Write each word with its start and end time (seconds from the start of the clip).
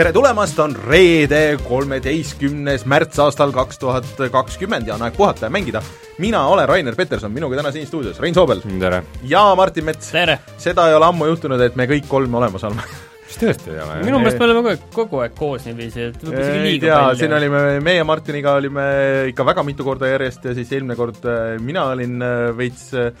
tere 0.00 0.12
tulemast, 0.16 0.56
on 0.64 0.72
reede, 0.88 1.58
kolmeteistkümnes 1.68 2.86
märts 2.88 3.18
aastal 3.20 3.50
kaks 3.52 3.78
tuhat 3.82 4.06
kakskümmend 4.32 4.88
ja 4.88 4.94
on 4.94 5.04
aeg 5.04 5.16
puhata 5.16 5.44
ja 5.44 5.50
mängida. 5.52 5.82
mina 6.18 6.46
olen 6.46 6.68
Rainer 6.68 6.96
Peterson, 6.96 7.32
minuga 7.32 7.56
täna 7.56 7.72
siin 7.72 7.86
stuudios 7.86 8.20
Rein 8.20 8.34
Soobel 8.34 8.62
tere! 8.80 9.02
ja 9.22 9.54
Martin 9.56 9.84
Mets. 9.84 10.12
seda 10.56 10.88
ei 10.88 10.94
ole 10.94 11.04
ammu 11.04 11.26
juhtunud, 11.26 11.60
et 11.60 11.76
me 11.76 11.86
kõik 11.86 12.08
kolm 12.08 12.34
olemas 12.34 12.64
oleme 12.64 12.82
kas 13.30 13.40
tõesti 13.40 13.74
ei 13.74 13.82
ole? 13.84 13.98
minu 14.06 14.20
meelest 14.20 14.40
me 14.40 14.46
oleme 14.48 14.62
kogu 14.62 14.72
aeg, 14.72 14.86
kogu 14.94 15.20
aeg 15.24 15.36
koos 15.38 15.66
niiviisi, 15.68 16.08
et 16.10 16.22
võib-olla 16.22 16.46
isegi 16.46 16.64
liiga 16.66 16.86
tea, 16.86 17.02
palju. 17.02 17.20
siin 17.22 17.36
olime, 17.36 17.60
meie 17.86 18.06
Martiniga 18.08 18.56
olime 18.58 18.86
ikka 19.30 19.46
väga 19.52 19.66
mitu 19.66 19.86
korda 19.86 20.10
järjest 20.10 20.50
ja 20.50 20.56
siis 20.56 20.72
eelmine 20.74 20.96
kord 20.98 21.22
äh, 21.30 21.54
mina 21.62 21.86
olin 21.92 22.26
äh, 22.26 22.48
veits 22.58 22.88
äh, 22.98 23.12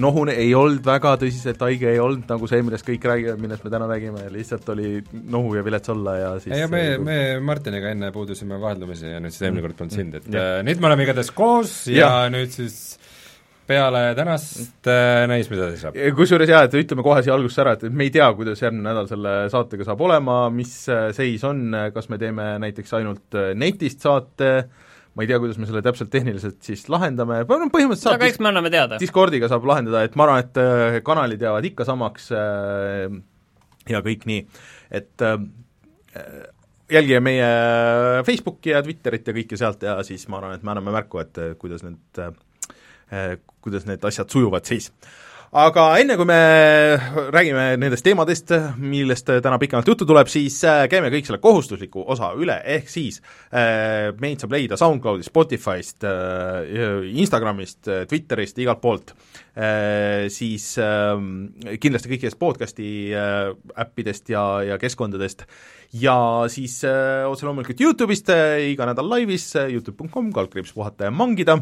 nohune, 0.00 0.34
ei 0.36 0.50
olnud 0.54 0.84
väga 0.84 1.14
tõsiselt 1.22 1.62
haige, 1.64 1.88
ei 1.94 2.00
olnud 2.02 2.28
nagu 2.28 2.48
see, 2.50 2.60
millest 2.64 2.86
kõik 2.86 3.06
räägivad, 3.08 3.40
millest 3.40 3.64
me 3.64 3.72
täna 3.72 3.88
räägime, 3.88 4.26
lihtsalt 4.34 4.68
oli 4.74 4.90
nohu 5.32 5.54
ja 5.56 5.64
vilets 5.66 5.92
olla 5.94 6.16
ja 6.20 6.30
siis 6.42 6.52
ei, 6.52 6.68
me, 6.70 6.84
me 7.00 7.18
Martiniga 7.44 7.94
enne 7.94 8.12
puudusime 8.14 8.60
vaheldumisi 8.60 9.14
ja 9.14 9.22
nüüd 9.24 9.34
siis 9.34 9.48
eelmine 9.48 9.64
kord 9.64 9.80
polnud 9.80 9.96
sind, 9.96 10.20
et 10.20 10.28
ja. 10.30 10.46
nüüd 10.66 10.82
me 10.82 10.90
oleme 10.90 11.08
igatahes 11.08 11.32
koos 11.36 11.78
ja, 11.90 12.10
ja 12.26 12.32
nüüd 12.32 12.52
siis 12.54 12.98
peale 13.66 14.02
tänast 14.18 14.90
äh, 14.90 15.26
näis, 15.30 15.50
mida 15.52 15.70
siis 15.72 15.84
saab. 15.86 16.00
kusjuures 16.16 16.50
jaa, 16.50 16.64
et 16.68 16.74
ütleme 16.78 17.04
kohe 17.06 17.22
siia 17.24 17.36
algusesse 17.36 17.64
ära, 17.64 17.76
et 17.76 17.86
me 17.90 18.08
ei 18.08 18.14
tea, 18.14 18.26
kuidas 18.38 18.62
järgmine 18.62 18.88
nädal 18.90 19.10
selle 19.10 19.36
saatega 19.52 19.86
saab 19.88 20.02
olema, 20.06 20.40
mis 20.54 20.74
seis 21.16 21.44
on, 21.46 21.68
kas 21.94 22.10
me 22.12 22.20
teeme 22.22 22.54
näiteks 22.62 22.98
ainult 23.00 23.40
netist 23.58 24.06
saate 24.06 24.52
äh,, 24.56 24.84
ma 25.16 25.24
ei 25.24 25.30
tea, 25.30 25.38
kuidas 25.40 25.56
me 25.56 25.66
selle 25.68 25.80
täpselt 25.84 26.10
tehniliselt 26.12 26.58
siis 26.64 26.84
lahendame, 26.92 27.40
no 27.48 27.68
põhimõtteliselt 27.72 28.04
saab 28.04 28.18
aga 28.18 28.28
eks 28.28 28.40
me 28.42 28.50
anname 28.50 28.72
teada. 28.72 28.98
Discordiga 29.00 29.48
saab 29.48 29.64
lahendada, 29.68 30.02
et 30.04 30.16
ma 30.18 30.26
arvan, 30.26 30.42
et 30.44 30.60
äh, 30.60 30.98
kanalid 31.06 31.40
jäävad 31.42 31.68
ikka 31.70 31.86
samaks 31.88 32.28
äh, 32.36 33.06
ja 33.88 34.02
kõik 34.04 34.26
nii, 34.28 34.42
et 35.00 35.24
äh, 35.24 35.38
jälgige 36.92 37.22
meie 37.24 37.48
Facebooki 38.28 38.74
ja 38.74 38.82
Twitterit 38.84 39.32
ja 39.32 39.36
kõike 39.38 39.58
sealt 39.58 39.88
ja 39.88 39.96
siis 40.06 40.28
ma 40.28 40.42
arvan, 40.42 40.58
et 40.58 40.66
me 40.66 40.74
anname 40.74 40.92
märku, 40.98 41.22
et 41.24 41.40
kuidas 41.62 41.86
need, 41.86 42.20
kuidas 43.62 43.86
need 43.86 44.04
asjad 44.04 44.30
sujuvad 44.32 44.66
siis. 44.68 44.90
Aga 45.56 45.84
enne, 46.02 46.16
kui 46.18 46.26
me 46.26 46.36
räägime 47.32 47.62
nendest 47.78 48.04
teemadest, 48.04 48.50
millest 48.82 49.30
täna 49.40 49.56
pikemalt 49.62 49.86
juttu 49.88 50.04
tuleb, 50.08 50.26
siis 50.28 50.56
äh, 50.66 50.82
käime 50.90 51.08
kõik 51.14 51.28
selle 51.28 51.38
kohustusliku 51.40 52.02
osa 52.12 52.32
üle, 52.36 52.56
ehk 52.74 52.90
siis 52.90 53.20
äh, 53.54 54.10
meid 54.20 54.42
saab 54.42 54.56
leida 54.56 54.76
SoundCloudist, 54.76 55.30
Spotify'st, 55.30 56.08
Instagramist, 57.22 57.86
Twitterist, 58.10 58.58
igalt 58.60 58.82
poolt, 58.82 59.14
siis 60.34 60.66
kindlasti 61.80 62.10
kõikidest 62.10 62.38
podcast'i 62.42 62.90
äppidest 63.80 64.28
ja, 64.34 64.44
ja 64.66 64.76
keskkondadest, 64.82 65.46
ja 66.02 66.18
siis 66.52 66.82
otse 66.84 67.48
loomulikult 67.48 67.80
YouTube'ist 67.86 68.34
iga 68.66 68.90
nädal 68.90 69.08
laivis, 69.14 69.48
Youtube.com, 69.62 70.34
kaldkriips 70.36 70.76
puhata 70.76 71.08
ja 71.08 71.14
mangida, 71.14 71.60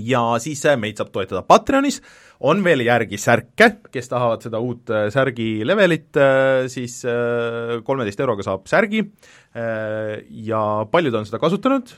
ja 0.00 0.20
siis 0.40 0.62
meid 0.80 0.96
saab 0.96 1.10
toetada 1.12 1.42
Patreonis, 1.44 2.00
on 2.48 2.62
veel 2.64 2.82
järgi 2.86 3.18
särke, 3.20 3.68
kes 3.92 4.08
tahavad 4.10 4.42
seda 4.42 4.58
uut 4.62 4.90
äh, 4.90 5.06
särgi 5.14 5.62
levelit, 5.66 6.10
äh, 6.18 6.64
siis 6.72 7.02
äh, 7.06 7.78
kolmeteist 7.86 8.22
euroga 8.24 8.46
saab 8.46 8.68
särgi. 8.70 9.04
Ja 9.52 10.58
paljud 10.88 11.12
on 11.12 11.26
seda 11.28 11.36
kasutanud, 11.36 11.90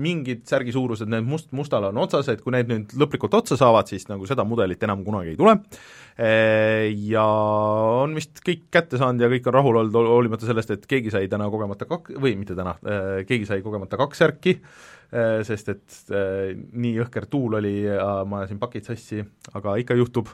mingid 0.00 0.46
särgi 0.48 0.72
suurused, 0.72 1.10
need 1.12 1.26
must, 1.28 1.50
mustal 1.52 1.84
on 1.90 1.98
otsas, 2.00 2.30
et 2.32 2.40
kui 2.40 2.54
need 2.54 2.70
nüüd 2.70 2.94
lõplikult 3.02 3.36
otsa 3.36 3.58
saavad, 3.60 3.90
siis 3.92 4.08
nagu 4.08 4.24
seda 4.24 4.46
mudelit 4.48 4.80
enam 4.88 5.02
kunagi 5.04 5.34
ei 5.34 5.36
tule, 5.36 5.52
ja 7.12 7.26
on 7.98 8.16
vist 8.16 8.40
kõik 8.48 8.64
kätte 8.72 8.96
saanud 8.96 9.20
ja 9.20 9.28
kõik 9.34 9.50
on 9.52 9.58
rahul 9.58 9.82
olnud, 9.82 10.08
hoolimata 10.08 10.48
sellest, 10.48 10.72
et 10.72 10.88
keegi 10.88 11.12
sai 11.12 11.28
täna 11.28 11.50
kogemata 11.52 11.84
kak-, 11.90 12.14
või 12.16 12.32
mitte 12.40 12.56
täna, 12.56 12.78
keegi 13.28 13.50
sai 13.52 13.60
kogemata 13.60 14.00
kaks 14.00 14.24
särki, 14.24 14.56
sest 15.12 15.72
et 15.74 15.96
äh, 16.12 16.52
nii 16.56 16.94
jõhker 17.02 17.28
tuul 17.30 17.58
oli 17.60 17.82
ja 17.84 18.22
ma 18.28 18.42
ajasin 18.42 18.60
pakid 18.62 18.86
sassi, 18.88 19.24
aga 19.52 19.76
ikka 19.82 19.96
juhtub, 19.98 20.30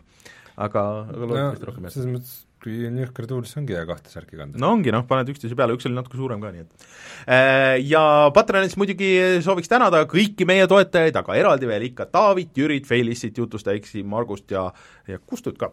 aga, 0.56 0.84
aga 1.06 1.24
loodetavasti 1.24 1.64
no, 1.64 1.70
rohkem 1.72 1.88
ei 1.88 1.94
selles 1.96 2.12
mõttes 2.12 2.36
kui 2.58 2.74
on 2.88 2.96
jõhker 2.98 3.26
tuul, 3.30 3.44
siis 3.46 3.58
ongi 3.60 3.74
hea 3.76 3.84
kahte 3.86 4.10
särki 4.10 4.38
kanda. 4.38 4.58
no 4.58 4.72
ongi 4.74 4.90
noh, 4.94 5.04
paned 5.06 5.30
üksteise 5.30 5.54
peale, 5.58 5.76
üks 5.78 5.86
oli 5.86 5.94
natuke 5.94 6.18
suurem 6.18 6.42
ka, 6.42 6.50
nii 6.54 6.64
et 6.64 6.86
äh, 7.30 7.74
ja 7.86 8.02
Patreonis 8.34 8.74
muidugi 8.78 9.10
sooviks 9.46 9.70
tänada 9.70 10.04
kõiki 10.10 10.46
meie 10.46 10.66
toetajaid, 10.70 11.18
aga 11.22 11.38
eraldi 11.38 11.70
veel 11.70 11.88
ikka 11.90 12.08
Taavit, 12.14 12.54
Jürit, 12.58 12.86
Felissit, 12.86 13.38
Jutusta 13.38 13.74
Eksi, 13.78 14.02
Margust 14.06 14.54
ja, 14.54 14.68
ja 15.10 15.18
Kustut 15.18 15.58
ka. 15.58 15.70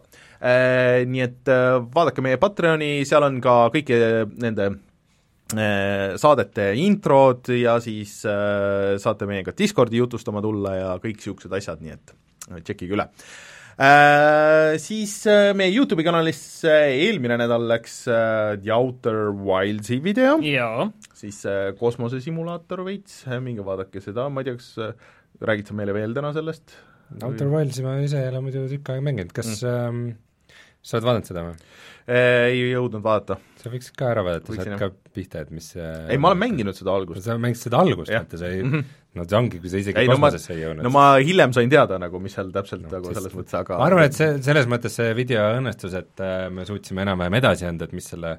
Nii 1.06 1.22
et 1.24 1.50
vaadake 1.94 2.22
meie 2.22 2.38
Patreoni, 2.42 3.00
seal 3.08 3.26
on 3.26 3.40
ka 3.42 3.56
kõiki 3.74 3.98
nende 4.42 4.70
Äh, 4.70 4.95
saadete 5.46 6.72
introd 6.82 7.46
ja 7.54 7.76
siis 7.78 8.18
äh, 8.26 8.96
saate 8.98 9.28
meiega 9.30 9.52
Discordi 9.54 10.00
jutustama 10.00 10.42
tulla 10.42 10.72
ja 10.74 10.88
kõik 10.98 11.20
niisugused 11.20 11.52
asjad, 11.54 11.84
nii 11.84 11.92
et 11.94 12.14
äh, 12.50 12.62
tšekkige 12.64 12.96
üle 12.96 13.06
äh,. 13.78 14.74
Siis 14.82 15.14
äh, 15.30 15.52
meie 15.56 15.70
YouTube'i 15.70 16.04
kanalis 16.06 16.40
äh, 16.66 16.90
eelmine 17.06 17.38
nädal 17.38 17.68
läks 17.70 18.02
äh, 18.10 18.56
The 18.58 18.74
Outer 18.74 19.30
Wildsi 19.30 20.00
video, 20.02 20.36
siis 21.14 21.42
äh, 21.46 21.70
kosmosesimulaator 21.78 22.82
veits, 22.88 23.22
minge 23.44 23.64
vaadake 23.66 24.02
seda, 24.04 24.26
ma 24.32 24.42
ei 24.42 24.50
tea, 24.50 24.58
kas 24.58 24.72
äh, 24.82 24.94
räägid 25.46 25.70
sa 25.70 25.78
meile 25.78 25.94
veel 25.96 26.16
täna 26.16 26.32
sellest? 26.36 26.74
Outer 27.22 27.52
Wildsi 27.52 27.86
ma 27.86 27.98
ise 28.02 28.18
ei 28.18 28.32
ole 28.32 28.42
muidu 28.48 28.66
tükk 28.72 28.90
aega 28.96 29.04
mänginud, 29.06 29.34
kas 29.36 29.60
mm. 29.62 29.70
ähm, 29.70 30.56
sa 30.82 30.98
oled 30.98 31.06
vaadanud 31.12 31.30
seda 31.30 31.46
või? 31.46 31.60
ei 32.06 32.60
jõudnud 32.70 33.02
vaadata. 33.02 33.40
Sa 33.66 33.72
võiksid 33.72 33.98
ka 33.98 34.12
ära 34.14 34.22
vaadata, 34.26 34.56
saad 34.56 34.72
ka 34.80 34.88
pihta, 35.16 35.42
et 35.44 35.52
mis 35.54 35.68
ei, 35.76 36.16
ma 36.22 36.30
olen 36.32 36.40
mänginud 36.44 36.78
seda 36.78 36.94
algust. 36.94 37.24
sa 37.26 37.36
mängisid 37.40 37.68
seda 37.68 37.82
algust, 37.82 38.12
vaata, 38.12 38.40
sa 38.40 38.48
ei 38.52 38.62
mm, 38.62 38.72
-hmm. 38.72 38.96
no 39.18 39.26
see 39.26 39.38
ongi, 39.40 39.60
kui 39.62 39.72
sa 39.72 39.82
isegi 39.82 40.02
ei, 40.02 40.10
kosmosesse 40.12 40.52
no, 40.52 40.56
ei 40.56 40.64
jõudnud. 40.64 40.86
no 40.86 40.94
ma 40.94 41.06
hiljem 41.18 41.54
sain 41.56 41.72
teada 41.72 42.00
nagu, 42.02 42.22
mis 42.22 42.36
seal 42.38 42.52
täpselt 42.54 42.86
no, 42.86 42.92
nagu 42.96 43.14
selles 43.14 43.36
mõttes, 43.36 43.58
aga 43.60 43.80
ma 43.80 43.88
arvan, 43.90 44.08
et 44.08 44.18
see, 44.18 44.32
selles 44.48 44.70
mõttes 44.70 44.98
see 45.02 45.14
video 45.18 45.46
õnnestus, 45.58 45.96
et 45.98 46.24
äh, 46.24 46.46
me 46.52 46.66
suutsime 46.68 47.04
enam-vähem 47.06 47.40
edasi 47.42 47.68
anda, 47.68 47.88
et 47.88 47.96
mis 47.96 48.12
selle 48.14 48.38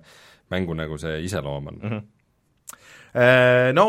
mängu 0.53 0.77
nagu 0.77 0.99
see 1.01 1.19
iseloom 1.27 1.73
on 1.73 1.81
mm. 1.81 1.89
-hmm 1.89 2.05
No 3.73 3.85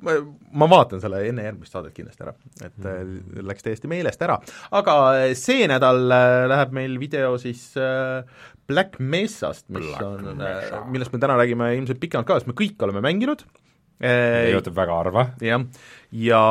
ma 0.00 0.66
vaatan 0.66 1.00
selle 1.02 1.20
enne 1.28 1.44
järgmist 1.44 1.74
saadet 1.74 1.94
kindlasti 1.94 2.24
ära, 2.24 2.32
et 2.64 2.78
mm. 2.82 3.42
läks 3.46 3.62
täiesti 3.62 3.90
meelest 3.90 4.22
ära. 4.26 4.40
aga 4.74 4.94
see 5.38 5.68
nädal 5.70 6.00
läheb 6.50 6.74
meil 6.74 6.96
video 6.98 7.36
siis 7.38 7.68
Black 8.70 9.00
Mesast, 9.02 9.66
mis 9.68 9.86
Black 9.86 10.06
on, 10.06 10.42
äh, 10.46 10.80
millest 10.92 11.14
me 11.14 11.20
täna 11.22 11.36
räägime 11.40 11.72
ilmselt 11.78 12.00
pikemalt 12.02 12.28
ka, 12.28 12.38
sest 12.38 12.50
me 12.50 12.56
kõik 12.58 12.80
oleme 12.86 13.02
mänginud. 13.04 13.44
ei 14.00 14.54
oota, 14.56 14.72
väga 14.74 14.98
harva. 15.02 15.24
jah, 15.44 15.64
ja 16.16 16.42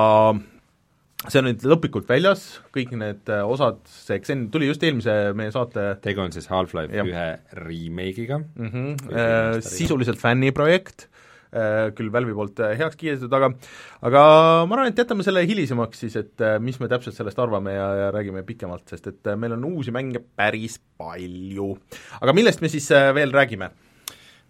see 1.25 1.39
on 1.41 1.47
nüüd 1.49 1.63
lõplikult 1.67 2.09
väljas, 2.09 2.43
kõik 2.75 2.91
need 2.99 3.31
äh, 3.31 3.45
osad, 3.47 3.79
see 3.91 4.19
Xen 4.23 4.47
tuli 4.53 4.69
just 4.69 4.83
eelmise 4.83 5.15
meie 5.37 5.53
saate 5.55 5.93
tegu 6.03 6.23
on 6.23 6.35
siis 6.35 6.47
Half-Life 6.51 7.07
ühe 7.07 7.29
remake'iga 7.59 8.41
mm, 8.43 8.69
-hmm. 8.73 9.15
Äh, 9.15 9.61
sisuliselt 9.63 10.19
fänniprojekt 10.21 11.07
Äh, 11.07 11.18
küll 11.97 12.11
Valve'i 12.13 12.35
poolt 12.37 12.61
äh, 12.61 12.75
heaks 12.77 12.97
kiidetud, 12.99 13.33
aga 13.33 13.49
aga 14.05 14.23
ma 14.69 14.77
arvan, 14.77 14.91
et 14.91 15.01
jätame 15.01 15.25
selle 15.25 15.41
hilisemaks 15.49 16.03
siis, 16.05 16.17
et 16.19 16.45
äh, 16.45 16.57
mis 16.61 16.77
me 16.81 16.89
täpselt 16.91 17.17
sellest 17.17 17.41
arvame 17.41 17.73
ja, 17.73 17.87
ja 18.03 18.09
räägime 18.13 18.43
pikemalt, 18.45 18.85
sest 18.91 19.09
et 19.09 19.31
meil 19.39 19.55
on 19.57 19.65
uusi 19.71 19.93
mänge 19.95 20.21
päris 20.21 20.77
palju. 20.99 21.71
aga 22.21 22.35
millest 22.37 22.61
me 22.61 22.69
siis 22.69 22.91
veel 23.17 23.33
räägime? 23.33 23.71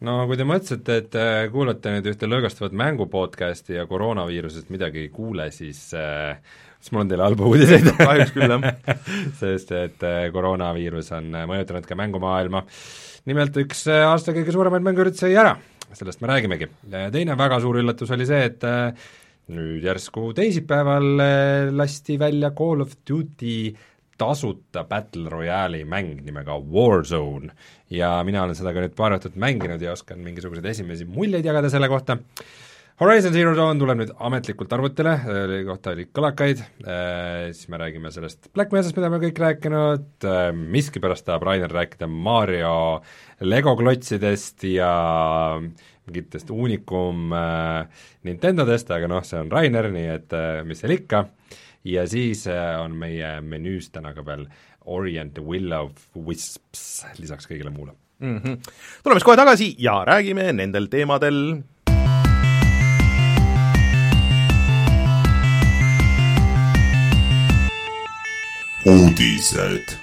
no 0.03 0.17
kui 0.27 0.39
te 0.39 0.47
mõtlesite, 0.47 0.99
et 1.05 1.17
kuulate 1.55 1.95
nüüd 1.95 2.11
ühte 2.11 2.27
lõõgastavat 2.27 2.75
mängu 2.83 3.07
podcast'i 3.11 3.79
ja 3.79 3.87
koroonaviirusest 3.87 4.75
midagi 4.75 5.05
ei 5.05 5.13
kuule, 5.15 5.49
siis 5.55 5.85
äh, 5.95 6.35
siis 6.79 6.91
mul 6.91 7.05
on 7.05 7.15
teile 7.15 7.29
halbu 7.29 7.47
uudiseid 7.53 7.93
kahjuks 8.03 8.35
küll, 8.35 8.59
jah 8.59 9.01
sest 9.39 9.71
et 9.79 10.07
koroonaviirus 10.35 11.15
on 11.15 11.31
mõjutanud 11.47 11.87
ka 11.87 12.03
mängumaailma. 12.03 12.67
nimelt 13.31 13.63
üks 13.63 13.87
aasta 13.87 14.35
kõige 14.35 14.51
suuremaid 14.51 14.83
mänguüritusi 14.83 15.29
jäi 15.31 15.43
ära 15.47 15.55
sellest 15.93 16.21
me 16.21 16.29
räägimegi. 16.31 16.69
teine 17.11 17.37
väga 17.37 17.59
suur 17.63 17.79
üllatus 17.81 18.11
oli 18.15 18.27
see, 18.29 18.43
et 18.51 18.63
äh, 18.67 19.09
nüüd 19.53 19.85
järsku 19.85 20.31
teisipäeval 20.37 21.23
äh, 21.23 21.71
lasti 21.73 22.19
välja 22.21 22.51
Call 22.57 22.85
of 22.85 22.93
Duty 23.09 23.73
tasuta 24.19 24.83
Battle 24.83 25.29
Royale'i 25.31 25.85
mäng 25.87 26.19
nimega 26.25 26.57
Warzone 26.59 27.53
ja 27.89 28.17
mina 28.27 28.43
olen 28.43 28.57
seda 28.57 28.73
ka 28.75 28.83
nüüd 28.83 28.97
paar 28.97 29.15
õhtut 29.15 29.37
mänginud 29.39 29.81
ja 29.81 29.95
oskan 29.95 30.19
mingisuguseid 30.25 30.67
esimesi 30.73 31.07
muljeid 31.07 31.45
jagada 31.47 31.71
selle 31.71 31.87
kohta. 31.91 32.19
Horizon 32.99 33.31
Zero 33.31 33.53
Dawn 33.55 33.79
tuleb 33.79 34.01
nüüd 34.01 34.09
ametlikult 34.27 34.73
arvutile, 34.75 35.13
selle 35.23 35.61
kohta 35.63 35.93
oli 35.95 36.03
kõlakaid 36.11 36.59
äh,, 36.83 37.45
siis 37.55 37.69
me 37.71 37.79
räägime 37.79 38.11
sellest 38.11 38.49
Black 38.51 38.75
Mesast, 38.75 38.97
mida 38.99 39.07
me 39.13 39.21
kõik 39.23 39.39
rääkinud 39.39 40.27
äh,, 40.27 40.49
miskipärast 40.51 41.23
tahab 41.29 41.47
Rainer 41.47 41.71
rääkida 41.71 42.11
Mario 42.11 42.99
Lego 42.99 43.05
klotsidest 43.39 44.63
ja 44.63 45.59
mingitest 46.09 46.49
uunikum 46.49 47.33
äh, 47.33 47.87
Nintendodest, 48.23 48.91
aga 48.91 49.07
noh, 49.07 49.23
see 49.23 49.39
on 49.39 49.51
Rainer, 49.51 49.89
nii 49.93 50.09
et 50.11 50.33
äh, 50.35 50.63
mis 50.67 50.81
seal 50.81 50.95
ikka, 50.97 51.25
ja 51.87 52.05
siis 52.09 52.47
äh, 52.47 52.75
on 52.81 52.97
meie 52.99 53.39
menüüs 53.41 53.91
täna 53.93 54.13
ka 54.13 54.25
veel 54.25 54.47
Orient 54.89 55.37
Will 55.39 55.71
of 55.75 55.91
Wisps 56.15 57.05
lisaks 57.19 57.47
kõigile 57.47 57.69
muule 57.69 57.93
mm. 58.19 58.37
-hmm. 58.37 58.57
tuleme 59.03 59.19
siis 59.19 59.27
kohe 59.27 59.37
tagasi 59.37 59.75
ja 59.77 60.03
räägime 60.05 60.51
nendel 60.53 60.87
teemadel 60.89 61.61
uudised. 68.85 69.95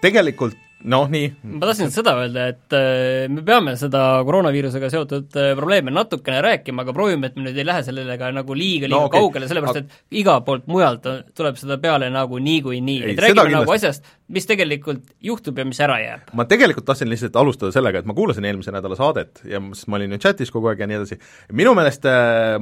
tegelikult 0.00 0.63
noh, 0.90 1.06
nii. 1.10 1.28
ma 1.56 1.68
tahtsin 1.68 1.92
seda 1.94 2.14
öelda, 2.20 2.46
et 2.52 2.76
äh, 2.76 3.24
me 3.32 3.44
peame 3.46 3.74
seda 3.80 4.02
koroonaviirusega 4.26 4.90
seotud 4.92 5.38
äh, 5.40 5.50
probleeme 5.58 5.92
natukene 5.94 6.40
rääkima, 6.44 6.84
aga 6.84 6.94
proovime, 6.96 7.30
et 7.30 7.38
me 7.38 7.46
nüüd 7.46 7.58
ei 7.60 7.66
lähe 7.66 7.84
sellega 7.86 8.30
nagu 8.36 8.56
liiga, 8.58 8.88
liiga 8.88 9.00
no, 9.00 9.08
okay. 9.08 9.24
kaugele, 9.24 9.48
sellepärast 9.50 9.80
et 9.82 10.20
igalt 10.20 10.46
poolt 10.46 10.68
mujalt 10.70 11.08
tuleb 11.36 11.60
seda 11.60 11.78
peale 11.82 12.10
nagu 12.12 12.40
niikuinii, 12.42 13.00
et 13.12 13.24
räägime 13.24 13.56
nagu 13.56 13.76
asjast, 13.76 14.06
mis 14.34 14.48
tegelikult 14.50 15.04
juhtub 15.24 15.58
ja 15.60 15.68
mis 15.68 15.80
ära 15.84 16.00
jääb. 16.02 16.32
ma 16.36 16.48
tegelikult 16.50 16.88
tahtsin 16.90 17.10
lihtsalt 17.12 17.36
alustada 17.40 17.74
sellega, 17.74 18.04
et 18.04 18.10
ma 18.10 18.16
kuulasin 18.16 18.48
eelmise 18.48 18.74
nädala 18.74 18.98
saadet 18.98 19.44
ja 19.48 19.62
sest 19.72 19.88
ma 19.88 20.00
olin 20.00 20.16
ju 20.16 20.24
chatis 20.26 20.52
kogu 20.54 20.72
aeg 20.72 20.84
ja 20.84 20.90
nii 20.90 21.00
edasi, 21.00 21.20
minu 21.52 21.74
meelest 21.76 22.08
äh, 22.10 22.58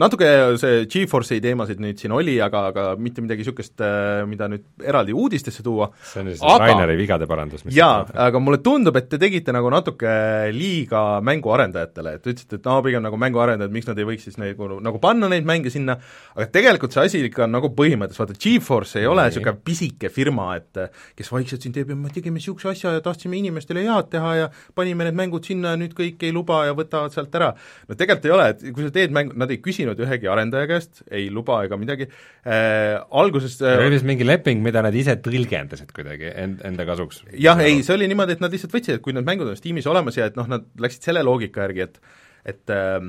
natuke 0.00 0.28
see 0.60 0.84
Geforce'i 0.92 1.40
teemasid 1.42 1.80
nüüd 1.82 2.00
siin 2.00 2.12
oli, 2.16 2.36
aga, 2.42 2.66
aga 2.70 2.84
mitte 3.00 3.22
midagi 3.24 3.44
niisugust, 3.44 3.74
äh, 3.84 4.24
mida 4.28 4.48
nüüd 4.50 4.64
eraldi 4.84 5.14
uudistesse 5.16 5.64
tuua. 5.64 5.88
see 6.04 6.22
on 6.22 6.30
siis 6.32 6.42
aga, 6.44 6.66
Raineri 6.66 6.96
vigade 6.98 7.28
parandus. 7.28 7.64
jaa, 7.72 8.04
aga 8.26 8.40
mulle 8.42 8.60
tundub, 8.64 8.96
et 9.00 9.08
te 9.10 9.20
tegite 9.22 9.54
nagu 9.56 9.70
natuke 9.72 10.12
liiga 10.54 11.20
mänguarendajatele, 11.26 12.16
et 12.18 12.28
ütlesite, 12.28 12.60
et 12.60 12.68
no 12.68 12.78
pigem 12.84 13.04
nagu 13.04 13.20
mänguarendajad, 13.20 13.72
miks 13.72 13.88
nad 13.88 14.00
ei 14.00 14.08
võiks 14.08 14.26
siis 14.28 14.38
nagu, 14.40 14.68
nagu 14.84 15.00
panna 15.02 15.30
neid 15.32 15.48
mänge 15.48 15.72
sinna, 15.72 15.96
aga 16.36 16.48
tegelikult 16.52 16.96
see 16.96 17.06
asi 17.08 17.22
ikka 17.30 17.46
on 17.46 17.56
nagu 17.56 17.72
põhimõttes, 17.76 18.20
vaata 18.20 18.36
Geforce 18.36 19.00
ei 19.00 19.08
ole 19.10 19.26
niisugune 19.30 19.56
pisike 19.64 20.12
firma, 20.12 20.50
et 20.60 20.82
kes 21.16 21.32
vaikselt 21.32 21.64
siin 21.64 21.74
teeb 21.76 21.94
ja 21.94 21.98
me 21.98 22.12
tegime 22.12 22.40
niisuguse 22.40 22.70
asja 22.74 22.96
ja 22.96 23.04
tahtsime 23.04 23.38
inimestele 23.40 23.86
head 23.86 24.12
teha 24.12 24.34
ja 24.42 24.50
panime 24.76 25.08
need 25.08 25.16
mängud 25.18 25.46
sinna 25.46 25.74
ja 25.74 25.80
nüüd 25.80 25.96
kõik 25.96 26.22
ei 26.26 26.34
luba 26.36 26.64
ja 26.68 26.76
võtavad 26.76 27.14
sealt 27.14 27.34
ära. 27.38 27.52
no 27.88 27.96
tegelikult 27.96 28.28
ei 28.28 28.36
ole, 28.36 28.48
et 28.52 28.64
kui 28.76 28.84
sa 28.84 28.92
teed 28.92 29.14
mängu, 29.14 29.36
nad 29.40 29.50
ei 29.52 29.60
küsinud 29.86 30.02
ühegi 30.06 30.30
arendaja 30.30 30.68
käest, 30.70 31.02
ei 31.10 31.28
luba 31.32 31.62
ega 31.66 31.78
midagi 31.78 32.08
äh,, 32.08 32.96
alguses 33.10 33.58
äh, 33.62 33.78
oli 33.80 33.94
vist 33.94 34.06
mingi 34.08 34.26
leping, 34.26 34.62
mida 34.64 34.82
nad 34.84 34.94
ise 34.94 35.16
tõlgendasid 35.22 35.92
kuidagi 35.94 36.30
end, 36.32 36.62
enda 36.66 36.86
kasuks? 36.88 37.22
jah, 37.32 37.60
ei, 37.62 37.82
see 37.86 37.94
oli 37.96 38.08
niimoodi, 38.10 38.36
et 38.36 38.44
nad 38.44 38.52
lihtsalt 38.52 38.74
võtsid, 38.74 38.98
et 38.98 39.04
kui 39.04 39.14
need 39.16 39.26
mängud 39.26 39.50
on 39.50 39.58
Steamis 39.58 39.86
olemas 39.90 40.18
ja 40.18 40.28
et 40.30 40.38
noh, 40.38 40.48
nad 40.50 40.66
läksid 40.80 41.06
selle 41.06 41.24
loogika 41.26 41.66
järgi, 41.66 41.86
et 41.86 42.00
et 42.46 42.74
äh, 42.74 43.00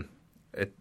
et 0.57 0.73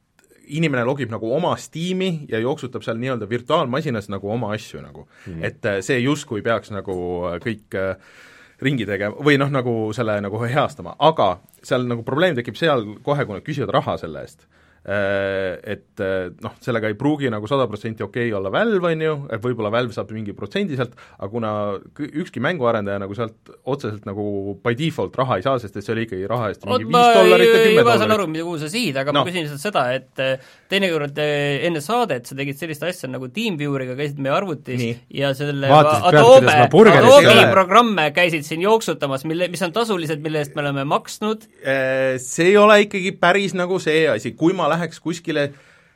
inimene 0.56 0.84
logib 0.86 1.10
nagu 1.12 1.30
oma 1.34 1.56
Steam'i 1.60 2.26
ja 2.30 2.40
jooksutab 2.42 2.84
seal 2.86 3.00
nii-öelda 3.00 3.28
virtuaalmasinas 3.28 4.10
nagu 4.12 4.30
oma 4.30 4.52
asju 4.54 4.80
nagu 4.82 5.06
mm. 5.06 5.32
-hmm. 5.32 5.44
et 5.44 5.66
äh, 5.66 5.80
see 5.80 5.98
justkui 6.00 6.42
peaks 6.42 6.70
nagu 6.70 6.96
äh, 7.32 7.40
kõik 7.42 7.74
äh, 7.74 7.96
ringi 8.62 8.86
tegema 8.88 9.16
või 9.20 9.36
noh, 9.38 9.50
nagu 9.52 9.92
selle 9.92 10.20
nagu 10.24 10.40
heastama, 10.40 10.96
aga 10.98 11.40
seal 11.62 11.84
nagu 11.88 12.02
probleem 12.02 12.36
tekib 12.36 12.56
seal 12.56 12.86
kohe, 13.04 13.24
kui 13.24 13.36
nad 13.36 13.44
küsivad 13.44 13.74
raha 13.74 13.96
selle 14.00 14.22
eest 14.24 14.46
et 14.86 16.02
äh, 16.02 16.28
noh, 16.44 16.52
sellega 16.62 16.86
ei 16.86 16.94
pruugi 16.98 17.30
nagu 17.32 17.48
sada 17.50 17.66
protsenti 17.66 18.04
okei 18.06 18.28
olla 18.36 18.52
Valve, 18.54 18.92
on 18.92 19.00
ju, 19.02 19.14
et 19.34 19.42
võib-olla 19.42 19.72
Valve 19.74 19.96
saab 19.96 20.12
mingi 20.14 20.34
protsendi 20.36 20.78
sealt, 20.78 20.94
aga 21.18 21.30
kuna 21.32 21.50
ükski 22.06 22.42
mänguarendaja 22.44 23.00
nagu 23.02 23.16
sealt 23.18 23.50
otseselt 23.66 24.06
nagu 24.06 24.54
by 24.62 24.76
default 24.78 25.18
raha 25.18 25.40
ei 25.40 25.46
saa, 25.46 25.58
sest 25.62 25.80
et 25.80 25.86
see 25.86 25.94
oli 25.96 26.06
ikkagi 26.06 26.30
raha 26.30 26.52
eest 26.52 26.68
mingi 26.68 26.86
viis 26.86 27.18
dollarit 27.18 27.50
ja 27.50 27.58
kümme 27.64 27.82
dollarit. 27.82 27.88
ma 27.90 27.98
saan 28.04 28.14
aru, 28.14 28.28
kuhu 28.36 28.60
sa 28.62 28.70
sihid, 28.70 29.00
aga 29.02 29.16
no. 29.16 29.24
ma 29.24 29.30
küsin 29.30 29.48
lihtsalt 29.48 29.64
seda, 29.64 29.84
et 29.96 30.22
äh, 30.22 30.54
teinekord 30.70 31.18
enne 31.18 31.82
saadet 31.84 32.26
sa 32.28 32.36
tegid 32.38 32.58
sellist 32.58 32.82
asja 32.86 33.10
nagu 33.12 33.28
TeamVieweriga, 33.32 33.94
käisid 33.98 34.18
meie 34.22 34.34
arvutis 34.34 34.80
Nii. 34.80 34.96
ja 35.20 35.32
selle 35.36 35.70
Adobe, 35.70 36.56
Adobe 36.66 37.36
programme 37.52 38.08
käisid 38.16 38.46
siin 38.48 38.64
jooksutamas, 38.66 39.26
mille, 39.28 39.50
mis 39.52 39.62
on 39.66 39.74
tasulised, 39.76 40.22
mille 40.24 40.42
eest 40.42 40.56
me 40.56 40.64
oleme 40.64 40.86
maksnud. 40.88 41.46
See 42.22 42.50
ei 42.50 42.58
ole 42.60 42.82
ikkagi 42.86 43.14
päris 43.20 43.54
nagu 43.58 43.78
see 43.82 44.06
asi, 44.10 44.34
kui 44.38 44.56
ma 44.56 44.68
läheks 44.72 45.00
kuskile 45.04 45.50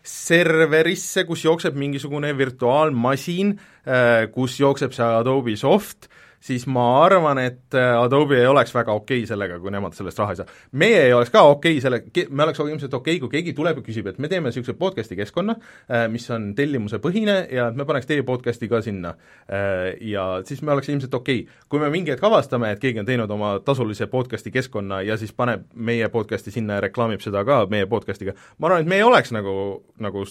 serverisse, 0.06 1.24
kus 1.28 1.44
jookseb 1.44 1.76
mingisugune 1.78 2.32
virtuaalmasin, 2.36 3.52
äh, 3.84 4.26
kus 4.32 4.58
jookseb 4.60 4.94
see 4.96 5.06
Adobe 5.06 5.56
soft, 5.60 6.08
siis 6.40 6.66
ma 6.66 6.84
arvan, 7.04 7.38
et 7.38 7.74
äh, 7.76 7.94
Adobe 8.00 8.38
ei 8.40 8.46
oleks 8.48 8.72
väga 8.74 8.92
okei 8.96 9.20
okay 9.20 9.28
sellega, 9.28 9.58
kui 9.60 9.72
nemad 9.72 9.94
sellest 9.96 10.18
raha 10.18 10.32
ei 10.32 10.40
saa. 10.40 10.46
meie 10.72 11.02
ei 11.04 11.12
oleks 11.12 11.30
ka 11.30 11.42
okei 11.52 11.76
okay 11.76 11.84
selle, 11.84 12.28
me 12.30 12.46
oleks 12.46 12.60
ilmselt 12.64 12.94
okei 12.94 13.16
okay,, 13.16 13.20
kui 13.20 13.34
keegi 13.36 13.54
tuleb 13.56 13.80
ja 13.80 13.84
küsib, 13.84 14.08
et 14.10 14.18
me 14.18 14.28
teeme 14.32 14.48
niisuguse 14.48 14.74
podcast'i 14.80 15.18
keskkonna, 15.18 15.56
äh, 15.90 16.06
mis 16.12 16.24
on 16.32 16.50
tellimusepõhine 16.56 17.36
ja 17.52 17.68
et 17.70 17.76
me 17.76 17.84
paneks 17.88 18.08
teie 18.08 18.24
podcast'i 18.26 18.70
ka 18.72 18.80
sinna. 18.84 19.14
Äh, 19.52 20.00
ja 20.00 20.26
siis 20.48 20.62
me 20.62 20.72
oleks 20.72 20.88
ilmselt 20.88 21.14
okei 21.14 21.44
okay.. 21.44 21.64
kui 21.68 21.82
me 21.82 21.92
mingi 21.92 22.14
hetk 22.14 22.24
avastame, 22.24 22.72
et 22.72 22.80
keegi 22.82 23.04
on 23.04 23.08
teinud 23.08 23.30
oma 23.36 23.52
tasulise 23.64 24.08
podcast'i 24.10 24.52
keskkonna 24.54 25.02
ja 25.06 25.20
siis 25.20 25.36
paneb 25.36 25.68
meie 25.74 26.08
podcast'i 26.08 26.54
sinna 26.54 26.80
ja 26.80 26.86
reklaamib 26.88 27.20
seda 27.24 27.44
ka 27.44 27.62
meie 27.70 27.88
podcast'iga, 27.90 28.36
ma 28.58 28.70
arvan, 28.70 28.86
et 28.86 28.92
me 28.92 29.00
ei 29.00 29.04
oleks 29.04 29.34
nagu, 29.36 29.54
nagu 30.00 30.24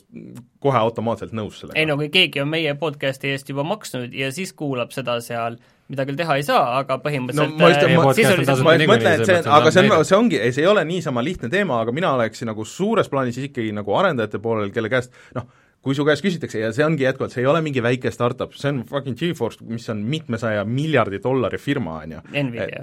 kohe 0.60 0.78
automaatselt 0.78 1.36
nõus 1.38 1.62
sellega. 1.62 1.78
ei 1.80 1.86
no 1.90 1.98
kui 2.00 2.10
keegi 2.14 2.42
on 2.42 2.50
meie 2.50 2.74
podcast'i 2.80 3.34
eest 3.34 3.50
juba 3.50 3.64
maksnud 3.68 4.16
ja 4.16 4.32
siis 4.34 4.54
kuulab 4.58 4.96
seda 4.96 5.20
seal 5.22 5.60
mida 5.90 6.06
küll 6.06 6.20
teha 6.20 6.36
ei 6.38 6.44
saa, 6.46 6.80
aga 6.80 7.00
põhimõtteliselt 7.04 7.56
no, 7.56 7.62
ma 7.62 7.70
just, 7.72 7.86
ma, 7.96 8.12
sisuliselt 8.18 8.62
ma 8.66 8.76
mõtlen, 8.92 9.16
et 9.16 9.26
see, 9.26 9.40
aga 9.58 9.72
see 9.74 9.86
on, 9.86 9.96
see 10.06 10.18
ongi, 10.18 10.42
see 10.54 10.64
ei 10.64 10.70
ole 10.70 10.84
niisama 10.90 11.24
lihtne 11.26 11.50
teema, 11.52 11.80
aga 11.84 11.96
mina 11.96 12.12
oleksin 12.18 12.52
nagu 12.52 12.66
suures 12.68 13.10
plaanis 13.10 13.40
ikkagi 13.42 13.74
nagu 13.76 13.96
arendajate 13.98 14.42
poolel, 14.44 14.70
kelle 14.76 14.92
käest 14.92 15.16
noh, 15.38 15.48
kui 15.86 15.96
su 15.98 16.06
käest 16.06 16.26
küsitakse 16.26 16.62
ja 16.62 16.70
see 16.76 16.86
ongi 16.86 17.08
jätkuvalt, 17.08 17.34
see 17.34 17.42
ei 17.42 17.50
ole 17.50 17.64
mingi 17.66 17.82
väike 17.84 18.12
startup, 18.14 18.54
see 18.60 18.70
on 18.74 18.84
fucking 18.90 19.18
GeForce, 19.18 19.66
mis 19.66 19.90
on 19.90 20.04
mitmesaja 20.12 20.66
miljardi 20.68 21.22
dollari 21.24 21.62
firma, 21.62 22.02
on 22.04 22.18
ju. 22.18 22.24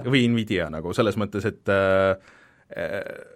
või 0.09 0.25
Nvidia 0.33 0.67
nagu 0.73 0.91
selles 0.97 1.19
mõttes, 1.21 1.47
et 1.47 1.73
äh, 1.73 2.35
äh 2.75 3.35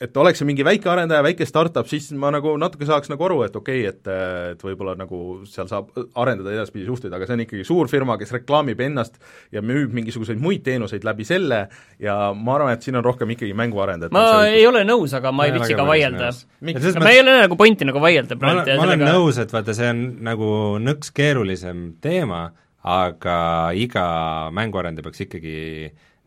et 0.00 0.18
oleks 0.20 0.40
see 0.40 0.46
mingi 0.48 0.64
väike 0.66 0.90
arendaja, 0.92 1.24
väike 1.24 1.46
startup, 1.48 1.86
siis 1.88 2.10
ma 2.20 2.28
nagu 2.34 2.52
natuke 2.60 2.84
saaks 2.88 3.08
nagu 3.08 3.24
aru, 3.28 3.38
et 3.46 3.54
okei 3.56 3.86
okay,, 3.86 3.92
et 3.94 4.10
et 4.56 4.64
võib-olla 4.64 4.92
nagu 4.98 5.20
seal 5.48 5.68
saab 5.70 5.88
arendada 6.20 6.52
edaspidi 6.52 6.84
suhteid, 6.88 7.14
aga 7.16 7.28
see 7.28 7.36
on 7.38 7.44
ikkagi 7.46 7.64
suur 7.66 7.88
firma, 7.88 8.18
kes 8.20 8.34
reklaamib 8.36 8.80
ennast 8.84 9.16
ja 9.54 9.62
müüb 9.64 9.94
mingisuguseid 9.96 10.40
muid 10.42 10.64
teenuseid 10.66 11.06
läbi 11.06 11.24
selle 11.28 11.62
ja 12.02 12.16
ma 12.36 12.58
arvan, 12.58 12.74
et 12.76 12.84
siin 12.84 13.00
on 13.00 13.06
rohkem 13.06 13.32
ikkagi 13.36 13.56
mänguarendajad. 13.56 14.12
ma 14.16 14.44
ei 14.50 14.66
ole 14.68 14.84
nõus, 14.88 15.16
aga 15.16 15.32
ma 15.32 15.48
ei 15.48 15.56
viitsi 15.56 15.78
ka 15.78 15.88
vaielda. 15.88 16.30
ma 17.00 17.14
ei 17.14 17.22
ole 17.24 17.38
nagu 17.46 17.56
pointi 17.56 17.88
nagu 17.88 18.02
vaielda 18.04 18.36
praegu. 18.40 18.64
ma 18.66 18.88
olen 18.88 18.98
sellega... 19.00 19.12
nõus, 19.16 19.40
et 19.40 19.56
vaata, 19.56 19.76
see 19.76 19.92
on 19.94 20.06
nagu 20.28 20.50
nõks 20.82 21.14
keerulisem 21.16 21.86
teema, 22.04 22.50
aga 22.86 23.38
iga 23.74 24.06
mänguarendaja 24.54 25.08
peaks 25.08 25.24
ikkagi 25.24 25.56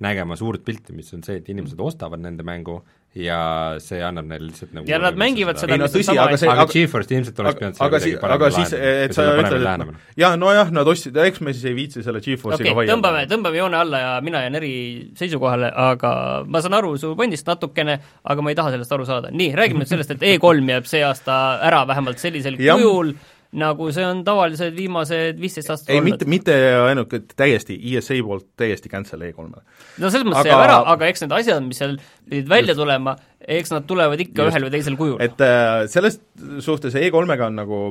nägema 0.04 0.36
suurt 0.40 0.64
pilti, 0.66 0.96
mis 0.96 1.12
on 1.14 1.22
see, 1.26 1.38
et 1.40 1.50
inimesed 1.52 1.80
ostavad 1.84 2.22
nende 2.24 2.44
mängu 2.48 2.80
ja 3.18 3.40
see 3.82 4.02
annab 4.06 4.28
neile 4.30 4.46
lihtsalt 4.52 4.74
nagu 4.76 4.90
ja 4.90 5.00
nad 5.02 5.16
mängivad 5.18 5.58
seda, 5.58 5.74
seda, 5.74 5.82
no, 5.82 5.88
tõsi, 5.90 6.14
aga 6.14 6.38
see 6.38 6.50
aga 6.52 6.66
GeForce 6.70 7.16
ilmselt 7.18 7.40
oleks 7.42 7.58
pidanud 7.58 7.80
aga 7.82 8.02
si-, 8.04 8.12
aga 8.36 8.50
siis, 8.54 8.74
et 8.78 9.16
sa 9.18 9.26
ütled, 9.34 9.66
et 9.66 10.22
jah, 10.22 10.36
nojah, 10.38 10.70
nad 10.76 10.92
ostsid, 10.94 11.18
eks 11.26 11.42
me 11.42 11.54
siis 11.56 11.66
ei 11.72 11.74
viitsi 11.78 12.04
selle 12.06 12.22
GeForce'iga 12.22 12.70
okay, 12.70 12.78
vaielda. 12.78 12.94
tõmbame, 12.94 13.24
tõmbame 13.32 13.58
joone 13.58 13.80
alla 13.80 14.04
ja 14.04 14.12
mina 14.26 14.44
jään 14.46 14.60
eri 14.62 14.74
seisukohale, 15.18 15.72
aga 15.90 16.14
ma 16.46 16.62
saan 16.62 16.78
aru 16.78 16.94
su 17.02 17.16
pointist 17.18 17.50
natukene, 17.50 17.98
aga 18.30 18.46
ma 18.46 18.54
ei 18.54 18.60
taha 18.62 18.76
sellest 18.76 18.94
aru 19.00 19.10
saada. 19.10 19.34
nii, 19.34 19.58
räägime 19.58 19.82
nüüd 19.82 19.90
sellest, 19.90 20.14
et 20.14 20.30
E3 20.36 20.76
jääb 20.76 20.94
see 20.94 21.02
aasta 21.08 21.42
ära 21.66 21.82
vähemalt 21.90 22.22
sellisel 22.22 22.62
kujul, 22.62 23.16
nagu 23.58 23.88
see 23.94 24.06
on 24.06 24.22
tavaliselt 24.26 24.76
viimased 24.78 25.40
viisteist 25.42 25.72
aastat 25.74 25.96
ei, 25.96 26.04
mitte, 26.06 26.28
mitte 26.30 26.54
ainult, 26.84 27.14
et 27.18 27.34
täiesti, 27.40 27.80
ESA 27.96 28.20
poolt 28.26 28.46
täiesti 28.60 28.92
cancel 28.92 29.24
E3-le. 29.26 29.64
no 29.98 30.12
selles 30.14 30.28
mõttes 30.28 30.44
aga... 30.44 30.52
jääb 30.52 30.66
ära, 30.68 30.78
aga 30.94 31.10
eks 31.10 31.26
need 31.26 31.34
asjad, 31.40 31.66
mis 31.66 31.82
seal 31.82 31.98
pidid 32.30 32.52
välja 32.52 32.76
Just. 32.76 32.84
tulema, 32.84 33.16
eks 33.58 33.74
nad 33.74 33.88
tulevad 33.90 34.22
ikka 34.22 34.46
Just. 34.46 34.54
ühel 34.54 34.68
või 34.68 34.76
teisel 34.76 35.00
kujul. 35.00 35.18
et 35.26 35.42
äh, 35.42 35.88
selles 35.90 36.20
suhtes 36.66 36.98
E3-ga 37.00 37.50
on 37.50 37.58
nagu 37.58 37.82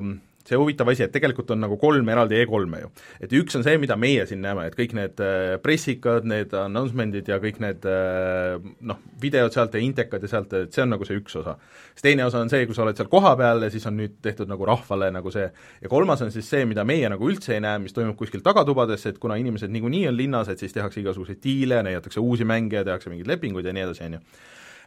see 0.49 0.59
huvitav 0.59 0.89
asi, 0.93 1.05
et 1.05 1.13
tegelikult 1.15 1.51
on 1.55 1.61
nagu 1.65 1.77
kolm 1.81 2.09
eraldi 2.13 2.39
E3-e 2.43 2.81
ju. 2.83 2.91
et 3.25 3.35
üks 3.41 3.59
on 3.59 3.65
see, 3.67 3.79
mida 3.81 3.97
meie 4.01 4.25
siin 4.29 4.41
näeme, 4.45 4.67
et 4.69 4.77
kõik 4.79 4.95
need 4.97 5.23
äh, 5.25 5.57
pressikad, 5.63 6.27
need 6.29 6.55
announcement'id 6.57 7.29
ja 7.29 7.39
kõik 7.43 7.61
need 7.65 7.87
äh, 7.89 8.57
noh, 8.91 9.01
videod 9.21 9.55
sealt 9.55 9.77
ja 9.77 9.83
intekad 9.85 10.25
ja 10.25 10.33
sealt, 10.33 10.55
et 10.57 10.75
see 10.75 10.85
on 10.85 10.95
nagu 10.95 11.09
see 11.09 11.21
üks 11.21 11.39
osa. 11.41 11.59
siis 11.93 12.07
teine 12.09 12.27
osa 12.27 12.43
on 12.43 12.53
see, 12.53 12.67
kui 12.67 12.77
sa 12.77 12.85
oled 12.87 12.99
seal 12.99 13.11
kohapeal 13.13 13.67
ja 13.67 13.73
siis 13.73 13.87
on 13.91 13.99
nüüd 14.01 14.19
tehtud 14.25 14.51
nagu 14.51 14.69
rahvale 14.69 15.11
nagu 15.15 15.33
see, 15.35 15.49
ja 15.83 15.93
kolmas 15.93 16.23
on 16.25 16.33
siis 16.35 16.49
see, 16.49 16.65
mida 16.69 16.85
meie 16.89 17.09
nagu 17.13 17.31
üldse 17.31 17.57
ei 17.57 17.65
näe, 17.65 17.83
mis 17.83 17.97
toimub 17.97 18.17
kuskil 18.19 18.45
tagatubades, 18.45 19.07
et 19.11 19.19
kuna 19.23 19.39
inimesed 19.41 19.73
niikuinii 19.75 20.07
on 20.11 20.17
linnas, 20.17 20.53
et 20.53 20.63
siis 20.63 20.75
tehakse 20.77 21.03
igasuguseid 21.03 21.43
diile, 21.45 21.83
näidatakse 21.87 22.21
uusi 22.21 22.49
mänge 22.49 22.81
ja 22.81 22.87
tehakse 22.87 23.13
mingeid 23.13 23.29
lepinguid 23.29 23.67
ja 23.67 23.77
nii 23.77 23.89
edasi, 23.89 24.09
on 24.09 24.19
ju 24.19 24.25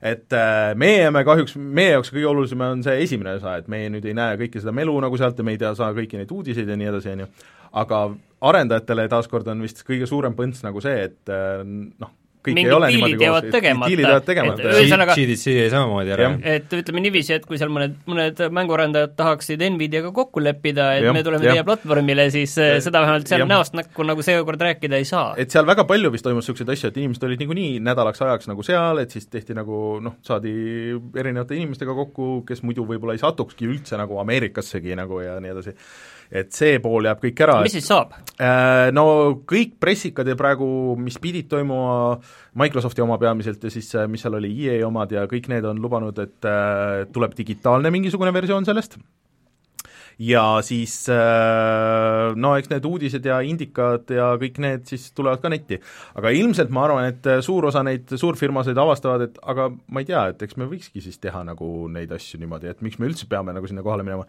et 0.01 0.33
äh, 0.33 0.71
meie 0.79 1.03
jääme 1.03 1.23
kahjuks, 1.27 1.55
meie 1.55 1.95
jaoks 1.95 2.11
kõige 2.13 2.29
olulisem 2.31 2.63
on 2.65 2.83
see 2.85 3.03
esimene 3.05 3.35
osa, 3.37 3.57
et 3.61 3.67
meie 3.71 3.89
nüüd 3.93 4.05
ei 4.09 4.15
näe 4.17 4.37
kõike 4.39 4.61
seda 4.61 4.73
melu 4.75 4.95
nagu 5.03 5.19
sealt 5.19 5.37
ja 5.37 5.45
me 5.45 5.55
ei 5.55 5.61
tea, 5.61 5.73
saa 5.77 5.91
kõiki 5.97 6.19
neid 6.19 6.31
uudiseid 6.33 6.69
ja 6.69 6.77
nii 6.79 6.89
edasi, 6.89 7.13
on 7.13 7.25
ju, 7.25 7.29
aga 7.83 8.01
arendajatele 8.51 9.05
taaskord 9.11 9.51
on 9.53 9.61
vist 9.61 9.83
kõige 9.87 10.09
suurem 10.09 10.35
põnts 10.37 10.65
nagu 10.65 10.81
see, 10.83 11.05
et 11.09 11.33
äh, 11.33 11.61
noh, 11.65 12.15
kõik 12.41 12.55
mingid 12.57 12.71
ei 12.71 12.75
ole 12.75 12.87
diilid 12.89 13.03
niimoodi 13.05 13.25
jäävad 13.25 13.45
koos, 13.47 13.53
tegemata. 13.55 13.89
diilid 13.91 14.05
jäävad 14.07 14.25
tegemata, 14.25 14.63
ühesõnaga- 14.71 15.15
GDC 15.19 15.55
jäi 15.55 15.69
samamoodi 15.69 16.13
ära 16.15 16.29
et 16.55 16.73
ütleme 16.73 17.03
niiviisi, 17.05 17.33
et 17.37 17.45
kui 17.45 17.57
seal 17.61 17.69
mõned, 17.73 17.95
mõned 18.09 18.41
mänguarendajad 18.57 19.15
tahaksid 19.19 19.61
Nvidiaga 19.71 20.11
kokku 20.15 20.41
leppida, 20.43 20.87
et 20.97 21.03
Jah, 21.05 21.13
me 21.13 21.23
tuleme 21.23 21.45
jah. 21.45 21.53
teie 21.59 21.63
platvormile, 21.67 22.29
siis 22.33 22.57
eh, 22.57 22.79
seda 22.81 23.01
vähemalt 23.05 23.27
seal 23.29 23.43
Jah. 23.45 23.49
näost 23.53 23.73
näkku 23.77 24.03
nagu 24.07 24.21
seekord 24.25 24.61
rääkida 24.61 24.97
ei 24.97 25.05
saa. 25.05 25.35
et 25.37 25.51
seal 25.53 25.65
väga 25.69 25.83
palju 25.85 26.11
vist 26.11 26.23
toimus 26.25 26.43
niisuguseid 26.47 26.69
asju, 26.73 26.87
et 26.89 26.97
inimesed 26.97 27.23
olid 27.29 27.39
niikuinii 27.43 27.79
nädalaks 27.79 28.21
ajaks 28.21 28.47
nagu 28.49 28.63
seal, 28.65 28.97
et 29.03 29.11
siis 29.13 29.27
tehti 29.27 29.53
nagu 29.53 29.99
noh, 30.01 30.15
saadi 30.25 30.51
erinevate 31.17 31.55
inimestega 31.55 31.93
kokku, 31.93 32.43
kes 32.47 32.63
muidu 32.65 32.85
võib-olla 32.89 33.13
ei 33.13 33.21
satukski 33.21 33.69
üldse 33.69 33.97
nagu 34.01 34.17
Ameerikassegi 34.21 34.95
nagu 34.97 35.21
ja 35.21 35.37
nii 35.39 35.51
edasi. 35.53 35.75
Et 36.31 36.51
see 36.55 36.79
pool 36.83 37.05
jääb 37.09 37.21
kõik 37.25 37.43
ära. 37.43 37.59
mis 37.65 37.75
siis 37.75 37.87
saab? 37.91 38.15
Äh, 38.39 38.89
No 38.95 39.05
kõik 39.47 39.75
pressikad 39.83 40.27
ja 40.31 40.37
praegu, 40.39 40.65
mis 40.99 41.19
pidid 41.21 41.49
toimuma, 41.51 42.17
Microsofti 42.59 43.03
oma 43.03 43.19
peamiselt 43.21 43.63
ja 43.63 43.71
siis 43.73 43.91
äh, 43.99 44.07
mis 44.11 44.23
seal 44.23 44.39
oli, 44.39 44.53
EA 44.67 44.85
omad 44.87 45.11
ja 45.11 45.27
kõik 45.29 45.51
need 45.51 45.67
on 45.67 45.81
lubanud, 45.83 46.21
et 46.23 46.47
äh, 46.47 47.07
tuleb 47.11 47.35
digitaalne 47.37 47.91
mingisugune 47.91 48.31
versioon 48.33 48.67
sellest, 48.67 48.97
ja 50.21 50.43
siis 50.61 50.93
no 51.09 52.51
eks 52.59 52.69
need 52.69 52.85
uudised 52.85 53.25
ja 53.25 53.39
indikad 53.47 54.11
ja 54.13 54.27
kõik 54.37 54.59
need 54.61 54.83
siis 54.91 55.07
tulevad 55.17 55.41
ka 55.41 55.49
netti. 55.49 55.79
aga 56.19 56.33
ilmselt 56.35 56.69
ma 56.69 56.83
arvan, 56.85 57.07
et 57.09 57.29
suur 57.41 57.65
osa 57.71 57.81
neid 57.87 58.11
suurfirmasid 58.11 58.77
avastavad, 58.77 59.23
et 59.25 59.39
aga 59.41 59.71
ma 59.71 60.03
ei 60.03 60.09
tea, 60.11 60.27
et 60.33 60.43
eks 60.45 60.59
me 60.61 60.67
võikski 60.69 61.01
siis 61.01 61.17
teha 61.23 61.41
nagu 61.47 61.87
neid 61.89 62.11
asju 62.13 62.39
niimoodi, 62.43 62.69
et 62.69 62.85
miks 62.85 62.99
me 63.01 63.09
üldse 63.09 63.25
peame 63.31 63.55
nagu 63.55 63.71
sinna 63.71 63.81
kohale 63.87 64.05
minema. 64.05 64.27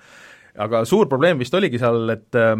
Aga 0.58 0.84
suur 0.88 1.08
probleem 1.08 1.40
vist 1.40 1.54
oligi 1.54 1.80
seal, 1.80 2.08
et 2.12 2.38
äh, 2.38 2.56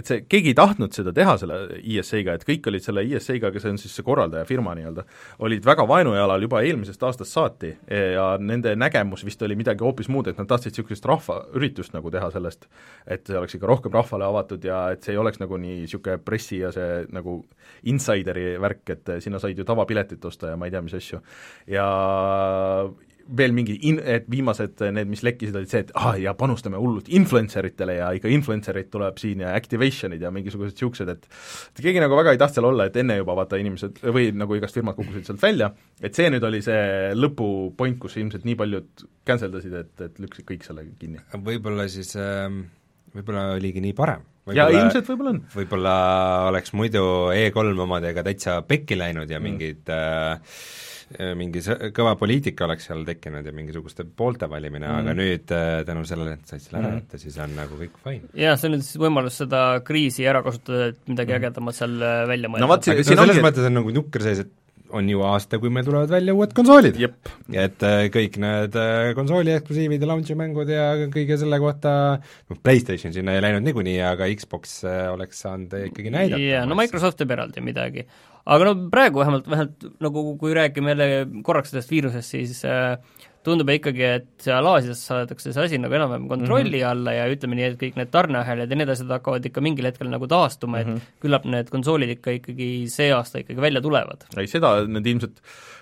et 0.00 0.08
see, 0.08 0.22
keegi 0.30 0.52
ei 0.52 0.56
tahtnud 0.56 0.94
seda 0.94 1.12
teha 1.14 1.34
selle 1.40 1.58
ISA-ga, 1.78 2.36
et 2.36 2.44
kõik 2.48 2.68
olid 2.70 2.84
selle 2.84 3.02
ISA-ga, 3.08 3.50
kes 3.54 3.66
on 3.68 3.78
siis 3.80 3.94
see 3.96 4.06
korraldajafirma 4.06 4.74
nii-öelda, 4.78 5.04
olid 5.46 5.66
väga 5.66 5.86
vaenujalal 5.88 6.46
juba 6.46 6.62
eelmisest 6.66 7.02
aastast 7.06 7.34
saati 7.36 7.72
ja 7.90 8.26
nende 8.40 8.72
nägemus 8.78 9.24
vist 9.26 9.42
oli 9.46 9.58
midagi 9.58 9.84
hoopis 9.84 10.10
muud, 10.12 10.30
et 10.30 10.40
nad 10.40 10.48
tahtsid 10.50 10.72
niisugust 10.72 11.08
rahvaüritust 11.10 11.96
nagu 11.96 12.12
teha 12.14 12.30
sellest, 12.34 12.68
et 13.06 13.26
see 13.28 13.38
oleks 13.38 13.58
ikka 13.58 13.70
rohkem 13.70 13.94
rahvale 13.96 14.28
avatud 14.28 14.64
ja 14.64 14.82
et 14.94 15.04
see 15.04 15.16
ei 15.16 15.20
oleks 15.20 15.42
nagu 15.42 15.60
nii 15.60 15.82
niisugune 15.82 16.20
pressi 16.24 16.62
ja 16.62 16.72
see 16.74 17.04
nagu 17.12 17.40
insideri 17.90 18.54
värk, 18.62 18.84
et 18.96 19.14
sinna 19.24 19.42
said 19.42 19.58
ju 19.58 19.68
tavapiletit 19.68 20.24
osta 20.24 20.54
ja 20.54 20.60
ma 20.60 20.68
ei 20.68 20.74
tea, 20.74 20.84
mis 20.86 20.96
asju. 20.96 21.20
ja 21.70 21.86
veel 23.36 23.54
mingi 23.54 23.76
in-, 23.88 24.00
et 24.02 24.26
viimased 24.30 24.80
need, 24.94 25.10
mis 25.10 25.22
lekkisid, 25.26 25.56
olid 25.56 25.70
see, 25.70 25.84
et 25.84 25.92
ah, 25.98 26.14
ja 26.20 26.34
panustame 26.38 26.80
hullult 26.80 27.10
influencer 27.12 27.68
itele 27.68 27.98
ja 27.98 28.10
ikka 28.16 28.30
influencer'id 28.32 28.90
tuleb 28.92 29.20
siin 29.22 29.44
ja 29.44 29.54
activation'id 29.58 30.22
ja 30.24 30.32
mingisugused 30.34 30.74
niisugused, 30.74 31.12
et 31.12 31.28
et 31.30 31.84
keegi 31.84 32.02
nagu 32.02 32.18
väga 32.18 32.34
ei 32.34 32.40
tahtnud 32.40 32.60
seal 32.60 32.70
olla, 32.72 32.88
et 32.90 32.98
enne 33.00 33.20
juba 33.20 33.36
vaata 33.38 33.60
inimesed 33.60 34.02
või 34.16 34.30
nagu 34.36 34.58
igast 34.58 34.76
firmad 34.78 34.98
kukkusid 34.98 35.30
sealt 35.30 35.42
välja, 35.44 35.70
et 36.02 36.18
see 36.18 36.30
nüüd 36.32 36.44
oli 36.46 36.62
see 36.66 37.14
lõpupoint, 37.18 38.00
kus 38.02 38.18
ilmselt 38.20 38.46
nii 38.48 38.58
paljud 38.58 39.06
cancel 39.28 39.54
dasid, 39.54 39.78
et, 39.84 39.94
et 40.08 40.20
lükkasid 40.22 40.48
kõik 40.50 40.66
selle 40.66 40.86
kinni. 41.00 41.22
võib-olla 41.46 41.86
siis 41.92 42.16
ähm, 42.18 42.64
võib-olla 43.14 43.54
oligi 43.56 43.82
nii 43.84 43.94
parem. 43.96 44.26
ja 44.54 44.66
ilmselt 44.72 45.08
võib-olla 45.10 45.34
on. 45.36 45.40
võib-olla 45.54 45.94
oleks 46.50 46.74
muidu 46.74 47.02
E3 47.34 47.74
omadega 47.86 48.24
täitsa 48.26 48.60
pekki 48.66 48.98
läinud 48.98 49.30
ja 49.30 49.38
Mm. 49.40 49.44
mingid 49.46 49.88
äh, 49.88 50.40
mingi 51.34 51.58
sõ- 51.64 51.90
kõva 51.96 52.12
poliitika 52.20 52.68
oleks 52.68 52.86
seal 52.86 53.02
tekkinud 53.08 53.46
ja 53.46 53.52
mingisuguste 53.56 54.04
poolte 54.16 54.46
valimine 54.50 54.86
mm., 54.86 55.00
aga 55.00 55.14
nüüd 55.18 55.50
äh, 55.56 55.80
tänu 55.88 56.04
sellele, 56.06 56.36
et 56.38 56.46
said 56.46 56.62
selle 56.62 56.78
ära 56.84 56.90
Mm. 56.92 57.00
jätta, 57.02 57.18
siis 57.18 57.38
on 57.42 57.56
nagu 57.58 57.80
kõik 57.80 57.98
fine. 58.04 58.30
jah, 58.38 58.54
see 58.60 58.70
on 58.70 58.76
nüüd 58.76 58.86
siis 58.86 59.00
võimalus 59.02 59.40
seda 59.42 59.64
kriisi 59.86 60.26
ära 60.30 60.44
kasutada, 60.46 60.92
et 60.94 61.02
midagi 61.10 61.34
ägedamat 61.40 61.74
seal 61.82 61.98
äh, 61.98 62.22
välja 62.30 62.48
mõelda 62.52 62.66
no 62.66 62.70
vot, 62.72 62.88
aga 62.94 63.02
siin 63.02 63.16
selles 63.16 63.36
ongi, 63.36 63.46
mõttes 63.48 63.66
on 63.66 63.78
nagu 63.80 63.94
nukker 63.98 64.22
sees, 64.28 64.44
et 64.46 64.56
on 64.90 65.06
ju 65.06 65.20
aasta, 65.22 65.58
kui 65.62 65.70
meil 65.70 65.84
tulevad 65.86 66.10
välja 66.10 66.32
uued 66.34 66.50
konsoolid. 66.56 66.96
jep, 66.98 67.28
et 67.54 67.82
äh, 67.86 68.06
kõik 68.10 68.38
need 68.42 68.74
äh, 68.78 69.12
konsooli 69.14 69.52
eksklusiivid 69.54 70.02
ja 70.02 70.08
launch'i 70.10 70.34
mängud 70.38 70.70
ja 70.72 70.88
kõige 71.14 71.36
selle 71.38 71.60
kohta, 71.62 71.92
noh, 72.50 72.58
PlayStation 72.62 73.14
sinna 73.14 73.36
ei 73.36 73.44
läinud 73.44 73.62
niikuinii, 73.68 74.00
aga 74.02 74.26
Xbox 74.34 74.80
äh, 74.86 75.04
oleks 75.14 75.42
saanud 75.46 75.74
ikkagi 75.92 76.10
näidata. 76.10 76.42
jaa, 76.42 76.64
no 76.66 76.74
Microsoft 76.78 77.18
teeb 77.22 77.30
eraldi 77.36 77.62
midagi. 77.62 78.06
Aga 78.46 78.68
no 78.68 78.74
praegu 78.92 79.20
vähemalt, 79.22 79.48
vähemalt 79.50 79.88
nagu 80.00 80.24
kui 80.40 80.54
räägime 80.56 80.94
jälle 80.94 81.08
korraks 81.46 81.72
sellest 81.74 81.90
viirusest, 81.90 82.30
siis 82.30 82.64
äh, 82.64 82.96
tundub 83.46 83.70
ikkagi, 83.72 84.04
et 84.18 84.28
seal 84.44 84.66
Aasias 84.68 85.00
saadakse 85.08 85.54
see 85.54 85.64
asi 85.64 85.80
nagu 85.80 85.96
enam-vähem 85.96 86.28
kontrolli 86.28 86.76
mm 86.76 86.84
-hmm. 86.84 86.90
alla 86.90 87.12
ja 87.16 87.26
ütleme 87.32 87.56
nii, 87.56 87.70
et 87.72 87.80
kõik 87.80 87.96
need 87.96 88.12
tarneahelad 88.12 88.70
ja 88.70 88.76
nii 88.76 88.88
edasi, 88.88 89.08
hakkavad 89.08 89.46
ikka 89.48 89.64
mingil 89.64 89.88
hetkel 89.88 90.10
nagu 90.12 90.28
taastuma 90.28 90.78
mm, 90.82 90.84
-hmm. 90.84 90.96
et 90.96 91.24
küllap 91.24 91.44
need 91.44 91.72
konsoolid 91.72 92.16
ikka 92.16 92.36
ikkagi 92.38 92.70
see 92.88 93.12
aasta 93.12 93.40
ikkagi 93.40 93.60
välja 93.60 93.80
tulevad. 93.80 94.28
ei 94.36 94.46
seda 94.46 94.84
need 94.86 95.06
ilmselt 95.06 95.40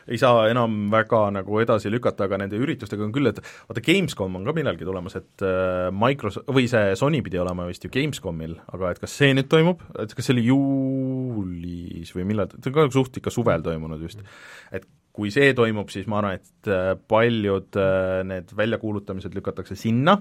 ei 0.08 0.18
saa 0.20 0.46
enam 0.48 0.88
väga 0.92 1.20
nagu 1.36 1.60
edasi 1.60 1.90
lükata, 1.92 2.24
aga 2.28 2.40
nende 2.42 2.58
üritustega 2.60 3.04
on 3.04 3.12
küll, 3.12 3.28
et 3.30 3.40
vaata, 3.68 3.82
Gamescom 3.84 4.38
on 4.38 4.46
ka 4.46 4.54
millalgi 4.56 4.86
tulemas, 4.88 5.18
et 5.20 5.44
äh, 5.44 5.88
Microsoft, 5.92 6.48
või 6.54 6.68
see 6.70 6.94
Sony 6.96 7.20
pidi 7.24 7.40
olema 7.42 7.68
vist 7.68 7.84
ju 7.84 7.92
Gamescomil, 7.92 8.56
aga 8.72 8.94
et 8.94 9.02
kas 9.02 9.16
see 9.20 9.34
nüüd 9.36 9.50
toimub, 9.52 9.84
et 10.00 10.14
kas 10.16 10.28
see 10.28 10.36
oli 10.36 10.46
juulis 10.48 12.14
või 12.16 12.28
millal, 12.30 12.48
ta 12.48 12.70
on 12.70 12.78
ka 12.78 12.88
suht 12.94 13.20
ikka 13.20 13.34
suvel 13.34 13.64
toimunud 13.66 14.02
just. 14.06 14.24
et 14.72 14.88
kui 15.18 15.34
see 15.34 15.52
toimub, 15.58 15.90
siis 15.90 16.06
ma 16.10 16.22
arvan, 16.22 16.38
et 16.38 16.72
äh, 16.72 16.94
paljud 17.10 17.78
äh, 17.80 18.24
need 18.28 18.54
väljakuulutamised 18.58 19.34
lükatakse 19.34 19.74
sinna, 19.78 20.20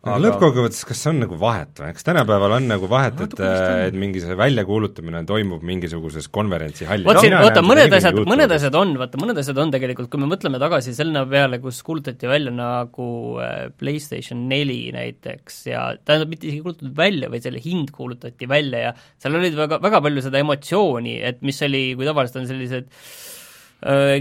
aga 0.00 0.16
lõppkokkuvõttes, 0.22 0.84
kas 0.88 1.02
see 1.02 1.10
on 1.10 1.18
nagu 1.20 1.36
vahet 1.40 1.80
või, 1.82 1.90
kas 1.92 2.06
tänapäeval 2.06 2.54
on 2.56 2.68
nagu 2.70 2.88
vahet, 2.88 3.18
et 3.20 3.34
on. 3.36 3.80
et 3.84 3.96
mingi 4.00 4.22
see 4.22 4.36
väljakuulutamine 4.38 5.20
toimub 5.28 5.64
mingisuguses 5.66 6.30
konverentsihallis? 6.32 7.04
vot 7.08 7.20
siin, 7.20 7.34
vaata, 7.36 7.60
mõned 7.66 7.96
asjad, 7.98 8.20
mõned 8.30 8.54
asjad 8.56 8.78
on, 8.80 8.94
vaata, 9.00 9.20
mõned 9.20 9.40
asjad 9.42 9.60
on 9.60 9.74
tegelikult, 9.74 10.08
kui 10.12 10.22
me 10.22 10.28
mõtleme 10.30 10.60
tagasi 10.62 10.94
selle 10.96 11.24
peale, 11.28 11.58
kus 11.60 11.82
kuulutati 11.84 12.30
välja 12.30 12.54
nagu 12.54 13.08
äh, 13.44 13.66
PlayStation 13.82 14.46
neli 14.48 14.78
näiteks 14.96 15.58
ja 15.68 15.82
tähendab, 15.98 16.32
mitte 16.32 16.48
isegi 16.48 16.62
kuulutatud 16.64 16.94
välja, 17.02 17.28
vaid 17.34 17.44
selle 17.44 17.60
hind 17.66 17.92
kuulutati 17.96 18.48
välja 18.48 18.86
ja 18.86 18.94
seal 19.20 19.36
olid 19.42 19.58
väga, 19.58 19.82
väga 19.84 20.00
palju 20.06 20.24
seda 20.30 20.40
emotsiooni, 20.40 21.18
et 21.28 21.44
mis 21.44 21.60
oli, 21.66 21.90
kui 21.98 22.08
tavaliselt 22.08 22.40
on 22.40 22.48
sellised 22.54 22.88
öö, 22.88 23.36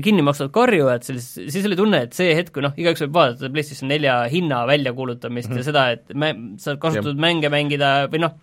kinni 0.04 0.24
maksvad 0.24 0.54
karjujad, 0.56 1.04
siis, 1.04 1.26
siis 1.52 1.66
oli 1.68 1.76
tunne, 1.76 2.06
et 2.08 2.16
see 2.16 2.32
hetk, 2.38 2.54
kui 2.56 2.64
noh, 2.64 2.76
igaüks 2.80 3.04
võib 3.04 3.18
vaadata 3.18 3.50
PlayStation 3.52 3.92
nelja 3.92 4.22
hinna 4.32 4.62
väljakuulutamist 4.70 5.50
mm 5.50 5.56
-hmm. 5.56 5.60
ja 5.60 5.68
seda, 5.68 5.90
et 5.98 6.16
mä-, 6.16 6.36
saad 6.64 6.80
kasutatud 6.80 7.20
mänge 7.20 7.52
mängida 7.52 8.08
või 8.12 8.24
noh, 8.24 8.38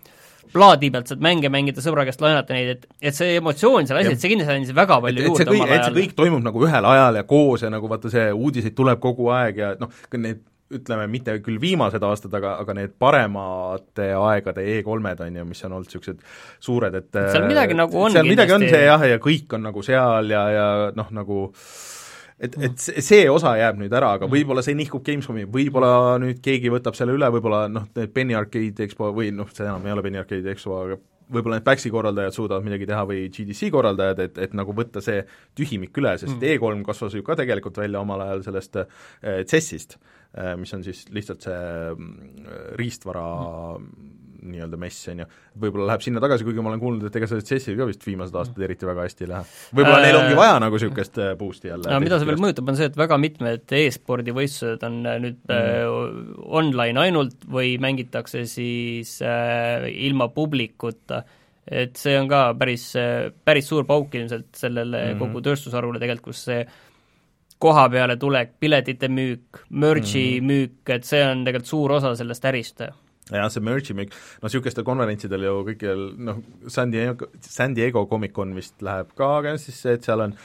plaadi 0.53 0.91
pealt 0.91 1.09
saad 1.11 1.23
mänge 1.23 1.49
mängida, 1.53 1.81
sõbra 1.83 2.05
käest 2.07 2.21
laenata 2.21 2.53
neid, 2.55 2.69
et 2.75 3.09
et 3.09 3.15
see 3.15 3.37
emotsioon 3.41 3.87
seal 3.87 3.99
asi, 4.01 4.13
et 4.13 4.21
see 4.21 4.31
kindlasti 4.31 4.53
andis 4.53 4.75
väga 4.75 4.99
palju 5.03 5.23
et, 5.23 5.31
et 5.31 5.39
see 5.41 5.47
juurde 5.47 5.57
kõik, 5.57 5.73
et 5.75 5.87
see 5.87 5.97
kõik 5.97 6.15
toimub 6.21 6.43
nagu 6.45 6.67
ühel 6.67 6.91
ajal 6.91 7.19
ja 7.19 7.23
koos 7.23 7.65
ja 7.65 7.71
nagu 7.73 7.89
vaata, 7.89 8.13
see 8.13 8.29
uudiseid 8.31 8.77
tuleb 8.77 9.01
kogu 9.03 9.31
aeg 9.33 9.57
ja 9.63 9.73
noh, 9.81 9.91
need 10.13 10.45
ütleme, 10.73 11.07
mitte 11.11 11.37
küll 11.43 11.59
viimased 11.61 12.03
aastad, 12.03 12.33
aga, 12.39 12.57
aga 12.63 12.75
need 12.75 12.95
paremate 12.99 14.09
aegade 14.17 14.65
E3-d 14.77 15.27
on 15.27 15.41
ju, 15.41 15.45
mis 15.47 15.63
on 15.63 15.77
olnud 15.77 15.87
niisugused 15.87 16.23
suured, 16.63 16.97
et 16.99 17.19
seal 17.31 17.47
midagi 17.47 17.77
nagu 17.77 18.01
on 18.03 18.15
seal 18.15 18.27
midagi 18.27 18.55
on 18.57 18.65
see 18.67 18.83
jah, 18.83 19.05
ja 19.07 19.21
kõik 19.23 19.55
on 19.55 19.67
nagu 19.69 19.85
seal 19.85 20.33
ja, 20.33 20.43
ja 20.51 20.67
noh, 20.97 21.13
nagu 21.15 21.45
et, 22.37 22.57
et 22.67 22.77
see, 22.81 23.03
see 23.05 23.27
osa 23.31 23.55
jääb 23.59 23.79
nüüd 23.81 23.93
ära, 23.95 24.13
aga 24.19 24.29
võib-olla 24.31 24.63
see 24.65 24.77
nihkub 24.77 25.05
Gamescomi, 25.05 25.47
võib-olla 25.51 26.17
nüüd 26.21 26.41
keegi 26.43 26.71
võtab 26.73 26.97
selle 26.99 27.15
üle, 27.17 27.29
võib-olla 27.33 27.65
noh, 27.71 27.87
Penny 28.13 28.37
Arcade 28.37 28.87
Expo 28.87 29.13
või 29.15 29.31
noh, 29.35 29.49
see 29.53 29.65
enam 29.65 29.85
ei 29.87 29.95
ole 29.95 30.05
Penny 30.05 30.21
Arcade 30.21 30.53
Expo, 30.53 30.81
aga 30.83 30.99
võib-olla 31.33 31.59
need 31.59 31.67
PAX-i 31.67 31.91
korraldajad 31.93 32.35
suudavad 32.35 32.65
midagi 32.65 32.87
teha 32.89 33.03
või 33.07 33.25
GDC 33.33 33.71
korraldajad, 33.73 34.21
et, 34.27 34.37
et 34.47 34.53
nagu 34.57 34.75
võtta 34.75 35.03
see 35.03 35.23
tühimik 35.57 35.97
üle, 35.99 36.13
sest 36.19 36.37
mm. 36.37 36.53
E3 36.55 36.85
kasvas 36.87 37.17
ju 37.17 37.25
ka 37.27 37.37
tegelikult 37.39 37.79
välja 37.81 38.03
omal 38.03 38.23
ajal 38.27 38.45
sellest 38.47 38.79
äh, 38.83 39.41
CES-ist 39.47 39.97
äh,, 39.97 40.53
mis 40.59 40.73
on 40.77 40.85
siis 40.87 41.05
lihtsalt 41.13 41.47
see 41.49 41.59
mm, 41.95 42.53
riistvara 42.79 43.27
mm. 43.79 44.16
Nii-öelda 44.51 44.79
mess, 44.81 45.07
on 45.11 45.23
ju, 45.23 45.27
võib-olla 45.63 45.91
läheb 45.91 46.03
sinna 46.05 46.21
tagasi, 46.23 46.45
kuigi 46.47 46.63
ma 46.63 46.71
olen 46.71 46.81
kuulnud, 46.81 47.07
et 47.09 47.15
ega 47.19 47.29
see 47.29 47.45
CES-il 47.49 47.77
ka 47.79 47.87
vist 47.89 48.05
viimased 48.07 48.35
aastad 48.39 48.65
eriti 48.67 48.89
väga 48.89 49.05
hästi 49.07 49.25
ei 49.25 49.31
lähe. 49.31 49.55
võib-olla 49.79 50.01
Äh, 50.01 50.05
neil 50.07 50.19
ongi 50.19 50.37
vaja 50.39 50.59
nagu 50.63 50.79
niisugust 50.79 51.19
äh, 51.23 51.33
boost'i 51.39 51.71
jälle. 51.71 51.91
no 51.91 51.99
mida 52.03 52.19
see 52.19 52.29
veel 52.29 52.41
mõjutab, 52.43 52.71
on 52.71 52.79
see, 52.79 52.89
et 52.91 52.99
väga 52.99 53.19
mitmed 53.21 53.75
e-spordi 53.79 54.35
võistlused 54.35 54.85
on 54.87 54.99
äh, 55.05 55.19
nüüd 55.23 55.39
mm. 55.45 55.57
äh, 55.57 56.47
online 56.61 57.03
ainult 57.07 57.47
või 57.51 57.75
mängitakse 57.83 58.45
siis 58.49 59.17
äh, 59.25 59.87
ilma 60.07 60.29
publikuta, 60.33 61.23
et 61.67 61.97
see 61.99 62.17
on 62.19 62.29
ka 62.31 62.49
päris 62.59 62.89
äh,, 62.99 63.29
päris 63.45 63.67
suur 63.69 63.87
pauk 63.87 64.13
ilmselt 64.15 64.53
sellele 64.55 65.03
mm 65.03 65.13
-hmm. 65.13 65.23
kogu 65.23 65.43
tööstusharule 65.49 65.99
tegelikult, 65.99 66.35
kus 66.35 66.45
see 66.49 66.61
koha 67.59 67.87
peale 67.89 68.17
tulek, 68.21 68.53
piletite 68.59 69.07
müük, 69.07 69.65
merch'i 69.69 70.39
mm 70.39 70.43
-hmm. 70.43 70.47
müük, 70.47 70.89
et 70.89 71.03
see 71.03 71.23
on 71.25 71.43
tegelikult 71.45 71.65
suur 71.65 71.91
osa 71.91 72.15
sellest 72.15 72.45
ärist 72.45 72.81
jah, 73.31 73.49
see 73.51 73.63
merch'i 73.63 73.97
müük, 73.97 74.15
no 74.41 74.49
niisugustel 74.49 74.87
konverentsidel 74.87 75.47
ju 75.47 75.59
kõikjal 75.71 76.07
noh, 76.29 76.41
San 76.71 76.93
Diego, 76.93 77.29
San 77.43 77.75
Diego 77.77 78.07
Comic-Con 78.09 78.55
vist 78.57 78.81
läheb 78.85 79.13
ka, 79.17 79.35
see, 79.59 79.97
et 79.97 80.07
seal 80.07 80.27
on 80.29 80.35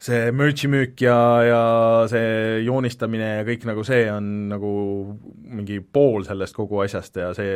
see 0.00 0.30
merch'i 0.32 0.68
müük 0.72 1.02
ja, 1.04 1.16
ja 1.44 1.62
see 2.08 2.60
joonistamine 2.64 3.26
ja 3.40 3.42
kõik 3.44 3.66
nagu 3.68 3.82
see 3.84 4.06
on 4.08 4.30
nagu 4.48 4.70
mingi 5.44 5.76
pool 5.84 6.24
sellest 6.24 6.56
kogu 6.56 6.80
asjast 6.86 7.18
ja 7.20 7.28
see 7.36 7.50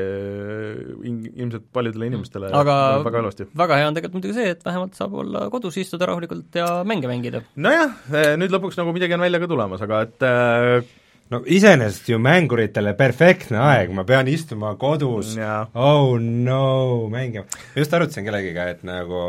in-, 1.08 1.22
ilmselt 1.30 1.70
paljudele 1.72 2.10
inimestele 2.10 2.52
aga 2.52 2.76
väga 3.06 3.22
halvasti. 3.22 3.48
väga 3.56 3.78
hea 3.80 3.86
on 3.88 3.96
tegelikult 3.96 4.18
muidugi 4.18 4.36
see, 4.36 4.52
et 4.52 4.66
vähemalt 4.66 4.98
saab 4.98 5.16
olla 5.24 5.46
kodus, 5.54 5.78
istuda 5.80 6.10
rahulikult 6.10 6.60
ja 6.60 6.68
mänge 6.84 7.08
mängida. 7.08 7.40
nojah, 7.56 7.96
nüüd 8.36 8.52
lõpuks 8.52 8.76
nagu 8.80 8.92
midagi 8.96 9.16
on 9.16 9.24
välja 9.24 9.40
ka 9.40 9.48
tulemas, 9.54 9.88
aga 9.88 10.04
et 10.04 10.28
äh, 10.28 10.92
no 11.32 11.40
iseenesest 11.46 12.08
ju 12.08 12.18
mänguritele 12.20 12.94
perfektne 12.98 13.60
aeg, 13.64 13.92
ma 13.96 14.04
pean 14.08 14.28
istuma 14.28 14.74
kodus, 14.80 15.34
oh 15.74 16.16
no, 16.20 17.08
mängima. 17.12 17.46
just 17.76 17.94
arutasin 17.96 18.26
kellegiga, 18.26 18.68
et 18.74 18.84
nagu 18.86 19.22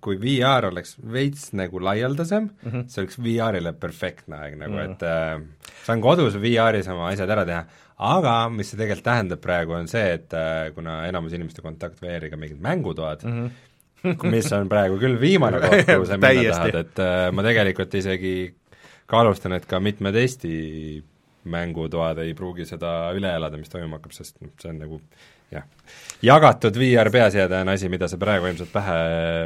kui 0.00 0.16
VR 0.20 0.70
oleks 0.70 0.96
veits 1.12 1.50
nagu 1.56 1.80
laialdasem 1.84 2.48
mm, 2.48 2.70
-hmm. 2.70 2.84
see 2.88 3.02
oleks 3.02 3.18
VR-ile 3.20 3.72
perfektne 3.72 4.36
aeg 4.36 4.58
nagu 4.58 4.72
mm, 4.72 4.78
-hmm. 4.78 4.92
et 4.92 5.02
äh, 5.02 5.74
saan 5.84 6.00
kodus 6.00 6.36
VR-is 6.40 6.88
oma 6.88 7.08
asjad 7.08 7.30
ära 7.30 7.44
teha, 7.44 7.64
aga 7.98 8.48
mis 8.48 8.70
see 8.70 8.78
tegelikult 8.78 9.04
tähendab 9.04 9.40
praegu, 9.40 9.72
on 9.72 9.88
see, 9.88 10.12
et 10.12 10.32
äh, 10.32 10.72
kuna 10.74 11.06
enamus 11.06 11.32
inimeste 11.32 11.62
kontakt 11.62 12.02
VR-iga 12.02 12.36
mingid 12.36 12.60
mängutoad 12.60 13.24
mm, 13.24 13.50
-hmm. 14.04 14.30
mis 14.34 14.52
on 14.52 14.68
praegu 14.68 14.98
küll 14.98 15.20
viimane 15.20 15.60
koht, 15.60 15.86
kuhu 15.86 16.06
sa 16.06 16.16
minna 16.16 16.56
tahad, 16.56 16.74
et 16.74 16.98
äh, 16.98 17.32
ma 17.32 17.42
tegelikult 17.42 17.94
isegi 17.94 18.54
kaalustan, 19.06 19.52
et 19.52 19.66
ka 19.66 19.80
mitmed 19.80 20.14
Eesti 20.14 21.02
mängutoad 21.44 22.20
ei 22.24 22.34
pruugi 22.36 22.66
seda 22.68 23.10
üle 23.16 23.32
elada, 23.36 23.58
mis 23.60 23.72
toimuma 23.72 23.98
hakkab, 23.98 24.14
sest 24.16 24.40
noh, 24.42 24.52
see 24.60 24.72
on 24.72 24.80
nagu 24.82 25.00
jah, 25.50 25.66
jagatud 26.24 26.78
VR 26.78 27.10
peaseade 27.12 27.62
on 27.64 27.72
asi, 27.74 27.90
mida 27.92 28.08
sa 28.10 28.18
praegu 28.20 28.50
ilmselt 28.50 28.72
pähe 28.72 28.96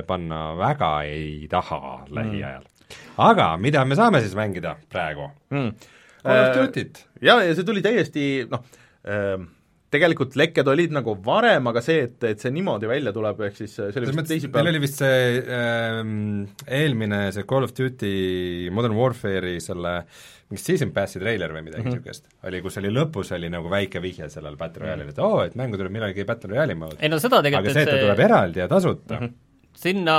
panna 0.08 0.44
väga 0.58 0.92
ei 1.08 1.48
taha 1.50 1.80
lähiajal 2.10 2.62
mm.. 2.64 3.02
aga 3.28 3.50
mida 3.60 3.84
me 3.88 3.98
saame 3.98 4.22
siis 4.24 4.36
mängida 4.38 4.76
praegu 4.92 5.30
mm.? 5.50 5.74
Call 6.24 6.40
of 6.40 6.48
äh, 6.50 6.56
Duty't. 6.56 7.04
jaa, 7.22 7.42
ja 7.44 7.54
see 7.56 7.68
tuli 7.68 7.84
täiesti 7.84 8.26
noh 8.50 8.64
äh,, 9.06 9.38
tegelikult 9.94 10.34
lekked 10.38 10.68
olid 10.70 10.94
nagu 10.94 11.14
varem, 11.24 11.68
aga 11.70 11.82
see, 11.84 12.04
et, 12.08 12.16
et 12.26 12.42
see 12.42 12.52
niimoodi 12.54 12.88
välja 12.90 13.12
tuleb, 13.14 13.40
ehk 13.46 13.58
siis 13.60 13.76
oli 13.84 14.10
vist 14.10 14.30
teisipäeval 14.32 14.66
meil 14.66 14.72
oli 14.72 14.82
vist 14.82 15.00
see 15.02 15.42
ähm, 15.58 16.14
eelmine, 16.66 17.26
see 17.36 17.46
Call 17.48 17.66
of 17.66 17.74
Duty 17.76 18.70
Modern 18.74 18.96
Warfare'i 18.98 19.60
selle 19.62 20.00
mingi 20.50 20.62
season 20.62 20.92
pass'i 20.96 21.22
treiler 21.22 21.52
või 21.54 21.64
midagi 21.68 21.86
niisugust. 21.88 22.26
Mm 22.26 22.34
-hmm. 22.34 22.48
oli, 22.50 22.60
kus 22.66 22.78
oli 22.82 22.92
lõpus 22.92 23.32
oli 23.36 23.50
nagu 23.52 23.70
väike 23.72 24.02
vihje 24.04 24.28
sellele 24.32 24.60
Battle 24.60 24.84
Royale'ile, 24.84 25.14
et 25.14 25.22
oo 25.22 25.32
oh,, 25.38 25.44
et 25.44 25.56
mängu 25.58 25.80
tuleb 25.80 25.92
millalgi 25.94 26.26
Battle 26.28 26.52
Royale'i 26.52 26.78
moodi. 26.78 27.00
ei 27.00 27.12
no 27.12 27.18
seda 27.22 27.42
tegelikult 27.42 27.72
aga 27.72 27.80
see, 27.80 27.88
et 27.88 27.94
ta 27.94 28.04
tuleb 28.06 28.24
eraldi 28.28 28.64
ja 28.64 28.68
tasuta. 28.68 29.18
Mm, 29.20 29.26
-hmm 29.26 29.40
sinna, 29.74 30.16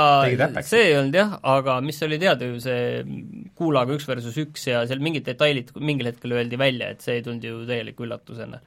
see 0.60 0.82
ei 0.90 0.96
olnud 0.98 1.16
jah, 1.16 1.30
aga 1.42 1.78
mis 1.80 2.02
oli 2.04 2.18
teada 2.20 2.44
ju, 2.44 2.58
see 2.60 3.00
kuulaga 3.56 3.94
üks 3.96 4.04
versus 4.08 4.36
üks 4.36 4.66
ja 4.68 4.82
seal 4.86 5.00
mingid 5.00 5.24
detailid 5.24 5.72
mingil 5.80 6.10
hetkel 6.10 6.36
öeldi 6.36 6.58
välja, 6.60 6.90
et 6.92 7.00
see 7.00 7.16
ei 7.18 7.24
tulnud 7.24 7.44
ju 7.44 7.62
täieliku 7.68 8.04
üllatusena 8.04 8.60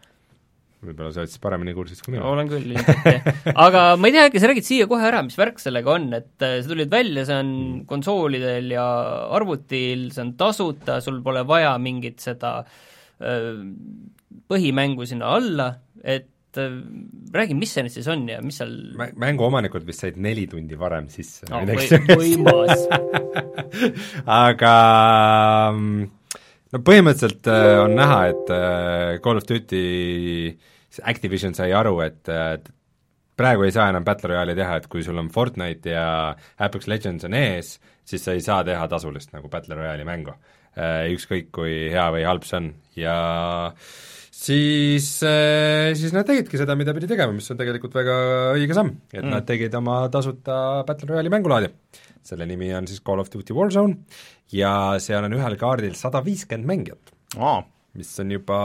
võib-olla 0.79 1.11
sa 1.11 1.23
oled 1.23 1.31
siis 1.31 1.41
paremini 1.43 1.73
kursis 1.75 2.01
kui 2.03 2.13
mina. 2.15 2.25
olen 2.29 2.49
küll 2.51 2.71
ilmselt 2.71 3.07
jah. 3.09 3.27
aga 3.67 3.83
ma 3.99 4.09
ei 4.09 4.15
tea, 4.15 4.25
äkki 4.29 4.41
sa 4.41 4.49
räägid 4.51 4.67
siia 4.67 4.87
kohe 4.91 5.05
ära, 5.09 5.21
mis 5.25 5.37
värk 5.39 5.59
sellega 5.61 5.93
on, 5.97 6.07
et 6.15 6.45
äh, 6.45 6.59
sa 6.63 6.71
tulid 6.71 6.91
välja, 6.93 7.25
see 7.27 7.39
on 7.43 7.51
mm. 7.51 7.85
konsoolidel 7.89 8.73
ja 8.75 8.87
arvutil, 9.35 10.07
see 10.15 10.23
on 10.23 10.33
tasuta, 10.39 10.99
sul 11.03 11.19
pole 11.25 11.43
vaja 11.47 11.73
mingit 11.81 12.23
seda 12.23 12.59
äh, 12.63 13.55
põhimängu 14.49 15.07
sinna 15.09 15.33
alla, 15.35 15.69
et 15.99 16.61
äh, 16.61 16.77
räägi, 17.35 17.57
mis 17.59 17.75
see 17.75 17.83
nüüd 17.83 17.97
siis 17.97 18.07
on 18.11 18.23
ja 18.31 18.39
mis 18.45 18.61
seal 18.61 18.77
mänguomanikud 19.19 19.83
vist 19.87 20.05
said 20.05 20.19
neli 20.21 20.47
tundi 20.51 20.79
varem 20.79 21.11
sisse 21.11 21.49
no, 21.51 21.65
või, 21.67 21.89
võimas 22.15 22.87
aga 24.47 24.77
mm, 25.75 26.07
no 26.73 26.81
põhimõtteliselt 26.85 27.49
äh, 27.49 27.75
on 27.83 27.95
näha, 27.97 28.19
et 28.33 28.51
äh, 28.53 29.13
Call 29.23 29.41
of 29.41 29.47
Duty 29.49 29.85
Activision 31.09 31.55
sai 31.57 31.71
aru, 31.75 31.95
et 32.05 32.29
äh, 32.33 32.57
praegu 33.39 33.65
ei 33.65 33.73
saa 33.75 33.89
enam 33.91 34.05
Battle 34.07 34.33
Royale'i 34.33 34.57
teha, 34.57 34.79
et 34.79 34.89
kui 34.91 35.05
sul 35.05 35.19
on 35.21 35.31
Fortnite 35.33 35.95
ja 35.95 36.05
Apex 36.59 36.89
Legends 36.91 37.25
on 37.27 37.37
ees, 37.37 37.77
siis 38.07 38.25
sa 38.25 38.35
ei 38.35 38.43
saa 38.45 38.63
teha 38.67 38.87
tasulist 38.91 39.33
nagu 39.35 39.51
Battle 39.51 39.79
Royale'i 39.79 40.07
mängu 40.07 40.35
äh,. 40.35 41.09
Ükskõik, 41.13 41.49
kui 41.55 41.89
hea 41.93 42.05
või 42.13 42.25
halb 42.27 42.45
see 42.47 42.59
on 42.59 42.69
ja 42.99 43.15
siis 44.39 45.07
äh,, 45.25 45.95
siis 45.97 46.13
nad 46.15 46.27
tegidki 46.27 46.59
seda, 46.59 46.75
mida 46.79 46.93
pidi 46.95 47.09
tegema, 47.11 47.35
mis 47.35 47.49
on 47.51 47.59
tegelikult 47.59 47.95
väga 47.97 48.19
õige 48.57 48.77
samm, 48.77 48.93
et 49.13 49.23
mm. 49.23 49.33
nad 49.33 49.47
tegid 49.47 49.75
oma 49.79 50.01
tasuta 50.13 50.59
Battle 50.87 51.13
Royale'i 51.13 51.33
mängulaadi. 51.33 51.71
Selle 52.25 52.47
nimi 52.49 52.71
on 52.75 52.87
siis 52.89 53.01
Call 53.05 53.21
of 53.21 53.31
Duty 53.33 53.55
Warzone 53.55 53.97
ja 54.55 54.73
seal 55.01 55.27
on 55.27 55.35
ühel 55.37 55.57
kaardil 55.59 55.95
sada 55.97 56.21
viiskümmend 56.25 56.69
mängijat 56.69 57.13
Aa. 57.37 57.63
mis 57.99 58.11
on 58.21 58.31
juba 58.33 58.59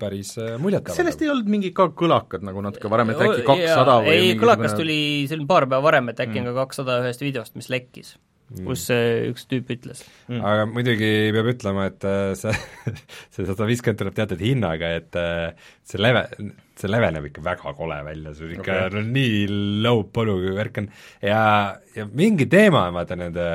päris 0.00 0.34
äh, 0.38 0.54
muljetavaldav. 0.62 0.98
sellest 0.98 1.24
ei 1.24 1.32
olnud 1.32 1.50
mingi 1.50 1.72
ka 1.76 1.88
kõlakad 1.96 2.46
nagu 2.46 2.62
natuke 2.64 2.90
varem, 2.92 3.14
et 3.14 3.26
äkki 3.26 3.46
kakssada 3.46 4.00
või 4.06 4.14
ei, 4.14 4.38
kõlakas 4.40 4.76
tuli, 4.78 5.00
oli 5.30 5.50
paar 5.50 5.68
päeva 5.70 5.84
varem, 5.90 6.12
et 6.12 6.22
äkki 6.22 6.40
mm. 6.40 6.46
on 6.46 6.52
ka 6.52 6.66
kakssada 6.66 7.00
ühest 7.04 7.24
videost, 7.24 7.56
mis 7.58 7.70
lekkis 7.72 8.16
mm., 8.50 8.66
kus 8.68 8.86
üks 8.92 9.46
tüüp 9.50 9.72
ütles 9.76 10.02
mm.. 10.28 10.40
aga 10.40 10.68
muidugi 10.70 11.10
peab 11.34 11.50
ütlema, 11.52 11.88
et 11.90 12.06
äh, 12.06 12.30
see, 12.38 12.54
see 13.34 13.48
sada 13.48 13.68
viiskümmend 13.68 14.02
tuleb 14.02 14.16
teatud 14.16 14.42
hinnaga, 14.42 14.92
et 15.00 15.18
äh, 15.20 15.68
see 15.86 16.00
leve, 16.00 16.26
see 16.78 16.90
leveneb 16.90 17.30
ikka 17.30 17.44
väga 17.46 17.74
kole 17.78 18.00
välja, 18.06 18.34
see 18.36 18.48
on 18.48 18.56
ikka 18.58 18.80
okay. 18.86 18.96
no 18.96 19.04
nii 19.18 19.44
low 19.86 20.04
polu 20.14 20.38
värk 20.56 20.82
on 20.82 20.90
ja, 21.24 21.40
ja 21.96 22.08
mingi 22.12 22.48
teema 22.52 22.86
on 22.90 23.00
vaata 23.00 23.18
nende 23.18 23.46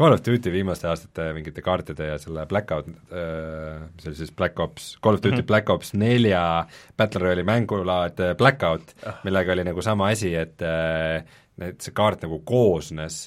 Call 0.00 0.14
of 0.14 0.22
Duty 0.24 0.52
viimaste 0.54 0.86
aastate 0.88 1.26
mingite 1.36 1.60
kaartide 1.64 2.12
ja 2.12 2.20
selle 2.22 2.46
Blackout 2.48 2.86
äh,, 2.88 3.82
mis 3.96 4.06
oli 4.08 4.16
siis 4.20 4.30
Black 4.36 4.60
Ops, 4.62 4.94
Call 5.02 5.18
of 5.18 5.24
Duty 5.24 5.34
mm 5.34 5.42
-hmm. 5.42 5.48
Black 5.50 5.72
Ops 5.74 5.92
nelja 5.98 6.44
Battle 6.96 7.24
Royale'i 7.24 7.44
mängulaad 7.44 8.22
Blackout 8.38 8.94
ah., 9.04 9.20
millega 9.24 9.52
oli 9.52 9.66
nagu 9.66 9.82
sama 9.82 10.08
asi, 10.14 10.34
et 10.34 10.62
et 11.60 11.82
see 11.84 11.92
kaart 11.92 12.22
nagu 12.24 12.38
koosnes 12.46 13.26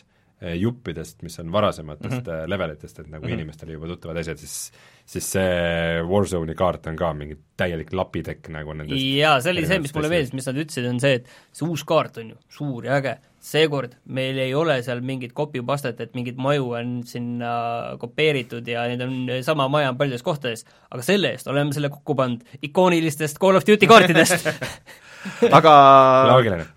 juppidest, 0.60 1.22
mis 1.24 1.40
on 1.40 1.52
varasematest 1.52 2.16
mm 2.16 2.32
-hmm. 2.32 2.50
levelitest, 2.50 3.00
et 3.00 3.08
nagu 3.08 3.26
mm 3.26 3.30
-hmm. 3.30 3.34
inimestele 3.34 3.74
juba 3.74 3.88
tuttavad 3.88 4.18
asjad, 4.18 4.38
siis 4.38 4.72
siis 5.06 5.26
see 5.36 6.00
Warzone'i 6.08 6.56
kaart 6.56 6.88
on 6.88 6.96
ka 7.00 7.12
mingi 7.18 7.36
täielik 7.60 7.92
lapitekk 7.96 8.48
nagu 8.56 8.74
nendest 8.78 9.04
jaa, 9.18 9.36
see 9.44 9.52
oli 9.52 9.66
see, 9.68 9.80
mis 9.84 9.94
mulle 9.96 10.10
meeldis, 10.14 10.34
mis 10.34 10.48
nad 10.48 10.60
ütlesid, 10.64 10.88
on 10.90 11.00
see, 11.04 11.20
et 11.20 11.28
see 11.52 11.68
uus 11.68 11.84
kaart 11.88 12.18
on 12.22 12.30
ju 12.34 12.38
suur 12.50 12.88
ja 12.88 12.96
äge, 13.02 13.18
seekord 13.44 13.98
meil 14.06 14.40
ei 14.40 14.54
ole 14.56 14.78
seal 14.86 15.04
mingit 15.04 15.36
copy-pastet, 15.36 16.00
et 16.00 16.16
mingeid 16.16 16.40
maju 16.40 16.72
on 16.80 16.94
sinna 17.08 17.54
kopeeritud 18.00 18.68
ja 18.68 18.88
neid 18.88 19.04
on, 19.04 19.18
sama 19.44 19.68
maja 19.72 19.92
on 19.92 20.00
paljudes 20.00 20.24
kohtades, 20.24 20.64
aga 20.90 21.04
selle 21.04 21.36
eest 21.36 21.52
oleme 21.52 21.76
selle 21.76 21.92
kokku 21.92 22.16
pannud 22.16 22.64
ikoonilistest 22.70 23.42
Call 23.44 23.60
of 23.60 23.68
Duty 23.68 23.90
kaartidest 23.92 24.48
aga 25.60 25.74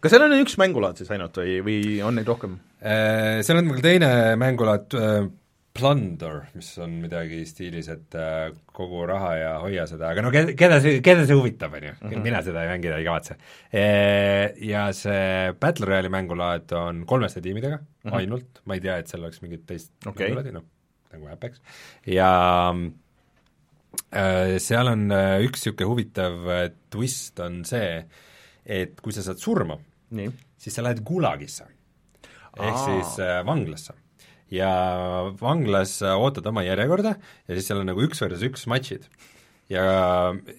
kas 0.00 0.12
seal 0.14 0.26
on 0.26 0.38
üks 0.38 0.56
mängulaad 0.60 1.00
siis 1.00 1.10
ainult 1.14 1.36
või, 1.40 1.60
või 1.66 1.80
on 2.06 2.18
neid 2.18 2.28
rohkem? 2.30 2.58
Äh, 2.86 3.42
seal 3.46 3.58
on 3.62 3.70
veel 3.72 3.82
teine 3.84 4.08
mängulaad, 4.38 4.94
äh, 5.00 5.26
plunder, 5.76 6.42
mis 6.56 6.68
on 6.80 6.92
midagi 7.02 7.42
stiilis, 7.48 7.88
et 7.92 8.16
äh, 8.16 8.50
kogu 8.76 9.02
raha 9.08 9.32
ja 9.36 9.50
hoia 9.60 9.86
seda, 9.88 10.10
aga 10.12 10.24
no 10.24 10.30
keda, 10.32 10.54
keda 10.56 10.78
see, 10.84 11.00
keda 11.04 11.24
see 11.28 11.36
huvitab, 11.36 11.74
on 11.76 11.88
ju, 11.88 11.94
mhm. 11.98 12.22
mina 12.24 12.42
seda 12.44 12.66
mängida 12.68 13.00
ei 13.00 13.08
kavatse. 13.08 13.38
Ja 14.70 14.86
see 14.96 15.56
Battle 15.60 15.88
Royale'i 15.90 16.12
mängulaad 16.12 16.76
on 16.78 17.02
kolmeste 17.08 17.42
tiimidega 17.44 17.80
mm 17.80 17.88
-hmm. 18.10 18.20
ainult, 18.20 18.62
ma 18.64 18.78
ei 18.78 18.84
tea, 18.84 19.00
et 19.00 19.12
seal 19.12 19.24
oleks 19.24 19.42
mingit 19.44 19.66
teist 19.66 19.92
okay. 20.06 20.28
mängulaadi, 20.28 20.54
noh, 20.56 20.68
nagu 21.16 21.32
Apex, 21.32 21.60
ja 22.06 22.30
seal 24.62 24.92
on 24.92 25.10
üks 25.44 25.64
niisugune 25.64 25.90
huvitav 25.90 26.48
twist 26.92 27.40
on 27.40 27.64
see, 27.68 28.04
et 28.66 28.98
kui 29.00 29.14
sa 29.14 29.22
saad 29.22 29.40
surma, 29.42 29.78
siis 30.58 30.74
sa 30.74 30.84
lähed 30.84 31.04
gulagisse, 31.06 31.68
ehk 32.56 32.82
siis 32.82 33.16
äh, 33.22 33.40
vanglasse. 33.46 33.94
Ja 34.50 34.70
vanglas 35.40 35.98
ootad 36.06 36.46
oma 36.46 36.62
järjekorda 36.62 37.16
ja 37.18 37.56
siis 37.56 37.66
seal 37.66 37.80
on 37.80 37.88
nagu 37.90 38.04
üks 38.04 38.20
versus 38.22 38.44
üks 38.46 38.68
matšid. 38.70 39.08
ja, 39.70 39.82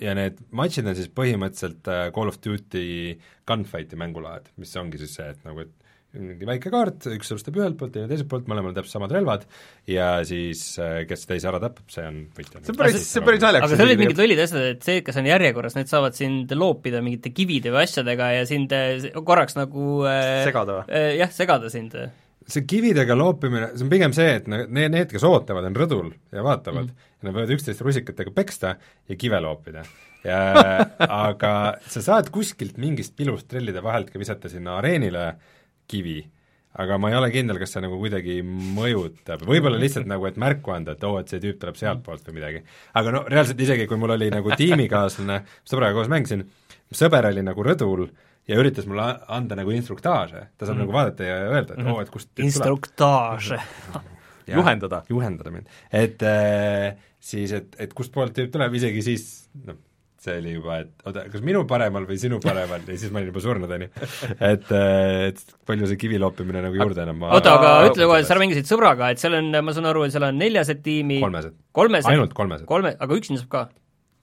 ja 0.03 0.15
need 0.17 0.41
matšid 0.51 0.89
on 0.91 0.97
siis 0.97 1.07
põhimõtteliselt 1.15 1.87
äh, 1.87 2.09
Call 2.15 2.27
of 2.27 2.41
Duty 2.43 3.15
gunfight'i 3.47 3.99
mängulaad, 3.99 4.51
mis 4.59 4.75
ongi 4.75 4.99
siis 4.99 5.15
see, 5.15 5.29
et 5.31 5.45
nagu, 5.47 5.63
et 5.63 5.86
mingi 6.15 6.47
väike 6.47 6.71
kaart, 6.73 7.09
üks 7.13 7.33
alustab 7.33 7.57
ühelt 7.59 7.75
poolt, 7.79 7.91
teine 7.95 8.07
teiselt 8.09 8.29
poolt, 8.31 8.47
mõlemal 8.49 8.71
on 8.71 8.77
täpselt 8.77 8.95
samad 8.95 9.11
relvad 9.13 9.43
ja 9.91 10.13
siis 10.27 10.61
äh, 10.81 11.01
kes 11.09 11.27
teise 11.29 11.49
ära 11.51 11.59
tapab, 11.61 11.89
see 11.93 12.05
on 12.07 12.21
võitja. 12.37 12.61
see 12.61 12.73
on 12.73 12.79
päris, 12.79 13.01
see 13.03 13.21
on 13.21 13.27
päris 13.27 13.43
naljakas. 13.43 13.67
aga 13.67 13.81
seal 13.81 13.91
olid 13.91 14.03
mingid 14.03 14.21
lollid 14.23 14.43
asjad, 14.45 14.69
et 14.75 14.87
see, 14.87 15.01
kes 15.05 15.19
on 15.19 15.27
järjekorras, 15.29 15.75
need 15.77 15.91
saavad 15.91 16.17
sind 16.17 16.53
loopida 16.57 17.03
mingite 17.05 17.33
kivide 17.35 17.75
või 17.75 17.83
asjadega 17.83 18.31
ja 18.37 18.47
sind 18.49 18.73
äh, 18.77 19.09
korraks 19.17 19.59
nagu 19.59 19.99
segada 20.47 20.79
või? 20.79 21.03
jah, 21.19 21.35
segada 21.35 21.73
sind 21.73 21.99
see 22.47 22.63
kividega 22.67 23.15
loopimine, 23.17 23.71
see 23.75 23.85
on 23.85 23.91
pigem 23.91 24.13
see, 24.15 24.37
et 24.39 24.47
need, 24.51 24.71
need, 24.93 25.09
kes 25.11 25.25
ootavad, 25.27 25.67
on 25.67 25.75
rõdul 25.75 26.11
ja 26.33 26.43
vaatavad 26.45 26.87
mm. 26.87 27.07
ja 27.19 27.27
nad 27.27 27.35
võivad 27.35 27.53
üksteist 27.57 27.83
rusikatega 27.83 28.31
peksta 28.35 28.77
ja 28.79 29.17
kive 29.19 29.41
loopida. 29.43 29.83
ja 30.23 30.39
aga 31.27 31.51
sa 31.91 32.03
saad 32.03 32.31
kuskilt 32.33 32.79
mingist 32.81 33.17
pilust 33.19 33.49
trellide 33.51 33.83
vahelt 33.83 34.11
ka 34.13 34.21
visata 34.21 34.51
sinna 34.51 34.77
areenile 34.79 35.27
kivi, 35.87 36.19
aga 36.77 36.97
ma 37.01 37.09
ei 37.11 37.17
ole 37.17 37.29
kindel, 37.33 37.57
kas 37.61 37.73
see 37.73 37.83
nagu 37.83 37.97
kuidagi 37.99 38.37
mõjutab, 38.45 39.45
võib-olla 39.49 39.79
lihtsalt 39.81 40.09
nagu, 40.09 40.27
et 40.29 40.37
märku 40.41 40.73
anda, 40.75 40.93
et 40.93 41.05
oo 41.07 41.15
oh,, 41.15 41.23
et 41.23 41.31
see 41.31 41.41
tüüp 41.43 41.57
tuleb 41.61 41.79
sealtpoolt 41.79 42.27
või 42.29 42.37
midagi. 42.37 42.61
aga 42.99 43.13
no 43.15 43.23
reaalselt 43.29 43.63
isegi, 43.65 43.87
kui 43.89 43.99
mul 44.01 44.13
oli 44.17 44.29
nagu 44.33 44.53
tiimikaaslane, 44.59 45.39
sõbraga 45.67 45.97
koos 45.97 46.11
mängisin, 46.11 46.45
sõber 46.93 47.29
oli 47.31 47.45
nagu 47.45 47.65
rõdul 47.65 48.05
ja 48.47 48.59
üritas 48.61 48.85
mulle 48.89 49.07
anda 49.33 49.57
nagu 49.59 49.73
instruktaaže, 49.75 50.43
ta 50.53 50.67
saab 50.67 50.77
mm. 50.77 50.83
nagu 50.85 50.95
vaadata 50.95 51.27
ja 51.27 51.39
öelda, 51.49 51.79
et 51.79 51.87
oo 51.87 51.97
oh,, 51.97 52.03
et 52.03 52.13
kust 52.13 52.45
instruktaaže 52.45 53.59
juhendada. 54.57 55.01
juhendada 55.09 55.51
mind, 55.55 55.73
et 55.91 56.23
äh, 56.27 56.93
siis, 57.19 57.51
et, 57.57 57.73
et 57.81 57.97
kustpoolt 57.97 58.37
tüüp 58.37 58.53
tuleb, 58.53 58.77
isegi 58.79 59.03
siis 59.09 59.27
noh, 59.65 59.81
see 60.27 60.37
oli 60.41 60.53
juba, 60.57 60.81
et 60.83 61.07
oota, 61.07 61.25
kas 61.31 61.43
minu 61.45 61.63
paremal 61.69 62.05
või 62.09 62.19
sinu 62.21 62.39
paremal 62.43 62.83
ja 62.83 62.99
siis 62.99 63.13
ma 63.13 63.21
olin 63.21 63.31
juba 63.31 63.43
surnud, 63.43 63.73
on 63.77 63.87
ju. 63.87 63.89
et, 64.51 64.69
et 65.31 65.57
palju 65.69 65.89
see 65.89 66.01
kivi 66.03 66.21
loopimine 66.21 66.63
nagu 66.67 66.79
juurde 66.79 67.03
enam 67.05 67.21
ma 67.23 67.33
oota, 67.37 67.55
aga 67.57 67.73
ütle 67.89 68.09
kohe, 68.09 68.21
sa 68.27 68.39
mängisid 68.41 68.69
sõbraga, 68.69 69.11
et 69.13 69.23
seal 69.23 69.39
on, 69.39 69.51
ma 69.63 69.75
saan 69.75 69.89
aru, 69.89 70.05
et 70.07 70.15
seal 70.15 70.27
on 70.27 70.39
neljased 70.41 70.83
tiimi 70.85 71.21
kolmesed. 71.23 71.57
kolmesed? 71.77 72.11
ainult 72.11 72.35
kolmesed. 72.37 72.67
kolme, 72.69 72.95
aga 72.99 73.19
üksinda 73.21 73.43
saab 73.43 73.53
ka? 73.53 73.67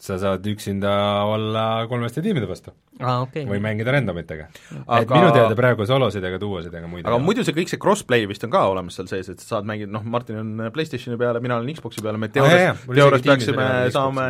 Sa 0.00 0.16
saad 0.18 0.46
üksinda 0.50 0.90
olla 1.30 1.86
kolmeste 1.88 2.22
tiimide 2.24 2.48
vastu 2.50 2.72
ah,. 2.98 3.22
Okay. 3.22 3.44
või 3.48 3.60
mängida 3.62 3.94
randomitega 3.94 4.48
aga.... 4.48 4.98
et 5.00 5.12
minu 5.12 5.30
teada 5.34 5.56
praegu 5.58 5.86
solosid 5.88 6.24
ega 6.26 6.40
duosid 6.42 6.74
ega 6.74 6.90
muid 6.90 7.06
aga 7.06 7.20
muidu 7.22 7.44
see 7.46 7.54
kõik 7.56 7.70
see 7.70 7.80
crossplay 7.80 8.26
vist 8.30 8.44
on 8.46 8.52
ka 8.52 8.64
olemas 8.72 8.98
seal 8.98 9.08
sees, 9.10 9.30
et 9.32 9.40
sa 9.40 9.54
saad 9.54 9.68
mängida, 9.70 9.92
noh, 9.94 10.04
Martin 10.04 10.40
on 10.42 10.66
PlayStationi 10.74 11.18
peale, 11.20 11.42
mina 11.44 11.60
olen 11.60 11.78
Xboxi 11.78 12.04
peale, 12.04 12.20
me 12.20 12.28
teoorias 12.34 12.74
ah,, 12.74 12.84
teoorias 12.90 13.26
peaksime 13.26 13.70
saame, 13.94 14.28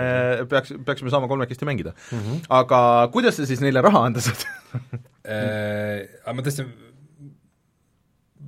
peaks, 0.53 0.77
peaksime 0.87 1.15
saama 1.15 1.31
kolmekesti 1.33 1.69
mängida 1.69 1.97
mm. 1.97 2.21
-hmm. 2.21 2.47
aga 2.61 2.81
kuidas 3.17 3.41
sa 3.41 3.49
siis 3.49 3.65
neile 3.65 3.83
raha 3.85 4.05
anda 4.11 4.25
saad 4.25 4.47
äh, 5.25 6.05
aga 6.25 6.37
ma 6.37 6.45
tõesti 6.45 6.69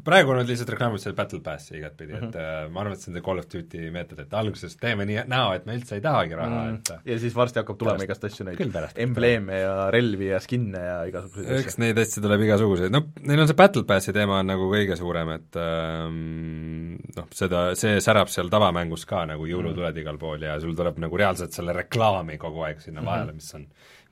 praegu 0.06 0.34
nad 0.36 0.48
lihtsalt 0.48 0.70
reklaamivad 0.74 1.02
selle 1.02 1.16
Battle 1.18 1.40
Passi 1.44 1.76
igatpidi 1.78 2.14
mm, 2.14 2.20
-hmm. 2.20 2.28
et 2.28 2.66
uh, 2.66 2.72
ma 2.72 2.82
arvan, 2.82 2.96
et 2.96 3.02
see 3.02 3.10
on 3.10 3.18
see 3.18 3.24
Call 3.26 3.42
of 3.42 3.48
Duty 3.52 3.90
meetod, 3.94 4.20
et 4.22 4.36
alguses 4.40 4.76
teeme 4.80 5.06
nii 5.08 5.24
näo, 5.30 5.52
et 5.56 5.66
me 5.68 5.76
üldse 5.78 5.98
ei 5.98 6.04
tahagi 6.04 6.38
raha 6.38 6.48
mm, 6.50 6.68
-hmm. 6.68 6.78
et 6.78 6.92
äh, 6.94 7.12
ja 7.12 7.18
siis 7.24 7.36
varsti 7.36 7.60
hakkab 7.62 7.78
tulema 7.80 7.98
pärast, 7.98 8.24
igast 8.24 8.24
asju, 8.30 8.46
neid 8.46 8.98
embleeme 9.06 9.60
ja 9.60 9.74
relvi 9.94 10.30
ja 10.30 10.40
skin'e 10.42 10.84
ja 10.86 10.96
igasuguseid 11.10 11.50
asju. 11.50 11.66
eks 11.66 11.78
neid 11.82 11.98
asju 12.04 12.22
tuleb 12.22 12.46
igasuguseid, 12.48 12.94
noh, 12.94 13.10
neil 13.20 13.44
on 13.44 13.50
see 13.50 13.60
Battle 13.62 13.84
Passi 13.88 14.14
teema 14.16 14.40
on 14.44 14.50
nagu 14.52 14.70
kõige 14.72 14.96
suurem, 15.00 15.34
et 15.36 15.60
ähm, 15.62 16.96
noh, 17.16 17.28
seda, 17.34 17.66
see 17.78 18.00
särab 18.04 18.32
seal 18.32 18.52
tavamängus 18.52 19.06
ka 19.06 19.26
nagu 19.26 19.46
jõulutuled 19.46 19.90
mm 19.90 19.96
-hmm. 19.96 20.06
igal 20.06 20.18
pool 20.18 20.42
ja 20.42 20.60
sul 20.60 20.74
tuleb 20.78 20.98
nagu 21.02 21.16
reaalselt 21.16 21.52
selle 21.52 21.72
reklaami 21.76 22.38
kogu 22.38 22.62
aeg 22.68 22.80
sinna 22.80 23.00
mm 23.00 23.06
-hmm. 23.06 23.10
vahele, 23.10 23.32
mis 23.32 23.54
on 23.54 23.66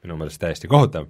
minu 0.05 0.17
meelest 0.21 0.41
täiesti 0.41 0.69
kohutav. 0.69 1.09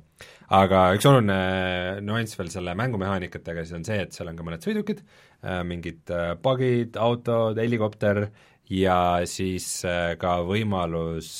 Aga 0.53 0.81
üks 0.97 1.07
oluline 1.09 2.01
nüanss 2.05 2.37
veel 2.39 2.51
selle 2.53 2.75
mängumehaanikatega 2.79 3.65
siis 3.65 3.77
on 3.79 3.87
see, 3.87 4.01
et 4.05 4.17
seal 4.17 4.31
on 4.31 4.39
ka 4.39 4.47
mõned 4.47 4.65
sõidukid, 4.65 5.05
äh, 5.45 5.63
mingid 5.67 6.13
bugid, 6.45 6.97
äh, 6.97 7.03
autod, 7.03 7.61
helikopter 7.61 8.27
ja 8.73 8.99
siis 9.29 9.69
äh, 9.89 10.15
ka 10.21 10.39
võimalus 10.47 11.33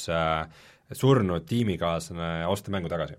surnud 0.95 1.47
tiimikaaslane 1.49 2.47
osta 2.47 2.73
mängu 2.73 2.91
tagasi. 2.93 3.17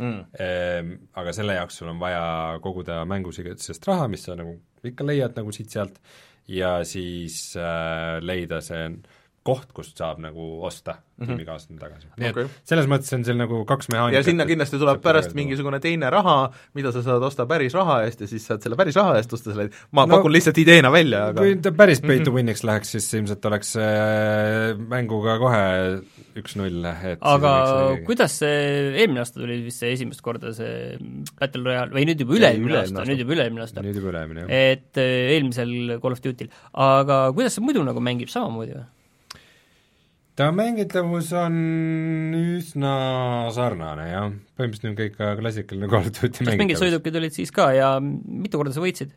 Mm.. 0.00 0.94
Aga 1.20 1.34
selle 1.36 1.54
jaoks 1.58 1.76
sul 1.78 1.90
on 1.92 1.98
vaja 2.00 2.22
koguda 2.64 3.02
mängusidest 3.06 3.84
raha, 3.86 4.06
mis 4.10 4.24
sa 4.24 4.34
nagu 4.38 4.56
ikka 4.88 5.04
leiad 5.04 5.36
nagu 5.36 5.52
siit-sealt, 5.52 6.00
ja 6.50 6.78
siis 6.88 7.52
leida 8.24 8.62
see 8.64 8.86
koht, 9.46 9.72
kust 9.74 9.98
saab 9.98 10.20
nagu 10.22 10.60
osta 10.62 10.94
mm 10.94 11.24
-hmm. 11.24 11.26
tiimikaaslane 11.26 11.80
tagasi. 11.80 12.06
nii 12.16 12.30
okay. 12.30 12.44
et 12.44 12.70
selles 12.70 12.86
mõttes 12.90 13.14
on 13.16 13.24
seal 13.26 13.38
nagu 13.40 13.64
kaks 13.66 13.88
mehaanikat. 13.90 14.16
ja 14.18 14.22
sinna 14.26 14.46
kindlasti 14.46 14.78
tuleb 14.78 15.02
pärast 15.02 15.34
mingisugune 15.34 15.80
teine 15.82 16.10
raha, 16.10 16.52
mida 16.78 16.92
sa 16.92 17.02
saad 17.02 17.22
osta 17.26 17.46
päris 17.46 17.74
raha 17.74 18.02
eest 18.06 18.20
ja 18.22 18.30
siis 18.30 18.46
saad 18.46 18.62
selle 18.62 18.78
päris 18.78 18.96
raha 18.96 19.16
eest 19.18 19.32
osta 19.32 19.50
selle, 19.50 19.68
ma 19.90 20.06
no, 20.06 20.16
pakun 20.16 20.32
lihtsalt 20.32 20.58
ideena 20.62 20.92
välja, 20.92 21.24
aga 21.32 21.40
kui 21.42 21.56
ta 21.62 21.72
päris 21.72 22.00
pay 22.00 22.22
to 22.22 22.30
mhm. 22.30 22.38
win'iks 22.38 22.62
läheks, 22.68 22.94
siis 22.94 23.10
ilmselt 23.18 23.50
oleks 23.50 23.74
äh, 23.76 24.78
mänguga 24.78 25.38
kohe 25.42 25.66
üks-null, 26.38 26.86
et 27.10 27.18
aga 27.34 27.52
kuidas 28.06 28.38
see, 28.44 28.94
eelmine 28.94 29.26
aasta 29.26 29.42
tuli 29.42 29.58
vist 29.66 29.82
see 29.82 29.92
esimest 29.96 30.22
korda 30.22 30.54
see 30.54 30.96
Battle 31.40 31.66
Royale 31.66 31.90
või 31.98 32.06
nüüd 32.06 32.22
juba 32.22 32.38
üle-eelmine 32.38 32.78
aasta, 32.84 33.06
nüüd 33.10 33.26
juba 33.26 33.38
üle-eelmine 33.38 33.66
aasta. 33.66 33.82
nüüd 33.82 33.98
juba 33.98 34.14
üle-eelmine, 34.14 34.46
jah. 34.46 34.72
et 34.72 35.02
äh, 35.02 35.34
eelmisel 35.34 35.98
Call 35.98 36.14
of 36.14 36.22
Duty'l, 36.22 36.50
aga 36.72 37.24
kuidas 37.34 37.58
see 37.58 37.66
muidu 37.66 37.82
nagu 37.82 38.00
mängib, 38.00 38.30
samamoodi 38.30 38.78
või? 38.78 38.88
Ta 40.38 40.48
mängitavus 40.54 41.32
on 41.36 41.56
üsna 42.36 42.92
sarnane, 43.52 44.06
jah. 44.08 44.30
põhimõtteliselt 44.56 44.90
on 44.92 44.96
kõik 45.00 45.18
ka 45.18 45.32
klassikaline 45.40 45.90
Call 45.92 46.08
of 46.08 46.16
Duty 46.16 46.46
kas 46.46 46.60
mingid 46.60 46.80
sõidukid 46.80 47.18
olid 47.20 47.36
siis 47.36 47.52
ka 47.54 47.68
ja 47.76 47.92
mitu 48.00 48.60
korda 48.60 48.74
sa 48.74 48.84
võitsid 48.84 49.12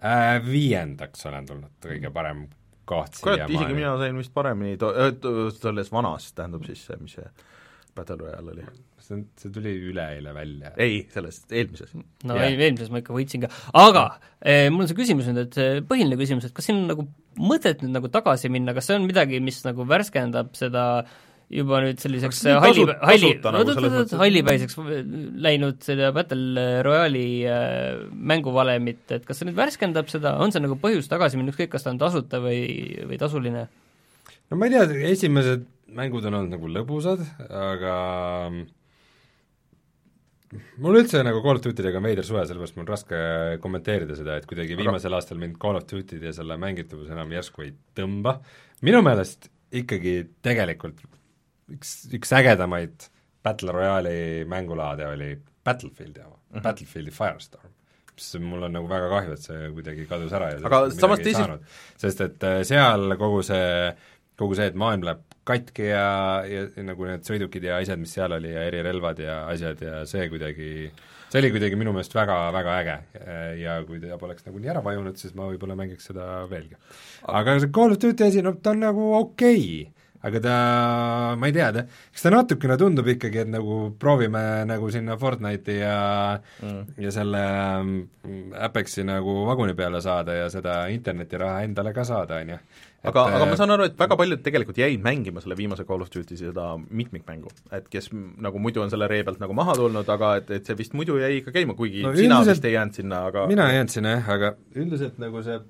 äh,? 0.00 0.38
Viiendaks 0.46 1.28
olen 1.28 1.48
tulnud, 1.48 1.74
kõige 1.84 2.12
parem 2.14 2.46
koht 2.88 3.20
kurat, 3.22 3.44
isegi 3.50 3.76
mina 3.76 3.94
sain 4.00 4.16
vist 4.18 4.32
paremini 4.34 4.78
to-, 4.80 4.94
selles 5.58 5.92
vanas, 5.92 6.30
tähendab 6.36 6.64
siis 6.68 6.86
see, 6.88 6.98
mis 7.02 7.18
see 7.18 7.28
Battle 7.92 8.22
Royale 8.24 8.56
oli? 8.56 8.66
see 9.02 9.16
on, 9.18 9.24
see 9.36 9.52
tuli 9.52 9.74
üleeile 9.90 10.32
välja. 10.34 10.72
ei, 10.80 11.02
sellest 11.12 11.52
eelmises. 11.52 11.92
no 12.24 12.38
yeah. 12.38 12.54
eelmises 12.56 12.92
ma 12.92 13.02
ikka 13.02 13.14
võitsin 13.16 13.44
ka, 13.44 13.52
aga 13.76 14.06
eh, 14.40 14.68
mul 14.72 14.86
on 14.86 14.90
see 14.90 14.98
küsimus 14.98 15.28
nüüd, 15.28 15.44
et 15.44 15.58
see 15.58 15.84
põhiline 15.88 16.18
küsimus, 16.20 16.48
et 16.48 16.56
kas 16.56 16.70
siin 16.70 16.80
on 16.80 16.88
nagu 16.88 17.06
mõtet 17.40 17.82
nüüd 17.84 17.94
nagu 17.96 18.10
tagasi 18.12 18.50
minna, 18.52 18.74
kas 18.76 18.88
see 18.90 18.98
on 18.98 19.06
midagi, 19.08 19.40
mis 19.44 19.60
nagu 19.66 19.86
värskendab 19.88 20.52
seda 20.58 21.04
juba 21.52 21.82
nüüd 21.84 22.00
selliseks 22.00 22.40
halli, 22.62 22.86
halli, 23.02 23.32
nagu 23.44 23.74
hallipäiseks 24.22 24.78
läinud 25.44 25.82
seda 25.84 26.08
Battle 26.16 26.64
Royale'i 26.86 27.42
äh, 27.44 28.06
mänguvalemit, 28.12 29.04
et 29.12 29.26
kas 29.28 29.40
see 29.40 29.50
nüüd 29.50 29.58
värskendab 29.58 30.08
seda, 30.12 30.38
on 30.40 30.54
see 30.54 30.62
nagu 30.64 30.78
põhjus 30.80 31.10
tagasi 31.12 31.40
minna, 31.40 31.52
ükskõik, 31.52 31.74
kas 31.74 31.84
ta 31.84 31.92
on 31.92 32.00
tasuta 32.00 32.40
või, 32.44 32.62
või 33.08 33.20
tasuline? 33.20 33.66
no 34.48 34.60
ma 34.60 34.68
ei 34.68 34.76
tea, 34.76 34.86
esimesed 35.12 35.68
mängud 35.92 36.24
on 36.28 36.38
olnud 36.38 36.56
nagu 36.56 36.72
lõbusad, 36.72 37.20
aga 37.48 37.96
mul 40.82 41.00
üldse 41.00 41.22
nagu 41.24 41.40
Call 41.44 41.60
of 41.60 41.64
Duty-dega 41.64 42.00
on 42.00 42.06
veider 42.06 42.26
suhe, 42.26 42.44
sellepärast 42.48 42.76
mul 42.76 42.84
on 42.84 42.92
raske 42.92 43.22
kommenteerida 43.64 44.16
seda, 44.18 44.36
et 44.38 44.48
kuidagi 44.50 44.76
viimasel 44.78 45.16
aastal 45.16 45.40
mind 45.40 45.58
Call 45.62 45.80
of 45.80 45.88
Duty-d 45.90 46.28
ja 46.28 46.34
selle 46.36 46.58
mängitavus 46.60 47.10
enam 47.12 47.32
järsku 47.32 47.66
ei 47.66 47.74
tõmba. 47.98 48.38
minu 48.84 49.02
meelest 49.06 49.50
ikkagi 49.82 50.16
tegelikult 50.44 51.02
üks, 51.72 51.94
üks 52.12 52.32
ägedamaid 52.36 53.08
Battle 53.42 53.74
Royale'i 53.74 54.42
mängulaade 54.50 55.06
oli 55.08 55.30
Battlefieldi 55.64 56.20
oma 56.20 56.36
mm, 56.36 56.56
-hmm. 56.56 56.62
Battlefieldi 56.66 57.14
Firestorm 57.14 57.72
mis 58.12 58.32
mul 58.44 58.66
on 58.66 58.74
nagu 58.76 58.88
väga 58.90 59.08
kahju, 59.08 59.36
et 59.36 59.46
see 59.46 59.68
kuidagi 59.72 60.06
kadus 60.08 60.32
ära 60.36 60.52
ja 60.52 60.60
aga 60.68 60.82
samas 60.94 61.22
teiselt 61.24 61.62
sest 62.00 62.20
et 62.20 62.44
äh, 62.44 62.60
seal 62.68 63.16
kogu 63.20 63.40
see, 63.46 63.92
kogu 64.38 64.58
see, 64.58 64.68
et 64.68 64.78
maailm 64.78 65.06
läheb 65.08 65.31
katki 65.48 65.88
ja, 65.88 66.06
ja, 66.48 66.66
ja 66.76 66.84
nagu 66.86 67.08
need 67.08 67.24
sõidukid 67.26 67.64
ja 67.66 67.80
asjad, 67.82 68.00
mis 68.02 68.12
seal 68.14 68.34
oli 68.36 68.52
ja 68.52 68.66
erirelvad 68.68 69.22
ja 69.22 69.38
asjad 69.50 69.80
ja 69.82 70.02
see 70.08 70.28
kuidagi, 70.32 70.68
see 71.32 71.40
oli 71.42 71.50
kuidagi 71.54 71.78
minu 71.80 71.94
meelest 71.94 72.14
väga, 72.14 72.36
väga 72.54 72.76
äge 72.82 72.98
ja 73.62 73.80
kui 73.88 74.02
ta 74.02 74.20
poleks 74.20 74.46
nagu 74.46 74.62
nii 74.62 74.74
ära 74.74 74.84
vajunud, 74.84 75.18
siis 75.18 75.34
ma 75.38 75.48
võib-olla 75.50 75.78
mängiks 75.78 76.06
seda 76.12 76.44
veelgi. 76.50 76.78
aga 77.26 77.58
see 77.58 77.74
Call 77.74 77.96
of 77.96 78.02
Duty 78.02 78.28
asi, 78.28 78.44
no 78.46 78.54
ta 78.54 78.76
on 78.76 78.86
nagu 78.86 79.10
okei 79.18 79.58
okay 79.58 80.02
aga 80.22 80.40
ta, 80.40 80.56
ma 81.38 81.48
ei 81.50 81.54
tea, 81.54 81.68
ta, 81.74 81.82
eks 82.12 82.22
ta 82.22 82.30
natukene 82.30 82.76
tundub 82.78 83.08
ikkagi, 83.10 83.42
et 83.42 83.50
nagu 83.50 83.78
proovime 83.98 84.62
nagu 84.70 84.90
sinna 84.94 85.16
Fortnite'i 85.18 85.80
ja 85.80 85.96
mm. 86.62 86.94
ja 87.02 87.14
selle 87.14 87.42
mm, 87.82 88.54
Apexi 88.68 89.02
nagu 89.06 89.40
vaguni 89.48 89.74
peale 89.78 90.02
saada 90.04 90.36
ja 90.38 90.46
seda 90.52 90.84
internetiraha 90.94 91.64
endale 91.66 91.94
ka 91.96 92.06
saada, 92.06 92.38
on 92.38 92.54
ju 92.54 92.60
aga, 93.02 93.24
aga 93.36 93.48
ma 93.50 93.58
saan 93.58 93.74
aru, 93.74 93.88
et 93.90 93.98
väga 93.98 94.18
paljud 94.18 94.42
tegelikult 94.44 94.78
jäid 94.78 95.02
mängima 95.04 95.42
selle 95.42 95.58
viimase 95.58 95.86
Call 95.88 96.04
of 96.04 96.10
Duty 96.12 96.38
seda 96.38 96.72
mitmikmängu, 96.78 97.52
et 97.74 97.88
kes 97.92 98.10
nagu 98.12 98.62
muidu 98.62 98.84
on 98.84 98.92
selle 98.92 99.08
ree 99.10 99.26
pealt 99.26 99.42
nagu 99.42 99.56
maha 99.58 99.76
tulnud, 99.78 100.08
aga 100.16 100.36
et, 100.40 100.50
et 100.58 100.70
see 100.70 100.78
vist 100.78 100.96
muidu 100.98 101.18
jäi 101.20 101.40
ikka 101.40 101.54
käima, 101.54 101.76
kuigi 101.78 102.04
no, 102.06 102.14
sina 102.16 102.42
vist 102.46 102.68
ei 102.68 102.76
jäänud 102.76 103.00
sinna, 103.02 103.24
aga 103.32 103.46
mina 103.50 103.68
ei 103.70 103.80
jäänud 103.80 103.96
sinna 103.96 104.16
jah, 104.16 104.34
aga 104.36 104.54
üldiselt 104.78 105.22
nagu 105.22 105.44
see 105.46 105.60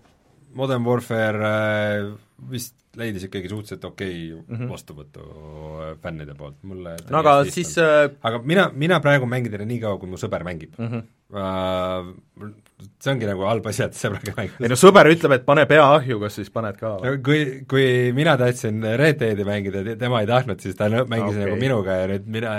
Modern 0.52 0.84
Warfare 0.84 1.48
äh, 1.48 2.12
vist 2.50 2.76
leidis 3.00 3.24
ikkagi 3.24 3.48
suhteliselt 3.48 3.84
okei 3.88 4.16
okay 4.34 4.44
mm 4.44 4.56
-hmm. 4.58 4.72
vastuvõtu 4.72 5.22
äh, 5.24 5.94
fännide 6.02 6.34
poolt, 6.34 6.58
mulle 6.62 6.96
no 7.10 7.18
aga 7.18 7.44
siis 7.44 7.78
äh... 7.78 8.10
aga 8.22 8.42
mina, 8.44 8.70
mina 8.74 9.00
praegu 9.00 9.26
mängin 9.26 9.52
teda 9.52 9.64
nii 9.64 9.80
kaua, 9.80 9.98
kui 9.98 10.08
mu 10.08 10.20
sõber 10.20 10.44
mängib 10.44 10.76
mm. 10.78 10.88
-hmm. 10.88 11.02
Uh, 11.32 12.10
see 13.00 13.12
ongi 13.14 13.28
nagu 13.28 13.46
halb 13.48 13.66
asi, 13.70 13.84
et 13.86 13.96
sõbraga 13.96 14.34
mängida. 14.36 14.60
ei 14.60 14.68
no 14.68 14.76
sõber 14.76 15.08
ütleb, 15.08 15.36
et 15.38 15.46
pane 15.46 15.64
pea 15.70 15.84
ahju, 15.94 16.18
kas 16.20 16.36
siis 16.36 16.50
paned 16.52 16.76
ka? 16.80 16.96
no 17.00 17.12
kui, 17.24 17.62
kui 17.70 17.86
mina 18.16 18.34
tahtsin 18.40 18.82
Red 19.00 19.20
Deadi 19.22 19.46
mängida, 19.48 19.84
tema 20.00 20.20
ei 20.20 20.28
tahtnud, 20.28 20.60
siis 20.60 20.76
ta 20.76 20.90
mängis 20.92 21.32
okay. 21.32 21.46
nagu 21.46 21.56
minuga 21.60 22.02
ja 22.02 22.10
nüüd 22.10 22.28
mina 22.36 22.56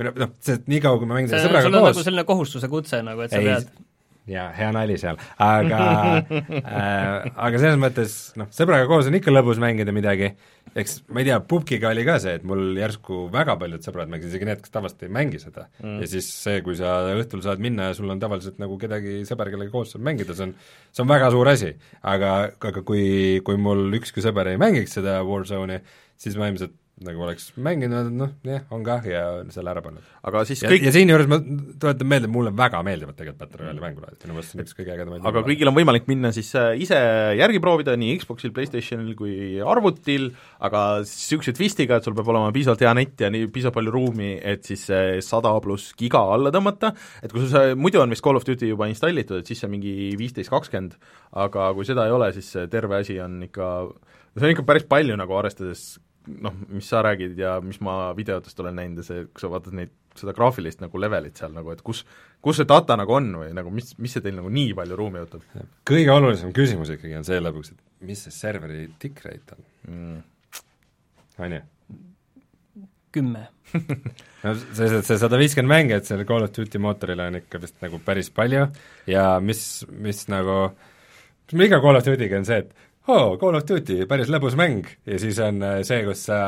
mina 0.00 0.12
noh, 0.16 0.32
see 0.44 0.62
nii 0.72 0.80
kaua, 0.84 1.00
kui 1.00 1.10
ma 1.10 1.18
mängin 1.18 1.34
sõbraga 1.34 1.68
koos 1.68 1.68
sul 1.68 1.80
on 1.82 1.90
nagu 1.90 2.06
selline 2.08 2.26
kohustuse 2.28 2.72
kutse 2.72 3.02
nagu, 3.04 3.26
et 3.26 3.34
sa 3.34 3.42
ei, 3.42 3.50
pead 3.50 3.85
jaa, 4.30 4.46
hea 4.56 4.68
nali 4.74 4.96
seal, 5.00 5.18
aga 5.42 5.80
äh, 6.26 7.30
aga 7.46 7.60
selles 7.62 7.78
mõttes 7.80 8.16
noh, 8.40 8.48
sõbraga 8.54 8.88
koos 8.90 9.10
on 9.10 9.18
ikka 9.18 9.34
lõbus 9.34 9.60
mängida 9.62 9.94
midagi, 9.94 10.32
eks 10.74 10.98
ma 11.14 11.22
ei 11.22 11.28
tea, 11.28 11.38
pubgiga 11.46 11.92
oli 11.92 12.06
ka 12.06 12.18
see, 12.22 12.36
et 12.40 12.46
mul 12.48 12.78
järsku 12.78 13.26
väga 13.34 13.58
paljud 13.60 13.86
sõbrad 13.86 14.10
mängisid, 14.12 14.34
isegi 14.34 14.48
need, 14.50 14.62
kes 14.64 14.74
tavaliselt 14.74 15.04
ei 15.06 15.12
mängi 15.18 15.42
seda. 15.42 15.68
Mm.. 15.82 16.00
ja 16.02 16.10
siis 16.10 16.30
see, 16.32 16.62
kui 16.66 16.78
sa 16.78 16.98
õhtul 17.14 17.44
saad 17.46 17.62
minna 17.62 17.90
ja 17.90 17.98
sul 17.98 18.10
on 18.12 18.22
tavaliselt 18.22 18.58
nagu 18.62 18.78
kedagi 18.80 19.20
sõber, 19.28 19.52
kellega 19.54 19.74
koos 19.74 19.94
saab 19.94 20.06
mängida, 20.06 20.36
see 20.36 20.48
on 20.48 20.56
see 20.90 21.04
on 21.04 21.12
väga 21.12 21.30
suur 21.34 21.52
asi. 21.52 21.74
aga, 22.02 22.32
aga 22.70 22.82
kui, 22.86 23.04
kui 23.46 23.60
mul 23.60 23.94
ükski 24.00 24.24
sõber 24.24 24.50
ei 24.52 24.60
mängiks 24.60 24.98
seda 24.98 25.20
Warzone'i, 25.26 25.82
siis 26.20 26.38
ma 26.40 26.50
ilmselt 26.50 26.74
nagu 27.04 27.26
oleks 27.26 27.50
mänginud, 27.60 28.06
noh 28.16 28.30
jah, 28.46 28.62
on 28.72 28.84
kah 28.84 29.04
ja 29.04 29.22
selle 29.52 29.68
ära 29.68 29.82
pannud. 29.84 30.04
aga 30.24 30.44
siis 30.48 30.62
ja, 30.64 30.70
kõik 30.72 30.86
ja 30.86 30.92
siinjuures 30.94 31.26
ma 31.28 31.36
tuletan 31.42 32.08
meelde, 32.08 32.30
mulle 32.32 32.52
väga 32.56 32.80
meeldivad 32.86 33.18
tegelikult 33.18 33.42
Battle 33.42 33.60
Royale'i 33.60 33.82
mängulaadid, 33.82 34.22
minu 34.24 34.36
meelest 34.38 34.54
see 34.54 34.56
on 34.56 34.64
üks 34.64 34.76
kõige 34.78 34.94
ägedamaid 34.94 35.28
aga 35.28 35.42
kõigil 35.44 35.68
on 35.68 35.76
võimalik 35.76 36.08
minna 36.08 36.30
siis 36.32 36.54
äh, 36.56 36.70
ise 36.80 36.96
järgi 37.36 37.60
proovida 37.60 37.98
nii 38.00 38.14
Xboxil, 38.22 38.54
PlayStationil 38.56 39.12
kui 39.18 39.36
arvutil, 39.60 40.30
aga 40.64 40.86
niisuguse 41.02 41.52
twistiga, 41.58 42.00
et 42.00 42.08
sul 42.08 42.16
peab 42.16 42.32
olema 42.32 42.54
piisavalt 42.56 42.86
hea 42.86 42.94
net 42.96 43.26
ja 43.26 43.30
nii 43.34 43.50
piisavalt 43.52 43.76
palju 43.76 43.92
ruumi, 43.92 44.32
et 44.40 44.64
siis 44.64 44.88
see 44.88 45.20
sada 45.26 45.52
pluss 45.60 45.92
giga 46.00 46.24
alla 46.32 46.54
tõmmata, 46.54 46.94
et 47.20 47.28
kui 47.28 47.44
sul 47.44 47.52
see, 47.52 47.76
muidu 47.76 48.00
on 48.00 48.16
vist 48.16 48.24
Call 48.24 48.40
of 48.40 48.48
Duty 48.48 48.72
juba 48.72 48.88
installitud, 48.88 49.44
et 49.44 49.52
siis 49.52 49.60
see 49.60 49.68
on 49.68 49.76
mingi 49.76 50.14
viisteist, 50.16 50.48
kakskümmend, 50.54 50.96
aga 51.44 51.68
kui 51.76 51.84
seda 51.84 52.08
ei 52.08 52.16
ole, 52.16 52.32
siis 52.32 52.48
see 52.56 52.72
terve 52.72 53.04
asi 53.04 53.20
on 53.20 53.42
ikka 53.44 53.70
see 54.36 54.48
on 54.48 54.52
ikka 54.52 54.66
päris 54.68 54.88
palju 54.88 55.16
nagu 55.20 55.36
arvestades 55.36 55.86
noh, 56.26 56.54
mis 56.68 56.88
sa 56.90 57.02
räägid 57.04 57.38
ja 57.38 57.56
mis 57.64 57.78
ma 57.84 58.12
videotest 58.16 58.60
olen 58.60 58.76
näinud 58.80 59.02
ja 59.02 59.06
see, 59.06 59.26
kui 59.30 59.42
sa 59.42 59.50
vaatad 59.52 59.76
neid, 59.78 59.92
seda 60.16 60.34
graafilist 60.36 60.80
nagu 60.82 61.00
levelit 61.00 61.38
seal 61.38 61.52
nagu, 61.54 61.70
et 61.74 61.82
kus, 61.86 62.02
kus 62.44 62.60
see 62.60 62.68
data 62.68 62.96
nagu 62.98 63.16
on 63.16 63.28
või 63.42 63.52
nagu 63.56 63.72
mis, 63.74 63.92
mis 64.02 64.16
see 64.16 64.24
teil 64.24 64.38
nagu 64.38 64.50
nii 64.52 64.74
palju 64.78 64.98
ruumi 64.98 65.22
võtab? 65.24 65.44
kõige 65.88 66.14
olulisem 66.14 66.54
küsimus 66.56 66.92
ikkagi 66.94 67.18
on 67.18 67.26
see 67.28 67.40
lõpuks, 67.42 67.74
et 67.74 68.08
mis 68.08 68.24
see 68.26 68.34
serveri 68.34 68.86
tick 69.02 69.22
rate 69.26 69.58
on 69.58 69.66
mm.? 69.92 70.22
on 71.44 71.58
ju? 71.58 71.62
kümme 73.16 73.46
no 74.44 74.56
see, 74.56 74.88
see 74.90 75.20
sada 75.20 75.38
viiskümmend 75.40 75.72
mänge, 75.72 76.00
et 76.00 76.08
selle 76.08 76.26
Call 76.28 76.46
of 76.46 76.52
Duty 76.56 76.80
mootorile 76.82 77.30
on 77.30 77.40
ikka 77.40 77.60
vist 77.62 77.78
nagu 77.84 78.00
päris 78.04 78.32
palju 78.34 78.66
ja 79.10 79.28
mis, 79.42 79.62
mis 79.92 80.26
nagu, 80.32 80.58
mis 81.46 81.56
meil 81.56 81.70
iga 81.70 81.80
Call 81.84 82.00
of 82.00 82.06
Duty'ga 82.06 82.40
on 82.40 82.48
see, 82.48 82.64
et 82.64 82.85
oo, 83.08 83.36
Call 83.38 83.58
of 83.58 83.66
Duty, 83.68 84.00
päris 84.10 84.30
lõbus 84.32 84.56
mäng 84.58 84.88
ja 85.06 85.18
siis 85.22 85.38
on 85.42 85.60
äh, 85.64 85.82
see, 85.86 86.02
kus 86.06 86.26
sa 86.28 86.40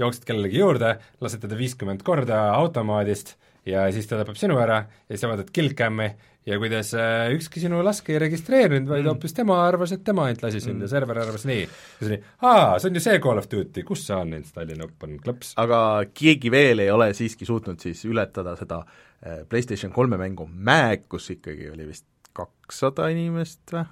jooksed 0.00 0.26
kellelegi 0.28 0.60
juurde, 0.60 0.94
lased 1.24 1.42
teda 1.42 1.58
viiskümmend 1.58 2.04
korda 2.06 2.46
automaadist 2.54 3.34
ja 3.66 3.86
siis 3.94 4.06
ta 4.06 4.20
tapab 4.20 4.38
sinu 4.38 4.58
ära 4.62 4.84
ja 4.84 5.14
siis 5.14 5.24
sa 5.24 5.32
vaatad 5.32 5.50
killcam'i 5.54 6.10
ja 6.46 6.58
kuidas 6.60 6.92
äh, 6.98 7.32
ükski 7.34 7.62
sinu 7.62 7.80
laske 7.84 8.14
ei 8.14 8.20
registreerinud, 8.26 8.86
vaid 8.88 9.02
mm. 9.02 9.14
hoopis 9.14 9.32
mm. 9.32 9.38
tema 9.40 9.58
arvas, 9.64 9.94
et 9.96 10.04
tema 10.04 10.28
ainult 10.28 10.44
lasi 10.44 10.60
sind 10.60 10.76
mm. 10.76 10.84
ja 10.84 10.92
server 10.92 11.22
arvas 11.24 11.46
nii. 11.48 11.64
ja 11.64 11.98
siis 11.98 12.10
oli, 12.10 12.20
aa, 12.44 12.78
see 12.78 12.92
on 12.92 13.00
ju 13.00 13.04
see 13.06 13.24
Call 13.24 13.42
of 13.42 13.50
Duty, 13.50 13.86
kus 13.88 14.06
see 14.08 14.18
on, 14.18 14.36
installi 14.38 14.78
nupp 14.78 15.08
on 15.08 15.18
klõps. 15.24 15.54
aga 15.64 15.80
keegi 16.14 16.52
veel 16.54 16.84
ei 16.84 16.92
ole 16.94 17.10
siiski 17.16 17.48
suutnud 17.48 17.80
siis 17.82 18.04
ületada 18.06 18.54
seda 18.60 18.84
äh, 18.84 19.42
PlayStation 19.48 19.92
kolme 19.94 20.20
mängu 20.20 20.46
Mag, 20.46 21.08
kus 21.08 21.32
ikkagi 21.34 21.72
oli 21.72 21.88
vist 21.90 22.06
kakssada 22.36 23.08
inimest 23.14 23.74
või? 23.74 23.86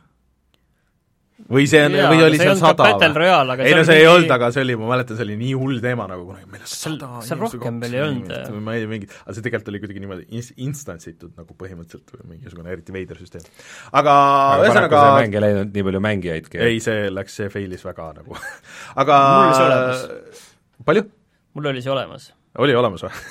Või 1.53 1.65
see 1.71 1.81
on, 1.87 1.95
või 2.11 2.23
oli 2.27 2.39
seal 2.41 2.59
sada 2.61 2.87
või? 2.93 3.67
ei 3.67 3.75
no 3.77 3.83
see 3.87 3.99
ei 4.03 4.07
olnud, 4.09 4.31
aga 4.35 4.51
see 4.55 4.63
oli, 4.65 4.77
ma 4.79 4.91
mäletan, 4.93 5.19
see 5.19 5.27
oli 5.27 5.37
nii 5.41 5.53
hull 5.59 5.81
teema 5.85 6.07
nagu 6.11 6.27
kunagi, 6.29 6.49
meil 6.53 6.65
on 6.65 6.71
sada 6.71 7.09
seal 7.27 7.41
rohkem 7.43 7.81
veel 7.83 7.97
ei 7.97 8.03
olnud. 8.05 8.35
ma 8.67 8.77
ei 8.77 8.85
tea, 8.85 8.91
mingi, 8.93 9.09
aga 9.25 9.37
see 9.37 9.47
tegelikult 9.47 9.73
oli 9.73 9.83
kuidagi 9.83 10.05
niimoodi 10.05 10.27
ins-, 10.39 10.53
instantsitud 10.69 11.35
nagu 11.39 11.57
põhimõtteliselt 11.59 12.15
või 12.17 12.37
mingisugune 12.37 12.75
eriti 12.77 12.95
veider 12.95 13.21
süsteem. 13.21 13.47
aga 14.03 14.17
ühesõnaga 14.63 15.05
see 15.05 15.15
mäng 15.19 15.39
ei 15.39 15.45
läinud 15.47 15.77
nii 15.77 15.87
palju 15.89 16.05
mängijaidki. 16.09 16.63
ei, 16.69 16.83
see 16.85 17.09
läks, 17.13 17.39
see 17.41 17.53
failis 17.53 17.87
väga 17.89 18.11
nagu 18.21 18.39
aga 19.05 19.23
palju? 20.87 21.09
mul 21.57 21.73
oli 21.73 21.85
see 21.85 21.95
olemas. 21.95 22.31
oli 22.63 22.77
olemas 22.79 23.09
või? 23.09 23.25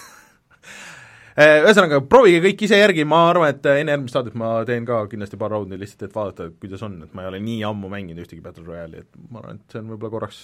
Äh, 1.39 1.61
ühesõnaga, 1.63 2.01
proovige 2.11 2.41
kõik 2.43 2.65
ise 2.67 2.77
järgi, 2.81 3.05
ma 3.07 3.21
arvan, 3.29 3.53
et 3.53 3.67
enne 3.71 3.93
järgmist 3.93 4.17
saadet 4.17 4.35
ma 4.39 4.51
teen 4.67 4.83
ka 4.87 5.05
kindlasti 5.11 5.39
paar 5.39 5.53
raundi 5.55 5.79
lihtsalt, 5.79 6.09
et 6.09 6.15
vaadata, 6.15 6.49
kuidas 6.59 6.83
on, 6.83 6.97
et 7.05 7.13
ma 7.15 7.23
ei 7.23 7.29
ole 7.29 7.39
nii 7.45 7.61
ammu 7.69 7.91
mänginud 7.91 8.25
ühtegi 8.25 8.43
Battle 8.43 8.65
Royale'i, 8.67 9.05
et 9.05 9.21
ma 9.31 9.39
arvan, 9.39 9.61
et 9.61 9.71
see 9.71 9.79
on 9.79 9.93
võib-olla 9.93 10.11
korraks 10.17 10.41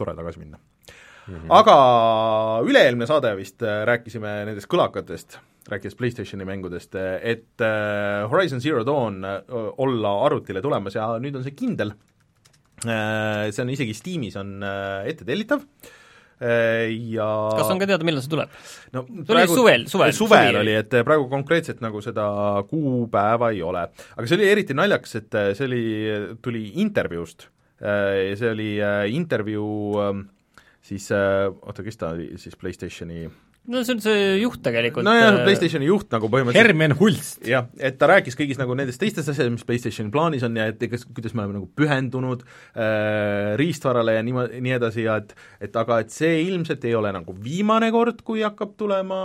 tore 0.00 0.16
tagasi 0.18 0.42
minna 0.42 0.58
mm. 0.58 1.36
-hmm. 1.36 1.54
aga 1.54 1.76
üle-eelmine 2.66 3.06
saade 3.06 3.30
vist 3.38 3.62
äh, 3.62 3.84
rääkisime 3.86 4.34
nendest 4.50 4.70
kõlakatest, 4.74 5.38
rääkides 5.70 5.94
PlayStationi 6.00 6.44
mängudest, 6.44 6.98
et 7.22 7.62
Horizon 8.28 8.60
Zero 8.60 8.82
Dawn 8.84 9.22
olla 9.78 10.10
arvutile 10.26 10.60
tulemas 10.60 10.98
ja 10.98 11.06
nüüd 11.16 11.38
on 11.38 11.46
see 11.46 11.54
kindel, 11.56 11.94
see 12.84 13.62
on 13.62 13.70
isegi 13.72 13.94
Steamis 13.96 14.36
on 14.36 14.58
ette 15.08 15.24
tellitav, 15.24 15.62
ja 16.40 17.28
kas 17.54 17.70
on 17.70 17.80
ka 17.80 17.88
teada, 17.88 18.06
millal 18.06 18.24
see 18.24 18.32
tuleb? 18.32 18.52
no 18.94 19.04
oli 19.06 19.46
suvel, 19.50 19.86
suvel? 19.90 20.14
suvel 20.16 20.60
oli, 20.64 20.74
et 20.80 20.96
praegu 21.06 21.28
konkreetselt 21.30 21.82
nagu 21.84 22.02
seda 22.04 22.26
kuupäeva 22.70 23.52
ei 23.54 23.62
ole. 23.62 23.86
aga 24.16 24.26
see 24.26 24.38
oli 24.40 24.50
eriti 24.50 24.76
naljakas, 24.76 25.18
et 25.22 25.40
see 25.54 25.68
oli, 25.68 25.84
tuli 26.42 26.66
intervjuust, 26.82 27.48
äh, 27.82 28.34
see 28.38 28.50
oli 28.50 28.70
äh, 28.82 29.04
intervjuu 29.14 30.02
ähm, 30.02 30.26
siis, 30.84 31.08
oota, 31.14 31.86
kes 31.86 32.00
ta 32.00 32.12
oli 32.16 32.32
siis 32.40 32.58
PlayStationi 32.60 33.28
no 33.70 33.80
see 33.84 33.94
on 33.96 34.00
see 34.04 34.24
juht 34.42 34.60
tegelikult. 34.64 35.06
nojah, 35.06 35.30
äh, 35.30 35.44
PlayStationi 35.46 35.88
juht 35.88 36.10
nagu 36.12 36.28
põhimõtteliselt 36.32 36.68
Hermen 36.68 36.94
Hulst. 36.98 37.40
jah, 37.48 37.68
et 37.80 37.96
ta 38.00 38.08
rääkis 38.10 38.36
kõigist 38.36 38.60
nagu 38.60 38.76
nendest 38.76 39.00
teistest 39.00 39.30
asjadest, 39.32 39.54
mis 39.54 39.66
PlayStationi 39.68 40.12
plaanis 40.12 40.44
on 40.44 40.58
ja 40.60 40.68
et 40.72 40.82
kas, 40.92 41.06
kuidas 41.08 41.32
me 41.34 41.44
oleme 41.44 41.58
nagu 41.58 41.68
pühendunud 41.78 42.44
äh, 42.44 43.54
riistvarale 43.60 44.18
ja 44.18 44.24
niimoodi, 44.26 44.60
nii 44.64 44.76
edasi 44.76 45.06
ja 45.06 45.16
et 45.22 45.32
et 45.64 45.78
aga 45.80 46.02
et 46.04 46.12
see 46.12 46.42
ilmselt 46.44 46.84
ei 46.84 46.96
ole 46.98 47.12
nagu 47.14 47.36
viimane 47.44 47.88
kord, 47.94 48.20
kui 48.26 48.44
hakkab 48.44 48.74
tulema 48.80 49.22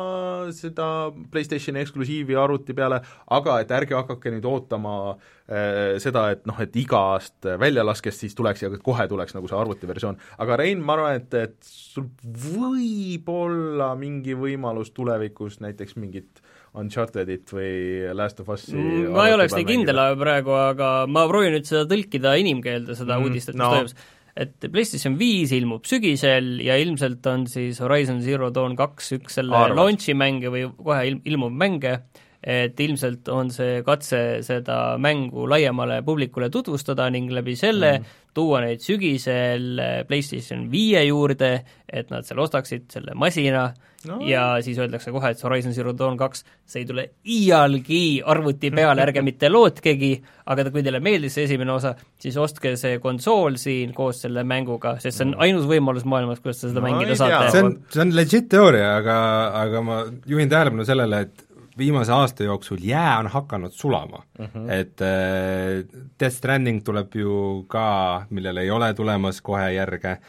seda 0.56 1.10
PlayStationi 1.32 1.84
eksklusiivi 1.84 2.39
arvuti 2.39 2.75
peale, 2.78 3.02
aga 3.36 3.60
et 3.63 3.75
ärge 3.75 3.97
hakake 3.97 4.34
nüüd 4.38 4.47
ootama 4.47 4.95
äh, 5.12 5.97
seda, 6.02 6.30
et 6.36 6.47
noh, 6.49 6.58
et 6.63 6.75
iga 6.80 7.02
aasta 7.15 7.58
väljalaskest 7.60 8.25
siis 8.25 8.38
tuleks 8.38 8.63
ja 8.63 8.71
kohe 8.84 9.08
tuleks 9.12 9.36
nagu 9.36 9.52
see 9.52 9.60
arvutiversioon. 9.60 10.19
aga 10.39 10.60
Rein, 10.63 10.84
ma 10.86 10.95
arvan, 10.95 11.19
et, 11.19 11.34
et 11.34 11.58
sul 11.65 12.08
võib 12.23 13.30
olla 13.34 13.91
mingi 13.99 14.29
mingi 14.30 14.38
võimalus 14.38 14.94
tulevikus 14.94 15.60
näiteks 15.63 15.98
mingit 15.98 16.42
Unchartedit 16.78 17.50
või 17.50 18.13
Last 18.13 18.39
of 18.44 18.50
Us'i 18.54 18.78
mm, 18.78 19.10
ma 19.15 19.26
ei 19.28 19.34
oleks 19.34 19.56
nii 19.58 19.65
kindel 19.65 20.00
praegu, 20.20 20.54
aga 20.54 21.08
ma 21.10 21.26
proovin 21.30 21.56
nüüd 21.58 21.65
seda 21.65 21.88
tõlkida 21.89 22.36
inimkeelde, 22.38 22.96
seda 22.98 23.18
mm, 23.18 23.26
uudist, 23.26 23.50
et 23.50 23.58
mis 23.58 23.63
no. 23.63 23.74
toimus 23.74 23.96
et 24.39 24.70
PlayStation 24.72 25.18
viis 25.20 25.52
ilmub 25.56 25.88
sügisel 25.89 26.60
ja 26.63 26.78
ilmselt 26.80 27.26
on 27.28 27.48
siis 27.50 27.82
Horizon 27.84 28.22
Zero 28.24 28.52
Dawn 28.54 28.78
kaks 28.80 29.12
üks 29.18 29.39
selle 29.39 29.58
Arvad. 29.58 29.76
launch'i 29.80 30.15
mänge 30.15 30.52
või 30.54 30.68
kohe 30.78 31.02
ilm, 31.10 31.22
ilmuv 31.28 31.58
mänge, 31.60 31.96
et 32.39 32.80
ilmselt 32.80 33.28
on 33.34 33.50
see 33.52 33.82
katse 33.84 34.22
seda 34.46 34.96
mängu 35.02 35.44
laiemale 35.50 36.00
publikule 36.08 36.48
tutvustada 36.54 37.10
ning 37.12 37.34
läbi 37.36 37.58
selle 37.60 37.98
mm. 37.98 38.15
tuua 38.38 38.62
neid 38.63 38.86
sügisel 38.86 39.82
PlayStation 40.08 40.70
viie 40.72 41.04
juurde, 41.10 41.52
et 41.89 42.13
nad 42.13 42.24
seal 42.28 42.39
ostaksid 42.46 42.88
selle 42.94 43.18
masina 43.20 43.72
no. 44.08 44.20
ja 44.26 44.44
siis 44.64 44.78
öeldakse 44.80 45.12
kohe, 45.12 45.32
et 45.34 45.44
Horizon 45.44 45.74
Zero 45.76 45.94
Dawn 45.98 46.18
kaks, 46.20 46.44
see 46.70 46.84
ei 46.84 46.88
tule 46.90 47.06
iialgi 47.28 48.22
arvuti 48.26 48.72
peale, 48.76 49.04
ärge 49.04 49.24
mitte 49.26 49.50
lootkegi, 49.52 50.12
aga 50.50 50.70
kui 50.70 50.84
teile 50.86 51.02
meeldis 51.04 51.36
see 51.38 51.48
esimene 51.50 51.74
osa, 51.76 51.94
siis 52.22 52.38
ostke 52.40 52.76
see 52.80 53.02
konsool 53.04 53.60
siin 53.62 53.94
koos 53.98 54.24
selle 54.26 54.46
mänguga, 54.48 54.96
sest 55.04 55.20
see 55.20 55.28
on 55.30 55.36
ainus 55.46 55.68
võimalus 55.70 56.08
maailmas, 56.10 56.42
kuidas 56.44 56.64
te 56.64 56.72
seda 56.72 56.84
no, 56.84 56.88
mängida 56.88 57.20
saate. 57.20 57.52
see 57.56 57.68
on, 57.68 57.76
see 57.92 58.06
on 58.06 58.16
legit 58.16 58.50
teooria, 58.52 58.96
aga, 59.02 59.20
aga 59.66 59.86
ma 59.86 60.02
juhin 60.30 60.52
tähelepanu 60.52 60.88
sellele, 60.88 61.24
et 61.28 61.46
viimase 61.80 62.12
aasta 62.12 62.44
jooksul 62.44 62.78
jää 62.84 63.20
on 63.20 63.28
hakanud 63.28 63.72
sulama 63.72 64.24
mm. 64.40 64.46
-hmm. 64.46 64.72
et 64.72 65.02
äh, 65.02 66.02
Death 66.20 66.36
Stranding 66.36 66.84
tuleb 66.84 67.16
ju 67.16 67.66
ka, 67.68 68.26
millele 68.30 68.62
ei 68.62 68.72
ole 68.72 68.94
tulemas 68.94 69.42
kohe 69.42 69.72
järge 69.74 70.12
äh,, 70.12 70.20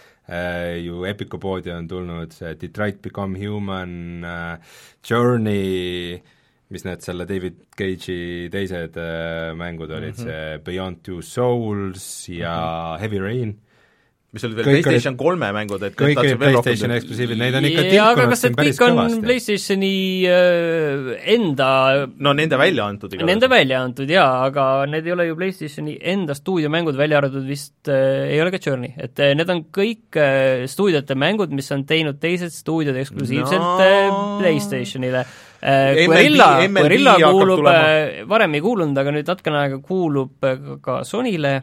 ju 0.84 1.04
Epicu 1.08 1.38
poodi 1.42 1.72
on 1.74 1.88
tulnud 1.88 2.32
see 2.32 2.54
Detroit 2.60 3.00
Become 3.02 3.38
Human 3.40 4.24
äh,, 4.24 4.76
Journey, 5.02 6.20
mis 6.70 6.84
need 6.84 7.02
selle 7.02 7.26
David 7.26 7.64
Cage'i 7.76 8.50
teised 8.52 8.96
äh, 9.00 9.50
mängud 9.58 9.90
olid 9.90 10.14
mm, 10.14 10.24
-hmm. 10.24 10.30
see 10.30 10.58
Beyond 10.64 11.02
Two 11.02 11.22
Souls 11.22 12.28
ja 12.28 12.54
mm 12.54 12.94
-hmm. 12.94 13.00
Heavy 13.00 13.18
Rain 13.18 13.58
mis 14.30 14.44
olid 14.46 14.58
veel 14.60 14.66
kõik 14.68 14.84
PlayStation 14.86 15.16
kolme 15.18 15.48
mängud, 15.54 15.82
et 15.86 15.96
kõik 15.98 16.20
olid 16.22 16.38
PlayStationi 16.38 16.96
eksklusiivid, 17.00 17.40
neid 17.40 17.56
on 17.58 17.66
ikka 17.66 17.84
tilkunud 17.88 18.38
siin 18.38 18.56
päris 18.58 18.78
kõvasti. 18.78 19.18
PlayStationi 19.24 19.90
äh, 20.30 21.10
enda 21.34 21.70
no 22.14 22.34
nende 22.38 22.60
välja 22.60 22.86
antud 22.86 23.10
igatahes. 23.10 23.30
Nende 23.32 23.50
välja 23.50 23.82
antud 23.82 24.14
jaa, 24.14 24.30
aga 24.46 24.68
need 24.90 25.10
ei 25.10 25.16
ole 25.16 25.28
ju 25.30 25.38
PlayStationi 25.40 25.98
enda 26.14 26.38
stuudiomängud, 26.38 26.98
välja 27.00 27.18
arvatud 27.18 27.44
vist 27.48 27.90
äh, 27.90 28.30
ei 28.30 28.40
ole 28.44 28.54
ka 28.54 28.62
Journey, 28.62 28.94
et 29.02 29.18
äh, 29.18 29.34
need 29.38 29.50
on 29.50 29.66
kõik 29.74 30.20
äh, 30.20 30.66
stuudiote 30.70 31.18
mängud, 31.18 31.50
mis 31.56 31.70
on 31.74 31.86
teinud 31.88 32.22
teised 32.22 32.54
stuudiod 32.54 32.98
eksklusiivselt 33.02 33.66
no. 33.66 33.76
äh, 33.82 34.18
PlayStationile 34.42 35.26
Äh, 35.62 36.06
Guerilla, 36.06 36.68
Guerilla 36.68 37.14
kuulub, 37.20 37.66
äh, 37.68 38.22
varem 38.28 38.54
ei 38.56 38.62
kuulunud, 38.64 38.96
aga 38.96 39.12
nüüd 39.12 39.28
natukene 39.28 39.58
aega 39.60 39.76
kuulub 39.84 40.46
äh, 40.48 40.62
ka 40.80 41.02
Sonyle, 41.04 41.58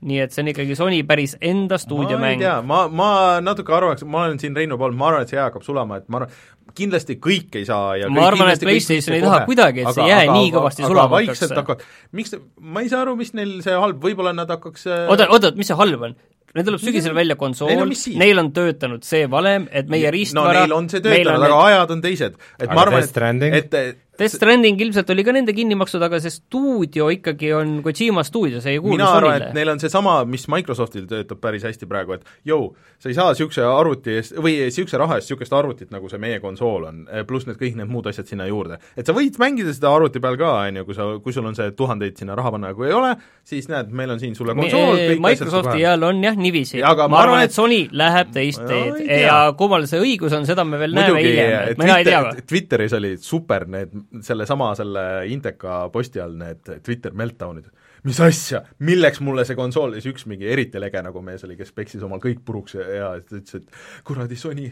nii 0.00 0.22
et 0.24 0.32
see 0.32 0.44
on 0.44 0.48
ikkagi 0.52 0.76
Sony 0.78 1.02
päris 1.08 1.34
enda 1.44 1.76
stuudiomäng. 1.80 2.44
ma, 2.64 2.86
ma 2.88 3.10
natuke 3.44 3.74
arvaks, 3.76 4.06
ma 4.08 4.24
olen 4.24 4.40
siin 4.40 4.56
Reinu 4.56 4.78
pool, 4.80 4.96
ma 4.96 5.10
arvan, 5.10 5.26
et 5.26 5.34
see 5.34 5.40
hakkab 5.40 5.66
sulama, 5.66 6.00
et 6.00 6.08
ma 6.08 6.22
arvan, 6.22 6.32
kindlasti 6.76 7.18
kõik 7.20 7.60
ei 7.60 7.68
saa 7.68 7.98
ja 8.00 8.08
ma 8.12 8.26
arvan, 8.30 8.52
et 8.54 8.64
PlayStation 8.64 9.18
ei 9.18 9.24
taha 9.24 9.44
kuidagi, 9.48 9.84
et 9.84 9.90
aga, 9.90 9.96
see 9.98 10.08
jää 10.08 10.24
aga, 10.24 10.36
nii 10.38 10.50
kõvasti 10.56 10.86
sulama 10.86 11.20
hakkaks. 11.20 11.54
hakkab, 11.60 11.86
miks, 12.16 12.36
ma 12.60 12.84
ei 12.84 12.92
saa 12.92 13.04
aru, 13.04 13.16
mis 13.20 13.32
neil 13.36 13.56
see 13.66 13.78
halb, 13.84 14.00
võib-olla 14.02 14.34
nad 14.36 14.50
hakkaks 14.56 14.88
oota, 15.06 15.28
oota, 15.28 15.54
mis 15.60 15.68
see 15.72 15.80
halb 15.80 16.10
on? 16.10 16.18
Neil 16.50 16.66
tuleb 16.66 16.80
sügisel 16.82 17.12
välja 17.14 17.36
konsool, 17.38 17.70
neil 18.18 18.42
on 18.42 18.48
töötanud 18.50 19.04
see 19.06 19.28
valem, 19.30 19.68
et 19.70 19.90
meie 19.92 20.10
riistvara 20.10 20.64
no 20.64 20.64
neil 20.64 20.72
on 20.74 20.88
see 20.90 21.04
töötanud, 21.04 21.44
aga 21.46 21.60
ajad 21.68 21.92
on 21.94 22.00
teised. 22.02 22.40
et 22.58 22.64
aga 22.66 22.74
ma 22.74 22.86
arvan, 22.88 23.44
et, 23.54 23.76
et 23.78 24.00
Death 24.20 24.36
Stranding 24.36 24.80
ilmselt 24.84 25.10
oli 25.14 25.24
ka 25.24 25.32
nende 25.34 25.54
kinni 25.56 25.76
makstud, 25.78 26.02
aga 26.04 26.20
see 26.22 26.32
stuudio 26.34 27.08
ikkagi 27.14 27.52
on 27.56 27.78
Kojima 27.84 28.24
stuudio, 28.26 28.60
see 28.60 28.76
ei 28.76 28.82
kuulu 28.82 28.98
mina 28.98 29.08
arvan, 29.16 29.46
et 29.48 29.56
neil 29.56 29.72
on 29.72 29.80
seesama, 29.82 30.18
mis 30.28 30.44
Microsoftil 30.52 31.06
töötab 31.10 31.40
päris 31.42 31.64
hästi 31.64 31.88
praegu, 31.90 32.18
et 32.18 32.28
jõu, 32.46 32.70
sa 33.00 33.10
ei 33.10 33.16
saa 33.16 33.32
niisuguse 33.32 33.64
arvuti 33.64 34.18
eest, 34.18 34.36
või 34.36 34.58
niisuguse 34.66 35.00
raha 35.00 35.18
eest 35.18 35.30
niisugust 35.30 35.56
arvutit, 35.56 35.90
nagu 35.94 36.10
see 36.12 36.20
meie 36.22 36.40
konsool 36.42 36.84
on, 36.90 37.02
pluss 37.28 37.48
need 37.48 37.58
kõik 37.60 37.78
need 37.80 37.90
muud 37.90 38.10
asjad 38.10 38.28
sinna 38.28 38.48
juurde. 38.50 38.80
et 38.96 39.08
sa 39.08 39.16
võid 39.16 39.40
mängida 39.40 39.72
seda 39.76 39.94
arvuti 39.96 40.22
peal 40.22 40.38
ka, 40.40 40.52
on 40.68 40.82
ju, 40.82 40.86
kui 40.88 40.98
sa, 40.98 41.08
kui 41.24 41.36
sul 41.36 41.48
on 41.48 41.56
see 41.56 41.72
tuhandeid 41.78 42.20
sinna 42.20 42.36
raha 42.38 42.52
panna, 42.56 42.74
kui 42.76 42.90
ei 42.90 42.96
ole, 42.96 43.14
siis 43.46 43.70
näed, 43.72 43.88
meil 43.96 44.12
on 44.14 44.20
siin 44.20 44.36
sulle 44.36 44.54
konsool, 44.58 45.00
kõik 45.00 45.24
Microsofti 45.24 45.80
ajal 45.80 46.08
on 46.10 46.22
jah 46.24 46.36
niiviisi, 46.36 46.82
ma 46.84 46.92
arvan, 46.92 47.18
arvan, 47.22 47.44
et 47.48 47.56
Sony 47.56 47.80
läheb 47.96 48.32
teist 48.34 48.62
teed. 48.68 49.00
ja 49.24 49.38
kummal 49.58 49.86
see 49.90 50.02
õigus 50.02 50.34
on, 50.36 50.46
seda 50.48 50.64
me 50.68 50.80
veel 50.80 50.94
Muidugi, 50.96 51.14
näeme 51.14 51.24
hiljem, 51.26 51.72
et 51.72 51.80
mina 51.80 51.98
ei 52.00 52.06
tea. 52.06 52.20
Twitteris 52.50 52.94
olid 52.98 53.24
super 53.24 53.66
need, 53.70 53.94
sellesama, 54.26 54.72
selle 54.78 55.04
Inteka 55.30 55.84
posti 55.92 56.22
all 56.22 56.36
need 56.38 56.68
Twitter 56.84 57.14
meltdown'id. 57.16 57.70
mis 58.04 58.20
asja, 58.24 58.62
milleks 58.88 59.20
mulle 59.20 59.44
see 59.44 59.58
konsool, 59.58 59.92
siis 59.96 60.08
üks 60.08 60.24
mingi 60.30 60.48
eriti 60.48 60.80
lege 60.80 61.02
nagu 61.04 61.20
mees 61.24 61.44
oli, 61.44 61.56
kes 61.58 61.74
peksis 61.76 62.04
omal 62.06 62.22
kõik 62.22 62.40
puruks 62.46 62.78
ja, 62.78 62.86
ja 62.96 63.10
ütles, 63.20 63.60
et 63.60 64.04
kuradi 64.08 64.38
Sony, 64.40 64.70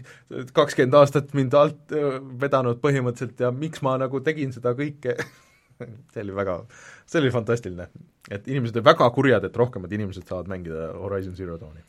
kakskümmend 0.57 0.97
aastat 0.97 1.35
mind 1.37 1.57
alt 1.59 1.93
vedanud 2.41 2.81
põhimõtteliselt 2.81 3.45
ja 3.45 3.53
miks 3.53 3.85
ma 3.85 3.99
nagu 4.01 4.23
tegin 4.25 4.55
seda 4.57 4.73
kõike 4.79 5.19
see 6.13 6.25
oli 6.25 6.35
väga, 6.35 6.61
see 7.07 7.21
oli 7.23 7.35
fantastiline. 7.35 7.89
et 8.31 8.49
inimesed 8.49 8.77
olid 8.81 8.89
väga 8.91 9.11
kurjad, 9.15 9.45
et 9.45 9.57
rohkemad 9.57 9.93
inimesed 9.93 10.27
saavad 10.29 10.49
mängida 10.51 10.93
Horizon 10.97 11.37
Zero 11.37 11.61
Dawni 11.61 11.85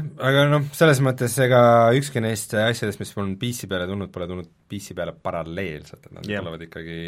aga 0.00 0.46
noh, 0.50 0.66
selles 0.76 1.00
mõttes 1.04 1.34
ega 1.44 1.60
ükski 1.96 2.22
neist 2.24 2.54
asjadest, 2.58 3.00
mis 3.02 3.14
on 3.20 3.34
PC 3.40 3.68
peale 3.70 3.86
tulnud, 3.90 4.10
pole 4.14 4.28
tulnud 4.30 4.50
PC 4.70 4.96
peale 4.98 5.14
paralleelselt, 5.14 6.08
et 6.08 6.16
nad 6.16 6.28
yeah. 6.28 6.42
tulevad 6.42 6.66
ikkagi 6.66 6.98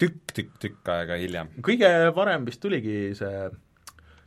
tükk-tükk-tükk 0.00 0.92
aega 0.96 1.18
hiljem. 1.20 1.52
kõige 1.66 1.90
varem 2.16 2.46
vist 2.48 2.62
tuligi 2.62 3.10
see 3.18 3.48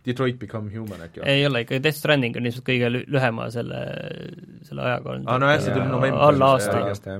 Detroit 0.03 0.39
Become 0.39 0.71
Human 0.73 1.05
äkki 1.05 1.21
või? 1.21 1.29
ei 1.31 1.45
ole, 1.47 1.63
ikka 1.63 1.79
Death 1.83 1.99
Stranding 1.99 2.39
on 2.39 2.49
ilmselt 2.49 2.67
kõige 2.67 2.91
lühema 2.93 3.47
selle, 3.53 3.85
selle 4.67 4.89
ajaga 4.89 5.15
olnud. 5.15 5.29
aa, 5.29 5.39
no 5.39 5.53
jah, 5.53 5.63
see 5.63 5.75
tuli 5.75 5.87
novembris. 5.91 6.27
alla 6.29 6.51
aasta 6.57 7.17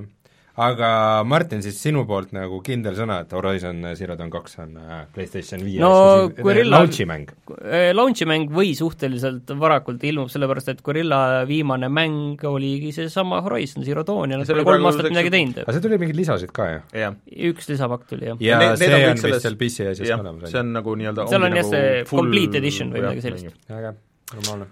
aga 0.54 0.88
Martin, 1.26 1.62
siis 1.64 1.80
sinu 1.82 2.04
poolt 2.06 2.30
nagu 2.34 2.60
kindel 2.62 2.94
sõna, 2.94 3.16
et 3.24 3.32
Horizon 3.34 3.80
Zero 3.98 4.14
Dawn 4.18 4.30
kaks 4.30 4.60
on 4.62 4.76
äh, 4.78 5.00
PlayStation 5.14 5.64
viie 5.66 5.80
no 5.82 6.28
Guerilla 6.36 6.78
launch'i 6.78 7.06
mäng? 7.10 7.32
Äh, 7.58 7.88
launch'i 7.94 8.28
mäng 8.30 8.52
või 8.54 8.70
suhteliselt 8.78 9.50
varakult 9.58 10.04
ilmub, 10.06 10.30
sellepärast 10.30 10.70
et 10.70 10.84
Guerilla 10.86 11.42
viimane 11.48 11.90
mäng 11.90 12.44
oligi 12.46 12.92
seesama 12.94 13.40
Horizon 13.42 13.86
Zero 13.86 14.04
Dawn 14.06 14.30
ja 14.30 14.38
nad 14.38 14.52
pole 14.52 14.66
kolm 14.68 14.86
aastat 14.90 15.10
midagi 15.10 15.34
teinud. 15.34 15.58
aga 15.64 15.74
see 15.74 15.84
tuli 15.88 15.98
mingeid 16.04 16.20
lisasid 16.22 16.54
ka 16.54 16.68
ju? 16.70 17.10
üks 17.50 17.72
lisapakk 17.72 18.06
tuli, 18.12 18.30
jah. 18.30 18.38
ja, 18.44 18.62
ja 18.62 18.78
see 18.78 18.94
on 18.94 19.18
vist 19.26 19.48
seal 19.48 19.58
PC 19.58 19.90
asjas 19.90 20.14
ka 20.14 20.20
olemas? 20.22 20.54
see 20.54 20.62
on 20.62 20.72
nagu 20.78 20.96
nii-öelda 21.02 21.26
seal 21.34 21.48
on 21.50 21.58
jah 21.58 21.66
nagu 21.66 21.74
see 21.74 22.06
full... 22.06 22.22
complete 22.22 22.62
edition 22.62 22.94
või 22.94 23.02
midagi 23.02 23.26
sellist. 23.26 23.58
äge, 23.74 23.96
normaalne. 24.36 24.70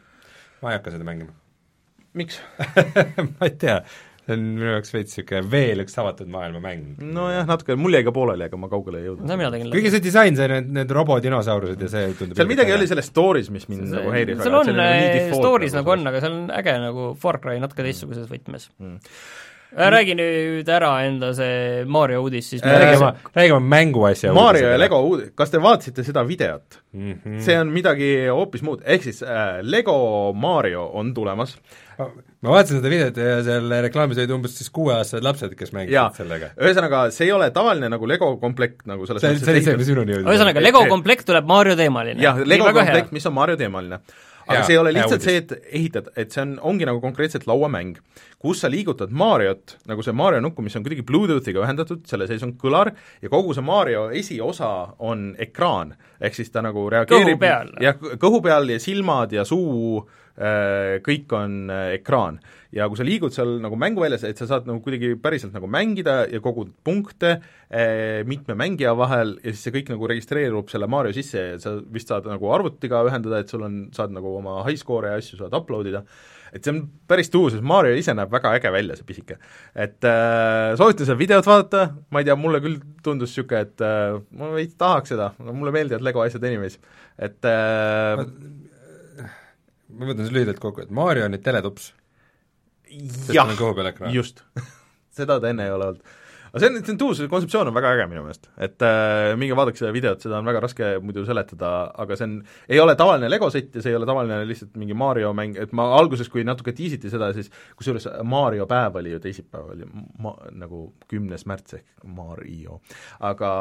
ma 0.62 0.70
ei 0.70 0.78
hakka 0.78 0.94
seda 0.94 1.10
mängima. 1.10 1.34
miks 2.14 2.38
ma 3.34 3.50
ei 3.50 3.58
tea 3.58 3.80
see 4.26 4.36
on 4.36 4.44
minu 4.54 4.70
jaoks 4.70 4.92
veits 4.94 5.16
niisugune 5.16 5.50
veel 5.50 5.82
üks 5.82 5.96
avatud 5.98 6.30
maailma 6.30 6.62
mäng. 6.62 7.02
nojah, 7.02 7.46
natuke, 7.48 7.76
mul 7.80 7.96
jäi 7.96 8.04
ka 8.06 8.14
pooleli, 8.14 8.46
aga 8.46 8.60
ma 8.60 8.70
kaugele 8.72 9.02
ei 9.02 9.08
jõudnud. 9.08 9.26
kuigi 9.74 9.92
see 9.94 10.04
disain, 10.04 10.38
see 10.38 10.48
need, 10.52 10.72
need 10.78 10.94
robodinosaurused 10.98 11.82
ja 11.82 11.90
see 11.90 12.12
tundub 12.18 12.38
seal 12.38 12.50
midagi 12.50 12.76
oli 12.76 12.88
selles 12.90 13.10
story's, 13.10 13.50
mis 13.54 13.66
mind 13.70 13.88
see, 13.88 13.96
nagu 13.98 14.14
häiris 14.14 14.42
seal 14.44 14.58
on, 14.60 14.74
nagu 14.78 15.40
story's 15.40 15.78
nagu 15.78 15.96
on, 15.96 16.06
aga 16.12 16.22
seal 16.22 16.36
on 16.38 16.52
äge 16.60 16.76
nagu 16.86 17.08
Far 17.22 17.40
Cry 17.42 17.58
natuke 17.62 17.86
teistsuguses 17.86 18.30
võtmes. 18.30 18.68
Mm. 18.78 19.00
äh, 19.00 19.51
räägi 19.76 20.16
nüüd 20.18 20.68
ära 20.68 20.90
enda 21.06 21.32
see 21.36 21.84
Mario 21.88 22.22
uudis, 22.26 22.50
siis 22.52 22.64
äh, 22.64 22.74
räägime, 22.82 23.12
räägime 23.34 23.60
mänguasja 23.72 24.32
Mario 24.36 24.68
ja 24.68 24.80
Lego 24.80 25.00
uudis, 25.06 25.32
kas 25.38 25.52
te 25.52 25.60
vaatasite 25.62 26.04
seda 26.04 26.24
videot 26.28 26.80
mm? 26.92 27.12
-hmm. 27.12 27.38
see 27.40 27.58
on 27.60 27.72
midagi 27.72 28.10
hoopis 28.28 28.62
muud, 28.62 28.82
ehk 28.84 29.02
siis 29.08 29.22
äh, 29.22 29.62
Lego 29.62 30.32
Mario 30.36 30.90
on 30.92 31.14
tulemas 31.14 31.56
ma 32.42 32.50
vaatasin 32.56 32.80
seda 32.80 32.90
videot 32.90 33.16
ja 33.20 33.38
seal 33.46 33.74
reklaamis 33.84 34.18
olid 34.18 34.34
umbes 34.34 34.56
siis 34.58 34.70
kuueaastased 34.74 35.24
lapsed, 35.24 35.54
kes 35.58 35.72
mängisid 35.76 36.18
sellega. 36.18 36.50
ühesõnaga, 36.58 37.04
see 37.14 37.28
ei 37.28 37.32
ole 37.36 37.50
tavaline 37.54 37.88
nagu 37.92 38.08
Lego 38.08 38.34
komplekt 38.42 38.84
nagu 38.90 39.06
selles 39.08 39.24
see, 39.24 39.38
see 39.38 39.54
oli 39.54 39.64
see, 39.64 39.78
mis 39.80 39.92
minuni 39.92 40.16
jõudis. 40.16 40.28
ühesõnaga, 40.32 40.64
Lego 40.64 40.84
komplekt 40.90 41.28
tuleb 41.28 41.48
Mario 41.48 41.78
teemaline. 41.78 42.20
jah, 42.22 42.40
Lego 42.44 42.72
komplekt, 42.74 43.12
mis 43.14 43.26
on 43.30 43.36
Mario 43.38 43.56
teemaline. 43.60 44.02
Aga 44.46 44.58
ja, 44.58 44.64
see 44.66 44.76
ei 44.76 44.80
ole 44.80 44.92
lihtsalt 44.96 45.24
see, 45.24 45.40
et 45.42 45.52
ehitad, 45.72 46.10
et 46.18 46.34
see 46.34 46.42
on, 46.44 46.54
ongi 46.72 46.88
nagu 46.88 47.00
konkreetselt 47.02 47.46
lauamäng, 47.50 47.98
kus 48.42 48.62
sa 48.64 48.70
liigutad 48.72 49.12
Mariot, 49.14 49.76
nagu 49.90 50.04
see 50.04 50.14
Mario 50.16 50.42
nuppu, 50.44 50.64
mis 50.66 50.76
on 50.78 50.86
kuidagi 50.86 51.04
Bluetoothiga 51.06 51.62
ühendatud, 51.64 52.02
selle 52.10 52.26
sees 52.30 52.42
on 52.46 52.56
kõlar 52.60 52.92
ja 53.22 53.32
kogu 53.32 53.54
see 53.56 53.66
Mario 53.66 54.08
esiosa 54.10 54.72
on 54.98 55.32
ekraan. 55.42 55.94
ehk 56.22 56.34
siis 56.38 56.50
ta 56.54 56.62
nagu 56.62 56.88
reageerib 56.90 57.42
jah, 57.82 58.02
kõhu 58.22 58.42
peal 58.42 58.68
ja 58.70 58.82
silmad 58.82 59.32
ja 59.32 59.44
suu 59.44 60.02
kõik 61.04 61.32
on 61.36 61.70
äh, 61.70 61.94
ekraan. 61.98 62.40
ja 62.72 62.86
kui 62.88 62.96
sa 62.96 63.04
liigud 63.04 63.34
seal 63.34 63.58
nagu 63.60 63.76
mänguväljas, 63.76 64.22
et 64.24 64.38
sa 64.40 64.46
saad 64.48 64.64
nagu 64.68 64.80
kuidagi 64.80 65.12
päriselt 65.20 65.52
nagu 65.52 65.68
mängida 65.68 66.22
ja 66.32 66.40
kogud 66.40 66.70
punkte 66.84 67.34
äh, 67.36 68.22
mitme 68.24 68.56
mängija 68.56 68.94
vahel 68.96 69.34
ja 69.42 69.52
siis 69.52 69.66
see 69.66 69.74
kõik 69.74 69.92
nagu 69.92 70.08
registreerub 70.08 70.72
selle 70.72 70.88
Mario 70.88 71.12
sisse 71.12 71.42
ja 71.50 71.58
sa 71.60 71.74
vist 71.92 72.08
saad 72.08 72.30
nagu 72.30 72.48
arvutiga 72.54 73.02
ühendada, 73.04 73.42
et 73.42 73.52
sul 73.52 73.66
on, 73.66 73.82
saad 73.92 74.14
nagu 74.16 74.38
oma 74.38 74.62
high 74.64 74.80
score'e 74.80 75.12
ja 75.12 75.20
asju 75.20 75.42
saad 75.42 75.58
upload 75.58 75.92
ida, 75.92 76.00
et 76.52 76.64
see 76.64 76.72
on 76.72 76.80
päris 77.08 77.28
tuus, 77.32 77.52
sest 77.52 77.68
Mario 77.68 77.92
ise 78.00 78.16
näeb 78.16 78.32
väga 78.32 78.54
äge 78.56 78.72
välja, 78.72 78.96
see 78.96 79.08
pisike. 79.08 79.36
et 79.76 80.08
äh, 80.08 80.72
soovitan 80.80 81.08
seda 81.08 81.20
videot 81.20 81.52
vaadata, 81.52 81.86
ma 82.08 82.24
ei 82.24 82.30
tea, 82.30 82.40
mulle 82.40 82.64
küll 82.64 82.80
tundus 83.04 83.36
niisugune, 83.36 83.66
et 83.68 83.84
äh, 83.84 84.16
ma 84.40 84.52
veits 84.56 84.80
tahaks 84.80 85.12
seda, 85.12 85.34
mulle 85.44 85.76
meeldivad 85.76 86.08
Lego 86.08 86.24
asjad 86.24 86.48
anyways, 86.48 86.80
et 87.20 87.52
äh, 87.52 88.16
ma 88.16 88.61
võtan 89.98 90.24
siis 90.24 90.34
lühidalt 90.34 90.60
kokku, 90.62 90.84
et 90.84 90.90
Mario 90.94 91.26
on 91.26 91.34
nüüd 91.36 91.44
teletups. 91.44 91.92
jah, 93.32 93.48
just. 94.14 94.44
Seda 95.16 95.38
ta 95.40 95.50
enne 95.52 95.68
ei 95.68 95.74
ole 95.74 95.92
olnud 95.92 96.18
aga 96.52 96.60
see 96.60 96.68
on, 96.68 96.74
see 96.84 96.92
on 96.92 96.98
tuus, 97.00 97.16
see 97.16 97.30
kontseptsioon 97.32 97.70
on 97.70 97.76
väga 97.76 97.94
äge 97.96 98.04
minu 98.10 98.22
meelest, 98.26 98.50
et 98.60 98.84
äh, 98.84 99.32
minge 99.40 99.56
vaadake 99.56 99.80
seda 99.80 99.92
videot, 99.94 100.20
seda 100.20 100.36
on 100.36 100.48
väga 100.48 100.60
raske 100.60 100.88
muidu 101.00 101.24
seletada, 101.24 101.70
aga 102.04 102.16
see 102.18 102.26
on, 102.28 102.34
ei 102.68 102.80
ole 102.82 102.92
tavaline 102.98 103.30
Lego 103.32 103.48
sett 103.52 103.78
ja 103.78 103.84
see 103.84 103.94
ei 103.94 103.96
ole 103.96 104.08
tavaline 104.08 104.42
lihtsalt 104.48 104.76
mingi 104.80 104.96
Mario 104.98 105.30
mäng, 105.36 105.56
et 105.56 105.72
ma 105.76 105.86
alguses, 105.96 106.28
kui 106.32 106.44
natuke 106.44 106.74
tiisiti 106.76 107.08
seda, 107.12 107.30
siis 107.32 107.48
kusjuures 107.78 108.04
Mario 108.28 108.66
päev 108.68 108.98
oli 109.00 109.14
ju 109.14 109.20
teisipäev, 109.24 109.70
oli 109.72 109.88
ma-, 110.20 110.34
nagu 110.60 110.82
kümnes 111.08 111.46
märts 111.48 111.78
ehk 111.78 112.04
Mario. 112.18 112.82
aga 113.24 113.54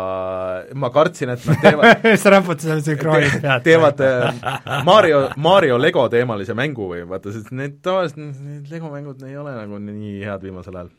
ma 0.75 0.91
kartsin, 0.91 1.32
et 1.32 1.47
nad 1.47 1.63
teevad 1.63 2.06
sa 2.25 2.36
raputasid 2.36 2.73
seal 2.73 2.84
sünkrooni 2.89 3.32
pead. 3.38 3.65
teevad 3.69 4.04
äh, 4.04 4.84
Mario, 4.88 5.23
Mario 5.39 5.80
Lego 5.80 6.10
teemalise 6.12 6.58
mängu 6.60 6.91
või 6.91 7.08
vaata, 7.08 7.32
sest 7.32 7.56
need 7.56 7.80
tavaliselt, 7.88 8.19
need 8.36 8.67
Lego 8.73 8.91
mängud 8.91 9.23
ei 9.23 9.39
ole 9.39 9.56
nagu 9.56 9.80
nii 9.80 10.19
head 10.27 10.43
viimasel 10.43 10.75
ajal. 10.75 10.93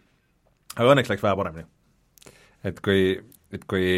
aga 0.79 0.97
õnneks 0.97 1.13
läks 1.13 1.29
vähe 1.29 1.37
paremini 1.37 1.69
et 2.65 2.81
kui, 2.85 3.17
et 3.53 3.65
kui 3.69 3.89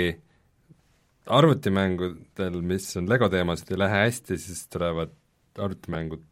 arvutimängudel, 1.26 2.58
mis 2.66 2.88
on 3.00 3.08
Lego 3.08 3.28
teemased, 3.32 3.70
ei 3.72 3.80
lähe 3.80 4.02
hästi, 4.04 4.38
siis 4.40 4.66
tulevad 4.72 5.14
arvutimängud 5.58 6.24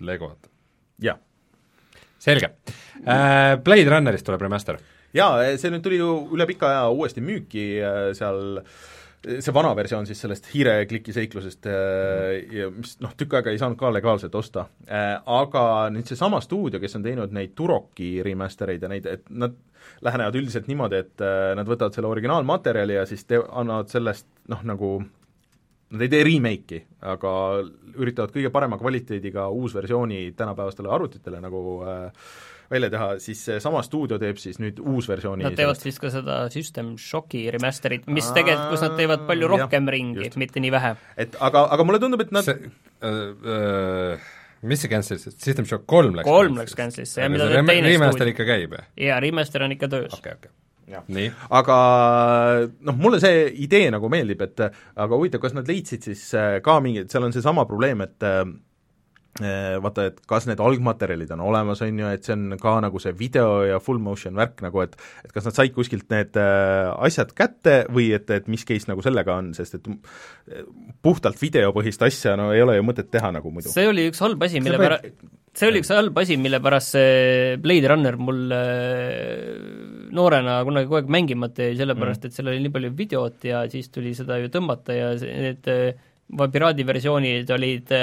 Legod. 0.00 0.48
jah. 1.02 1.18
selge 2.18 2.54
äh,. 3.04 3.56
Blade 3.64 3.90
Runnerist 3.90 4.24
tuleb 4.26 4.40
remaster? 4.40 4.78
jaa, 5.16 5.56
see 5.58 5.72
nüüd 5.72 5.84
tuli 5.84 6.00
ju 6.00 6.12
üle 6.36 6.46
pika 6.48 6.70
aja 6.70 6.88
uuesti 6.94 7.24
müüki 7.24 7.66
äh, 7.82 8.00
seal 8.16 8.62
see 9.20 9.52
vana 9.54 9.72
versioon 9.76 10.06
siis 10.08 10.20
sellest 10.22 10.48
hiirekliki 10.54 11.12
seiklusest 11.12 11.68
mm. 11.68 12.54
ja 12.56 12.68
mis 12.72 12.96
noh, 13.04 13.12
tükk 13.18 13.36
aega 13.38 13.52
ei 13.52 13.60
saanud 13.60 13.78
ka 13.80 13.92
legaalselt 13.92 14.34
osta. 14.38 14.66
Äh, 14.88 15.16
aga 15.28 15.64
nüüd 15.92 16.08
seesama 16.08 16.40
stuudio, 16.44 16.80
kes 16.80 16.96
on 16.96 17.04
teinud 17.04 17.34
neid 17.36 17.52
Turoki 17.58 18.14
remastereid 18.24 18.86
ja 18.86 18.92
neid, 18.92 19.08
et 19.10 19.28
nad 19.30 19.56
lähenevad 20.04 20.36
üldiselt 20.40 20.68
niimoodi, 20.70 21.02
et 21.04 21.24
äh, 21.24 21.52
nad 21.58 21.68
võtavad 21.68 21.96
selle 21.96 22.10
originaalmaterjali 22.10 22.96
ja 22.96 23.06
siis 23.08 23.26
te-, 23.28 23.42
annavad 23.44 23.92
sellest 23.92 24.28
noh, 24.52 24.64
nagu 24.72 24.94
nad 25.90 26.04
ei 26.06 26.12
tee 26.12 26.22
remake'i, 26.26 26.80
aga 27.10 27.32
üritavad 27.98 28.32
kõige 28.34 28.52
parema 28.54 28.78
kvaliteediga 28.80 29.48
uusversiooni 29.50 30.30
tänapäevastele 30.38 30.92
arvutitele 30.92 31.42
nagu 31.42 31.80
äh, 31.84 32.30
välja 32.70 32.90
teha, 32.92 33.08
siis 33.22 33.40
seesama 33.48 33.82
stuudio 33.86 34.18
teeb 34.22 34.38
siis 34.40 34.60
nüüd 34.62 34.78
uusversiooni 34.78 35.46
Nad 35.46 35.56
teevad 35.58 35.80
vist 35.84 36.02
ka 36.02 36.12
seda 36.12 36.42
System 36.52 36.94
Shocki 37.00 37.42
remaster'it, 37.54 38.06
mis 38.10 38.28
tegelikult, 38.34 38.76
kus 38.76 38.84
nad 38.86 38.96
teevad 39.00 39.26
palju 39.28 39.50
rohkem 39.54 39.90
ja, 39.90 39.96
ringi, 39.96 40.30
mitte 40.40 40.62
nii 40.62 40.72
vähe. 40.74 40.94
et 41.20 41.34
aga, 41.42 41.66
aga 41.74 41.88
mulle 41.88 42.02
tundub, 42.02 42.22
et 42.24 42.32
nad 42.36 42.46
see, 42.46 42.70
äh, 43.02 43.20
äh, 43.56 44.30
mis 44.70 44.84
see 44.84 44.92
cancel'isse, 44.92 45.34
System 45.34 45.68
Shock 45.68 45.88
kolm 45.90 46.18
läks 46.20 46.30
kolm 46.30 46.62
läks 46.62 46.78
cancel'isse, 46.78 47.20
jah, 47.24 47.32
mida 47.32 47.50
teeb 47.50 47.74
teine 47.74 47.92
remaster 47.94 48.32
ikka 48.32 48.48
käib, 48.54 48.78
jah? 48.78 48.88
jaa, 49.08 49.20
remaster 49.26 49.66
on 49.66 49.76
ikka 49.76 49.90
töös. 49.90 50.14
okei 50.14 50.38
okay,, 50.38 50.40
okei 50.40 50.54
okay 50.54 50.56
aga 51.54 51.74
noh, 52.66 52.96
mulle 52.98 53.20
see 53.22 53.44
idee 53.62 53.92
nagu 53.94 54.08
meeldib, 54.10 54.40
et 54.42 54.62
aga 54.66 55.14
huvitav, 55.14 55.42
kas 55.42 55.54
nad 55.54 55.68
leidsid 55.70 56.06
siis 56.06 56.24
äh, 56.34 56.56
ka 56.66 56.80
mingi, 56.82 57.04
et 57.04 57.14
seal 57.14 57.26
on 57.26 57.34
seesama 57.34 57.66
probleem, 57.66 58.02
et 58.06 58.30
Äh, 58.30 58.44
vaata, 59.38 60.08
et 60.10 60.18
kas 60.28 60.44
need 60.48 60.60
algmaterjalid 60.60 61.30
on 61.36 61.42
olemas, 61.46 61.80
on 61.86 62.00
ju, 62.02 62.08
et 62.10 62.26
see 62.26 62.34
on 62.34 62.56
ka 62.60 62.74
nagu 62.82 63.00
see 63.02 63.14
video 63.16 63.62
ja 63.68 63.78
full 63.82 64.00
motion 64.02 64.34
värk 64.36 64.60
nagu, 64.64 64.82
et 64.82 64.96
et 65.24 65.32
kas 65.32 65.46
nad 65.46 65.56
said 65.56 65.74
kuskilt 65.76 66.08
need 66.12 66.36
äh, 66.40 66.90
asjad 67.06 67.30
kätte 67.38 67.84
või 67.94 68.10
et, 68.16 68.30
et 68.34 68.48
mis 68.50 68.66
case 68.66 68.90
nagu 68.90 69.04
sellega 69.06 69.38
on, 69.38 69.52
sest 69.56 69.78
et 69.78 69.90
puhtalt 71.02 71.38
videopõhist 71.40 72.02
asja 72.06 72.34
no 72.38 72.50
ei 72.54 72.64
ole 72.64 72.78
ju 72.80 72.86
mõtet 72.86 73.10
teha 73.12 73.30
nagu 73.36 73.52
muidu. 73.54 73.72
see 73.72 73.86
oli 73.88 74.08
üks 74.10 74.20
halb 74.24 74.42
asi, 74.44 74.60
mille 74.64 74.80
pära-, 74.82 75.00
see 75.56 75.70
oli 75.70 75.82
üks 75.84 75.92
halb 75.94 76.20
asi, 76.22 76.36
mille 76.40 76.60
pärast 76.64 76.96
see 76.96 77.56
Blade 77.62 77.94
Runner 77.94 78.18
mul 78.20 78.44
äh, 78.56 80.10
noorena 80.16 80.60
kunagi 80.66 80.90
kogu 80.90 81.00
aeg 81.00 81.14
mängimata 81.16 81.70
jäi, 81.70 81.78
sellepärast 81.80 82.24
mm. 82.24 82.28
et 82.30 82.38
seal 82.38 82.52
oli 82.52 82.64
nii 82.66 82.74
palju 82.76 82.92
videot 82.98 83.50
ja 83.50 83.64
siis 83.72 83.92
tuli 83.94 84.12
seda 84.18 84.40
ju 84.42 84.50
tõmmata 84.52 84.96
ja 84.96 85.12
need 85.22 85.70
piraadi 86.52 86.86
versioonid 86.86 87.50
olid 87.54 87.94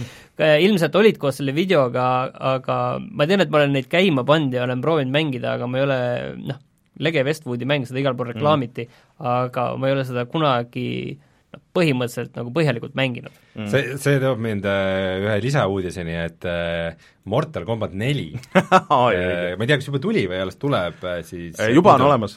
ilmselt 0.66 0.96
olid 0.96 1.20
koos 1.20 1.40
selle 1.40 1.54
videoga, 1.56 2.06
aga 2.54 2.76
ma 3.00 3.26
tean, 3.28 3.44
et 3.44 3.52
ma 3.52 3.60
olen 3.60 3.74
neid 3.76 3.88
käima 3.92 4.24
pannud 4.28 4.56
ja 4.56 4.64
olen 4.66 4.82
proovinud 4.84 5.14
mängida, 5.14 5.56
aga 5.56 5.68
ma 5.68 5.80
ei 5.80 5.86
ole 5.86 6.02
noh, 6.50 6.60
Lege 7.00 7.24
Westwoodi 7.24 7.68
mäng, 7.68 7.86
seda 7.88 8.00
igal 8.02 8.16
pool 8.16 8.30
mm. 8.30 8.36
reklaamiti 8.36 8.86
mm., 8.86 9.26
aga 9.30 9.66
ma 9.80 9.88
ei 9.88 9.96
ole 9.96 10.04
seda 10.08 10.26
kunagi 10.28 10.88
noh, 11.14 11.62
põhimõtteliselt 11.76 12.36
nagu 12.38 12.52
põhjalikult 12.54 12.96
mänginud 12.98 13.32
mm.. 13.32 13.68
see, 13.72 13.96
see 14.02 14.18
toob 14.22 14.42
mind 14.42 14.66
äh, 14.68 15.20
ühe 15.24 15.36
lisauudiseni, 15.44 16.16
et 16.26 16.48
äh, 16.48 17.08
Mortal 17.30 17.66
Combat 17.68 17.94
neli 17.96 18.30
äh, 18.36 18.74
ma 18.90 19.12
ei 19.14 19.66
tea, 19.66 19.78
kas 19.78 19.88
juba 19.88 20.02
tuli 20.02 20.26
või 20.30 20.42
alles 20.44 20.60
tuleb 20.60 21.00
äh, 21.06 21.22
siis 21.26 21.60
juba 21.72 21.96
on 21.98 22.08
olemas, 22.10 22.36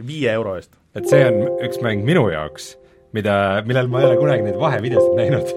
viie 0.00 0.32
euro 0.32 0.56
eest. 0.60 0.72
et 0.96 1.08
see 1.10 1.24
on 1.28 1.60
üks 1.66 1.82
mäng 1.84 2.06
minu 2.06 2.28
jaoks 2.32 2.74
mida, 3.14 3.62
millel 3.66 3.90
ma 3.90 4.02
ei 4.02 4.10
ole 4.10 4.18
kunagi 4.20 4.48
neid 4.48 4.58
vahevideosid 4.60 5.18
näinud. 5.18 5.52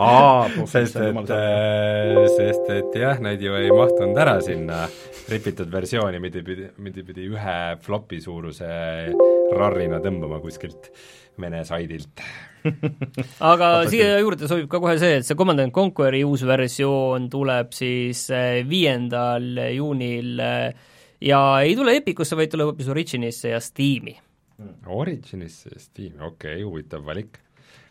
Aa, 0.00 0.46
sest 0.72 0.96
et, 0.96 1.32
äh, 1.36 2.22
sest 2.36 2.70
et 2.72 2.94
jah, 2.96 3.18
neid 3.22 3.42
ju 3.44 3.56
ei 3.58 3.72
mahtunud 3.74 4.18
ära 4.18 4.38
sinna 4.44 4.86
ripitud 5.30 5.68
versiooni, 5.72 6.20
mida 6.22 6.42
pidi, 6.44 6.68
mida 6.82 7.04
pidi 7.06 7.26
ühe 7.30 7.58
flopi 7.84 8.20
suuruse 8.22 8.70
rarrina 9.52 10.00
tõmbama 10.02 10.40
kuskilt 10.42 10.92
Vene 11.40 11.62
saidilt. 11.64 12.20
Aga 13.52 13.68
siia 13.88 14.18
juurde 14.20 14.48
sobib 14.50 14.66
ka 14.70 14.82
kohe 14.82 14.98
see, 15.00 15.16
et 15.18 15.26
see 15.26 15.36
Command 15.38 15.64
Conqueri 15.72 16.20
uus 16.28 16.44
versioon 16.46 17.30
tuleb 17.32 17.72
siis 17.76 18.26
äh, 18.32 18.60
viiendal 18.68 19.48
juunil 19.72 20.42
äh, 20.44 20.90
ja 21.24 21.40
ei 21.64 21.72
tule 21.78 21.96
Epicusse, 22.02 22.36
vaid 22.36 22.52
tuleb 22.52 22.72
hoopis 22.72 22.92
Originisse 22.92 23.54
ja 23.54 23.62
Steam'i 23.64 24.14
Originisse 24.86 25.78
Steam, 25.78 26.20
okei 26.20 26.60
okay,, 26.60 26.66
huvitav 26.66 27.04
valik. 27.06 27.38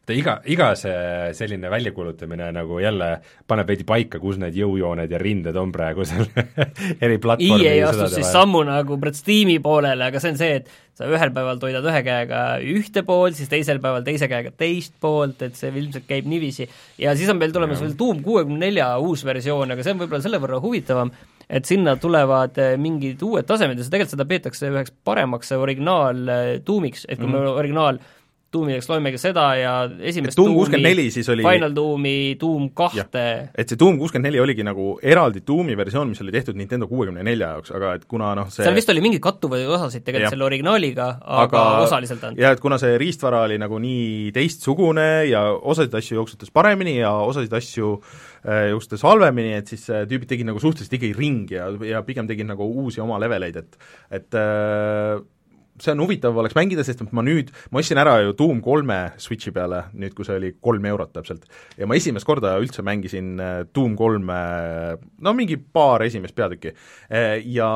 ta 0.05 0.15
iga, 0.17 0.39
iga 0.49 0.71
see 0.75 1.31
selline 1.37 1.69
väljakuulutamine 1.69 2.47
nagu 2.55 2.79
jälle 2.81 3.09
paneb 3.47 3.69
veidi 3.69 3.85
paika, 3.87 4.19
kus 4.19 4.39
need 4.41 4.55
jõujooned 4.57 5.11
ja 5.11 5.19
rinded 5.21 5.57
on 5.61 5.71
praegu 5.71 6.05
seal 6.09 6.25
eri 7.05 7.19
platvormi 7.21 7.67
EA 7.69 7.89
astus 7.89 8.15
siis 8.17 8.31
sammu 8.33 8.63
nagu 8.67 8.97
Steam'i 9.13 9.59
poolele, 9.61 10.09
aga 10.09 10.23
see 10.23 10.33
on 10.33 10.41
see, 10.41 10.55
et 10.61 10.71
sa 10.97 11.07
ühel 11.09 11.31
päeval 11.33 11.61
toidad 11.61 11.85
ühe 11.87 12.01
käega 12.05 12.41
ühte 12.61 13.05
poolt, 13.07 13.37
siis 13.37 13.49
teisel 13.51 13.79
päeval 13.83 14.03
teise 14.05 14.29
käega 14.31 14.53
teist 14.57 14.97
poolt, 15.01 15.41
et 15.47 15.59
see 15.59 15.71
ilmselt 15.71 16.07
käib 16.09 16.27
niiviisi. 16.29 16.67
ja 17.01 17.15
siis 17.17 17.29
on 17.31 17.39
meil 17.39 17.53
tulemas 17.55 17.81
veel 17.81 17.95
Doom 17.97 18.21
kuuekümne 18.25 18.65
nelja 18.67 18.93
uus 19.01 19.25
versioon, 19.25 19.73
aga 19.73 19.85
see 19.85 19.95
on 19.95 20.01
võib-olla 20.03 20.25
selle 20.25 20.41
võrra 20.41 20.61
huvitavam, 20.61 21.13
et 21.51 21.67
sinna 21.67 21.97
tulevad 21.99 22.57
eh, 22.61 22.77
mingid 22.79 23.21
uued 23.27 23.47
tasemed 23.47 23.79
ja 23.79 23.85
tegelikult 23.85 24.15
seda 24.15 24.27
peetakse 24.29 24.71
üheks 24.71 24.95
paremaks 25.03 25.51
originaaltuumiks, 25.57 27.05
et 27.09 27.19
kui 27.19 27.27
mm. 27.27 27.37
me 27.37 27.53
originaal 27.59 28.01
tuumideks 28.51 28.89
loemegi 28.89 29.19
seda 29.19 29.43
ja 29.55 29.73
esimest 30.03 30.35
Doom 30.37 30.53
kuuskümmend 30.57 30.89
neli 30.89 31.05
siis 31.13 31.27
oli 31.31 31.43
Final 31.45 31.71
Doomi, 31.75 32.35
Doom 32.39 32.67
kahte 32.75 33.23
et 33.55 33.71
see 33.71 33.79
Doom 33.79 33.99
kuuskümmend 34.01 34.27
neli 34.27 34.41
oligi 34.43 34.65
nagu 34.67 34.97
eraldi 34.99 35.43
Doomi 35.47 35.77
versioon, 35.79 36.11
mis 36.11 36.19
oli 36.23 36.33
tehtud 36.35 36.59
Nintendo 36.59 36.89
kuuekümne 36.91 37.23
nelja 37.23 37.53
jaoks, 37.55 37.71
aga 37.77 37.93
et 37.99 38.03
kuna 38.11 38.33
noh 38.37 38.49
see 38.51 38.65
seal 38.65 38.75
vist 38.75 38.91
oli 38.91 39.03
mingeid 39.03 39.23
kattuvaid 39.23 39.71
osasid 39.77 40.03
tegelikult 40.03 40.27
ja. 40.27 40.33
selle 40.35 40.47
originaaliga, 40.49 41.07
aga, 41.43 41.63
osaliselt 41.85 42.27
ainult. 42.27 42.43
ja 42.43 42.51
et 42.55 42.63
kuna 42.63 42.79
see 42.81 42.97
riistvara 43.01 43.45
oli 43.47 43.59
nagu 43.61 43.79
nii 43.79 44.33
teistsugune 44.35 45.07
ja 45.31 45.45
osasid 45.55 45.95
asju 46.01 46.19
jooksutas 46.19 46.51
paremini 46.51 46.97
ja 46.99 47.13
osasid 47.23 47.55
asju 47.61 47.95
Äh, 48.03 48.30
joostes 48.71 49.03
halvemini, 49.05 49.53
et 49.59 49.69
siis 49.69 49.83
äh, 49.93 50.07
tüübid 50.09 50.29
tegid 50.31 50.47
nagu 50.49 50.61
suhteliselt 50.61 50.95
ikkagi 50.97 51.13
ringi 51.17 51.59
ja, 51.59 51.67
ja 51.85 52.01
pigem 52.05 52.29
tegid 52.29 52.49
nagu 52.49 52.65
uusi 52.65 53.03
oma 53.03 53.19
leveleid, 53.21 53.59
et 53.61 53.77
et 54.17 54.37
äh, 54.39 55.21
see 55.81 55.93
on 55.93 56.01
huvitav 56.03 56.37
oleks 56.37 56.57
mängida, 56.57 56.83
sest 56.85 57.01
ma 57.15 57.23
nüüd, 57.25 57.49
ma 57.73 57.81
ostsin 57.81 58.01
ära 58.01 58.17
ju 58.21 58.35
Doom 58.37 58.59
kolme 58.65 58.99
Switchi 59.21 59.53
peale, 59.55 59.85
nüüd 59.97 60.13
kui 60.17 60.27
see 60.27 60.37
oli 60.37 60.51
kolm 60.61 60.85
eurot 60.89 61.13
täpselt, 61.15 61.47
ja 61.77 61.89
ma 61.89 61.97
esimest 61.97 62.27
korda 62.27 62.53
üldse 62.61 62.85
mängisin 62.85 63.33
Doom 63.73 63.95
kolme 63.97 64.41
no 65.21 65.33
mingi 65.37 65.57
paar 65.57 66.05
esimest 66.05 66.37
peatükki. 66.37 66.75
Ja 67.55 67.71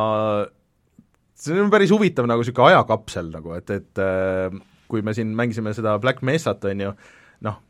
see 1.34 1.58
on 1.62 1.74
päris 1.74 1.94
huvitav 1.96 2.30
nagu 2.30 2.44
niisugune 2.44 2.76
ajakapsel 2.76 3.32
nagu, 3.34 3.56
et, 3.58 3.74
et 3.74 4.06
kui 4.92 5.02
me 5.02 5.16
siin 5.18 5.34
mängisime 5.38 5.74
seda 5.74 5.98
Black 6.02 6.22
Mesat, 6.26 6.66
on 6.70 6.86
ju, 6.86 6.94
noh, 7.48 7.62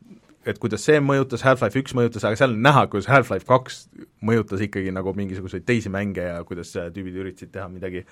et 0.46 0.60
kuidas 0.62 0.84
see 0.86 1.00
mõjutas, 1.02 1.44
Half-Life 1.46 1.82
üks 1.82 1.96
mõjutas, 1.96 2.24
aga 2.26 2.38
seal 2.38 2.54
on 2.54 2.62
näha, 2.64 2.86
kuidas 2.92 3.10
Half-Life 3.10 3.48
kaks 3.48 3.84
mõjutas 4.26 4.62
ikkagi 4.64 4.92
nagu 4.94 5.12
mingisuguseid 5.16 5.66
teisi 5.66 5.92
mänge 5.92 6.24
ja 6.24 6.40
kuidas 6.46 6.72
tüübid 6.74 7.16
üritasid 7.20 7.52
teha 7.54 7.68
midagi 7.70 8.04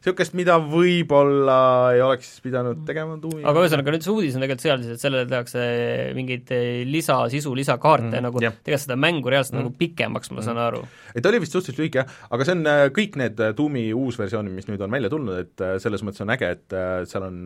niisugust, 0.00 0.32
mida 0.38 0.56
võib-olla 0.64 1.58
ei 1.92 2.00
oleks 2.00 2.32
pidanud 2.40 2.86
tegema 2.88 3.18
tuumi. 3.20 3.42
aga 3.44 3.64
ühesõnaga, 3.66 3.92
nüüd 3.92 4.06
see 4.06 4.12
uudis 4.14 4.36
on 4.38 4.44
tegelikult 4.44 4.64
seal 4.64 4.84
siis, 4.84 4.94
et 4.96 5.04
sellele 5.04 5.28
tehakse 5.28 5.64
mingeid 6.16 6.52
lisasisu, 6.88 7.52
lisakaarte 7.58 8.14
mm, 8.14 8.24
nagu 8.24 8.40
yeah. 8.40 8.56
tegelikult 8.64 8.86
seda 8.86 8.96
mängu 8.96 9.32
reaalselt 9.32 9.58
mm. 9.58 9.66
nagu 9.66 9.74
pikemaks, 9.82 10.32
ma 10.32 10.40
mm. 10.40 10.46
saan 10.48 10.62
aru. 10.64 10.82
et 11.12 11.20
ta 11.20 11.32
oli 11.32 11.42
vist 11.44 11.56
suhteliselt 11.56 11.82
lühike 11.82 12.00
jah, 12.00 12.16
aga 12.32 12.48
see 12.48 12.56
on 12.56 12.70
äh, 12.72 12.84
kõik 12.96 13.20
need 13.20 13.44
tuumi 13.58 13.84
äh, 13.90 14.00
uusversioonid, 14.00 14.56
mis 14.56 14.70
nüüd 14.70 14.86
on 14.86 14.96
välja 14.96 15.12
tulnud, 15.12 15.44
et 15.44 15.66
selles 15.84 16.04
mõttes 16.06 16.24
on 16.24 16.32
äge, 16.32 16.54
et 16.56 16.78
seal 17.10 17.28
on 17.28 17.36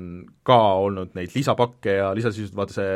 ka 0.47 0.61
olnud 0.85 1.19
neid 1.19 1.35
lisapakke 1.35 1.99
ja 1.99 2.13
lisasisusid, 2.15 2.55
vaata 2.55 2.79
see 2.79 2.95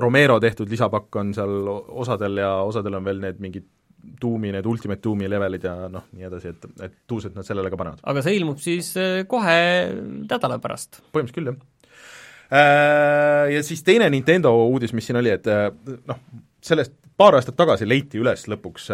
Romero 0.00 0.38
tehtud 0.40 0.70
lisapakk 0.70 1.16
on 1.20 1.34
seal 1.36 1.68
osadel 1.68 2.40
ja 2.40 2.52
osadel 2.64 2.96
on 2.98 3.04
veel 3.04 3.20
need 3.20 3.42
mingid 3.42 3.66
tuumi, 4.20 4.52
need 4.52 4.66
Ultimate 4.66 5.00
tuumi 5.02 5.28
levelid 5.30 5.64
ja 5.66 5.74
noh, 5.92 6.08
nii 6.16 6.26
edasi, 6.28 6.52
et, 6.54 6.66
et 6.86 6.98
tuused 7.08 7.34
nad 7.36 7.46
sellele 7.46 7.70
ka 7.72 7.78
panevad. 7.80 8.02
aga 8.06 8.22
see 8.24 8.36
ilmub 8.38 8.60
siis 8.62 8.92
äh, 9.00 9.22
kohe 9.28 9.56
nädala 10.26 10.60
pärast? 10.62 11.00
põhimõtteliselt 11.14 11.38
küll, 11.38 11.50
jah. 11.52 11.96
Äh, 12.46 13.54
ja 13.56 13.64
siis 13.66 13.82
teine 13.86 14.08
Nintendo 14.12 14.52
uudis, 14.68 14.94
mis 14.96 15.08
siin 15.08 15.20
oli, 15.20 15.32
et 15.34 15.50
äh, 15.50 15.68
noh, 16.06 16.22
sellest 16.64 16.94
paar 17.16 17.38
aastat 17.38 17.56
tagasi 17.58 17.88
leiti 17.88 18.20
üles 18.20 18.44
lõpuks 18.52 18.90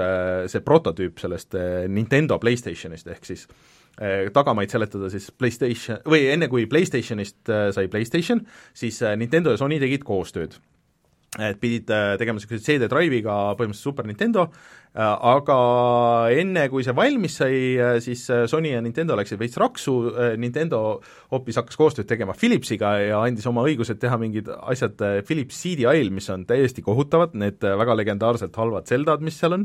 see 0.51 0.61
prototüüp 0.62 1.18
sellest 1.18 1.57
Nintendo 1.91 2.37
PlayStationist, 2.39 3.09
ehk 3.11 3.24
siis 3.26 3.49
tagamaid 4.33 4.70
seletada 4.70 5.09
siis 5.11 5.26
PlayStation, 5.35 5.99
või 6.07 6.28
enne 6.30 6.47
kui 6.53 6.68
PlayStationist 6.70 7.51
sai 7.74 7.89
PlayStation, 7.91 8.39
siis 8.78 9.01
Nintendo 9.18 9.51
ja 9.51 9.59
Sony 9.59 9.80
tegid 9.83 10.07
koostööd 10.07 10.55
et 11.41 11.57
pidid 11.61 11.89
tegema 12.20 12.37
niisuguse 12.37 12.64
CD-drive'iga 12.66 13.37
põhimõtteliselt 13.57 13.89
Super 13.89 14.09
Nintendo, 14.09 14.51
Äh, 14.93 15.01
aga 15.24 15.55
enne, 16.37 16.66
kui 16.68 16.85
see 16.85 16.93
valmis 16.93 17.39
sai, 17.39 17.55
äh, 17.80 17.95
siis 18.05 18.26
äh, 18.28 18.43
Sony 18.45 18.74
ja 18.74 18.80
Nintendo 18.85 19.16
läksid 19.16 19.41
veits 19.41 19.57
raksu, 19.57 19.95
Nintendo 20.37 20.99
hoopis 21.33 21.57
hakkas 21.62 21.78
koostööd 21.80 22.11
tegema 22.11 22.35
Philipsiga 22.37 22.91
ja 23.01 23.22
andis 23.24 23.49
oma 23.49 23.64
õigused 23.64 23.97
teha 24.03 24.18
mingid 24.20 24.51
asjad 24.53 25.01
Philips 25.24 25.62
CDI-l, 25.64 26.12
mis 26.12 26.28
on 26.35 26.45
täiesti 26.45 26.85
kohutavad, 26.85 27.33
need 27.41 27.64
väga 27.64 27.97
legendaarselt 28.03 28.61
halvad 28.61 28.91
Zeldad, 28.93 29.24
mis 29.24 29.41
seal 29.41 29.57
on, 29.57 29.64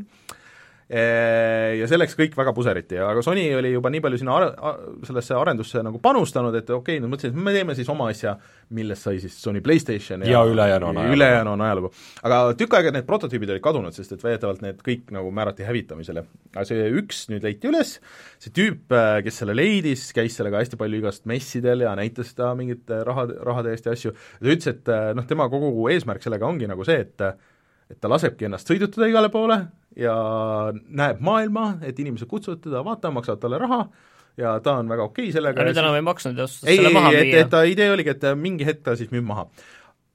ja 0.87 1.87
see 1.89 1.97
läks 1.99 2.15
kõik 2.15 2.35
väga 2.37 2.53
puseriti, 2.55 2.95
aga 3.03 3.19
Sony 3.25 3.43
oli 3.57 3.73
juba 3.73 3.89
nii 3.91 3.99
palju 4.05 4.19
sinna 4.21 4.37
ar-, 4.39 4.77
sellesse 5.03 5.35
arendusse 5.35 5.81
nagu 5.83 5.99
panustanud, 6.03 6.55
et 6.55 6.69
okei 6.71 6.95
okay,, 6.95 7.01
nad 7.03 7.11
mõtlesid, 7.11 7.33
et 7.35 7.47
me 7.47 7.51
teeme 7.55 7.75
siis 7.75 7.89
oma 7.91 8.07
asja, 8.13 8.37
millest 8.77 9.03
sai 9.03 9.19
siis 9.19 9.35
Sony 9.35 9.59
PlayStation 9.63 10.23
ja, 10.23 10.37
ja 10.37 10.43
ülejäänu 10.47 10.87
on 10.87 11.01
ajalugu. 11.01 11.17
ülejäänu 11.17 11.51
on 11.51 11.63
ajalugu. 11.65 11.91
aga 12.29 12.37
tükk 12.61 12.77
aega 12.79 12.93
need 12.95 13.07
prototüübid 13.09 13.51
olid 13.51 13.65
kadunud, 13.65 13.97
sest 13.97 14.15
et 14.15 14.23
väidetavalt 14.23 14.63
need 14.63 14.79
kõik 14.85 15.11
nagu 15.15 15.33
määrati 15.35 15.67
hävitamisele. 15.67 16.23
aga 16.55 16.63
see 16.69 16.87
üks 17.01 17.25
nüüd 17.33 17.43
leiti 17.43 17.67
üles, 17.67 17.97
see 18.39 18.55
tüüp, 18.55 18.95
kes 19.27 19.41
selle 19.43 19.57
leidis, 19.59 20.07
käis 20.15 20.39
sellega 20.39 20.63
hästi 20.63 20.79
palju 20.79 21.01
igast 21.03 21.27
messidel 21.27 21.83
ja 21.83 21.91
näitas 21.99 22.31
seda 22.31 22.53
mingite 22.55 23.01
raha, 23.07 23.27
rahade 23.49 23.75
eest 23.75 23.91
ja 23.91 23.97
asju, 23.97 24.15
ta 24.15 24.55
ütles, 24.55 24.71
et 24.71 24.95
noh, 25.19 25.27
tema 25.27 25.49
kogu 25.51 25.89
eesmärk 25.91 26.23
sellega 26.23 26.47
ongi 26.47 26.71
nagu 26.71 26.87
see, 26.87 27.03
et 27.03 27.27
et 27.87 27.99
ta 28.03 28.09
lasebki 28.11 28.47
ennast 28.47 28.67
sõidutada 28.67 29.07
igale 29.07 29.29
poole 29.31 29.61
ja 29.97 30.17
näeb 30.73 31.23
maailma, 31.25 31.71
et 31.81 31.99
inimesed 31.99 32.29
kutsuvad 32.29 32.61
teda 32.63 32.83
vaatama, 32.85 33.19
maksavad 33.19 33.41
talle 33.41 33.59
raha 33.61 33.81
ja 34.37 34.53
ta 34.63 34.77
on 34.81 34.89
väga 34.89 35.07
okei 35.09 35.27
okay 35.27 35.35
sellega 35.35 35.65
nüüd 35.65 35.81
enam 35.81 35.97
ei 35.97 36.05
maksnud 36.05 36.37
ja 36.37 36.45
otsustas 36.45 36.69
selle 36.69 36.93
maha 36.93 37.11
müüa? 37.11 37.23
et, 37.23 37.33
et 37.41 37.51
ta 37.53 37.63
idee 37.65 37.89
oligi, 37.93 38.13
et 38.13 38.27
mingi 38.37 38.67
hetk 38.67 38.83
ta 38.85 38.95
siis 38.99 39.11
müüb 39.13 39.25
maha. 39.27 39.47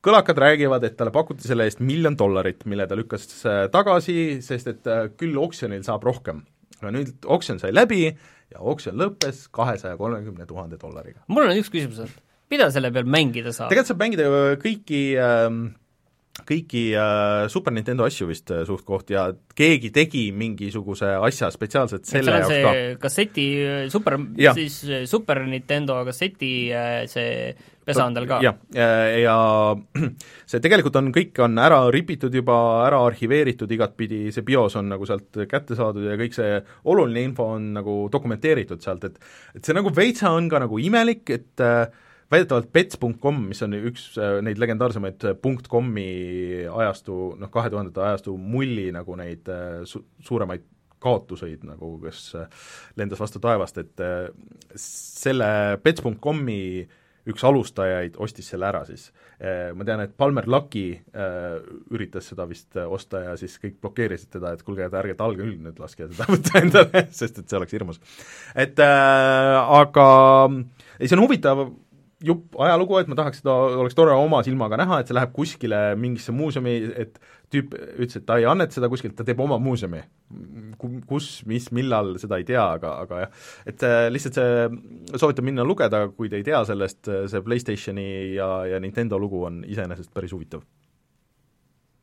kõlakad 0.03 0.39
räägivad, 0.43 0.85
et 0.87 0.97
talle 0.99 1.15
pakuti 1.15 1.47
selle 1.47 1.67
eest 1.69 1.83
miljon 1.83 2.17
dollarit, 2.19 2.65
mille 2.71 2.87
ta 2.91 2.99
lükkas 2.99 3.27
äh, 3.47 3.65
tagasi, 3.75 4.17
sest 4.43 4.71
et 4.71 4.91
äh, 4.91 5.05
küll 5.19 5.39
oksjonil 5.39 5.83
saab 5.87 6.07
rohkem. 6.07 6.45
aga 6.81 6.95
nüüd 6.95 7.27
oksjon 7.27 7.61
sai 7.63 7.75
läbi 7.75 8.05
ja 8.07 8.61
oksjon 8.61 8.99
lõppes 8.99 9.47
kahesaja 9.55 9.99
kolmekümne 9.99 10.47
tuhande 10.47 10.79
dollariga. 10.79 11.25
mul 11.27 11.49
on 11.49 11.59
üks 11.59 11.71
küsimus, 11.75 12.03
et 12.07 12.55
mida 12.55 12.71
selle 12.71 12.93
peal 12.95 13.09
mängida 13.09 13.55
saab? 13.55 13.73
tegelikult 13.73 13.95
saab 13.95 14.05
mängida 14.07 14.31
kõiki 14.63 15.05
ähm, 15.19 15.63
kõiki 16.33 16.83
äh, 16.97 17.47
Super 17.53 17.75
Nintendo 17.77 18.07
asju 18.09 18.27
vist 18.31 18.51
äh, 18.55 18.63
suht-koht 18.65 19.11
ja 19.13 19.27
keegi 19.57 19.91
tegi 19.93 20.23
mingisuguse 20.33 21.11
asja 21.21 21.51
spetsiaalselt 21.53 22.09
selle 22.09 22.39
jaoks 22.39 22.55
ka. 22.65 22.73
kasseti, 23.03 23.45
äh, 23.61 23.83
super, 23.93 24.17
siis 24.57 24.79
äh, 24.89 25.05
Super 25.09 25.43
Nintendo 25.45 25.99
kasseti 26.09 26.55
äh, 26.73 27.05
see 27.11 27.53
pesa 27.85 28.07
on 28.09 28.17
tal 28.17 28.29
ka? 28.31 28.39
jah, 28.45 28.57
ja 28.73 29.37
see 30.51 30.63
tegelikult 30.65 30.97
on, 31.03 31.11
kõik 31.13 31.43
on 31.45 31.61
ära 31.61 31.83
ripitud 31.93 32.33
juba, 32.33 32.57
ära 32.87 33.03
arhiveeritud 33.11 33.75
igatpidi, 33.77 34.23
see 34.33 34.47
BIOS 34.47 34.79
on 34.81 34.89
nagu 34.95 35.09
sealt 35.09 35.43
kätte 35.51 35.77
saadud 35.77 36.07
ja 36.09 36.17
kõik 36.21 36.39
see 36.39 36.55
oluline 36.89 37.27
info 37.29 37.51
on 37.59 37.75
nagu 37.77 37.99
dokumenteeritud 38.13 38.81
sealt, 38.81 39.05
et 39.11 39.21
et 39.59 39.67
see 39.67 39.77
nagu 39.77 39.93
veitsa 39.93 40.33
on 40.33 40.49
ka 40.49 40.63
nagu 40.65 40.81
imelik, 40.81 41.29
et 41.37 41.61
äh, 41.67 41.85
väidetavalt 42.33 42.71
pets.com, 42.73 43.41
mis 43.51 43.63
on 43.65 43.77
üks 43.77 44.13
äh, 44.21 44.39
neid 44.45 44.61
legendaarsemaid 44.61 45.27
äh, 45.29 45.37
.com-i 45.69 46.07
ajastu, 46.71 47.19
noh, 47.41 47.51
kahe 47.53 47.73
tuhandete 47.73 48.03
ajastu 48.07 48.37
mulli 48.41 48.89
nagu 48.95 49.17
neid 49.21 49.51
äh, 49.53 49.83
su-, 49.89 50.05
suuremaid 50.25 50.65
kaotuseid 51.03 51.65
nagu, 51.67 51.97
kes 52.05 52.29
lendas 52.95 53.19
vastu 53.19 53.41
taevast, 53.43 53.81
et 53.83 54.03
selle 54.79 55.49
pets.com-i 55.83 56.61
üks 57.27 57.43
alustajaid 57.47 58.21
ostis 58.23 58.53
selle 58.53 58.69
ära 58.69 58.85
siis. 58.87 59.09
Ma 59.75 59.83
tean, 59.83 60.05
et 60.05 60.15
Palmer 60.15 60.47
Lucky 60.47 60.85
üritas 61.91 62.31
seda 62.31 62.47
vist 62.47 62.79
osta 62.87 63.25
ja 63.25 63.35
siis 63.39 63.59
kõik 63.59 63.81
blokeerisid 63.83 64.31
teda, 64.37 64.55
et 64.55 64.63
kuulge, 64.63 64.87
et 64.87 64.95
ärge 65.03 65.19
talge 65.19 65.43
küll 65.43 65.59
nüüd 65.67 65.83
laske 65.83 66.07
seda 66.07 66.31
võtta 66.37 66.63
endale, 66.63 67.09
sest 67.11 67.43
et 67.43 67.51
see 67.51 67.59
oleks 67.59 67.75
hirmus. 67.75 67.99
et 68.55 68.79
äh, 68.87 69.59
aga 69.83 70.07
ei, 70.53 71.09
see 71.09 71.19
on 71.19 71.27
huvitav 71.27 71.67
jupp 72.27 72.57
ajalugu, 72.63 72.99
et 73.01 73.11
ma 73.11 73.17
tahaks 73.19 73.43
seda, 73.43 73.55
oleks 73.83 73.97
tore 73.99 74.15
oma 74.17 74.43
silmaga 74.47 74.79
näha, 74.81 75.01
et 75.01 75.11
see 75.11 75.17
läheb 75.17 75.33
kuskile 75.37 75.81
mingisse 75.99 76.35
muuseumi, 76.35 76.75
et 77.05 77.19
tüüp 77.53 77.75
ütles, 77.75 78.19
et 78.19 78.27
ta 78.29 78.39
ei 78.41 78.47
anneta 78.49 78.79
seda 78.79 78.91
kuskilt, 78.93 79.17
ta 79.19 79.27
teeb 79.29 79.41
oma 79.45 79.59
muuseumi. 79.63 80.03
Kus, 81.09 81.31
mis, 81.49 81.69
millal, 81.77 82.15
seda 82.23 82.39
ei 82.41 82.47
tea, 82.49 82.63
aga, 82.79 82.95
aga 83.05 83.25
jah, 83.25 83.49
et 83.69 83.87
äh, 83.87 84.07
lihtsalt 84.13 84.39
see, 84.39 84.69
soovitan 85.15 85.47
minna 85.47 85.67
lugeda, 85.67 86.07
kui 86.17 86.31
te 86.33 86.41
ei 86.41 86.47
tea 86.47 86.63
sellest, 86.69 87.11
see 87.31 87.43
PlayStationi 87.45 88.07
ja, 88.37 88.53
ja 88.71 88.81
Nintendo 88.83 89.21
lugu 89.21 89.45
on 89.49 89.61
iseenesest 89.69 90.13
päris 90.15 90.33
huvitav. 90.35 90.65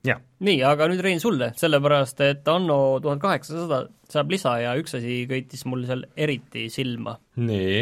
jah. 0.05 0.21
nii, 0.45 0.61
aga 0.63 0.87
nüüd 0.91 1.01
Rein 1.03 1.19
sulle, 1.23 1.51
sellepärast 1.59 2.21
et 2.27 2.47
Anno 2.47 2.99
tuhat 3.03 3.19
kaheksasada 3.23 3.87
saab 4.09 4.31
lisa 4.31 4.53
ja 4.61 4.77
üks 4.79 4.95
asi 4.95 5.25
köitis 5.29 5.65
mul 5.67 5.83
seal 5.89 6.05
eriti 6.15 6.69
silma. 6.71 7.17
nii 7.35 7.81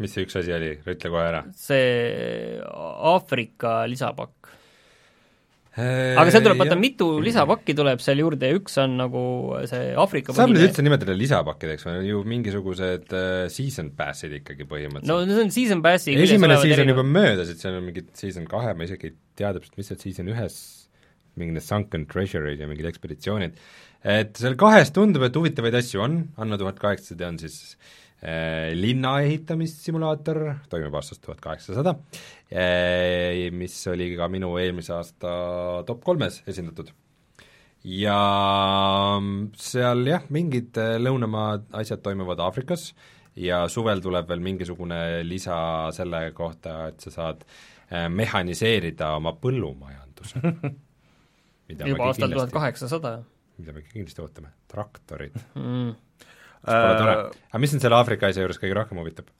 mis 0.00 0.14
see 0.14 0.24
üks 0.26 0.38
asi 0.40 0.54
oli, 0.54 0.76
ütle 0.88 1.10
kohe 1.12 1.24
ära. 1.26 1.42
see 1.58 2.60
Aafrika 2.62 3.82
lisapakk. 3.90 4.50
aga 5.72 6.26
seal 6.32 6.44
tuleb, 6.44 6.60
vaata 6.60 6.76
mitu 6.80 7.08
lisapakki 7.24 7.74
tuleb 7.76 8.00
seal 8.04 8.20
juurde 8.20 8.50
ja 8.50 8.58
üks 8.58 8.76
on 8.82 8.96
nagu 9.00 9.22
see 9.68 9.92
Aafrika 10.00 10.36
saab 10.36 10.52
neid 10.52 10.68
üldse 10.68 10.84
nimetada 10.84 11.16
lisapakkideks 11.16 11.88
või 11.88 12.10
ju 12.10 12.24
mingisugused 12.28 13.14
uh, 13.16 13.30
season 13.52 13.92
pass'id 13.96 14.36
ikkagi 14.40 14.68
põhimõtteliselt? 14.68 15.12
no 15.12 15.38
see 15.38 15.46
on 15.46 15.54
season 15.54 15.84
pass'i 15.84 16.16
esimene 16.16 16.60
season 16.60 16.84
erinev... 16.84 16.96
juba 16.96 17.08
möödas, 17.08 17.52
et 17.52 17.64
seal 17.64 17.80
on 17.80 17.88
mingid 17.88 18.12
season 18.18 18.48
kahe, 18.48 18.76
ma 18.76 18.88
isegi 18.88 19.12
ei 19.12 19.16
tea 19.40 19.54
täpselt, 19.56 19.80
mis 19.80 19.92
seal 19.92 20.04
season 20.04 20.32
ühes 20.32 20.60
mingid 21.40 21.56
need 21.56 21.64
sunken 21.64 22.04
treasure'id 22.08 22.60
ja 22.60 22.68
mingid 22.68 22.88
ekspeditsioonid, 22.90 23.56
et 24.04 24.36
seal 24.36 24.56
kahes 24.60 24.92
tundub, 24.92 25.24
et 25.24 25.36
huvitavaid 25.36 25.80
asju 25.80 26.04
on, 26.04 26.22
Anno 26.36 26.60
tuhat 26.60 26.80
kaheksasada 26.82 27.30
on 27.32 27.40
siis 27.40 27.62
äh, 27.72 27.78
Äh, 27.80 28.01
linna 28.22 29.16
ehitamissimulaator, 29.24 30.38
toimub 30.70 30.94
aastast 30.94 31.24
tuhat 31.24 31.40
kaheksasada, 31.42 31.96
äh, 32.54 33.48
mis 33.50 33.74
oli 33.90 34.12
ka 34.18 34.28
minu 34.30 34.52
eelmise 34.62 34.94
aasta 34.94 35.32
top 35.86 36.04
kolmes 36.06 36.42
esindatud. 36.46 36.92
ja 37.82 38.18
seal 39.58 40.06
jah, 40.06 40.28
mingid 40.30 40.78
lõunamaa 41.02 41.48
asjad 41.80 41.98
toimuvad 42.04 42.38
Aafrikas 42.38 42.92
ja 43.34 43.64
suvel 43.68 43.98
tuleb 44.04 44.28
veel 44.28 44.44
mingisugune 44.44 45.24
lisa 45.26 45.90
selle 45.96 46.28
kohta, 46.36 46.92
et 46.92 47.02
sa 47.02 47.10
saad 47.10 47.42
äh, 47.42 48.06
mehhaniseerida 48.06 49.16
oma 49.18 49.34
põllumajanduse 49.34 50.44
juba 51.90 52.06
aastal 52.12 52.38
tuhat 52.38 52.54
kaheksasada? 52.54 53.16
mida 53.58 53.74
me 53.74 53.82
kindlasti 53.82 54.22
ootame, 54.22 54.54
traktorid 54.70 55.42
mm 55.58 56.11
Pole 56.62 56.98
tore. 56.98 57.14
Äh, 57.14 57.46
aga 57.50 57.62
mis 57.62 57.72
sind 57.74 57.82
selle 57.82 57.98
Aafrika 57.98 58.28
asja 58.30 58.44
juures 58.44 58.60
kõige 58.62 58.76
rohkem 58.78 59.00
huvitab? 59.02 59.30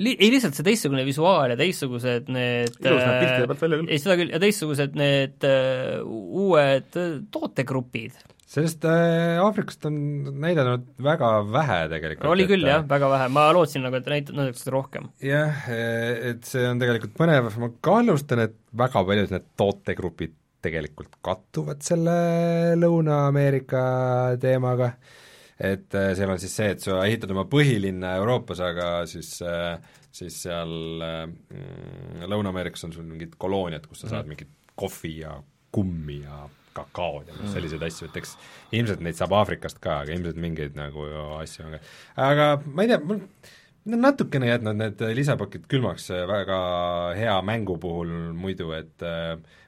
Li-, 0.00 0.16
ei 0.20 0.28
lihtsalt 0.30 0.56
see 0.56 0.66
teistsugune 0.66 1.04
visuaal 1.06 1.54
ja 1.54 1.58
teistsugused 1.58 2.28
need 2.32 2.76
ilus 2.78 3.00
näeb 3.00 3.22
piltide 3.24 3.46
pealt 3.48 3.62
välja 3.64 3.78
küll. 3.80 3.88
ei, 3.90 4.02
seda 4.02 4.16
küll, 4.20 4.34
ja 4.34 4.40
teistsugused 4.42 4.98
need 4.98 5.46
uh, 5.48 6.04
uued 6.44 6.98
tootegrupid. 7.34 8.20
sellest 8.50 8.84
äh, 8.86 9.40
Aafrikast 9.42 9.88
on 9.90 9.96
näidanud 10.44 10.84
väga 11.02 11.30
vähe 11.50 11.78
tegelikult. 11.94 12.28
oli 12.30 12.46
küll 12.50 12.68
et, 12.68 12.74
jah, 12.74 12.84
väga 12.92 13.08
vähe, 13.16 13.30
ma 13.34 13.46
lootsin 13.56 13.82
nagu, 13.86 13.98
et 13.98 14.12
näit-, 14.12 14.34
näidatakse 14.36 14.74
rohkem. 14.76 15.08
jah, 15.26 15.64
et 15.70 16.44
see 16.48 16.68
on 16.68 16.82
tegelikult 16.82 17.16
põnev, 17.18 17.48
ma 17.58 17.72
kahtlustan, 17.88 18.44
et 18.46 18.54
väga 18.84 19.02
paljud 19.08 19.34
need 19.34 19.48
tootegrupid 19.58 20.36
tegelikult 20.60 21.18
kattuvad 21.24 21.80
selle 21.82 22.14
Lõuna-Ameerika 22.78 23.82
teemaga 24.44 24.92
äh,, 24.92 25.18
et 25.60 25.96
äh, 25.98 26.12
seal 26.16 26.32
on 26.32 26.40
siis 26.40 26.54
see, 26.56 26.70
et 26.74 26.84
sa 26.84 27.02
ehitad 27.04 27.32
oma 27.34 27.44
põhilinna 27.50 28.14
Euroopas, 28.20 28.62
aga 28.64 28.90
siis 29.10 29.34
äh, 29.44 29.76
siis 30.10 30.40
seal 30.46 30.72
mm, 31.02 32.24
Lõuna-Ameerikas 32.30 32.88
on 32.88 32.94
sul 32.94 33.06
mingid 33.06 33.36
kolooniad, 33.40 33.86
kus 33.86 34.04
sa 34.04 34.14
saad 34.14 34.24
mm. 34.24 34.34
mingit 34.34 34.74
kohvi 34.80 35.12
ja 35.20 35.36
kummi 35.70 36.22
ja 36.24 36.42
kakaod 36.74 37.28
ja 37.30 37.36
mm. 37.36 37.52
selliseid 37.52 37.84
asju, 37.86 38.08
et 38.08 38.18
eks 38.22 38.34
ilmselt 38.78 39.02
neid 39.04 39.18
saab 39.18 39.34
Aafrikast 39.38 39.80
ka, 39.82 40.00
aga 40.04 40.14
ilmselt 40.16 40.38
mingeid 40.40 40.78
nagu 40.78 41.06
asju 41.38 41.66
on 41.66 41.76
ka. 41.76 41.82
aga 42.26 42.50
ma 42.66 42.86
ei 42.86 42.92
tea, 42.92 43.00
mul 43.04 44.00
natukene 44.00 44.50
jätnud 44.50 44.78
need 44.78 45.04
lisapakid 45.18 45.66
külmaks 45.70 46.10
väga 46.30 46.58
hea 47.18 47.36
mängu 47.46 47.78
puhul 47.82 48.12
muidu, 48.36 48.72
et 48.76 49.06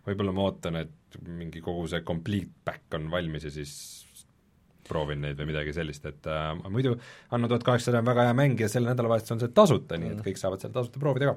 võib-olla 0.06 0.34
ma 0.36 0.48
ootan, 0.48 0.78
et 0.82 1.20
mingi 1.26 1.62
kogu 1.64 1.86
see 1.90 2.02
complete 2.06 2.52
back 2.64 2.94
on 2.96 3.10
valmis 3.12 3.46
ja 3.46 3.52
siis 3.54 3.74
proovin 4.88 5.22
neid 5.24 5.40
või 5.40 5.52
midagi 5.52 5.74
sellist, 5.76 6.06
et 6.10 6.28
äh, 6.30 6.52
muidu 6.72 6.96
Anno 7.32 7.50
tuhat 7.50 7.64
kaheksasada 7.66 8.02
on 8.02 8.12
väga 8.12 8.28
hea 8.28 8.36
mäng 8.36 8.60
ja 8.60 8.68
sel 8.70 8.86
nädalavahetusel 8.88 9.38
on 9.38 9.42
see 9.44 9.56
tasuta, 9.56 9.98
nii 9.98 10.12
et 10.12 10.20
mm. 10.20 10.28
kõik 10.28 10.40
saavad 10.40 10.62
seal 10.62 10.74
tasuta 10.74 11.02
proovida 11.02 11.32
ka. 11.32 11.36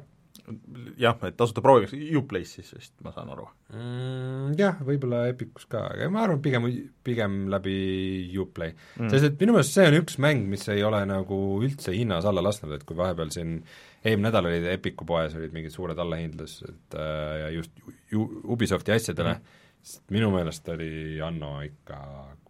jah, 1.00 1.18
et 1.28 1.38
tasuta 1.40 1.64
prooviks 1.64 1.96
Uplay's 2.20 2.52
siis 2.58 2.74
vist, 2.76 2.94
ma 3.06 3.14
saan 3.16 3.32
aru 3.34 3.48
mm,. 3.72 4.54
Jah, 4.60 4.78
võib-olla 4.88 5.26
Epicus 5.32 5.68
ka, 5.72 5.86
aga 5.94 6.10
ma 6.12 6.26
arvan, 6.26 6.42
pigem, 6.44 6.68
pigem 7.06 7.42
läbi 7.52 7.76
Uplay 8.42 8.74
mm.. 8.76 9.10
sest 9.14 9.30
et 9.32 9.42
minu 9.42 9.56
meelest 9.56 9.78
see 9.78 9.90
on 9.90 10.00
üks 10.02 10.20
mäng, 10.22 10.48
mis 10.52 10.68
ei 10.74 10.84
ole 10.86 11.02
nagu 11.10 11.42
üldse 11.64 11.96
hinnas 11.96 12.28
alla 12.30 12.44
lasknud, 12.46 12.76
et 12.76 12.88
kui 12.88 12.98
vahepeal 13.00 13.34
siin 13.36 13.60
eelmine 14.06 14.30
nädal 14.30 14.50
olid 14.50 14.68
Epicu 14.70 15.08
poes, 15.10 15.34
olid 15.38 15.54
mingid 15.56 15.74
suured 15.74 16.00
allahindlused 16.02 16.98
äh, 17.00 17.36
ja 17.44 17.54
just 17.56 17.86
Ubisofti 18.16 18.94
asjadele 18.96 19.38
mm., 19.38 19.62
sest 19.86 20.10
minu 20.14 20.32
meelest 20.34 20.68
oli 20.74 21.22
Anno 21.22 21.60
ikka 21.66 22.00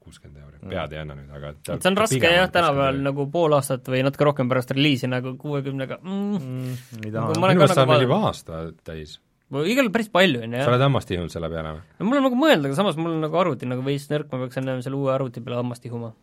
kuuskümmend 0.06 0.42
euri, 0.44 0.60
pead 0.70 0.94
ei 0.96 1.02
anna 1.02 1.18
nüüd, 1.18 1.30
aga 1.34 1.52
see 1.66 1.90
on 1.90 1.98
raske 2.00 2.32
jah, 2.32 2.50
tänapäeval 2.54 3.00
nagu 3.08 3.26
pool 3.34 3.56
aastat 3.58 3.88
või 3.92 4.04
natuke 4.06 4.28
rohkem 4.30 4.50
pärast 4.52 4.74
reliisi 4.76 5.10
nagu 5.12 5.36
kuuekümnega 5.42 6.00
mm, 6.02 6.36
mm, 6.40 7.08
nagu 7.16 7.38
minu 7.42 7.62
meelest 7.62 7.80
saab 7.80 7.94
veel 7.94 8.06
juba 8.06 8.20
aasta 8.30 8.62
täis. 8.86 9.18
igal 9.74 9.90
päris 9.96 10.12
palju, 10.14 10.44
on 10.46 10.54
ju, 10.54 10.60
jah. 10.62 10.68
sa 10.68 10.74
oled 10.74 10.86
hammast 10.88 11.12
tihunud 11.12 11.34
selle 11.34 11.50
peale 11.54 11.76
või? 11.78 11.84
no 12.00 12.10
mul 12.10 12.22
on 12.22 12.28
nagu 12.30 12.42
mõelda, 12.44 12.70
aga 12.70 12.80
samas 12.80 13.00
mul 13.02 13.16
on 13.16 13.26
nagu 13.26 13.42
arvuti 13.42 13.70
nagu 13.70 13.86
veits 13.86 14.08
nõrk, 14.12 14.30
ma 14.32 14.44
peaks 14.46 14.62
enne 14.62 14.78
selle 14.86 15.00
uue 15.00 15.14
arvuti 15.16 15.44
peale 15.46 15.62
hammast 15.64 15.86
tihuma 15.86 16.14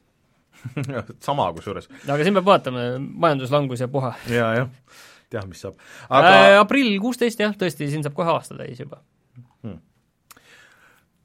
sama 1.28 1.48
kusjuures. 1.56 1.90
aga 2.06 2.20
siin 2.22 2.38
peab 2.38 2.50
vaatama, 2.52 2.86
majanduslangus 3.26 3.82
ja 3.82 3.90
puha. 3.90 4.14
jaa, 4.30 4.52
jah, 4.60 5.00
teab, 5.32 5.50
mis 5.50 5.64
saab. 5.64 5.80
aga 6.08 6.36
äh, 6.36 6.60
aprill 6.60 6.94
kuusteist 7.02 7.42
jah, 7.42 7.56
tõesti, 7.58 7.90
siin 7.90 8.06
saab 8.06 8.14
kohe 8.18 8.30
aasta 8.36 8.58
täis 8.62 8.78
juba 8.84 9.02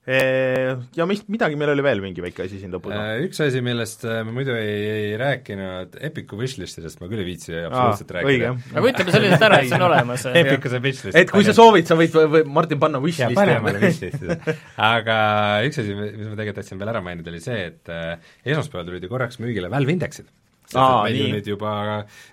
ja 0.08 1.06
mis, 1.10 1.24
midagi 1.28 1.58
meil 1.60 1.74
oli 1.74 1.84
veel 1.84 2.00
mingi 2.04 2.24
väike 2.24 2.46
asi 2.46 2.62
siin 2.62 2.72
lõpus? 2.72 2.94
Äh, 2.96 3.26
üks 3.26 3.42
asi, 3.44 3.60
millest 3.66 4.06
äh, 4.08 4.22
me 4.24 4.32
muidu 4.36 4.56
ei, 4.56 4.78
ei 4.94 5.10
rääkinud, 5.20 5.98
Epicu 6.08 6.40
wishlist'idest 6.40 7.02
ma 7.02 7.10
küll 7.12 7.26
ei 7.26 7.28
viitsi 7.28 7.52
absoluutselt 7.60 8.14
Aa, 8.14 8.22
rääkida. 8.22 8.54
aga 8.72 8.94
ütleme 8.94 9.16
selliselt 9.18 9.46
ära, 9.50 9.60
et 9.60 9.72
see 9.72 9.80
on 9.82 9.88
olemas. 9.90 10.26
Epicuse 10.44 10.82
wishlist. 10.84 11.20
et 11.20 11.34
kui 11.34 11.44
sa 11.48 11.56
soovid, 11.58 11.90
sa 11.90 12.00
võid, 12.00 12.16
või 12.38 12.48
Martin 12.60 12.82
panna 12.82 13.04
wishlist'i. 13.04 13.36
pane 13.38 13.60
mulle 13.66 13.84
wishlist'i 13.84 14.58
aga 14.88 15.20
üks 15.68 15.84
asi, 15.84 15.96
mis 16.00 16.24
ma 16.24 16.36
tegelikult 16.40 16.62
tahtsin 16.62 16.82
veel 16.82 16.96
ära 16.96 17.04
mainida, 17.04 17.34
oli 17.34 17.44
see, 17.44 17.68
et 17.74 17.92
äh, 17.92 18.34
esmaspäeval 18.48 18.88
tulid 18.92 19.04
ju 19.04 19.12
korraks 19.12 19.44
müügile 19.44 19.72
Valve 19.74 19.98
indeksid 19.98 20.32
Aa, 20.76 21.08
ju 21.14 21.30
nüüd 21.32 21.48
juba 21.48 21.72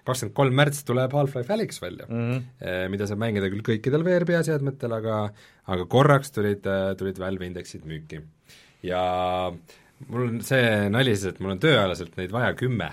kakskümmend 0.06 0.34
kolm 0.34 0.56
märts 0.58 0.82
tuleb 0.86 1.12
Half-Life 1.14 1.54
Alyx 1.54 1.78
välja 1.82 2.08
mm, 2.08 2.32
-hmm. 2.32 2.88
mida 2.90 3.06
saab 3.06 3.20
mängida 3.22 3.50
küll 3.52 3.62
kõikidel 3.62 4.02
VR 4.06 4.26
peaseadmetel, 4.26 4.96
aga 4.96 5.18
aga 5.70 5.86
korraks 5.86 6.34
tulid, 6.34 6.66
tulid 6.98 7.20
Valve 7.22 7.46
indeksid 7.46 7.86
müüki. 7.86 8.22
ja 8.82 9.04
mul 10.08 10.26
on 10.26 10.40
see 10.42 10.88
nali 10.90 11.14
siis, 11.14 11.34
et 11.34 11.40
mul 11.40 11.54
on 11.54 11.62
tööalaselt 11.62 12.16
neid 12.18 12.34
vaja 12.34 12.56
kümme 12.58 12.90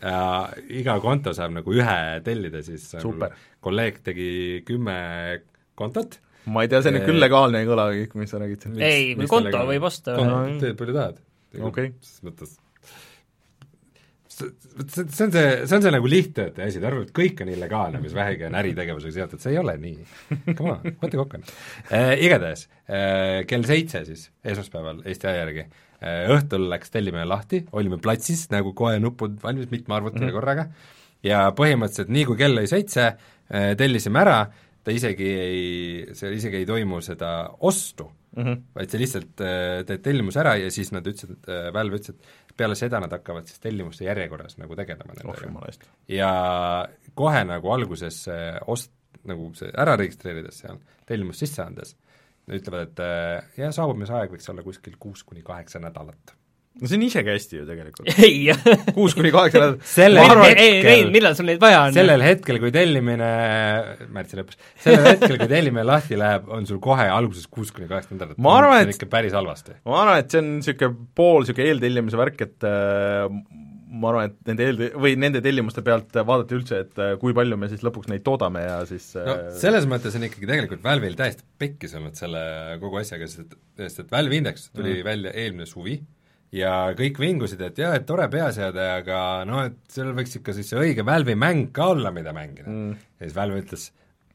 ja 0.00 0.48
iga 0.70 0.96
konto 1.02 1.34
saab 1.36 1.52
nagu 1.58 1.74
ühe 1.74 2.00
tellida, 2.24 2.62
siis 2.62 2.88
Super. 2.96 3.36
kolleeg 3.60 4.00
tegi 4.06 4.30
kümme 4.64 4.96
kontot 5.74 6.20
ma 6.48 6.64
ei 6.64 6.72
tea, 6.72 6.80
see 6.80 6.94
nüüd 6.94 7.04
küll 7.08 7.20
legaalne 7.20 7.60
ei 7.60 7.68
kõla 7.68 7.90
kõik, 7.92 8.16
mis 8.16 8.32
sa 8.32 8.40
räägid 8.40 8.64
siin. 8.64 8.80
ei, 8.80 9.12
konto 9.28 9.66
võib 9.68 9.86
osta. 9.90 10.16
teed 10.62 10.80
palju 10.80 10.96
tahad. 10.96 11.22
okei 11.52 11.66
okay.. 11.68 11.92
selles 12.00 12.24
mõttes 12.30 12.58
see, 14.40 15.24
on 15.26 15.32
see, 15.32 15.44
see 15.66 15.76
on 15.76 15.84
see 15.84 15.92
nagu 15.94 16.10
lihttöötaja 16.10 16.68
asi, 16.70 16.80
ta 16.82 16.88
arvab, 16.90 17.06
et 17.08 17.12
kõik 17.16 17.42
on 17.44 17.52
illegaalne, 17.52 18.00
mis 18.02 18.14
vähegi 18.16 18.46
on 18.48 18.56
äritegevusega 18.60 19.16
seotud, 19.16 19.42
see 19.42 19.54
ei 19.54 19.60
ole 19.60 19.76
nii. 19.80 20.06
Come 20.58 20.74
on, 20.76 20.96
võta 21.02 21.20
kokku 21.20 21.40
äh,. 21.40 22.14
Igatahes 22.26 22.66
äh, 22.66 23.42
kell 23.50 23.66
seitse 23.68 24.04
siis, 24.08 24.28
esmaspäeval 24.44 25.02
Eesti 25.04 25.30
aja 25.30 25.44
järgi 25.44 25.64
äh,, 25.66 26.24
õhtul 26.36 26.68
läks 26.72 26.94
tellimine 26.94 27.26
lahti, 27.28 27.64
olime 27.76 28.00
platsis 28.02 28.46
nagu 28.54 28.74
kohe 28.76 28.98
nupud 29.02 29.38
valmis 29.42 29.70
mitme 29.72 29.98
arvutile 29.98 30.26
mm 30.26 30.30
-hmm. 30.30 30.38
korraga 30.38 30.68
ja 31.26 31.44
põhimõtteliselt 31.56 32.12
nii, 32.12 32.24
kui 32.30 32.40
kell 32.40 32.58
oli 32.58 32.70
seitse 32.70 33.06
äh,, 33.10 33.72
tellisime 33.78 34.22
ära, 34.24 34.40
ta 34.84 34.94
isegi 34.94 35.28
ei, 35.28 35.60
seal 36.16 36.34
isegi 36.36 36.62
ei 36.62 36.66
toimu 36.68 37.02
seda 37.04 37.50
ostu 37.60 38.08
mm, 38.36 38.44
-hmm. 38.44 38.60
vaid 38.74 38.90
sa 38.90 39.00
lihtsalt 39.00 39.42
äh, 39.44 39.84
teed 39.86 40.02
tellimuse 40.04 40.40
ära 40.40 40.56
ja 40.60 40.70
siis 40.70 40.92
nad 40.92 41.06
ütlesid, 41.06 41.36
äh, 41.48 41.72
Valve 41.74 42.00
ütles, 42.00 42.14
et 42.14 42.39
peale 42.60 42.76
seda 42.78 43.00
nad 43.02 43.12
hakkavad 43.16 43.48
siis 43.48 43.62
tellimuste 43.62 44.06
järjekorras 44.06 44.58
nagu 44.60 44.76
tegelema 44.78 45.16
nendega 45.16 45.50
oh,. 45.50 45.92
ja 46.12 46.30
kohe 47.18 47.44
nagu 47.48 47.72
alguses 47.74 48.22
ost-, 48.70 48.94
nagu 49.28 49.50
see 49.58 49.72
ära 49.72 49.96
registreerides 50.00 50.62
seal, 50.64 50.80
tellimust 51.08 51.44
sisse 51.44 51.64
andes, 51.64 51.96
ütlevad, 52.50 52.90
et 52.90 53.02
äh, 53.04 53.56
jah, 53.64 53.74
saabumisaeg 53.74 54.32
võiks 54.34 54.52
olla 54.52 54.64
kuskil 54.66 54.96
kuus 55.00 55.24
kuni 55.26 55.44
kaheksa 55.46 55.82
nädalat 55.82 56.36
no 56.80 56.90
see 56.90 56.98
on 56.98 57.04
isegi 57.06 57.32
hästi 57.34 57.60
ju 57.60 57.66
tegelikult. 57.68 58.10
ei 58.26 58.92
kuus 58.96 59.16
kuni 59.18 59.32
kaheksa 59.34 59.62
nädalat 59.62 59.86
sellel 59.90 60.44
hetkel, 60.46 61.12
millal 61.14 61.36
sul 61.38 61.48
neid 61.50 61.62
vaja 61.62 61.84
on? 61.86 61.96
sellel 61.96 62.24
hetkel, 62.24 62.60
kui 62.62 62.74
tellimine, 62.74 63.30
märtsi 64.14 64.40
lõpus, 64.40 64.60
sellel 64.84 65.08
hetkel, 65.12 65.36
kui 65.42 65.50
tellimine 65.50 65.86
lahti 65.88 66.20
läheb, 66.20 66.50
on 66.56 66.68
sul 66.68 66.82
kohe 66.82 67.08
alguses 67.10 67.48
kuus 67.50 67.72
kuni 67.76 67.88
kaheksa 67.90 68.14
nädalat. 68.16 68.40
ma 68.40 68.58
arvan, 68.60 68.84
et 68.84 68.94
ikka 68.94 69.10
päris 69.12 69.36
halvasti. 69.36 69.80
ma 69.88 70.04
arvan, 70.04 70.22
et 70.24 70.30
see 70.32 70.42
on 70.42 70.54
niisugune 70.58 71.10
pool 71.16 71.44
niisugune 71.44 71.72
eeltellimise 71.72 72.20
värk, 72.20 72.46
et 72.48 72.68
äh, 72.68 73.26
ma 73.90 74.10
arvan, 74.12 74.30
et 74.30 74.50
nende 74.50 74.66
eel- 74.68 74.94
või 75.02 75.16
nende 75.18 75.42
tellimuste 75.44 75.82
pealt 75.86 76.14
vaadati 76.14 76.56
üldse, 76.56 76.80
et 76.84 77.00
äh, 77.02 77.14
kui 77.20 77.34
palju 77.36 77.58
me 77.60 77.68
siis 77.70 77.82
lõpuks 77.86 78.10
neid 78.10 78.24
toodame 78.26 78.62
ja 78.64 78.78
siis 78.88 79.10
no 79.18 79.34
äh, 79.34 79.50
selles 79.60 79.88
mõttes 79.90 80.16
on 80.18 80.26
ikkagi 80.26 80.48
tegelikult 80.48 80.84
Valve'il 80.84 81.18
täiesti 81.18 81.46
pekkis 81.60 81.96
olnud 81.98 82.18
selle 82.18 82.42
kogu 82.82 83.00
asjaga, 83.02 83.28
sest 83.30 83.46
et, 83.46 83.58
sest 83.82 84.04
et 84.04 84.14
Valve 84.14 84.38
Index 84.38 84.70
tuli 84.70 85.00
mm. 85.00 85.06
välja 85.06 85.34
eelmine 85.42 85.68
suvi, 85.68 85.98
ja 86.54 86.72
kõik 86.98 87.20
vingusid, 87.22 87.62
et 87.64 87.78
jah, 87.80 87.94
et 87.96 88.06
tore 88.08 88.26
peaseade, 88.32 88.86
aga 89.00 89.20
noh, 89.48 89.62
et 89.70 89.78
seal 89.92 90.12
võiks 90.16 90.40
ikka 90.40 90.54
siis 90.56 90.72
see 90.72 90.80
õige 90.80 91.06
Valve'i 91.06 91.38
mäng 91.38 91.70
ka 91.76 91.92
olla, 91.94 92.12
mida 92.14 92.34
mängida. 92.36 92.68
Mm.. 92.70 92.98
ja 93.18 93.28
siis 93.28 93.36
Valve 93.36 93.62
ütles, 93.62 93.86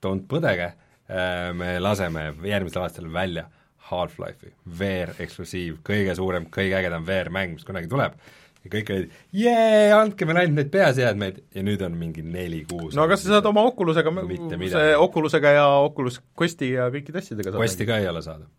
don't 0.04 0.28
põdege, 0.32 0.72
äh, 1.10 1.52
me 1.58 1.76
laseme 1.84 2.32
järgmisel 2.46 2.86
aastal 2.86 3.12
välja 3.14 3.50
Half-Life'i, 3.90 4.56
VR 4.80 5.14
eksklusiiv, 5.22 5.84
kõige 5.86 6.16
suurem, 6.18 6.50
kõige 6.54 6.80
ägedam 6.80 7.06
VR-mäng, 7.06 7.60
mis 7.60 7.68
kunagi 7.68 7.92
tuleb, 7.92 8.16
ja 8.66 8.72
kõik 8.74 8.92
olid, 8.96 9.16
jee, 9.36 9.94
andke 9.94 10.26
meile 10.26 10.46
ainult 10.46 10.58
neid 10.58 10.72
peaseadmeid. 10.74 11.44
Ja 11.54 11.62
nüüd 11.68 11.84
on 11.86 12.00
mingi 12.00 12.26
neli-kuus. 12.26 12.96
no 12.98 13.06
aga 13.06 13.20
sa 13.20 13.36
saad 13.36 13.50
oma 13.52 13.68
Oculusega, 13.70 14.14
see 14.66 14.92
Oculusega 14.98 15.58
ja 15.60 15.68
Oculus 15.86 16.22
Questi 16.34 16.74
ja 16.74 16.90
kõikide 16.94 17.22
asjadega 17.22 17.52
saad 17.52 17.62
Questi 17.62 17.86
ka 17.86 18.02
ei 18.02 18.10
ole 18.10 18.26
saada 18.26 18.50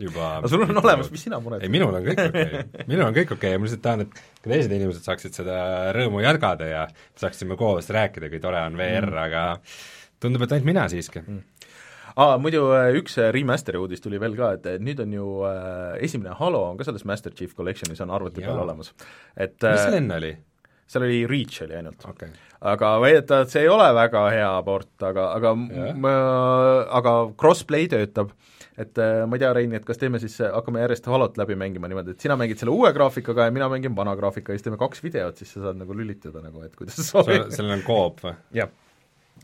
juba 0.00 0.30
aga 0.38 0.50
sul 0.50 0.64
on 0.64 0.80
olemas, 0.82 1.10
mis 1.12 1.26
sina 1.26 1.40
mured? 1.42 1.64
ei, 1.64 1.72
minul 1.72 1.94
on 1.94 2.06
kõik 2.06 2.22
okei 2.24 2.46
okay., 2.46 2.86
minul 2.90 3.06
on 3.08 3.14
kõik 3.16 3.34
okei 3.36 3.52
okay. 3.52 3.60
ma 3.60 3.68
lihtsalt 3.68 3.84
tahan, 3.84 4.06
et 4.06 4.16
ka 4.42 4.52
teised 4.52 4.74
inimesed 4.78 5.06
saaksid 5.08 5.38
seda 5.40 5.60
rõõmu 5.96 6.24
jagada 6.24 6.70
ja 6.70 6.82
saaksime 7.20 7.58
koos 7.60 7.90
rääkida, 7.94 8.30
kui 8.32 8.42
tore 8.42 8.62
on 8.64 8.78
VR 8.78 9.10
mm., 9.10 9.22
aga 9.26 9.44
tundub, 10.22 10.44
et 10.44 10.56
ainult 10.56 10.68
mina 10.72 10.88
siiski 10.90 11.22
mm. 11.24 11.46
Aa, 12.18 12.34
muidu 12.42 12.64
äh, 12.74 12.88
üks 12.98 13.14
äh, 13.20 13.28
remasteri 13.30 13.78
uudis 13.78 14.02
tuli 14.02 14.18
veel 14.18 14.34
ka, 14.34 14.50
et 14.56 14.64
nüüd 14.82 14.98
on 15.04 15.12
ju 15.14 15.26
äh, 15.46 15.98
esimene 16.02 16.34
Halo 16.34 16.64
on 16.72 16.78
ka 16.80 16.88
selles 16.88 17.04
Master 17.06 17.30
Chief 17.30 17.52
Collectionis 17.54 18.00
on 18.02 18.10
arvuti 18.10 18.42
peal 18.42 18.58
olemas. 18.58 18.90
et 19.36 19.54
mis 19.62 19.82
seal 19.84 19.98
enne 20.00 20.16
oli? 20.18 20.32
seal 20.88 21.04
oli 21.04 21.20
Reach 21.30 21.62
oli 21.66 21.76
ainult 21.78 22.06
okay.. 22.08 22.32
aga 22.72 22.94
väidetavalt 23.04 23.52
see 23.52 23.62
ei 23.66 23.70
ole 23.70 23.86
väga 23.94 24.24
hea 24.34 24.50
port, 24.66 24.94
aga, 25.04 25.28
aga 25.36 25.54
yeah. 25.70 25.98
aga 26.98 27.14
crossplay 27.38 27.86
töötab 27.92 28.32
et 28.78 28.98
äh, 29.02 29.22
ma 29.26 29.36
ei 29.36 29.42
tea, 29.42 29.52
Rein, 29.56 29.72
et 29.74 29.86
kas 29.86 29.98
teeme 30.00 30.20
siis, 30.22 30.36
äh, 30.44 30.52
hakkame 30.54 30.82
järjest 30.84 31.08
Halot 31.10 31.38
läbi 31.40 31.56
mängima 31.58 31.90
niimoodi, 31.90 32.14
et 32.14 32.24
sina 32.24 32.36
mängid 32.38 32.60
selle 32.60 32.74
uue 32.74 32.92
graafikaga 32.94 33.48
ja 33.48 33.54
mina 33.54 33.66
mängin 33.72 33.96
vana 33.96 34.14
graafikaga 34.18 34.54
ja 34.54 34.60
siis 34.60 34.68
teeme 34.68 34.78
kaks 34.80 35.02
videot, 35.04 35.40
siis 35.40 35.54
sa 35.54 35.64
saad 35.66 35.80
nagu 35.80 35.96
lülitada 35.96 36.42
nagu, 36.44 36.62
et 36.66 36.76
kuidas 36.78 36.98
sa 37.00 37.06
soovid. 37.08 37.48
sellel 37.54 37.78
on 37.78 37.82
koop 37.86 38.22
või? 38.26 38.34
jah. 38.60 38.70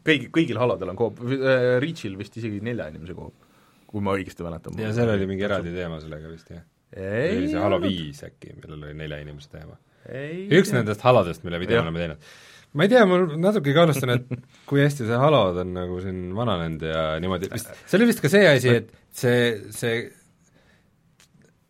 kõigi, 0.03 0.30
kõigil 0.35 0.61
Halodel 0.62 0.95
on 0.95 1.01
koop, 1.01 1.24
äh, 1.35 1.66
Reachil 1.82 2.14
vist 2.20 2.39
isegi 2.39 2.62
nelja 2.64 2.87
inimese 2.93 3.16
koop, 3.18 3.51
kui 3.91 4.05
ma 4.05 4.14
õigesti 4.14 4.47
mäletan. 4.47 4.78
ja 4.78 4.95
seal 4.95 5.11
oli 5.16 5.28
mingi 5.30 5.49
eraldi 5.49 5.74
teema 5.74 5.99
sellega 6.05 6.30
vist, 6.30 6.55
jah? 6.55 6.64
oli 6.95 7.51
see 7.51 7.62
Halo 7.62 7.82
viis 7.82 8.22
äkki, 8.26 8.55
millel 8.61 8.78
oli 8.78 8.97
nelja 9.03 9.18
inimese 9.24 9.51
teema? 9.57 9.78
üks 10.05 10.70
tea. 10.70 10.78
nendest 10.78 11.03
Halodest, 11.03 11.43
mille 11.47 11.59
video 11.62 11.82
me 11.82 11.89
oleme 11.89 12.05
teinud 12.05 12.35
ma 12.75 12.87
ei 12.87 12.91
tea, 12.91 13.05
ma 13.09 13.20
natuke 13.39 13.75
kahtlustan, 13.77 14.14
et 14.16 14.49
kui 14.68 14.83
hästi 14.83 15.07
see 15.09 15.20
Halod 15.20 15.61
on 15.62 15.72
nagu 15.77 16.01
siin 16.03 16.27
vananenud 16.37 16.83
ja 16.89 17.05
niimoodi, 17.22 17.51
vist, 17.53 17.70
see 17.87 18.01
oli 18.01 18.11
vist 18.11 18.22
ka 18.25 18.31
see 18.33 18.49
asi, 18.51 18.75
et 18.83 18.91
see, 19.14 19.39
see, 19.75 20.03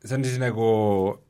see 0.04 0.16
on 0.18 0.26
siis 0.26 0.40
nagu 0.42 0.68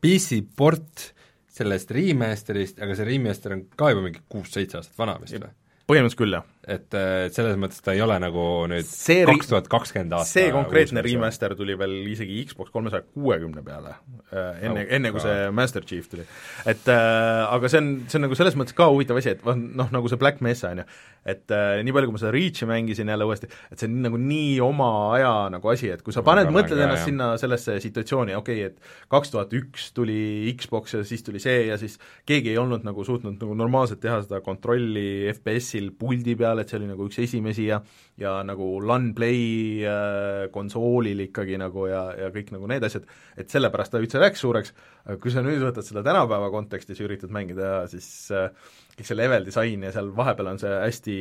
PC 0.05 0.45
port 0.57 1.11
sellest 1.55 1.91
remaster'ist, 1.95 2.81
aga 2.83 2.97
see 2.99 3.09
remaster 3.09 3.55
on 3.57 3.67
ka 3.79 3.93
juba 3.93 4.07
mingi 4.07 4.23
kuus-seitse 4.31 4.81
aastat 4.81 4.99
vana 4.99 5.19
vist 5.23 5.39
või? 5.39 5.53
põhimõtteliselt 5.91 6.23
küll, 6.23 6.39
jah. 6.39 6.47
Et, 6.69 6.89
et 6.95 7.35
selles 7.37 7.59
mõttes 7.61 7.83
ta 7.85 7.95
ei 7.95 8.03
ole 8.05 8.17
nagu 8.23 8.45
nüüd 8.71 8.89
kaks 9.31 9.51
tuhat 9.51 9.71
kakskümmend 9.73 10.17
aasta 10.19 10.41
see 10.41 10.53
konkreetne 10.55 11.05
remaster 11.05 11.57
tuli 11.59 11.77
veel 11.79 11.97
isegi 12.13 12.43
Xbox 12.49 12.73
kolmesaja 12.75 13.07
kuuekümne 13.07 13.65
peale 13.67 13.97
äh,, 14.33 14.65
enne 14.67 14.85
oh,, 14.85 14.95
enne 14.99 15.13
kui 15.15 15.25
see 15.25 15.51
Master 15.55 15.85
Chief 15.87 16.09
tuli. 16.11 16.27
et 16.71 16.89
äh, 16.91 17.45
aga 17.49 17.71
see 17.71 17.81
on, 17.83 17.91
see 18.09 18.19
on 18.21 18.27
nagu 18.27 18.39
selles 18.39 18.57
mõttes 18.59 18.77
ka 18.77 18.89
huvitav 18.93 19.19
asi, 19.21 19.35
et 19.35 19.45
noh, 19.45 19.91
nagu 19.95 20.11
see 20.11 20.21
Black 20.21 20.43
Mesa, 20.45 20.73
on 20.75 20.83
ju, 20.83 20.87
et 21.35 21.55
äh, 21.55 21.81
nii 21.87 21.95
palju, 21.97 22.11
kui 22.11 22.17
ma 22.17 22.23
seda 22.23 22.33
Reachi 22.35 22.69
mängisin 22.69 23.11
jälle 23.13 23.29
uuesti, 23.29 23.49
et 23.73 23.81
see 23.81 23.89
on 23.91 24.01
nagu 24.05 24.21
nii 24.21 24.59
oma 24.65 24.91
aja 25.17 25.33
nagu 25.55 25.73
asi, 25.73 25.91
et 25.95 26.05
kui 26.05 26.15
sa 26.17 26.25
paned, 26.27 26.51
mõtled 26.55 26.79
ennast 26.79 27.03
jah. 27.03 27.09
sinna 27.11 27.31
sellesse 27.41 27.79
situatsiooni, 27.85 28.37
okei 28.39 28.65
okay,, 28.65 28.73
et 28.73 29.11
kaks 29.13 29.35
tuhat 29.35 29.55
üks 29.57 29.91
tuli 29.97 30.53
Xbox 30.61 30.99
ja 30.99 31.05
siis 31.07 31.25
tuli 31.27 31.43
see 31.43 31.67
ja 31.71 31.79
siis 31.81 31.97
keegi 32.29 32.53
ei 32.53 32.61
olnud 32.61 32.85
nagu 32.87 33.07
suutnud 33.07 33.39
nagu 33.41 33.57
normaalselt 33.59 34.03
teha 34.05 34.21
seda 34.25 34.41
kontrolli 34.45 35.31
FPS-il 35.33 35.91
puldi 35.99 36.37
peal, 36.39 36.54
et 36.63 36.71
see 36.71 36.79
oli 36.81 36.91
nagu 36.91 37.09
üks 37.09 37.21
esimesi 37.23 37.69
ja 37.69 37.81
ja 38.21 38.37
nagu 38.47 38.69
LAN 38.85 39.11
play 39.17 39.83
äh, 39.89 40.45
konsoolil 40.55 41.25
ikkagi 41.27 41.59
nagu 41.61 41.89
ja, 41.91 42.05
ja 42.19 42.31
kõik 42.35 42.53
nagu 42.55 42.69
need 42.71 42.87
asjad, 42.87 43.09
et 43.41 43.51
sellepärast 43.51 43.95
ta 43.95 44.03
üldse 44.03 44.23
läks 44.23 44.45
suureks, 44.45 44.75
aga 45.07 45.19
kui 45.23 45.35
sa 45.35 45.43
nüüd 45.45 45.63
võtad 45.65 45.87
seda 45.87 46.05
tänapäeva 46.07 46.53
kontekstis 46.55 47.01
ja 47.01 47.09
üritad 47.09 47.35
mängida, 47.35 47.89
siis 47.91 48.09
äh, 48.35 48.53
kõik 48.95 49.11
see 49.11 49.19
level 49.19 49.49
disain 49.49 49.83
ja 49.89 49.95
seal 49.95 50.15
vahepeal 50.15 50.55
on 50.55 50.63
see 50.63 50.79
hästi 50.85 51.19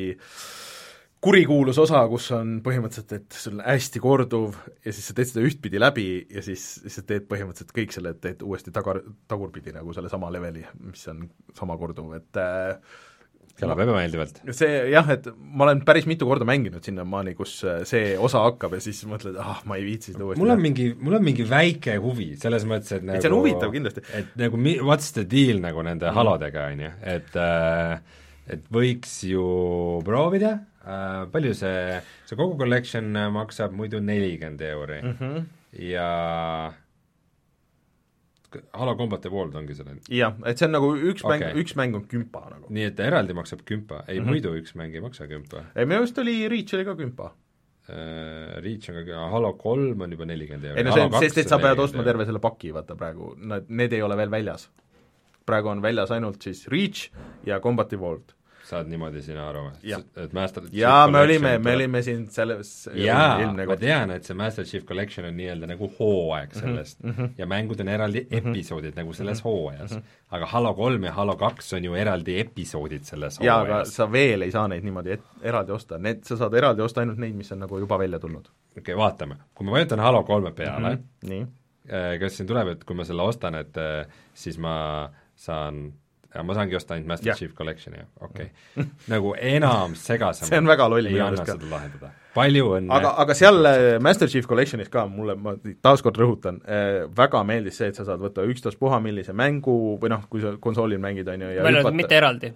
kurikuulus 1.24 1.78
osa, 1.80 2.02
kus 2.12 2.26
on 2.36 2.58
põhimõtteliselt, 2.66 3.14
et 3.16 3.38
sul 3.40 3.56
on 3.56 3.64
hästi 3.64 4.02
korduv 4.04 4.58
ja 4.84 4.92
siis 4.92 5.06
sa 5.08 5.16
teed 5.16 5.30
seda 5.30 5.46
ühtpidi 5.48 5.80
läbi 5.80 6.08
ja 6.28 6.44
siis, 6.44 6.66
siis 6.84 6.98
sa 7.00 7.04
teed 7.08 7.30
põhimõtteliselt 7.30 7.72
kõik 7.76 7.96
selle, 7.96 8.12
teed 8.20 8.44
uuesti 8.44 8.74
tagar, 8.76 9.00
tagurpidi 9.32 9.72
nagu 9.76 9.96
selle 9.96 10.12
sama 10.12 10.32
leveli, 10.36 10.66
mis 10.84 11.06
on 11.14 11.24
sama 11.56 11.78
korduv, 11.80 12.12
et 12.18 12.42
äh, 12.42 13.00
kõlab 13.60 13.84
ebameeldivalt. 13.86 14.42
see 14.56 14.80
jah, 14.94 15.10
et 15.14 15.28
ma 15.38 15.68
olen 15.68 15.84
päris 15.86 16.08
mitu 16.10 16.28
korda 16.30 16.48
mänginud 16.48 16.86
sinnamaani, 16.86 17.36
kus 17.38 17.60
see 17.90 18.16
osa 18.18 18.42
hakkab 18.48 18.76
ja 18.78 18.82
siis 18.84 19.04
mõtled, 19.10 19.38
ah, 19.42 19.62
ma 19.70 19.78
ei 19.80 19.86
viitsi 19.88 20.14
seda 20.14 20.26
uuesti 20.26 20.42
mul 20.42 20.56
on 20.56 20.64
mingi, 20.64 20.90
mul 20.98 21.20
on 21.20 21.26
mingi 21.26 21.46
väike 21.50 22.00
huvi, 22.04 22.34
selles 22.42 22.66
mõttes, 22.70 22.98
et 22.98 23.06
nagu 23.06 23.20
et 23.20 23.26
see 23.26 23.32
on 23.32 23.38
huvitav 23.38 23.74
kindlasti. 23.76 24.06
et 24.20 24.36
nagu 24.42 24.60
mi-, 24.60 24.80
what's 24.82 25.14
the 25.16 25.26
deal 25.30 25.62
nagu 25.64 25.86
nende 25.86 26.10
mm. 26.10 26.18
halodega, 26.18 26.68
on 26.74 26.86
ju, 26.88 26.94
et 27.16 27.40
äh, 27.40 28.22
et 28.54 28.70
võiks 28.74 29.20
ju 29.30 29.48
proovida 30.04 30.54
äh,, 30.84 31.24
palju 31.32 31.54
see, 31.56 32.00
see 32.28 32.40
kogu 32.40 32.58
collection 32.60 33.14
maksab 33.36 33.76
muidu 33.78 34.02
nelikümmend 34.04 34.64
euri 34.68 35.02
mm 35.04 35.14
-hmm. 35.20 35.46
ja 35.94 36.10
Halo 38.74 38.96
Combat 39.00 39.26
Evolved 39.30 39.56
ongi 39.60 39.78
selle 39.78 39.96
jah, 40.10 40.36
et 40.50 40.60
see 40.60 40.68
on 40.70 40.76
nagu 40.78 40.92
üks 40.96 41.24
okay. 41.26 41.40
mäng, 41.40 41.62
üks 41.64 41.78
mäng 41.80 41.98
on 42.00 42.06
kümpa 42.10 42.44
nagu. 42.50 42.68
nii 42.74 42.90
et 42.90 42.98
ta 43.00 43.08
eraldi 43.08 43.36
maksab 43.38 43.64
kümpa, 43.66 44.04
ei 44.08 44.20
mm 44.20 44.26
-hmm. 44.26 44.30
muidu 44.30 44.54
üks 44.60 44.76
mäng 44.80 44.96
ei 44.96 45.02
maksa 45.04 45.28
kümpa? 45.28 45.66
ei, 45.76 45.86
minu 45.86 46.04
arust 46.04 46.22
oli 46.24 46.36
Reach 46.50 46.76
oli 46.78 46.86
ka 46.86 46.96
kümpa 47.00 47.32
uh,. 47.32 48.62
Reach 48.64 48.90
on 48.90 49.02
ka, 49.06 49.26
Halo 49.34 49.54
kolm 49.54 50.02
on 50.02 50.12
juba 50.12 50.26
nelikümmend 50.26 50.70
euri. 50.70 50.80
ei 50.80 50.84
no 50.84 50.94
see 50.94 51.08
on, 51.08 51.20
sest 51.20 51.38
et 51.38 51.50
sa 51.50 51.60
pead 51.60 51.80
ostma 51.80 52.04
terve 52.04 52.26
selle 52.26 52.40
paki, 52.40 52.74
vaata 52.74 52.96
praegu, 52.96 53.36
nad, 53.38 53.68
need 53.70 53.94
ei 53.94 54.02
ole 54.02 54.18
veel 54.18 54.32
väljas. 54.32 54.70
praegu 55.46 55.70
on 55.70 55.82
väljas 55.82 56.12
ainult 56.12 56.42
siis 56.42 56.68
Reach 56.68 57.12
ja 57.46 57.60
Combat 57.60 57.94
Evolved 57.94 58.38
saad 58.64 58.88
niimoodi 58.88 59.22
sina 59.24 59.44
aru, 59.50 59.64
et 60.24 60.34
Master 60.34 60.64
jaa, 60.72 61.08
me 61.12 61.20
olime, 61.26 61.58
me 61.60 61.74
olime 61.76 62.02
siin 62.06 62.24
selles 62.32 62.72
jaa, 62.96 63.52
ma 63.68 63.76
tean, 63.80 64.14
et 64.16 64.28
see 64.28 64.38
Master 64.40 64.68
Chief 64.68 64.86
Collection 64.88 65.28
on 65.28 65.36
nii-öelda 65.38 65.68
nagu 65.74 65.90
hooaeg 65.98 66.54
mhm, 66.54 66.60
sellest 66.60 67.04
mm 67.04 67.12
-hmm. 67.12 67.30
ja 67.38 67.48
mängud 67.50 67.82
on 67.84 67.92
eraldi 67.92 68.22
mm 68.24 68.38
-hmm. 68.38 68.50
episoodid 68.52 68.96
nagu 68.96 69.14
selles 69.14 69.44
mm 69.44 69.50
-hmm. 69.50 69.52
hooajas. 69.52 69.92
-hmm. 69.92 70.04
aga 70.30 70.46
Halo 70.46 70.74
kolm 70.74 71.04
ja 71.04 71.12
Halo 71.12 71.36
kaks 71.36 71.74
on 71.74 71.84
ju 71.84 71.96
eraldi 71.96 72.40
episoodid 72.40 73.04
selles 73.04 73.40
jaa, 73.42 73.60
aga 73.62 73.86
sa 73.86 74.12
veel 74.12 74.42
ei 74.42 74.52
saa 74.52 74.68
neid 74.68 74.84
niimoodi 74.84 75.12
et, 75.12 75.26
eraldi 75.42 75.72
osta, 75.72 75.98
need, 75.98 76.24
sa 76.24 76.38
saad 76.38 76.54
eraldi 76.54 76.82
osta 76.82 77.02
ainult 77.02 77.18
neid, 77.18 77.36
mis 77.36 77.52
on 77.52 77.60
nagu 77.60 77.80
juba 77.80 78.00
välja 78.00 78.20
tulnud. 78.20 78.48
okei 78.48 78.80
okay,, 78.80 78.96
vaatame. 78.96 79.36
kui 79.54 79.66
ma 79.66 79.72
vajutan 79.72 80.00
Halo 80.00 80.24
kolme 80.24 80.52
peale 80.52 80.96
mm, 80.96 81.02
-hmm. 81.02 81.30
nii 81.30 81.42
äh, 81.42 82.20
kas 82.20 82.38
siin 82.38 82.48
tuleb, 82.48 82.68
et 82.68 82.84
kui 82.84 82.96
ma 82.96 83.04
selle 83.04 83.22
ostan, 83.22 83.56
et 83.56 83.78
äh, 83.78 84.08
siis 84.34 84.58
ma 84.58 85.10
saan 85.36 85.94
ma 86.42 86.56
saangi 86.58 86.78
osta 86.78 86.96
ainult 86.96 87.12
Master 87.12 87.30
ja. 87.32 87.36
Chief 87.38 87.54
Collection'i, 87.54 88.02
okei 88.26 88.50
okay. 88.50 88.90
nagu 89.12 89.36
enam 89.38 89.94
segasem 90.00 90.48
see 90.50 90.60
on 90.62 90.70
väga 90.70 90.90
loll 90.90 91.10
minu 91.12 91.26
arust 91.28 91.46
ka. 91.46 91.58
lahendada. 91.70 92.12
palju 92.34 92.72
õnne 92.80 92.98
aga, 92.98 93.14
aga 93.24 93.38
seal 93.38 93.70
äh, 93.70 93.86
Master 94.04 94.32
Chief 94.32 94.50
Collection'is 94.50 94.90
ka 94.94 95.06
mulle, 95.12 95.38
ma 95.38 95.56
taaskord 95.86 96.18
rõhutan 96.20 96.60
äh,, 96.66 97.04
väga 97.22 97.44
meeldis 97.48 97.78
see, 97.82 97.92
et 97.94 98.00
sa 98.00 98.08
saad 98.10 98.24
võtta 98.24 98.46
ükstaspuha 98.50 99.02
millise 99.04 99.36
mängu 99.38 99.98
või 100.02 100.14
noh, 100.16 100.26
kui 100.32 100.42
sa 100.44 100.56
konsoolil 100.62 101.02
mängid, 101.04 101.30
on 101.30 101.46
ju, 101.46 101.56
ja 101.58 101.68
hüpata 101.70 101.98
mitte 102.02 102.18
eraldi 102.18 102.54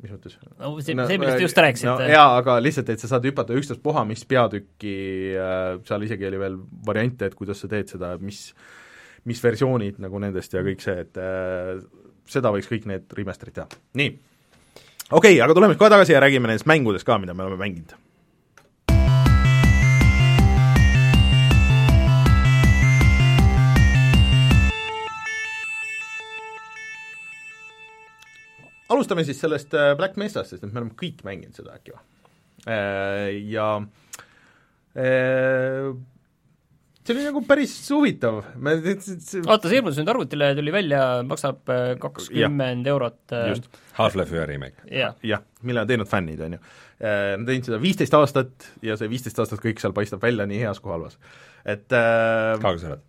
mis 0.00 0.12
mõttes? 0.14 0.36
no 0.58 0.74
see 0.80 0.96
no,, 0.96 1.06
see, 1.08 1.20
millest 1.20 1.40
te 1.40 1.46
just 1.46 1.62
rääkisite 1.64 1.92
no,. 1.92 2.10
jaa, 2.12 2.36
aga 2.40 2.58
lihtsalt, 2.62 2.92
et 2.92 3.02
sa 3.02 3.14
saad 3.14 3.24
hüpata 3.28 3.56
ükstaspuha, 3.56 4.04
mis 4.08 4.26
peatükki 4.28 4.98
äh,, 5.40 5.72
seal 5.88 6.04
isegi 6.08 6.28
oli 6.28 6.44
veel 6.44 6.60
variante, 6.86 7.30
et 7.30 7.38
kuidas 7.38 7.64
sa 7.64 7.70
teed 7.72 7.92
seda, 7.96 8.14
mis 8.20 8.48
mis 9.28 9.40
versioonid 9.44 9.98
nagu 10.00 10.20
nendest 10.22 10.54
ja 10.56 10.62
kõik 10.64 10.80
see, 10.80 11.02
et 11.04 11.18
äh, 11.20 11.74
seda 12.30 12.52
võiks 12.54 12.68
kõik 12.70 12.86
need 12.90 13.16
remaster'id 13.16 13.58
teha. 13.58 13.80
nii, 14.00 14.12
okei 15.10 15.16
okay,, 15.16 15.40
aga 15.44 15.56
tuleme 15.56 15.78
kohe 15.80 15.90
tagasi 15.92 16.16
ja 16.16 16.22
räägime 16.22 16.50
nendest 16.50 16.68
mängudest 16.70 17.08
ka, 17.08 17.18
mida 17.18 17.34
me 17.34 17.46
oleme 17.46 17.60
mänginud. 17.64 17.98
alustame 28.90 29.24
siis 29.24 29.40
sellest 29.40 29.74
äh, 29.74 29.92
Black 29.96 30.16
Mesast, 30.18 30.50
sest 30.50 30.64
et 30.66 30.72
me 30.72 30.80
oleme 30.82 30.96
kõik 30.98 31.22
mänginud 31.26 31.54
seda 31.56 31.76
äkki 31.76 31.94
või? 31.94 32.00
Äh, 32.68 33.28
ja 33.48 33.68
äh, 34.98 35.92
see 37.10 37.18
oli 37.18 37.26
nagu 37.26 37.42
päris 37.46 37.74
huvitav, 37.90 38.40
me 38.62 38.76
oota, 38.76 39.68
see 39.68 39.80
ilmus 39.80 39.98
nüüd 39.98 40.12
arvutile, 40.12 40.52
tuli 40.58 40.74
välja, 40.74 41.02
maksab 41.26 41.72
äh, 41.72 41.82
kakskümmend 42.00 42.88
eurot. 42.90 43.20
Äh, 43.34 43.50
just, 43.54 43.68
Half-Life 43.98 44.36
ühe 44.36 44.46
remake. 44.48 44.86
jah 44.86 45.16
ja,, 45.26 45.40
mille 45.66 45.82
on 45.82 45.90
teinud 45.90 46.10
fännid, 46.10 46.40
on 46.46 46.56
ju. 46.56 46.62
Äh, 47.00 47.34
nad 47.40 47.46
teinud 47.48 47.70
seda 47.70 47.82
viisteist 47.82 48.16
aastat 48.16 48.70
ja 48.86 48.96
see 49.00 49.10
viisteist 49.10 49.38
aastat 49.42 49.62
kõik 49.64 49.82
seal 49.82 49.94
paistab 49.96 50.22
välja 50.22 50.46
nii 50.48 50.62
heas 50.62 50.82
kui 50.82 50.94
halvas. 50.94 51.18
et 51.64 51.86
äh, 51.90 52.56
kaugel 52.62 52.82
sa 52.82 52.92
oled? 52.94 53.06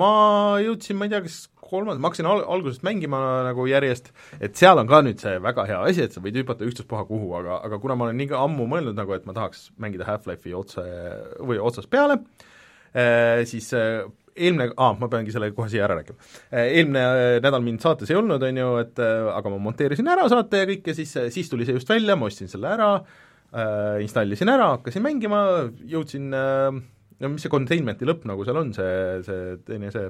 ma 0.00 0.12
jõudsin, 0.60 0.98
ma 1.00 1.08
ei 1.08 1.12
tea, 1.14 1.22
kas 1.24 1.40
kolmanda, 1.70 2.00
ma 2.02 2.10
hakkasin 2.10 2.28
al-, 2.28 2.44
algusest 2.56 2.84
mängima 2.84 3.20
nagu 3.46 3.64
järjest, 3.68 4.10
et 4.40 4.58
seal 4.58 4.80
on 4.80 4.88
ka 4.90 5.00
nüüd 5.06 5.20
see 5.22 5.38
väga 5.40 5.64
hea 5.68 5.80
asi, 5.88 6.04
et 6.04 6.16
sa 6.16 6.22
võid 6.24 6.36
hüpata 6.40 6.66
ükstaspuha 6.68 7.06
kuhu, 7.08 7.32
aga, 7.38 7.60
aga 7.68 7.78
kuna 7.80 7.96
ma 7.96 8.08
olen 8.08 8.20
nii 8.20 8.32
ammu 8.36 8.66
mõelnud 8.68 8.98
nagu, 8.98 9.14
et 9.16 9.28
ma 9.28 9.36
tahaks 9.36 9.70
mängida 9.80 10.08
Half-Life'i 10.08 10.56
otse 10.56 10.84
või 11.40 11.60
otsast 11.62 11.88
peale 11.92 12.18
Äh, 12.20 12.46
siis 13.46 13.70
äh, 13.78 14.02
eelmine, 14.40 14.70
aa, 14.76 14.94
ma 14.98 15.08
peangi 15.10 15.32
selle 15.34 15.50
kohe 15.54 15.70
siia 15.70 15.84
ära 15.86 15.98
rääkima. 15.98 16.20
Äh, 16.50 16.70
eelmine 16.78 17.04
nädal 17.44 17.64
mind 17.64 17.82
saates 17.84 18.10
ei 18.10 18.18
olnud, 18.18 18.42
on 18.46 18.62
ju, 18.62 18.70
et 18.82 19.02
aga 19.02 19.52
ma 19.52 19.60
monteerisin 19.62 20.08
ära 20.10 20.28
saate 20.32 20.62
ja 20.62 20.70
kõik 20.70 20.90
ja 20.90 20.96
siis, 20.96 21.16
siis 21.34 21.50
tuli 21.52 21.68
see 21.68 21.76
just 21.78 21.90
välja, 21.90 22.16
ma 22.18 22.30
ostsin 22.30 22.50
selle 22.50 22.70
ära 22.72 22.90
äh,, 22.98 24.00
installisin 24.04 24.50
ära, 24.52 24.72
hakkasin 24.76 25.04
mängima, 25.04 25.42
jõudsin 25.90 26.30
äh, 26.36 26.80
no 27.20 27.32
mis 27.34 27.44
see 27.44 27.52
containment'i 27.52 28.08
lõpp 28.08 28.26
nagu 28.28 28.46
seal 28.46 28.60
on, 28.62 28.72
see, 28.76 28.92
see 29.26 29.56
teine 29.66 29.92
see 29.94 30.08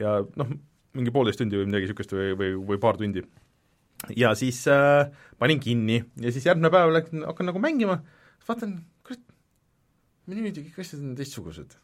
ja 0.00 0.18
noh, 0.40 0.54
mingi 0.96 1.14
poolteist 1.14 1.42
tundi 1.42 1.58
või 1.58 1.68
midagi 1.68 1.88
niisugust 1.88 2.14
või, 2.16 2.32
või, 2.38 2.54
või 2.72 2.80
paar 2.80 2.98
tundi. 3.00 3.24
ja 4.16 4.32
siis 4.38 4.62
äh, 4.70 5.12
panin 5.40 5.60
kinni 5.62 6.00
ja 6.22 6.34
siis 6.34 6.48
järgmine 6.48 6.72
päev 6.72 6.94
läksin, 6.96 7.26
hakkan 7.28 7.50
nagu 7.50 7.62
mängima, 7.62 8.00
vaatan, 8.48 8.78
kurat, 9.06 9.22
menüüd 10.30 10.56
ja 10.56 10.66
kõik 10.68 10.84
asjad 10.84 11.02
on 11.02 11.16
teistsugused 11.18 11.76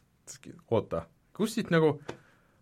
oota, 0.71 1.05
kust 1.33 1.59
siit 1.59 1.71
nagu 1.73 1.97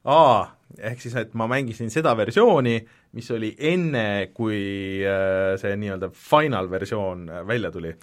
aa, 0.08 0.44
ehk 0.88 1.02
siis, 1.04 1.16
et 1.20 1.36
ma 1.38 1.48
mängisin 1.52 1.92
seda 1.92 2.14
versiooni, 2.18 2.78
mis 3.18 3.28
oli 3.34 3.50
enne, 3.70 4.30
kui 4.36 4.60
äh, 5.08 5.56
see 5.60 5.74
nii-öelda 5.80 6.10
final 6.14 6.70
versioon 6.72 7.26
äh, 7.32 7.42
välja 7.48 7.72
tuli. 7.74 7.94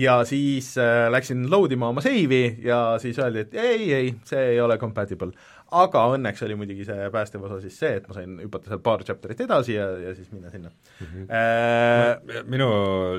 ja 0.00 0.20
siis 0.28 0.72
äh, 0.80 1.08
läksin 1.12 1.46
load 1.52 1.74
ima 1.76 1.90
oma 1.92 2.04
save'i 2.04 2.56
ja 2.64 2.80
siis 3.02 3.18
öeldi, 3.20 3.46
et 3.46 3.56
ei, 3.60 3.88
ei, 3.96 4.12
see 4.28 4.52
ei 4.54 4.60
ole 4.60 4.78
compatible. 4.80 5.32
aga 5.70 6.04
õnneks 6.14 6.44
oli 6.46 6.56
muidugi 6.58 6.84
see 6.86 7.10
päästev 7.14 7.44
osa 7.46 7.60
siis 7.62 7.76
see, 7.78 7.92
et 8.00 8.08
ma 8.08 8.16
sain 8.16 8.38
hüpata 8.42 8.72
seal 8.72 8.80
paar 8.84 9.04
chapter'it 9.06 9.44
edasi 9.44 9.76
ja, 9.76 9.90
ja 10.02 10.14
siis 10.16 10.32
minna 10.32 10.50
sinna 10.50 10.70
mm. 10.70 11.06
-hmm. 11.06 11.28
Äh, 11.40 12.42
minu 12.48 12.70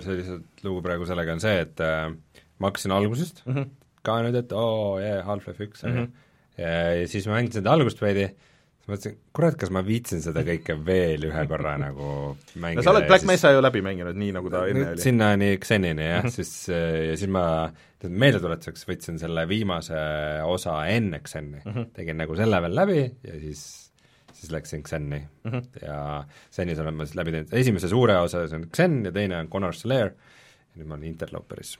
see 0.01 0.17
lihtsalt 0.17 0.65
lugu 0.65 0.81
praegu 0.81 1.05
sellega 1.05 1.37
on 1.37 1.43
see, 1.43 1.61
et 1.67 1.79
äh, 1.79 2.09
ma 2.59 2.71
hakkasin 2.71 2.91
algusest 2.97 3.45
mm, 3.45 3.53
-hmm 3.55 3.80
ka 4.05 4.21
nüüd, 4.25 4.37
et 4.39 4.53
oo 4.55 4.69
oh, 4.95 5.01
yeah,, 5.01 5.21
Half-Life 5.27 5.67
üks 5.67 5.83
mm, 5.85 5.97
-hmm. 5.97 6.07
ja, 6.61 6.71
ja 7.01 7.09
siis 7.11 7.27
ma 7.29 7.37
mängisin 7.37 7.61
seda 7.61 7.75
algust 7.75 8.01
veidi, 8.01 8.27
siis 8.81 8.89
mõtlesin, 8.89 9.19
kurat, 9.37 9.57
kas 9.61 9.73
ma 9.73 9.83
viitsin 9.85 10.23
seda 10.23 10.43
kõike 10.47 10.77
veel 10.85 11.27
ühe 11.29 11.45
korra 11.49 11.75
nagu 11.81 12.07
mängida 12.55 12.81
no 12.81 12.87
sa 12.87 12.95
oled 12.95 13.07
Black 13.11 13.27
Mesa 13.29 13.53
ju 13.53 13.61
läbi 13.61 13.83
mänginud, 13.85 14.17
nii 14.17 14.33
nagu 14.37 14.51
ta 14.53 14.65
enne 14.71 14.87
oli. 14.93 15.03
sinnani 15.03 15.51
Xenini 15.61 16.07
jah 16.07 16.23
mm, 16.23 16.27
-hmm. 16.27 16.35
siis 16.35 16.53
ja 17.11 17.15
siis 17.17 17.29
ma 17.29 17.45
meeldetuletuseks 18.01 18.87
võtsin 18.89 19.21
selle 19.21 19.45
viimase 19.49 20.01
osa 20.45 20.81
enne 20.89 21.21
Xeni 21.21 21.61
mm, 21.61 21.71
-hmm. 21.71 21.93
tegin 21.93 22.17
nagu 22.17 22.35
selle 22.35 22.61
veel 22.61 22.75
läbi 22.75 23.01
ja 23.03 23.39
siis 23.39 23.91
siis 24.33 24.51
läksin 24.51 24.83
Xeni 24.83 25.19
mm 25.19 25.51
-hmm. 25.51 25.85
ja 25.85 26.23
Xenis 26.51 26.79
olen 26.79 26.93
ma 26.93 27.05
siis 27.05 27.15
läbi 27.15 27.31
teinud, 27.31 27.53
esimese 27.53 27.87
suure 27.87 28.17
osa, 28.17 28.47
see 28.47 28.57
on 28.57 28.69
Xen 28.69 29.05
ja 29.05 29.11
teine 29.11 29.37
on 29.37 29.47
Connor's 29.47 29.85
Lair 29.85 30.11
ja 30.11 30.81
nüüd 30.81 30.87
ma 30.87 30.95
olen 30.95 31.09
Interloperis 31.11 31.77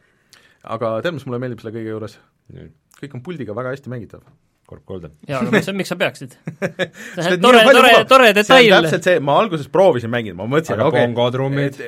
aga 0.64 0.93
tead, 1.01 1.16
mis 1.18 1.26
mulle 1.28 1.41
meeldib 1.41 1.62
selle 1.64 1.76
kõige 1.78 1.93
juures? 1.95 2.20
kõik 2.99 3.14
on 3.18 3.24
puldiga 3.26 3.55
väga 3.57 3.72
hästi 3.74 3.89
mängitav 3.89 4.26
korb 4.72 4.86
kolde. 4.88 5.11
jaa, 5.28 5.43
aga 5.43 5.51
miks, 5.53 5.72
miks 5.76 5.91
sa 5.91 5.99
peaksid? 5.99 6.36
see 7.19 7.36
on 7.36 7.43
tore, 7.43 7.63
tore, 7.67 7.93
tore 8.09 8.34
detail. 8.38 8.63
see 8.63 8.74
on 8.74 8.88
täpselt 8.88 9.07
see, 9.09 9.22
ma 9.24 9.38
alguses 9.43 9.72
proovisin 9.72 10.11
mängida, 10.13 10.38
ma 10.39 10.47
mõtlesin, 10.49 10.80
aga 10.80 10.91
okay, 10.91 11.07
bongotrummid, 11.09 11.82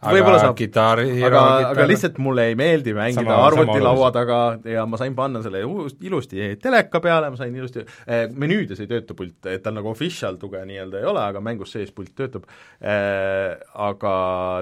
võib-olla 0.00 0.40
saab, 0.40 0.54
kitarri, 0.56 1.08
aga, 1.26 1.42
aga 1.70 1.86
lihtsalt 1.88 2.18
mulle 2.22 2.46
ei 2.50 2.56
meeldi 2.58 2.94
mängida 2.96 3.36
arvutilaua 3.44 4.10
taga 4.14 4.38
ja 4.68 4.86
ma 4.88 5.00
sain 5.00 5.16
panna 5.16 5.42
selle 5.44 5.60
ilusti 6.06 6.54
teleka 6.62 7.02
peale, 7.04 7.30
ma 7.32 7.40
sain 7.40 7.56
ilusti 7.56 7.82
eh,, 7.82 8.24
menüüdes 8.30 8.80
ei 8.80 8.90
tööta 8.90 9.16
pult, 9.18 9.38
et 9.50 9.64
tal 9.64 9.76
nagu 9.76 9.90
official 9.92 10.38
tuge 10.40 10.62
nii-öelda 10.68 11.02
ei 11.02 11.08
ole, 11.10 11.24
aga 11.32 11.42
mängus 11.44 11.74
sees 11.76 11.92
pult 11.96 12.14
töötab. 12.16 12.46
Eh,, 12.80 13.58
aga 13.90 14.14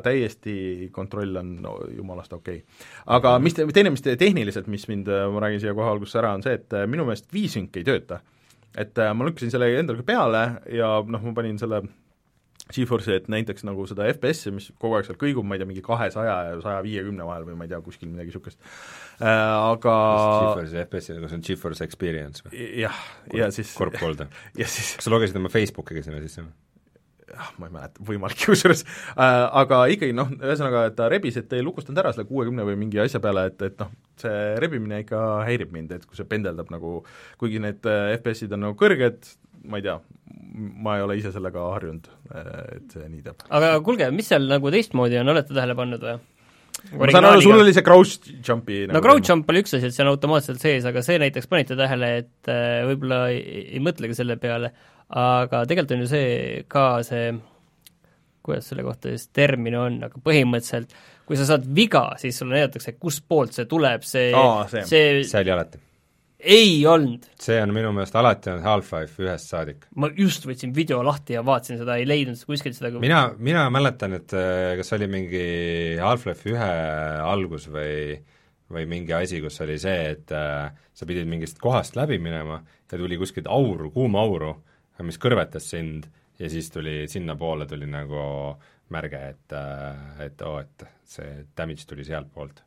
täiesti 0.05 0.89
kontroll 0.95 1.39
on 1.39 1.55
no, 1.63 1.77
jumalast 1.95 2.35
okei. 2.35 2.63
Okay.. 2.63 2.89
aga 3.19 3.37
mis 3.43 3.57
te, 3.59 3.67
teine, 3.75 3.93
mis 3.95 4.03
te 4.05 4.17
tehniliselt, 4.19 4.67
mis 4.71 4.89
mind, 4.91 5.11
ma 5.35 5.45
räägin 5.45 5.63
siia 5.63 5.77
kohe 5.79 5.93
alguses 5.93 6.19
ära, 6.19 6.35
on 6.35 6.43
see, 6.47 6.59
et 6.59 6.79
minu 6.91 7.07
meelest 7.07 7.29
viisünk 7.59 7.81
ei 7.81 7.87
tööta. 7.87 8.21
et 8.79 8.95
ma 8.95 9.25
lükkasin 9.27 9.51
selle 9.51 9.73
endale 9.79 10.05
peale 10.07 10.61
ja 10.71 11.01
noh, 11.03 11.23
ma 11.25 11.33
panin 11.35 11.59
selle 11.59 11.83
Geforce'i, 12.69 13.15
et 13.17 13.29
näiteks 13.33 13.65
nagu 13.65 13.87
seda 13.89 14.05
FPS-i, 14.13 14.51
mis 14.53 14.67
kogu 14.77 14.99
aeg 14.99 15.07
seal 15.07 15.17
kõigub, 15.17 15.47
ma 15.49 15.57
ei 15.57 15.63
tea, 15.63 15.69
mingi 15.71 15.83
kahesaja 15.85 16.35
ja 16.51 16.59
saja 16.61 16.83
viiekümne 16.85 17.25
vahel 17.25 17.47
või 17.49 17.57
ma 17.57 17.65
ei 17.65 17.71
tea, 17.73 17.81
kuskil 17.81 18.11
midagi 18.11 18.29
niisugust 18.29 18.61
äh,, 18.61 19.31
aga 19.31 19.95
Geforce'i 19.95 20.83
FPS-i, 20.85 21.17
nagu 21.17 21.31
see 21.31 21.41
on 21.41 21.47
Geforce 21.49 21.89
Experience 21.89 22.45
või? 22.45 22.67
jah, 22.85 22.99
ja 23.35 23.49
siis 23.55 23.73
korb 23.79 23.97
kolde. 23.99 24.29
ja 24.61 24.69
siis 24.69 24.99
kas 24.99 25.09
sa 25.09 25.15
logisid 25.15 25.41
oma 25.41 25.51
Facebookiga 25.53 26.05
sinna 26.05 26.21
sisse 26.23 26.45
või? 26.45 26.53
Ah, 27.37 27.51
ma 27.61 27.69
ei 27.69 27.75
mäleta, 27.75 28.05
võimalik 28.09 28.43
kusjuures 28.47 28.85
äh,, 28.85 29.43
aga 29.63 29.83
ikkagi 29.93 30.17
noh, 30.17 30.31
ühesõnaga, 30.39 30.87
et 30.91 30.97
ta 30.99 31.09
rebis, 31.13 31.39
et 31.41 31.53
ei 31.57 31.65
lukustanud 31.67 32.01
ära 32.03 32.15
selle 32.15 32.29
kuuekümne 32.29 32.67
või 32.69 32.79
mingi 32.81 33.03
asja 33.03 33.21
peale, 33.25 33.49
et, 33.53 33.67
et 33.67 33.83
noh, 33.83 33.93
see 34.21 34.39
rebimine 34.63 35.03
ikka 35.05 35.25
häirib 35.49 35.75
mind, 35.75 35.99
et 35.99 36.07
kui 36.09 36.19
see 36.19 36.29
pendeldab 36.29 36.73
nagu, 36.75 37.03
kuigi 37.41 37.63
need 37.63 37.87
äh, 37.89 38.15
FPS-id 38.19 38.55
on 38.57 38.67
nagu 38.67 38.79
kõrged, 38.79 39.31
ma 39.69 39.81
ei 39.81 39.87
tea, 39.87 39.99
ma 40.85 40.97
ei 40.99 41.05
ole 41.05 41.19
ise 41.21 41.35
sellega 41.35 41.69
harjunud, 41.75 42.09
äh, 42.33 42.51
et 42.79 42.97
see 42.97 43.07
nii 43.07 43.23
teeb. 43.27 43.47
aga 43.61 43.77
kuulge, 43.85 44.11
mis 44.15 44.31
seal 44.33 44.49
nagu 44.51 44.75
teistmoodi 44.75 45.21
on, 45.21 45.35
olete 45.35 45.55
tähele 45.55 45.79
pannud 45.79 46.05
või? 46.05 46.19
ma 46.95 47.09
saan 47.11 47.27
aru, 47.27 47.43
sul 47.43 47.59
oli 47.59 47.73
see 47.75 47.85
crouch 47.87 48.29
jump'i 48.45 48.85
no 48.87 48.95
nagu 48.97 49.05
crouch 49.05 49.27
jump 49.27 49.49
oli 49.51 49.65
üks 49.65 49.75
asi, 49.75 49.89
et 49.89 49.97
see 49.97 50.05
on 50.05 50.13
automaatselt 50.13 50.63
sees, 50.63 50.87
aga 50.89 51.03
see 51.05 51.19
näiteks 51.21 51.51
panite 51.51 51.77
tähele, 51.79 52.13
et 52.23 52.53
äh, 52.53 52.85
võib-olla 52.89 53.25
ei, 53.35 53.65
ei 53.77 53.83
mõtlegi 53.83 54.17
selle 54.19 54.39
peale, 54.41 54.71
aga 55.09 55.63
tegelikult 55.69 55.97
on 55.97 56.05
ju 56.05 56.11
see 56.11 56.65
ka 56.69 56.87
see, 57.07 57.33
kuidas 58.45 58.69
selle 58.69 58.85
kohta 58.87 59.13
siis 59.13 59.29
termin 59.33 59.77
on, 59.79 60.03
aga 60.09 60.21
põhimõtteliselt 60.25 60.95
kui 61.29 61.37
sa 61.37 61.45
saad 61.49 61.67
viga, 61.77 62.11
siis 62.21 62.39
sulle 62.41 62.57
näidatakse, 62.57 62.97
kustpoolt 63.01 63.57
see 63.57 63.69
tuleb, 63.69 64.05
see 64.09 64.33
Aa, 64.37 64.65
see, 64.71 64.87
see, 64.89 65.21
see 65.29 65.45
oli 65.45 65.55
alati 65.57 65.85
ei 66.39 66.87
olnud. 66.87 67.25
see 67.41 67.59
on 67.63 67.73
minu 67.75 67.91
meelest 67.93 68.15
alati 68.17 68.53
olnud 68.53 68.63
Half-Life 68.63 69.25
ühest 69.25 69.51
saadik. 69.51 69.87
ma 69.99 70.11
just 70.15 70.47
võtsin 70.47 70.73
video 70.75 71.01
lahti 71.05 71.35
ja 71.35 71.43
vaatasin 71.47 71.81
seda, 71.81 71.99
ei 71.99 72.07
leidnud 72.07 72.39
kuskilt 72.47 72.79
seda 72.79 72.93
mina, 73.03 73.25
mina 73.39 73.67
mäletan, 73.75 74.15
et 74.21 74.35
äh, 74.37 74.77
kas 74.79 74.95
oli 74.95 75.11
mingi 75.11 75.45
Half-Life 76.01 76.53
ühe 76.53 76.73
algus 77.27 77.69
või 77.73 78.21
või 78.69 78.85
mingi 78.85 79.15
asi, 79.17 79.41
kus 79.41 79.57
oli 79.65 79.79
see, 79.81 80.13
et 80.13 80.33
äh, 80.37 80.69
sa 80.93 81.07
pidid 81.09 81.29
mingist 81.29 81.59
kohast 81.61 81.97
läbi 81.97 82.19
minema 82.21 82.61
ja 82.61 82.99
tuli 82.99 83.17
kuskilt 83.19 83.49
auru, 83.49 83.91
kuuma 83.91 84.21
auru, 84.21 84.53
mis 85.07 85.21
kõrvetas 85.21 85.69
sind 85.71 86.09
ja 86.39 86.51
siis 86.51 86.71
tuli, 86.71 87.03
sinnapoole 87.11 87.67
tuli 87.67 87.87
nagu 87.91 88.25
märge, 88.95 89.21
et, 89.35 89.57
et 90.25 90.43
oo 90.47 90.57
oh,, 90.57 90.61
et 90.65 90.87
see 91.09 91.45
damage 91.57 91.87
tuli 91.89 92.07
sealtpoolt. 92.09 92.63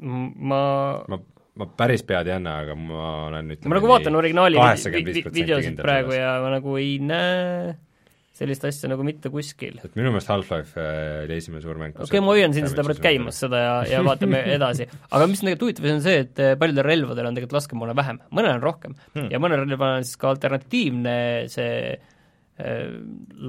ma, 0.00 0.60
ma 1.08 1.18
ma 1.56 1.66
päris 1.72 2.04
pead 2.06 2.28
ei 2.28 2.36
anna, 2.36 2.58
aga 2.64 2.76
ma 2.76 3.04
olen 3.30 3.54
ütleme 3.54 3.72
ma 3.72 3.78
nagu 3.78 3.88
vaatan 3.90 4.18
originaali 4.18 4.60
vi 4.92 5.22
videosid 5.38 5.78
praegu 5.80 6.12
sellest. 6.12 6.20
ja 6.20 6.34
ma 6.44 6.52
nagu 6.52 6.76
ei 6.80 6.98
näe 7.00 7.76
sellist 8.36 8.64
asja 8.68 8.90
nagu 8.90 9.04
mitte 9.06 9.30
kuskil. 9.32 9.78
et 9.84 9.94
minu 9.98 10.12
meelest 10.12 10.30
Half-Life 10.30 10.80
äh, 10.80 11.22
oli 11.24 11.38
esimene 11.40 11.62
suur 11.64 11.78
mäng. 11.80 11.94
okei 11.96 12.08
okay,, 12.08 12.24
ma 12.24 12.34
hoian 12.34 12.56
siin 12.56 12.68
seda 12.70 12.84
praegu 12.86 13.04
käimas, 13.04 13.38
seda 13.44 13.62
ja, 13.62 13.76
ja 13.94 14.02
vaatame 14.06 14.42
edasi. 14.56 14.88
aga 15.08 15.28
mis 15.30 15.40
on 15.42 15.50
tegelikult 15.50 15.68
huvitav, 15.68 15.88
on 15.94 16.02
see, 16.04 16.18
et 16.26 16.42
äh, 16.42 16.56
paljudel 16.60 16.86
relvadel 16.86 17.30
on 17.30 17.38
tegelikult 17.38 17.60
laskemoona 17.60 17.96
vähem, 17.96 18.20
mõnel 18.36 18.58
on 18.58 18.64
rohkem 18.64 18.98
hmm. 19.14 19.30
ja 19.32 19.40
mõnel 19.42 19.64
relval 19.64 20.00
on 20.00 20.06
siis 20.06 20.20
ka 20.20 20.30
alternatiivne 20.34 21.16
see 21.52 21.76
äh, 21.96 22.82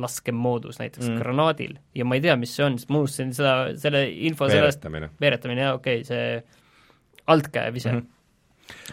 laskemoodus, 0.06 0.80
näiteks 0.82 1.08
mm. 1.08 1.24
granaadil. 1.24 1.78
ja 1.96 2.08
ma 2.08 2.20
ei 2.20 2.24
tea, 2.24 2.36
mis 2.40 2.56
see 2.56 2.66
on, 2.68 2.78
sest 2.80 2.92
ma 2.92 3.04
unustasin 3.04 3.34
seda, 3.36 3.56
selle 3.80 4.06
info 4.30 4.50
sellest 4.52 4.88
veeretamine, 4.88 5.68
jaa, 5.68 5.80
okei 5.80 6.04
okay,, 6.04 6.08
see 6.08 7.26
altkäev 7.28 7.82
ise 7.82 7.92
mm. 7.92 8.00
-hmm 8.00 8.14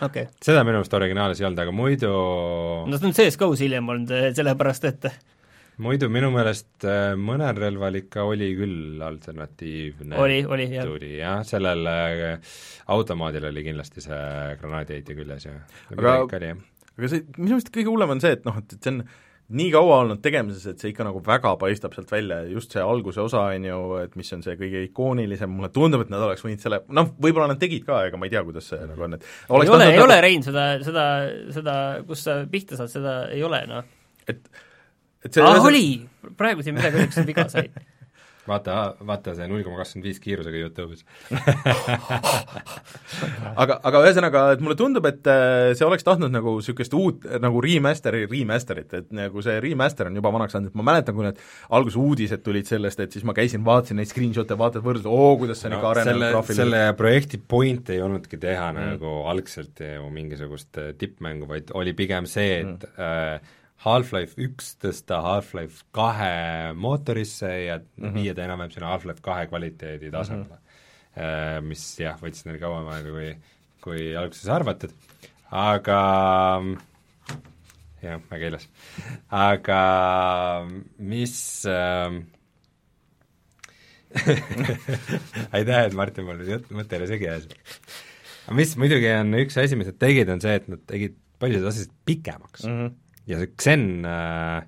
okay. 0.06 0.28
seda 0.42 0.62
minu 0.62 0.78
meelest 0.78 0.94
originaalis 0.94 1.40
ei 1.40 1.46
olnud, 1.48 1.62
aga 1.64 1.72
muidu 1.74 2.10
no 2.86 2.98
see 2.98 3.08
on 3.08 3.16
CS-GO-s 3.16 3.62
hiljem 3.64 3.88
olnud, 3.94 4.12
sellepärast 4.38 4.86
et 4.90 5.08
muidu 5.82 6.08
minu 6.12 6.30
meelest 6.34 6.86
eh, 6.86 7.14
mõnel 7.18 7.58
relval 7.58 7.98
ikka 7.98 8.26
oli 8.28 8.52
küll 8.58 9.02
alternatiivne 9.02 10.18
oli, 10.22 10.40
oli, 10.46 10.68
jah. 10.70 10.86
tuli 10.86 11.16
jah, 11.18 11.42
sellel 11.46 11.90
eh, 11.90 12.54
automaadil 12.94 13.50
oli 13.50 13.66
kindlasti 13.66 14.04
see 14.04 14.24
granaadiheitja 14.60 15.18
küljes 15.18 15.48
ja 15.48 15.58
aga, 15.96 16.16
aga 16.22 17.10
see, 17.10 17.26
minu 17.38 17.56
meelest 17.56 17.74
kõige 17.74 17.90
hullem 17.90 18.14
on 18.14 18.22
see, 18.22 18.36
et 18.38 18.46
noh, 18.46 18.58
et, 18.62 18.76
et 18.76 18.80
see 18.80 18.94
on 18.94 19.04
nii 19.54 19.70
kaua 19.74 19.98
olnud 20.00 20.20
tegemises, 20.24 20.64
et 20.70 20.80
see 20.80 20.92
ikka 20.94 21.04
nagu 21.04 21.20
väga 21.24 21.50
paistab 21.60 21.92
sealt 21.96 22.12
välja, 22.12 22.40
just 22.48 22.72
see 22.72 22.80
alguse 22.80 23.20
osa, 23.20 23.42
on 23.52 23.66
ju, 23.68 23.80
et 24.00 24.14
mis 24.16 24.32
on 24.32 24.44
see 24.44 24.54
kõige 24.60 24.80
ikoonilisem, 24.86 25.52
mulle 25.52 25.68
tundub, 25.74 26.04
et 26.06 26.12
nad 26.12 26.24
oleks 26.24 26.44
võinud 26.46 26.62
selle, 26.64 26.80
noh, 26.96 27.10
võib-olla 27.20 27.50
nad 27.52 27.60
tegid 27.60 27.84
ka, 27.84 28.06
ega 28.08 28.20
ma 28.20 28.28
ei 28.28 28.32
tea, 28.32 28.40
kuidas 28.46 28.70
see 28.72 28.80
nagu 28.88 29.04
on, 29.04 29.18
et 29.18 29.26
ei 29.26 29.72
ole, 29.74 29.90
ei 29.92 30.00
ole, 30.00 30.16
Rein, 30.24 30.46
seda, 30.46 30.64
seda, 30.86 31.04
seda, 31.52 31.74
kus 32.08 32.24
sa 32.24 32.38
pihta 32.50 32.80
saad, 32.80 32.92
seda 32.94 33.18
ei 33.34 33.44
ole, 33.44 33.60
noh. 33.68 33.84
et, 34.24 34.48
et 35.24 35.32
see 35.32 35.44
aa, 35.44 35.60
oli! 35.64 35.88
praegu 36.38 36.64
siin 36.64 36.78
midagi 36.78 37.02
õnneks 37.02 37.26
viga 37.28 37.48
sai 37.52 37.68
vaata, 38.48 38.74
vaata 39.06 39.34
see 39.36 39.46
null 39.48 39.64
koma 39.64 39.78
kakskümmend 39.80 40.08
viis 40.08 40.20
kiirusega 40.22 40.60
Youtube'is 40.60 41.04
aga, 43.62 43.78
aga 43.80 44.02
ühesõnaga, 44.04 44.42
et 44.54 44.64
mulle 44.64 44.76
tundub, 44.78 45.06
et 45.08 45.30
äh, 45.30 45.72
see 45.78 45.86
oleks 45.86 46.06
tahtnud 46.06 46.32
nagu 46.34 46.56
niisugust 46.58 46.96
uut 46.98 47.24
nagu 47.42 47.62
remaster'i 47.64 48.24
remaster'it, 48.30 48.92
et 49.00 49.08
nagu 49.16 49.44
see 49.44 49.56
remaster 49.64 50.10
on 50.10 50.20
juba 50.20 50.32
vanaks 50.34 50.56
saanud, 50.56 50.72
et 50.72 50.78
ma 50.80 50.86
mäletan, 50.90 51.16
kui 51.16 51.26
need 51.26 51.40
alguses 51.78 51.98
uudised 52.00 52.44
tulid 52.44 52.68
sellest, 52.68 53.02
et 53.04 53.16
siis 53.16 53.24
ma 53.26 53.36
käisin, 53.36 53.64
vaatasin 53.66 54.00
neid 54.00 54.12
screenshot'e, 54.12 54.58
vaatad, 54.60 54.84
võrdled, 54.84 55.08
oo, 55.08 55.32
kuidas 55.40 55.64
see 55.64 55.72
no, 55.72 55.80
ikka 55.80 55.92
arenenud 55.94 56.28
graafiliselt. 56.28 56.62
selle 56.62 56.84
projekti 57.00 57.40
point 57.40 57.92
ei 57.94 58.04
olnudki 58.04 58.40
teha 58.40 58.70
mm. 58.72 58.94
nagu 58.94 59.18
algselt 59.32 59.84
ju 59.84 60.08
mingisugust 60.12 60.82
äh, 60.82 60.92
tippmängu, 61.00 61.48
vaid 61.50 61.74
oli 61.78 61.96
pigem 61.96 62.28
see, 62.28 62.60
et 62.60 62.88
mm. 62.92 63.00
äh, 63.00 63.62
Half-Life 63.84 64.38
üks 64.40 64.74
tõsta 64.80 65.20
Half-Life 65.24 65.84
kahe 65.94 66.72
mootorisse 66.78 67.50
ja 67.66 67.78
mm 67.78 67.84
-hmm. 68.04 68.14
viia 68.14 68.34
ta 68.34 68.44
enam-vähem 68.46 68.70
sinna 68.70 68.92
Half-Life 68.92 69.22
kahe 69.22 69.46
kvaliteedi 69.46 70.10
tasemele 70.10 70.44
mm. 70.44 70.54
-hmm. 70.54 70.60
Mis 71.62 71.82
jah, 72.00 72.16
võttis 72.18 72.44
neil 72.46 72.58
kauem 72.58 72.88
aega, 72.90 73.10
kui, 73.10 73.36
kui 73.80 74.16
alguses 74.16 74.48
arvatud, 74.50 74.90
aga 75.50 75.98
jah, 78.02 78.20
väga 78.30 78.46
ilus. 78.46 78.68
aga 79.30 79.80
mis 80.98 81.36
äh, 81.70 82.18
aitäh, 85.52 85.84
et 85.84 85.94
Martin 85.94 86.24
mul 86.26 86.42
mõte 86.70 86.98
oli 86.98 87.06
segi 87.06 87.28
ajas. 87.28 87.46
aga 88.46 88.56
mis 88.58 88.76
muidugi 88.80 89.10
on 89.20 89.34
üks 89.34 89.56
asi, 89.60 89.76
mis 89.76 89.86
nad 89.90 89.98
tegid, 90.02 90.28
on 90.34 90.42
see, 90.44 90.58
et 90.60 90.68
nad 90.68 90.82
tegid 90.90 91.16
paljusid 91.38 91.70
asjasid 91.70 91.96
pikemaks 92.04 92.66
mm. 92.66 92.76
-hmm 92.80 93.03
ja 93.30 93.40
see 93.40 93.52
Xen 93.56 93.84
äh, 94.08 94.64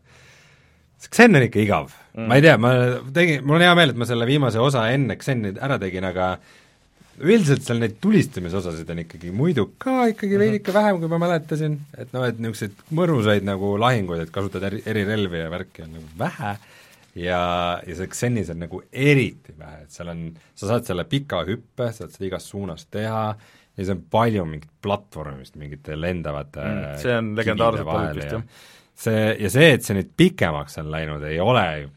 see 1.02 1.12
Xen 1.12 1.36
on 1.36 1.46
ikka 1.46 1.62
igav. 1.62 1.90
Mm.. 2.16 2.28
ma 2.30 2.38
ei 2.38 2.44
tea, 2.44 2.54
ma 2.60 2.70
tegin, 3.14 3.42
mul 3.44 3.58
on 3.58 3.66
hea 3.66 3.74
meel, 3.76 3.92
et 3.92 3.98
ma 4.00 4.08
selle 4.08 4.28
viimase 4.28 4.60
osa 4.62 4.86
enne 4.92 5.18
Xeni 5.20 5.52
ära 5.60 5.76
tegin, 5.82 6.06
aga 6.08 6.36
üldiselt 7.16 7.64
seal 7.64 7.80
neid 7.80 7.96
tulistamisosasid 8.02 8.88
on 8.92 9.02
ikkagi 9.04 9.30
muidu 9.32 9.70
ka 9.80 10.06
ikkagi 10.12 10.40
veidike 10.40 10.72
mhm. 10.72 10.78
vähem, 10.78 10.98
kui 11.00 11.12
ma 11.12 11.20
mäletasin, 11.22 11.76
et 11.96 12.12
noh, 12.16 12.26
et 12.28 12.40
niisuguseid 12.40 12.96
mõnusaid 12.96 13.46
nagu 13.48 13.74
lahinguid, 13.80 14.26
et 14.26 14.32
kasutad 14.34 14.66
eri, 14.68 14.82
erirelvi 14.88 15.44
ja 15.44 15.52
värki 15.52 15.86
on 15.86 15.94
nagu 15.98 16.10
vähe. 16.20 16.56
Ja, 17.16 17.40
ja 17.80 17.94
see 17.96 18.10
Xenis 18.12 18.50
on 18.52 18.60
nagu 18.60 18.82
eriti 18.92 19.54
vähe, 19.56 19.86
et 19.86 19.94
seal 19.94 20.12
on, 20.12 20.26
sa 20.52 20.68
saad 20.68 20.88
selle 20.88 21.06
pika 21.08 21.40
hüppe, 21.48 21.88
saad 21.96 22.12
seda 22.12 22.28
igast 22.28 22.52
suunast 22.52 22.90
teha 22.92 23.30
ja 23.76 23.84
see 23.84 23.94
on 23.94 24.02
palju 24.10 24.46
mingit 24.48 24.72
platvormist, 24.82 25.56
mingite 25.60 25.98
lendavate 25.98 26.64
mm, 26.64 26.96
see 27.02 27.14
on 27.16 27.30
legendaarselt 27.36 27.88
palju 27.90 28.16
vist, 28.20 28.34
jah. 28.36 28.66
see, 29.06 29.22
ja 29.44 29.52
see, 29.52 29.70
et 29.76 29.86
see 29.86 29.98
nüüd 29.98 30.12
pikemaks 30.16 30.80
on 30.82 30.90
läinud, 30.94 31.24
ei 31.28 31.40
ole 31.42 31.66
ju 31.82 31.92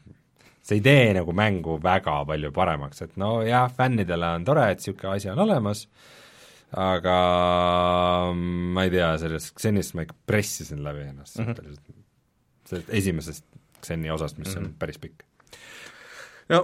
see 0.70 0.78
ei 0.78 0.84
tee 0.84 1.06
nagu 1.16 1.34
mängu 1.34 1.78
väga 1.82 2.20
palju 2.28 2.52
paremaks, 2.54 3.04
et 3.06 3.16
no 3.20 3.40
jah, 3.46 3.66
fännidele 3.74 4.34
on 4.36 4.44
tore, 4.46 4.68
et 4.70 4.82
niisugune 4.82 5.14
asi 5.16 5.30
on 5.32 5.40
olemas, 5.46 5.86
aga 6.78 7.16
ma 8.36 8.84
ei 8.86 8.92
tea, 8.94 9.14
sellest 9.24 9.56
Xenist 9.56 9.96
ma 9.96 10.06
ikka 10.06 10.18
pressisin 10.30 10.84
läbi 10.86 11.08
ennast 11.08 11.40
mm 11.40 11.48
-hmm. 11.48 11.80
sellest 12.68 12.94
esimesest 13.00 13.44
Xeni 13.80 14.10
osast, 14.10 14.38
mis 14.38 14.54
mm 14.54 14.62
-hmm. 14.62 14.66
on 14.66 14.74
päris 14.78 14.98
pikk 14.98 15.24
no 16.50 16.60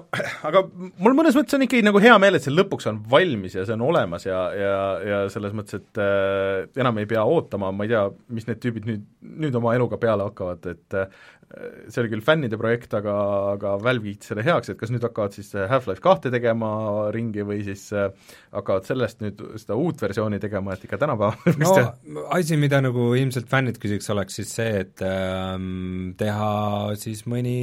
aga 0.49 0.63
mul 0.73 1.15
mõnes 1.17 1.37
mõttes 1.39 1.57
on 1.57 1.65
ikkagi 1.67 1.85
nagu 1.87 2.01
hea 2.03 2.17
meel, 2.23 2.39
et 2.39 2.45
see 2.45 2.55
lõpuks 2.55 2.89
on 2.91 3.01
valmis 3.11 3.57
ja 3.57 3.67
see 3.67 3.77
on 3.77 3.87
olemas 3.89 4.27
ja, 4.27 4.41
ja, 4.57 4.75
ja 5.07 5.21
selles 5.33 5.55
mõttes, 5.57 5.81
et 5.81 6.03
äh, 6.03 6.67
enam 6.81 6.99
ei 7.03 7.09
pea 7.11 7.25
ootama, 7.27 7.73
ma 7.75 7.87
ei 7.87 7.95
tea, 7.95 8.05
mis 8.35 8.49
need 8.49 8.61
tüübid 8.63 8.89
nüüd, 8.89 9.07
nüüd 9.47 9.59
oma 9.59 9.77
eluga 9.79 10.01
peale 10.03 10.27
hakkavad, 10.27 10.67
et 10.73 10.99
äh, 10.99 11.23
see 11.87 12.03
oli 12.03 12.11
küll 12.11 12.25
fännide 12.27 12.59
projekt, 12.59 12.95
aga, 12.99 13.15
aga 13.53 13.77
Valve 13.83 14.11
kiitis 14.11 14.33
selle 14.33 14.43
heaks, 14.47 14.73
et 14.73 14.81
kas 14.81 14.91
nüüd 14.91 15.07
hakkavad 15.07 15.37
siis 15.37 15.53
Half-Life 15.55 16.03
kahte 16.05 16.33
tegema 16.35 16.71
ringi 17.15 17.47
või 17.47 17.63
siis 17.67 17.87
äh, 17.95 18.11
hakkavad 18.57 18.89
sellest 18.89 19.23
nüüd 19.23 19.43
seda 19.63 19.79
uut 19.79 20.03
versiooni 20.03 20.43
tegema, 20.43 20.75
et 20.75 20.87
ikka 20.89 20.99
tänapäeval 21.05 21.57
no 21.63 22.27
asi, 22.35 22.59
mida 22.61 22.83
nagu 22.83 23.13
ilmselt 23.15 23.51
fännid 23.51 23.79
küsiks, 23.83 24.11
oleks 24.15 24.41
siis 24.41 24.55
see, 24.59 24.83
et 24.83 25.07
ähm, 25.07 26.15
teha 26.19 26.55
siis 26.99 27.23
mõni 27.31 27.61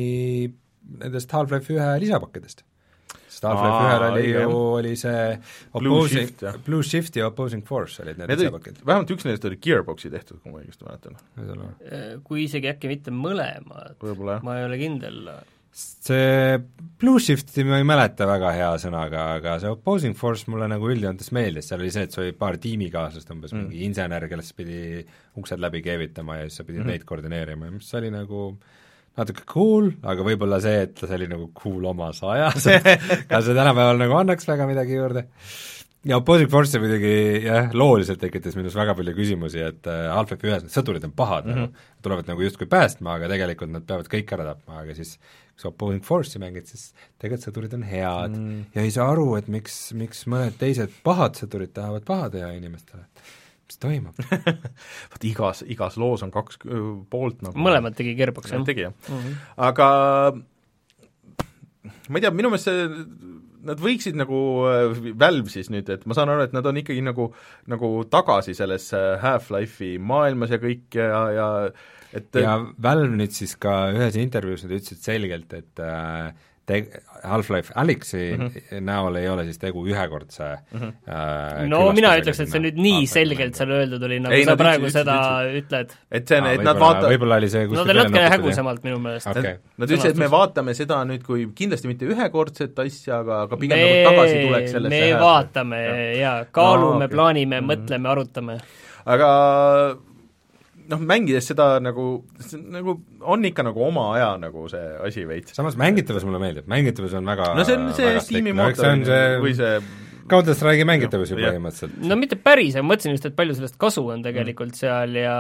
nendest 0.99 1.34
Half-Life 1.34 1.73
ühe 1.73 1.89
lisapakkidest. 2.03 2.63
sest 3.27 3.47
Half-Life 3.47 3.88
ühel 3.88 4.05
oli 4.09 4.25
ju, 4.29 4.49
oli 4.79 4.93
see 4.99 5.23
opposing, 5.79 6.45
Blue 6.65 6.84
Shift 6.84 7.17
ja 7.19 7.29
Opposing 7.31 7.65
Force 7.67 8.03
olid 8.03 8.19
need, 8.19 8.29
need 8.29 8.45
lisapakid. 8.45 8.84
vähemalt 8.86 9.15
üks 9.15 9.27
nendest 9.27 9.47
oli 9.49 9.59
Gearboxi 9.63 10.11
tehtud, 10.13 10.41
kui 10.43 10.53
ma 10.53 10.61
õigesti 10.61 10.88
mäletan. 10.88 11.17
Äh, 11.39 12.05
kui 12.27 12.45
isegi 12.45 12.71
äkki 12.71 12.91
mitte 12.91 13.15
mõlemad, 13.15 13.97
ma 14.43 14.59
ei 14.59 14.69
ole 14.69 14.79
kindel 14.81 15.25
see 15.73 16.59
Blue 16.99 17.19
Shifti 17.19 17.63
ma 17.65 17.79
ei 17.81 17.88
mäleta 17.88 18.27
väga 18.29 18.51
hea 18.53 18.69
sõnaga, 18.81 19.23
aga 19.39 19.55
see 19.61 19.71
Opposing 19.73 20.15
Force 20.17 20.49
mulle 20.51 20.67
nagu 20.69 20.89
üldjoontes 20.93 21.31
meeldis, 21.36 21.67
seal 21.69 21.81
oli 21.81 21.89
see, 21.93 22.05
et 22.05 22.13
sul 22.13 22.27
oli 22.27 22.36
paar 22.38 22.59
tiimikaaslast, 22.61 23.31
umbes 23.34 23.55
mm. 23.55 23.65
mingi 23.65 23.88
insener, 23.88 24.27
kellest 24.29 24.53
pidi 24.57 25.01
uksed 25.39 25.61
läbi 25.63 25.81
keevitama 25.86 26.39
ja 26.39 26.47
siis 26.47 26.61
sa 26.61 26.67
pidid 26.67 26.84
mm 26.84 26.86
-hmm. 26.86 26.93
neid 26.93 27.07
koordineerima 27.09 27.69
ja 27.69 27.75
mis 27.79 27.93
oli 27.97 28.13
nagu 28.13 28.43
natuke 29.20 29.45
cool, 29.49 29.91
aga 30.09 30.26
võib-olla 30.26 30.59
see, 30.64 30.88
et 30.88 30.95
ta 30.97 31.09
oli 31.14 31.30
nagu 31.30 31.51
cool 31.57 31.86
omas 31.91 32.24
ajas 32.26 32.66
kas 33.30 33.45
see 33.45 33.53
tänapäeval 33.53 34.01
nagu 34.01 34.18
annaks 34.18 34.49
väga 34.49 34.68
midagi 34.70 34.97
juurde? 34.97 35.28
ja 36.03 36.18
Opposing 36.20 36.49
Force 36.51 36.80
muidugi 36.82 37.14
jah, 37.45 37.70
looliselt 37.78 38.20
tekitas 38.24 38.57
minus 38.59 38.76
väga 38.76 38.95
palju 38.97 39.14
küsimusi, 39.16 39.61
et 39.64 39.88
äh, 39.88 40.09
Half-Life 40.11 40.49
ühes 40.49 40.66
need 40.66 40.74
sõdurid 40.74 41.05
on 41.07 41.14
pahad 41.16 41.47
mm, 41.47 41.53
-hmm. 41.53 41.70
nagu, 41.70 42.01
tulevad 42.05 42.32
nagu 42.32 42.43
justkui 42.43 42.68
päästma, 42.72 43.20
aga 43.20 43.30
tegelikult 43.32 43.72
nad 43.72 43.86
peavad 43.88 44.09
kõik 44.11 44.34
ära 44.36 44.49
tapma, 44.49 44.82
aga 44.82 44.97
siis 44.97 45.16
kui 45.53 45.61
sa 45.61 45.70
Opposing 45.70 46.03
Force'i 46.03 46.41
mängid, 46.41 46.68
siis 46.68 46.89
tegelikult 47.22 47.47
sõdurid 47.47 47.78
on 47.78 47.88
head 47.88 48.36
mm 48.36 48.66
ja 48.76 48.82
ei 48.82 48.91
saa 48.91 49.11
aru, 49.14 49.36
et 49.38 49.47
miks, 49.47 49.93
miks 49.93 50.26
mõned 50.28 50.57
teised 50.59 50.91
pahad 51.03 51.38
sõdurid 51.39 51.74
tahavad 51.74 52.03
paha 52.07 52.30
teha 52.34 52.51
inimestele 52.57 53.05
mis 53.70 53.80
toimub 53.82 54.18
vot 55.14 55.28
igas, 55.28 55.64
igas 55.72 55.97
loos 56.01 56.26
on 56.26 56.34
kaks 56.34 56.59
poolt 57.11 57.43
nagu 57.45 57.55
mõlemad 57.59 57.95
tegi 57.97 58.16
kerbaks, 58.20 58.51
jah? 58.53 58.66
tegi, 58.68 58.88
jah 58.88 58.93
mm. 58.93 59.22
-hmm. 59.22 59.34
aga 59.70 59.88
ma 62.09 62.20
ei 62.20 62.26
tea, 62.26 62.34
minu 62.36 62.51
meelest 62.53 62.70
see 62.70 62.88
nad 63.64 63.80
võiksid 63.80 64.18
nagu, 64.20 64.38
äh, 64.68 65.01
Valve 65.20 65.51
siis 65.51 65.70
nüüd, 65.72 65.88
et 65.93 66.05
ma 66.09 66.18
saan 66.18 66.32
aru, 66.34 66.43
et 66.47 66.55
nad 66.55 66.66
on 66.68 66.80
ikkagi 66.82 67.03
nagu, 67.05 67.30
nagu 67.72 67.91
tagasi 68.11 68.55
selles 68.57 68.89
Half-Life'i 68.91 69.95
maailmas 70.03 70.51
ja 70.51 70.59
kõik 70.59 70.97
ja, 70.99 71.22
ja 71.32 71.47
et 72.14 72.41
ja 72.43 72.57
Valve 72.84 73.16
nüüd 73.16 73.36
siis 73.36 73.55
ka 73.61 73.93
ühes 73.95 74.18
intervjuus 74.20 74.66
nad 74.66 74.76
ütlesid 74.76 75.05
selgelt, 75.05 75.55
et 75.55 75.84
äh, 75.84 76.34
te-, 76.66 77.01
Half-Life 77.24 77.72
Alyxi 77.76 78.38
mm 78.38 78.47
-hmm. 78.47 78.82
näol 78.82 79.16
ei 79.16 79.30
ole 79.30 79.43
siis 79.47 79.59
tegu 79.59 79.86
ühekordse 79.88 80.43
mm 80.72 80.80
-hmm. 80.80 80.91
äh, 81.07 81.68
no 81.68 81.91
mina 81.91 82.16
ütleks, 82.20 82.39
et 82.43 82.51
see 82.51 82.61
nüüd 82.64 82.80
nii 82.80 83.07
selgelt 83.07 83.55
seal 83.55 83.72
öeldud 83.72 84.03
oli, 84.03 84.20
nagu 84.20 84.36
ei, 84.36 84.45
sa 84.45 84.55
praegu 84.59 84.88
ütlesid, 84.88 84.99
seda 84.99 85.18
ütlesid. 85.47 85.64
ütled. 85.64 85.95
et 86.11 86.28
see 86.28 86.41
on, 86.41 86.47
et 86.51 86.64
nad 86.68 86.80
vaata-, 86.86 87.11
võib-olla 87.11 87.39
oli 87.41 87.49
see 87.49 87.66
no 87.68 87.84
ta 87.84 87.91
oli 87.95 87.99
natuke 88.03 88.30
hägusamalt 88.36 88.84
minu 88.84 88.99
meelest 88.99 89.28
okay.. 89.28 89.57
Nad 89.78 89.89
ütlesid, 89.89 90.11
et 90.11 90.24
me 90.24 90.32
vaatame 90.32 90.74
seda 90.74 91.01
nüüd 91.07 91.24
kui 91.28 91.47
kindlasti 91.55 91.91
mitte 91.91 92.05
ühekordset 92.05 92.80
asja, 92.86 93.20
aga, 93.20 93.41
aga 93.47 93.57
pigem 93.57 93.78
me, 93.80 93.91
nagu 93.91 94.16
tagasitulek 94.16 94.72
sellesse 94.78 95.03
me 95.03 95.20
vaatame 95.26 95.84
ja, 95.84 95.99
ja 96.22 96.34
kaalume 96.51 96.89
no,, 96.89 97.05
okay. 97.05 97.16
plaanime 97.16 97.61
mm, 97.61 97.68
-hmm. 97.68 97.72
mõtleme, 97.76 98.09
arutame. 98.16 98.57
aga 99.05 99.30
noh, 100.91 101.03
mängides 101.03 101.49
seda 101.51 101.67
nagu, 101.84 102.07
nagu 102.73 102.95
on 103.34 103.49
ikka 103.49 103.65
nagu 103.67 103.84
oma 103.88 104.07
aja 104.15 104.31
nagu 104.41 104.65
see 104.71 104.86
asi 105.07 105.27
veits. 105.29 105.55
samas 105.57 105.77
mängitavus 105.79 106.25
mulle 106.27 106.41
meeldib, 106.43 106.69
mängitavus 106.71 107.15
on 107.19 107.29
väga 107.29 107.53
no 107.57 107.67
see 107.67 107.77
on 107.79 107.91
see 107.97 108.15
Steam'i 108.23 108.55
mootor 108.57 108.97
no, 108.99 109.19
või 109.43 109.55
see 109.57 109.77
Counter 110.29 110.55
Strike'i 110.55 110.88
mängitavus 110.88 111.34
ju 111.34 111.38
põhimõtteliselt. 111.39 112.01
no 112.07 112.17
mitte 112.19 112.39
päris, 112.39 112.77
aga 112.77 112.88
mõtlesin 112.88 113.15
just, 113.17 113.29
et 113.29 113.38
palju 113.38 113.57
sellest 113.57 113.79
kasu 113.81 114.05
on 114.13 114.23
tegelikult 114.25 114.71
mm. 114.73 114.79
seal 114.79 115.17
ja 115.19 115.38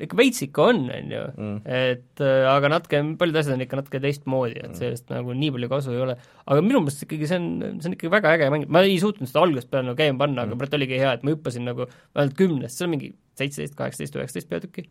ikka 0.00 0.16
veits 0.16 0.42
ikka 0.44 0.66
on, 0.70 0.82
on 0.94 1.12
ju 1.12 1.22
mm., 1.28 1.56
et 1.66 2.22
äh, 2.24 2.44
aga 2.48 2.70
natuke, 2.72 3.00
paljud 3.20 3.38
asjad 3.40 3.56
on 3.56 3.64
ikka 3.64 3.80
natuke 3.80 4.00
teistmoodi, 4.02 4.60
et 4.60 4.70
mm. 4.70 4.76
sellest 4.78 5.10
nagu 5.12 5.34
nii 5.36 5.54
palju 5.56 5.70
kasu 5.72 5.94
ei 5.94 6.04
ole. 6.06 6.16
aga 6.46 6.64
minu 6.64 6.82
meelest 6.84 7.04
ikkagi 7.06 7.28
see 7.28 7.40
on, 7.40 7.48
see 7.80 7.90
on 7.90 7.96
ikkagi 7.96 8.12
väga 8.12 8.34
äge 8.36 8.50
mäng, 8.54 8.68
ma 8.72 8.84
ei 8.86 9.00
suutnud 9.02 9.30
seda 9.30 9.44
algusest 9.44 9.72
peale 9.72 9.90
nagu 9.90 9.98
käima 10.00 10.22
panna 10.22 10.44
mm., 10.44 10.52
aga 10.52 10.60
praegu 10.62 10.80
oligi 10.80 11.00
hea, 11.00 11.16
et 11.16 11.26
ma 11.26 11.34
hüppasin 11.34 11.68
nagu 11.68 11.88
vähemalt 11.88 12.38
kümnest, 12.38 12.78
seal 12.78 12.88
on 12.88 12.94
mingi 12.96 13.12
seitseteist, 13.40 13.76
kaheksateist, 13.78 14.20
üheksateist 14.20 14.50
peatükki, 14.50 14.86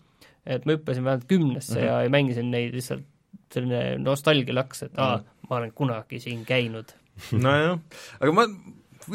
et 0.46 0.66
ma 0.66 0.76
hüppasin 0.76 1.06
vähemalt 1.06 1.30
kümnesse 1.30 1.78
mm 1.78 1.86
-hmm. 1.86 2.04
ja 2.04 2.16
mängisin 2.18 2.52
neid 2.52 2.76
lihtsalt 2.76 3.08
selline 3.54 3.98
nostalgia 4.02 4.56
laks, 4.56 4.84
et 4.84 4.98
aa 4.98 5.18
-hmm. 5.18 5.48
ma 5.50 5.62
olen 5.62 5.72
kunagi 5.76 6.20
siin 6.20 6.46
käinud. 6.46 6.94
nojah, 7.46 7.80
aga 8.20 8.32
ma 8.32 8.46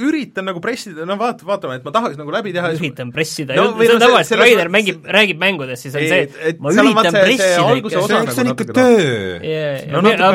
üritan 0.01 0.47
nagu 0.49 0.61
pressida, 0.65 1.05
no 1.09 1.17
vaat-, 1.21 1.43
vaatame, 1.47 1.79
et 1.79 1.87
ma 1.87 1.93
tahaks 1.95 2.19
nagu 2.19 2.33
läbi 2.35 2.53
teha 2.55 2.71
üritan 2.75 3.11
pressida 3.15 3.57
no,, 3.59 3.67
see 3.79 3.95
on 3.95 4.03
tavaliselt, 4.03 4.41
Raider 4.41 4.71
mängib, 4.73 5.05
räägib 5.17 5.41
mängudest, 5.41 5.87
siis 5.87 5.95
on 5.99 6.07
see, 6.11 6.27
et 6.51 6.63
ma 6.63 6.73
üritan 6.75 7.19
pressida 7.19 7.77
ikka. 7.79 7.93
see 7.95 8.03
on 8.03 8.51
nagu 8.51 8.67
ikka 8.67 8.77
töö. 8.79 9.39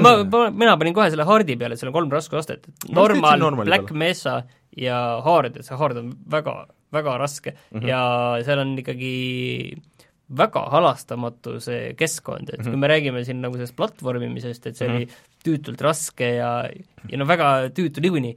ma, 0.05 0.13
ma, 0.23 0.43
mina 0.53 0.77
panin 0.79 0.95
kohe 0.97 1.09
selle 1.13 1.27
hardi 1.27 1.57
peale, 1.59 1.79
seal 1.79 1.91
on 1.91 1.97
kolm 1.97 2.13
raskusastet, 2.13 2.69
normal, 2.95 3.63
Black 3.65 3.91
Mesa 3.91 4.41
ja 4.77 4.99
hard, 5.25 5.59
et 5.59 5.67
see 5.67 5.79
hard 5.79 5.99
on 6.03 6.13
väga, 6.31 6.55
väga 6.93 7.17
raske 7.21 7.53
mm 7.53 7.79
-hmm. 7.79 7.87
ja 7.87 8.43
seal 8.45 8.59
on 8.59 8.77
ikkagi 8.79 9.13
väga 10.29 10.61
halastamatu 10.69 11.57
see 11.63 11.93
keskkond, 11.97 12.49
et 12.49 12.59
mm 12.59 12.65
-hmm. 12.65 12.69
kui 12.69 12.77
me 12.77 12.87
räägime 12.87 13.25
siin 13.25 13.41
nagu 13.41 13.57
sellest 13.57 13.75
platvormimisest, 13.75 14.67
et 14.67 14.77
see 14.77 14.87
mm 14.87 14.93
-hmm. 14.93 14.97
oli 14.97 15.07
tüütult 15.45 15.81
raske 15.81 16.35
ja, 16.35 16.69
ja 17.09 17.17
no 17.17 17.25
väga 17.25 17.69
tüütu 17.69 18.01
niikuinii, 18.01 18.35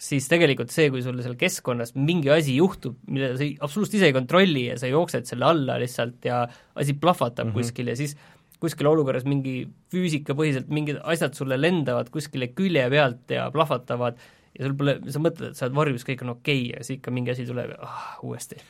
siis 0.00 0.28
tegelikult 0.28 0.70
see, 0.70 0.90
kui 0.90 1.02
sul 1.02 1.20
seal 1.22 1.36
keskkonnas 1.36 1.94
mingi 1.94 2.30
asi 2.30 2.56
juhtub, 2.56 2.96
mida 3.06 3.36
sa 3.36 3.44
absoluutselt 3.60 3.94
ise 3.94 4.06
ei 4.06 4.16
kontrolli 4.16 4.66
ja 4.66 4.78
sa 4.80 4.86
jooksed 4.86 5.28
selle 5.28 5.44
alla 5.44 5.78
lihtsalt 5.80 6.24
ja 6.24 6.46
asi 6.74 6.92
plahvatab 6.94 7.46
mm 7.46 7.52
-hmm. 7.52 7.54
kuskil 7.54 7.88
ja 7.88 7.96
siis 7.96 8.16
kuskil 8.60 8.86
olukorras 8.86 9.24
mingi 9.24 9.68
füüsikapõhiselt 9.92 10.68
mingid 10.68 11.00
asjad 11.02 11.34
sulle 11.34 11.56
lendavad 11.60 12.10
kuskile 12.12 12.48
külje 12.56 12.84
pealt 12.92 13.30
ja 13.30 13.50
plahvatavad 13.50 14.20
ja 14.60 14.68
sul 14.68 14.76
pole, 14.78 14.98
sa 15.08 15.22
mõtled, 15.24 15.54
et 15.54 15.58
sa 15.58 15.66
oled 15.66 15.78
varjus, 15.80 16.04
kõik 16.06 16.26
on 16.26 16.34
okei 16.36 16.60
okay, 16.60 16.68
ja 16.74 16.84
siis 16.84 17.00
ikka 17.00 17.14
mingi 17.16 17.32
asi 17.32 17.48
tuleb 17.48 17.72
ja 17.72 17.80
ah, 17.88 18.12
uuesti. 18.26 18.60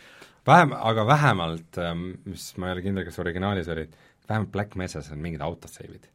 vähem, 0.46 0.72
aga 0.78 1.04
vähemalt, 1.08 1.82
ähm, 1.82 2.06
mis 2.30 2.52
ma 2.56 2.70
ei 2.70 2.78
ole 2.78 2.86
kindel, 2.86 3.08
kas 3.08 3.20
originaalis 3.22 3.68
oli, 3.74 3.88
vähemalt 4.30 4.54
Black 4.54 4.78
Mesas 4.78 5.10
on 5.12 5.20
mingid 5.20 5.42
autosave'id 5.44 6.08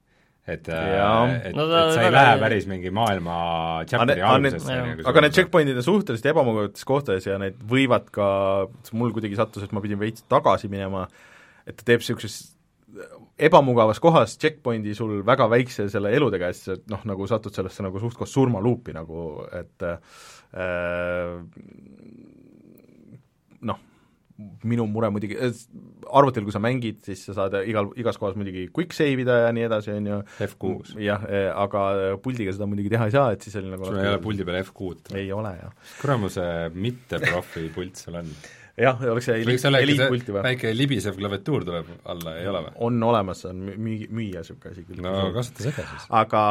et, 0.46 0.68
äh, 0.70 1.50
et, 1.50 1.56
no, 1.58 1.66
et 1.66 1.94
sa 1.96 2.04
ei 2.06 2.12
lähe 2.14 2.34
päris 2.42 2.68
mingi 2.70 2.92
maailma 2.94 3.36
chapter'i 3.90 4.22
algusesse. 4.22 4.76
aga 5.10 5.24
need 5.26 5.38
checkpoint'id 5.38 5.80
on 5.82 5.88
suhteliselt 5.88 6.30
ebamugavates 6.30 6.86
kohtades 6.86 7.26
ja 7.26 7.40
need 7.42 7.58
võivad 7.70 8.12
ka, 8.14 8.28
mul 8.94 9.14
kuidagi 9.16 9.40
sattus, 9.40 9.66
et 9.66 9.74
ma 9.74 9.82
pidin 9.82 10.00
veits 10.02 10.26
tagasi 10.30 10.70
minema, 10.70 11.08
et 11.66 11.74
ta 11.80 11.88
teeb 11.90 12.04
niisuguses 12.04 12.55
ebamugavas 13.36 14.00
kohas 14.00 14.38
checkpoint'i 14.40 14.96
sul 14.96 15.20
väga 15.28 15.50
väikse 15.52 15.90
selle 15.92 16.14
elude 16.16 16.40
käest, 16.40 16.70
et 16.72 16.86
noh, 16.92 17.04
nagu 17.08 17.28
satud 17.28 17.56
sellesse 17.56 17.84
nagu 17.84 18.00
suht-koht 18.00 18.32
surmaluupi 18.32 18.96
nagu, 18.96 19.26
et 19.56 19.84
äh, 19.84 19.98
noh, 23.68 23.82
minu 24.68 24.88
mure 24.92 25.10
muidugi, 25.14 25.38
arvutil, 26.16 26.44
kui 26.48 26.56
sa 26.56 26.60
mängid, 26.64 27.00
siis 27.08 27.22
sa 27.28 27.36
saad 27.38 27.56
igal, 27.68 27.92
igas 28.00 28.20
kohas 28.20 28.36
muidugi 28.40 28.68
quick 28.76 28.96
save 28.96 29.24
ida 29.24 29.38
ja 29.46 29.54
nii 29.56 29.68
edasi, 29.68 29.94
on 29.96 30.10
ju. 30.12 30.20
F6. 30.48 30.98
jah, 31.04 31.24
e, 31.28 31.46
aga 31.52 31.86
puldiga 32.24 32.56
seda 32.56 32.68
muidugi 32.72 32.92
teha 32.94 33.08
ei 33.10 33.16
saa, 33.16 33.30
et 33.36 33.46
siis 33.46 33.56
oli 33.62 33.72
nagu 33.72 33.88
sul 33.88 34.00
ei 34.02 34.12
ole 34.12 34.22
puldi 34.24 34.48
peal 34.48 34.62
F6-d? 34.64 35.16
ei 35.20 35.32
ole, 35.36 35.56
jah. 35.60 35.90
kuramuse 36.02 36.46
mitte 36.76 37.20
profi 37.24 37.68
pult 37.76 38.04
sul 38.04 38.20
on? 38.20 38.32
Jah, 38.78 39.04
oleks 39.12 39.30
see 39.30 39.38
eli-, 39.42 39.58
eliitpulti 39.82 40.36
vaja. 40.36 40.44
väike 40.50 40.74
libisev 40.76 41.16
klaviatuur 41.20 41.66
tuleb 41.68 41.92
alla, 42.12 42.36
ei 42.40 42.50
ole 42.52 42.66
või? 42.68 42.74
on 42.88 43.04
olemas, 43.10 43.46
on 43.50 43.62
müü-, 43.72 44.10
müüa 44.10 44.44
niisugune 44.44 44.74
asi 44.74 44.84
küll. 44.88 45.04
no 45.04 45.30
kasuta 45.36 45.68
seda 45.70 45.86
siis. 45.92 46.08
aga 46.22 46.42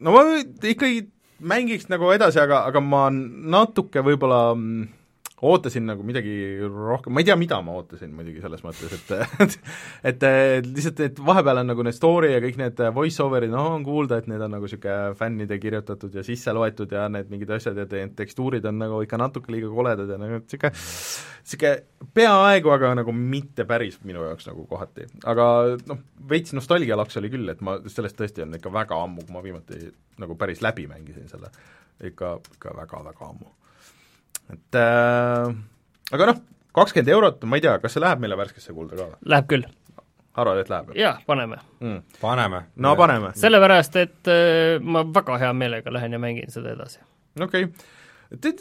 no 0.00 0.16
ma 0.16 0.24
ikkagi 0.42 1.06
mängiks 1.40 1.90
nagu 1.92 2.10
edasi, 2.14 2.40
aga, 2.42 2.64
aga 2.70 2.82
ma 2.82 3.06
natuke 3.12 4.02
võib-olla 4.04 4.40
mm, 4.56 4.86
ootasin 5.44 5.84
nagu 5.84 6.04
midagi 6.06 6.32
rohkem, 6.64 7.12
ma 7.12 7.20
ei 7.20 7.26
tea, 7.28 7.34
mida 7.36 7.58
ma 7.64 7.74
ootasin 7.76 8.12
muidugi 8.16 8.40
selles 8.40 8.62
mõttes, 8.64 8.94
et 8.96 9.56
et 10.10 10.24
lihtsalt, 10.64 11.02
et 11.04 11.18
vahepeal 11.20 11.60
on 11.60 11.68
nagu 11.68 11.84
need 11.84 11.96
story 11.96 12.30
ja 12.32 12.40
kõik 12.40 12.56
need 12.60 12.80
voice 12.96 13.20
over'id, 13.20 13.52
noh, 13.52 13.74
on 13.76 13.84
kuulda, 13.84 14.22
et 14.22 14.30
need 14.32 14.40
on 14.40 14.54
nagu 14.56 14.64
niisugune 14.64 15.12
fännide 15.18 15.58
kirjutatud 15.60 16.16
ja 16.16 16.24
sisse 16.24 16.54
loetud 16.56 16.94
ja 16.96 17.04
need 17.12 17.28
mingid 17.32 17.52
asjad 17.58 17.76
ja 17.76 17.84
need 17.90 18.14
tekstuurid 18.16 18.64
on 18.70 18.80
nagu 18.80 19.02
ikka 19.04 19.20
natuke 19.20 19.52
liiga 19.52 19.68
koledad 19.72 20.14
ja 20.14 20.18
nagu 20.22 20.40
niisugune 20.40 20.72
niisugune 20.72 22.08
peaaegu, 22.16 22.72
aga 22.72 22.94
nagu 23.02 23.12
mitte 23.16 23.68
päris 23.68 24.00
minu 24.08 24.24
jaoks 24.24 24.48
nagu 24.48 24.64
kohati. 24.70 25.04
aga 25.28 25.50
noh, 25.90 26.00
veits 26.32 26.56
nostalgialaks 26.56 27.20
oli 27.20 27.32
küll, 27.36 27.52
et 27.52 27.60
ma, 27.60 27.76
sellest 27.92 28.16
tõesti 28.16 28.46
on 28.46 28.56
ikka 28.56 28.72
väga 28.72 29.04
ammu, 29.04 29.28
kui 29.28 29.36
ma 29.36 29.44
viimati 29.44 29.84
nagu 30.22 30.40
päris 30.40 30.64
läbi 30.64 30.88
mängisin 30.88 31.28
selle, 31.28 31.52
ikka, 32.08 32.38
ikka 32.56 32.72
väga-väga 32.80 33.28
ammu 33.28 33.52
et 34.52 34.78
äh, 34.78 35.56
aga 36.14 36.28
noh, 36.30 36.38
kakskümmend 36.76 37.10
eurot, 37.14 37.42
ma 37.48 37.58
ei 37.58 37.64
tea, 37.64 37.76
kas 37.82 37.96
see 37.96 38.04
läheb 38.04 38.22
meile 38.22 38.38
värskesse 38.38 38.74
kulda 38.76 38.98
ka 38.98 39.08
või? 39.08 39.18
Läheb 39.32 39.50
küll. 39.50 39.66
arvad, 40.36 40.60
et 40.62 40.70
läheb? 40.72 40.92
jaa, 40.98 41.14
paneme 41.26 41.58
mm.. 41.80 42.00
paneme. 42.20 42.62
no 42.76 42.94
ja. 42.94 43.00
paneme. 43.00 43.32
sellepärast, 43.40 43.98
et 44.02 44.32
äh, 44.32 44.76
ma 44.82 45.04
väga 45.18 45.40
hea 45.42 45.52
meelega 45.56 45.94
lähen 45.94 46.16
ja 46.16 46.22
mängin 46.22 46.52
seda 46.52 46.74
edasi. 46.76 47.00
okei 47.40 47.68
okay.. 47.68 48.56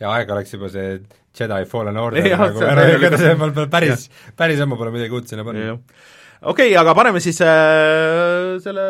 ja 0.00 0.12
aeg 0.16 0.36
oleks 0.36 0.54
juba 0.56 0.72
see 0.72 1.00
Jedi 1.38 1.64
Fallen 1.70 1.98
Order 2.00 2.26
ja, 2.26 2.38
nagu 2.40 2.62
ära 2.66 2.86
lükata, 2.88 3.20
see 3.20 3.34
mul 3.38 3.52
pole 3.54 3.70
päris, 3.70 4.08
päris 4.36 4.62
ammu 4.64 4.80
pole 4.80 4.94
midagi 4.94 5.14
uut 5.14 5.28
sinna 5.30 5.46
panna. 5.46 5.76
okei 5.76 6.72
okay,, 6.72 6.78
aga 6.80 6.96
paneme 6.98 7.22
siis 7.22 7.42
äh, 7.44 8.56
selle 8.64 8.88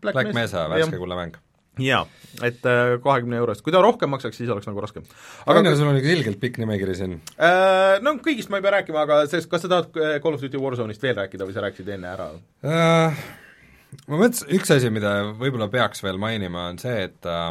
Black, 0.00 0.14
Black 0.14 0.36
Mesa 0.36 0.68
värske 0.72 1.02
kullamäng 1.02 1.34
jaa, 1.82 2.02
et 2.46 2.66
äh, 2.68 2.94
kahekümne 3.02 3.38
eurost, 3.40 3.64
kui 3.64 3.74
ta 3.74 3.82
rohkem 3.82 4.12
maksaks, 4.14 4.38
siis 4.38 4.50
oleks 4.52 4.68
nagu 4.68 4.82
raskem. 4.82 5.06
aga 5.46 5.62
no 5.64 5.74
sul 5.78 5.90
on 5.90 5.98
ikka 5.98 6.12
ilgelt 6.14 6.40
pikk 6.42 6.60
nimekiri 6.62 6.96
siin 6.98 7.16
äh,. 7.34 8.00
No 8.04 8.16
kõigist 8.22 8.50
ma 8.52 8.60
ei 8.60 8.66
pea 8.66 8.76
rääkima, 8.78 9.04
aga 9.06 9.22
sellest, 9.30 9.50
kas 9.50 9.64
sa 9.64 9.70
tahad 9.72 9.94
äh, 9.98 10.18
Call 10.22 10.38
of 10.38 10.44
Duty 10.44 10.60
Warzone'ist 10.60 11.02
veel 11.02 11.16
rääkida 11.18 11.48
või 11.48 11.56
sa 11.56 11.64
rääkisid 11.66 11.94
enne 11.96 12.12
ära 12.14 12.28
äh,? 12.64 13.24
Ma 14.10 14.18
mõtlesin, 14.18 14.50
üks 14.56 14.74
asi, 14.74 14.90
mida 14.90 15.14
võib-olla 15.38 15.68
peaks 15.70 16.02
veel 16.02 16.18
mainima, 16.18 16.68
on 16.72 16.80
see, 16.82 17.06
et 17.08 17.30
äh, 17.30 17.50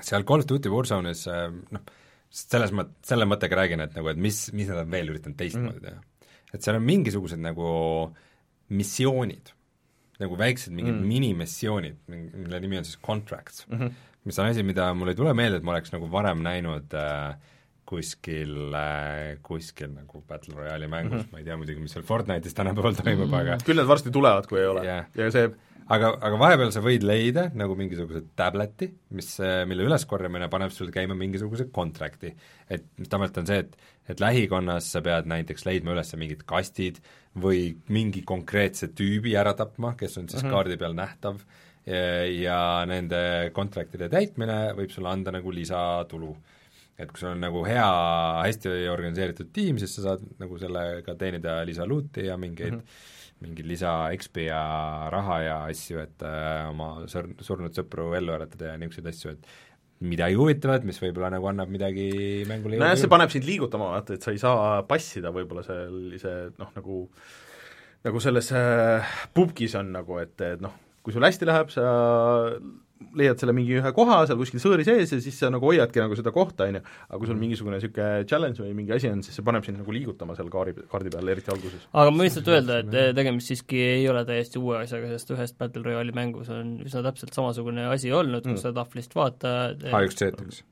seal 0.00 0.26
Call 0.28 0.44
of 0.44 0.48
Duty 0.50 0.72
Warzone'is 0.72 1.26
äh, 1.32 1.48
noh, 1.76 1.84
selles 2.32 2.72
mõt-, 2.76 2.94
selle 3.06 3.28
mõttega 3.28 3.58
räägin, 3.60 3.84
et 3.84 3.96
nagu, 3.96 4.12
et 4.12 4.20
mis, 4.20 4.44
mis 4.56 4.68
nad 4.70 4.84
on 4.84 4.92
veel 4.92 5.12
üritanud 5.12 5.38
teistmoodi 5.38 5.80
mm. 5.80 5.88
teha. 5.88 6.28
et 6.52 6.64
seal 6.64 6.78
on 6.78 6.86
mingisugused 6.86 7.40
nagu 7.40 7.72
missioonid, 8.72 9.52
nagu 10.22 10.38
väiksed 10.38 10.74
mingid 10.74 10.96
Mm. 10.96 11.08
minimissioonid, 11.08 11.96
mille 12.08 12.60
nimi 12.60 12.78
on 12.80 12.84
siis 12.88 12.98
contracts 13.02 13.66
mm. 13.68 13.78
-hmm. 13.78 14.04
mis 14.24 14.38
on 14.38 14.46
asi, 14.46 14.62
mida 14.62 14.92
mul 14.94 15.12
ei 15.12 15.18
tule 15.18 15.34
meelde, 15.34 15.60
et 15.60 15.66
ma 15.66 15.74
oleks 15.74 15.92
nagu 15.92 16.10
varem 16.10 16.42
näinud 16.44 16.94
äh, 16.94 17.34
kuskil 17.84 18.74
äh,, 18.78 19.38
kuskil 19.42 19.90
nagu 19.92 20.22
Battle 20.28 20.54
Royale'i 20.54 20.88
mängus 20.88 21.12
mm. 21.12 21.26
-hmm. 21.26 21.32
ma 21.32 21.38
ei 21.38 21.44
tea 21.44 21.56
muidugi, 21.56 21.80
mis 21.80 21.92
seal 21.92 22.06
Fortnite'is 22.06 22.54
tänapäeval 22.54 22.94
toimub 22.94 23.26
mm, 23.26 23.32
-hmm. 23.32 23.40
aga 23.40 23.58
küll 23.66 23.76
need 23.76 23.88
varsti 23.88 24.10
tulevad, 24.10 24.46
kui 24.46 24.60
ei 24.60 24.66
ole 24.66 24.86
Jah. 24.86 25.06
ja 25.14 25.30
see 25.30 25.50
aga, 25.90 26.12
aga 26.20 26.38
vahepeal 26.40 26.72
sa 26.74 26.82
võid 26.84 27.04
leida 27.06 27.48
nagu 27.58 27.76
mingisuguse 27.78 28.22
tableti, 28.38 28.88
mis, 29.16 29.34
mille 29.68 29.86
üleskorjamine 29.88 30.48
paneb 30.52 30.72
sul 30.74 30.92
käima 30.94 31.16
mingisuguse 31.18 31.68
contract'i. 31.74 32.34
et 32.70 32.86
tavaliselt 33.08 33.42
on 33.42 33.50
see, 33.50 33.58
et, 33.64 33.76
et 34.08 34.20
lähikonnas 34.20 34.92
sa 34.92 35.00
pead 35.00 35.28
näiteks 35.30 35.66
leidma 35.66 35.92
üles 35.94 36.14
mingid 36.18 36.42
kastid 36.46 36.98
või 37.38 37.76
mingi 37.88 38.22
konkreetse 38.26 38.88
tüübi 38.88 39.36
ära 39.38 39.54
tapma, 39.54 39.94
kes 39.96 40.18
on 40.18 40.28
siis 40.28 40.42
mm. 40.42 40.48
-hmm. 40.48 40.56
kaardi 40.56 40.76
peal 40.76 40.96
nähtav, 40.98 41.44
ja 41.86 42.58
nende 42.86 43.50
contract'ide 43.54 44.08
täitmine 44.12 44.72
võib 44.78 44.92
sulle 44.94 45.10
anda 45.10 45.32
nagu 45.34 45.50
lisatulu. 45.50 46.36
et 46.98 47.10
kui 47.10 47.18
sul 47.18 47.32
on 47.32 47.40
nagu 47.40 47.64
hea, 47.66 47.86
hästi 48.44 48.68
organiseeritud 48.92 49.48
tiim, 49.52 49.78
siis 49.80 49.94
sa 49.96 50.02
saad 50.04 50.22
nagu 50.38 50.58
sellega 50.60 51.14
teenida 51.18 51.62
lisaluuti 51.66 52.26
ja 52.26 52.36
mingeid 52.36 52.74
mm 52.74 52.78
-hmm. 52.78 53.40
mingeid 53.40 53.66
lisa 53.66 54.10
XP 54.14 54.36
ja 54.46 55.08
raha 55.10 55.40
ja 55.42 55.64
asju, 55.64 55.98
et 55.98 56.22
äh, 56.22 56.68
oma 56.70 57.06
sur-, 57.06 57.34
surnud 57.40 57.72
sõpru 57.72 58.14
ellu 58.14 58.32
äratada 58.32 58.64
ja 58.64 58.78
niisuguseid 58.78 59.06
asju, 59.06 59.30
et 59.30 59.46
midagi 60.06 60.38
huvitavat, 60.38 60.86
mis 60.88 60.98
võib-olla 61.02 61.30
nagu 61.34 61.48
annab 61.50 61.70
midagi 61.72 62.10
mängule 62.48 62.80
nojah, 62.80 62.98
see 62.98 63.10
paneb 63.12 63.32
sind 63.32 63.46
liigutama, 63.48 63.92
vaata, 63.96 64.18
et 64.18 64.24
sa 64.24 64.34
ei 64.34 64.40
saa 64.42 64.82
passida 64.88 65.32
võib-olla 65.34 65.64
sellise 65.66 66.34
noh, 66.58 66.72
nagu 66.76 67.04
nagu 68.02 68.22
selles 68.22 68.48
äh, 68.58 69.12
pubgis 69.34 69.76
on 69.78 69.92
nagu, 69.94 70.18
et, 70.22 70.34
et 70.42 70.62
noh, 70.62 70.74
kui 71.02 71.14
sul 71.14 71.26
hästi 71.26 71.48
läheb, 71.48 71.70
sa 71.74 71.86
leiad 73.18 73.38
selle 73.42 73.52
mingi 73.56 73.74
ühe 73.80 73.92
koha 73.96 74.20
seal 74.28 74.38
kuskil 74.40 74.60
sõõri 74.62 74.84
sees 74.86 75.12
ja 75.12 75.18
siis 75.24 75.38
sa 75.42 75.50
nagu 75.52 75.66
hoiadki 75.68 76.00
nagu 76.02 76.16
seda 76.18 76.32
kohta, 76.34 76.66
on 76.70 76.78
ju, 76.78 76.82
aga 77.08 77.18
kui 77.22 77.30
sul 77.30 77.38
mingisugune 77.40 77.78
niisugune 77.78 78.24
challenge 78.30 78.62
või 78.62 78.72
mingi 78.78 78.94
asi 78.96 79.10
on, 79.10 79.22
siis 79.26 79.36
see 79.38 79.46
paneb 79.46 79.64
sind 79.66 79.80
nagu 79.82 79.94
liigutama 79.94 80.36
seal 80.38 80.50
kaari, 80.52 80.74
kaardi 80.92 81.12
peal, 81.14 81.28
eriti 81.34 81.52
alguses. 81.54 81.86
aga 81.92 82.10
ma 82.10 82.22
võin 82.22 82.28
lihtsalt 82.30 82.50
öelda, 82.54 82.80
et 82.84 83.16
tegemist 83.18 83.52
siiski 83.52 83.80
ei 83.98 84.08
ole 84.12 84.24
täiesti 84.28 84.58
uue 84.62 84.80
asjaga, 84.82 85.08
sest 85.14 85.32
ühes 85.36 85.54
Battle 85.58 85.82
Royale'i 85.86 86.14
mängus 86.16 86.50
on 86.52 86.76
üsna 86.86 87.02
täpselt 87.08 87.32
samasugune 87.36 87.88
asi 87.92 88.12
olnud, 88.12 88.42
kus 88.46 88.52
Mm. 88.52 88.62
sa 88.64 88.72
tahvlist 88.76 89.14
vaatad 89.16 89.82
A1Z1. 89.88 90.62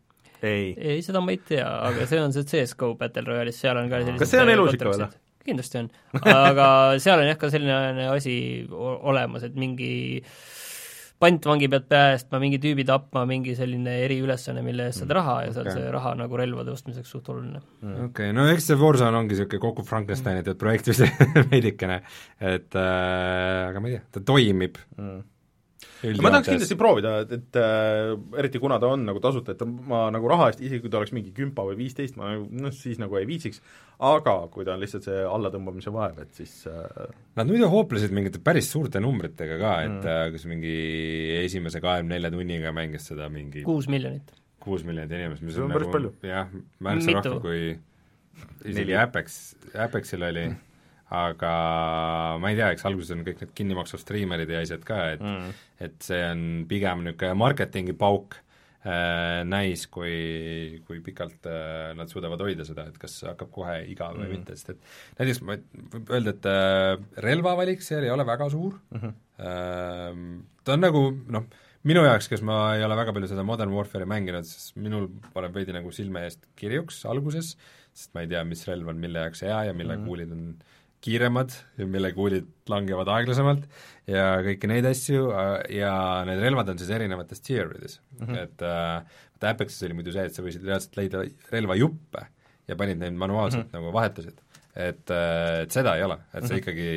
ei. 0.43 0.75
ei, 0.77 1.01
seda 1.03 1.21
ma 1.21 1.31
ei 1.35 1.41
tea, 1.49 1.67
aga 1.91 2.07
see 2.09 2.21
on 2.21 2.33
see 2.33 2.45
CS 2.49 2.75
GO 2.81 2.95
Battle 3.01 3.23
Royale'is, 3.29 3.59
seal 3.61 3.77
on 3.77 3.91
ka 3.91 4.01
sellised 4.05 4.23
Kas 4.25 4.31
see 4.33 4.41
on 4.41 4.49
elus 4.53 4.73
ikka 4.77 4.89
kontekstid. 4.91 5.21
kindlasti 5.45 5.79
on, 5.81 5.91
aga 6.31 6.67
seal 7.01 7.19
on 7.23 7.27
jah 7.31 7.39
ka 7.41 7.49
selline 7.53 8.07
asi 8.13 8.35
olemas, 8.71 9.43
et 9.49 9.55
mingi 9.59 9.93
pantvangi 11.21 11.69
pead 11.73 11.87
päästma, 11.91 12.41
mingi 12.43 12.61
tüübi 12.63 12.87
tapma, 12.89 13.27
mingi 13.29 13.55
selline 13.59 13.99
eriülesanne, 14.07 14.63
mille 14.65 14.89
eest 14.89 15.03
saad 15.03 15.15
raha 15.19 15.37
ja 15.47 15.55
seal 15.57 15.67
okei. 15.69 15.77
see 15.77 15.91
raha 15.97 16.15
nagu 16.19 16.39
relvade 16.41 16.73
ostmiseks 16.73 17.13
suht 17.13 17.29
oluline. 17.33 17.61
okei 17.83 18.07
okay,, 18.07 18.37
no 18.37 18.47
eks 18.53 18.71
see 18.71 18.79
Warzone 18.81 19.21
ongi 19.21 19.37
niisugune 19.37 19.65
kokku 19.67 19.85
Frankensteinitud 19.89 20.61
projekt 20.61 20.89
vist 20.93 21.05
veidikene, 21.53 22.01
et 22.41 22.79
äh, 22.79 23.69
aga 23.69 23.83
ma 23.83 23.93
ei 23.93 23.99
tea, 23.99 24.07
ta 24.17 24.25
toimib 24.33 24.81
Mm. 25.01 25.23
Ma 26.23 26.31
tahaks 26.33 26.49
kindlasti 26.49 26.77
proovida, 26.81 27.13
et, 27.25 27.33
et 27.37 27.59
äh, 27.61 28.15
eriti 28.41 28.61
kuna 28.63 28.79
ta 28.81 28.89
on 28.95 29.05
nagu 29.09 29.21
tasuta, 29.23 29.53
et 29.53 29.65
ma 29.67 30.07
nagu 30.15 30.31
raha 30.33 30.49
eest, 30.51 30.63
isegi 30.65 30.81
kui 30.85 30.93
ta 30.93 31.01
oleks 31.01 31.13
mingi 31.17 31.33
kümpa 31.37 31.65
või 31.69 31.77
viisteist, 31.83 32.17
ma 32.21 32.33
nagu 32.33 32.47
noh, 32.65 32.73
siis 32.75 33.01
nagu 33.03 33.19
ei 33.21 33.27
viitsiks, 33.29 33.61
aga 34.09 34.37
kui 34.55 34.65
ta 34.65 34.75
on 34.77 34.81
lihtsalt 34.85 35.05
see 35.09 35.21
allatõmbamise 35.29 35.93
vaev, 35.95 36.23
et 36.25 36.33
siis 36.41 36.55
äh, 36.71 37.11
Nad 37.37 37.51
muidu 37.53 37.69
hooplesid 37.73 38.15
mingite 38.17 38.41
päris 38.45 38.71
suurte 38.73 39.03
numbritega 39.05 39.59
ka, 39.61 39.75
et 39.85 39.91
Mm. 39.91 40.07
mm. 40.07 40.33
kas 40.37 40.45
mingi 40.49 40.75
esimese 41.45 41.81
kahekümne 41.85 42.15
nelja 42.17 42.31
tunniga 42.33 42.73
mängis 42.73 43.07
seda 43.11 43.29
mingi 43.33 43.63
kuus 43.67 43.89
miljonit. 43.93 44.33
kuus 44.61 44.83
miljonit 44.85 45.13
inimest, 45.13 45.43
mis 45.45 45.55
See 45.55 45.63
on 45.63 45.69
on 45.71 45.77
päris 45.77 45.89
nagu 45.89 45.97
palju. 45.99 46.13
jah, 46.31 46.49
märksa 46.81 47.15
rohkem 47.19 47.41
kui 47.45 47.63
isegi. 48.71 48.95
Apex, 48.97 49.39
Apexil 49.75 50.23
oli 50.25 50.47
mm., 50.49 50.57
aga 51.11 51.55
ma 52.39 52.51
ei 52.53 52.59
tea, 52.59 52.69
eks 52.75 52.85
alguses 52.87 53.11
on 53.17 53.25
kõik 53.27 53.41
need 53.43 53.55
kinnimaksvad 53.59 54.03
striimerid 54.05 54.51
ja 54.53 54.61
asjad 54.63 54.85
ka, 54.87 55.01
et 55.17 55.25
mm. 55.25 55.57
et 55.87 55.97
see 56.07 56.21
on 56.29 56.45
pigem 56.71 57.03
niisugune 57.07 57.35
marketingi 57.41 57.95
pauk 57.99 58.37
äh, 58.85 59.41
näis, 59.49 59.87
kui, 59.93 60.79
kui 60.87 61.01
pikalt 61.05 61.49
äh, 61.51 61.91
nad 61.99 62.09
suudavad 62.13 62.41
hoida 62.47 62.65
seda, 62.69 62.87
et 62.93 63.01
kas 63.03 63.17
hakkab 63.27 63.51
kohe 63.55 63.81
igav 63.91 64.15
või 64.17 64.29
Mhm. 64.29 64.37
mitte, 64.39 64.55
sest 64.57 64.71
et 64.77 65.19
näiteks 65.19 65.43
ma 65.43 65.57
võib 65.97 66.15
öelda, 66.15 66.37
et 66.37 66.47
äh, 66.47 67.25
relvavalik 67.27 67.83
seal 67.83 68.07
ei 68.07 68.15
ole 68.15 68.25
väga 68.29 68.49
suur 68.55 68.79
Mhm. 68.95 69.13
äh,, 69.41 70.23
ta 70.65 70.77
on 70.77 70.81
nagu 70.87 71.03
noh, 71.29 71.45
minu 71.89 72.03
jaoks, 72.05 72.29
kes 72.29 72.43
ma 72.47 72.77
ei 72.77 72.85
ole 72.85 72.97
väga 72.99 73.13
palju 73.17 73.29
seda 73.31 73.43
Modern 73.47 73.73
Warfare'i 73.75 74.07
mänginud, 74.09 74.45
siis 74.49 74.75
minul 74.77 75.09
paneb 75.35 75.55
veidi 75.57 75.73
nagu 75.77 75.91
silme 75.97 76.23
eest 76.29 76.45
kirjuks 76.61 77.03
alguses, 77.09 77.55
sest 77.93 78.13
ma 78.15 78.23
ei 78.25 78.29
tea, 78.31 78.43
mis 78.45 78.63
relv 78.69 78.89
on 78.93 79.01
mille 79.01 79.19
jaoks 79.25 79.43
hea 79.47 79.65
ja 79.71 79.73
mille 79.77 79.97
mm. 79.97 80.05
kuulid 80.07 80.33
on 80.37 80.45
kiiremad 81.05 81.55
mille 81.89 82.13
kuulid 82.17 82.49
langevad 82.71 83.09
aeglasemalt 83.15 83.65
ja 84.11 84.27
kõiki 84.45 84.69
neid 84.71 84.89
asju 84.91 85.31
äh, 85.33 85.55
ja 85.81 85.93
need 86.29 86.43
relvad 86.45 86.73
on 86.73 86.81
siis 86.81 86.93
erinevates 86.97 87.43
tier 87.47 87.73
ides 87.79 88.01
mm. 88.19 88.27
-hmm. 88.27 88.39
et 88.45 88.67
äh, 88.67 89.19
Apexis 89.51 89.87
oli 89.87 89.97
muidu 89.97 90.13
see, 90.13 90.27
et 90.29 90.37
sa 90.37 90.43
võisid 90.45 90.65
reaalselt 90.69 90.97
leida 90.99 91.23
relvajuppe 91.49 92.27
ja 92.69 92.77
panid 92.77 93.01
neid 93.01 93.17
manuaalselt 93.17 93.65
mm. 93.65 93.71
-hmm. 93.71 93.79
nagu 93.81 93.93
vahetasid. 93.97 94.43
et, 94.77 95.11
et 95.11 95.73
seda 95.73 95.97
ei 95.97 96.03
ole, 96.03 96.19
et 96.35 96.45
see 96.45 96.57
Mhm. 96.57 96.61
ikkagi 96.61 96.91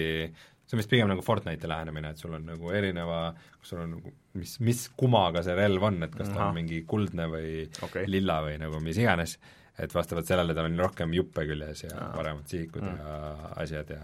see 0.73 0.77
on 0.77 0.81
vist 0.81 0.89
pigem 0.89 1.09
nagu 1.11 1.21
Fortnite'i 1.21 1.69
lähenemine, 1.69 2.09
et 2.09 2.17
sul 2.17 2.33
on 2.33 2.45
nagu 2.45 2.71
erineva, 2.71 3.33
sul 3.61 3.79
on 3.83 3.91
nagu 3.97 4.13
mis, 4.39 4.59
mis 4.59 4.87
kumaga 4.97 5.43
see 5.45 5.55
relv 5.57 5.83
on, 5.83 6.01
et 6.03 6.15
kas 6.15 6.31
ta 6.33 6.47
on 6.47 6.55
mingi 6.55 6.83
kuldne 6.89 7.27
või 7.29 7.67
okay., 7.85 8.07
lilla 8.09 8.39
või 8.45 8.57
nagu 8.61 8.79
mis 8.83 8.97
iganes, 8.97 9.37
et 9.79 9.93
vastavalt 9.95 10.27
sellele 10.29 10.53
tal 10.53 10.65
on 10.69 10.77
rohkem 10.79 11.13
juppe 11.13 11.45
küljes 11.49 11.83
ja 11.87 12.09
paremad 12.15 12.45
sihikud 12.47 12.83
Mm. 12.83 12.97
ja 12.99 13.49
asjad 13.63 13.89
ja 13.89 14.01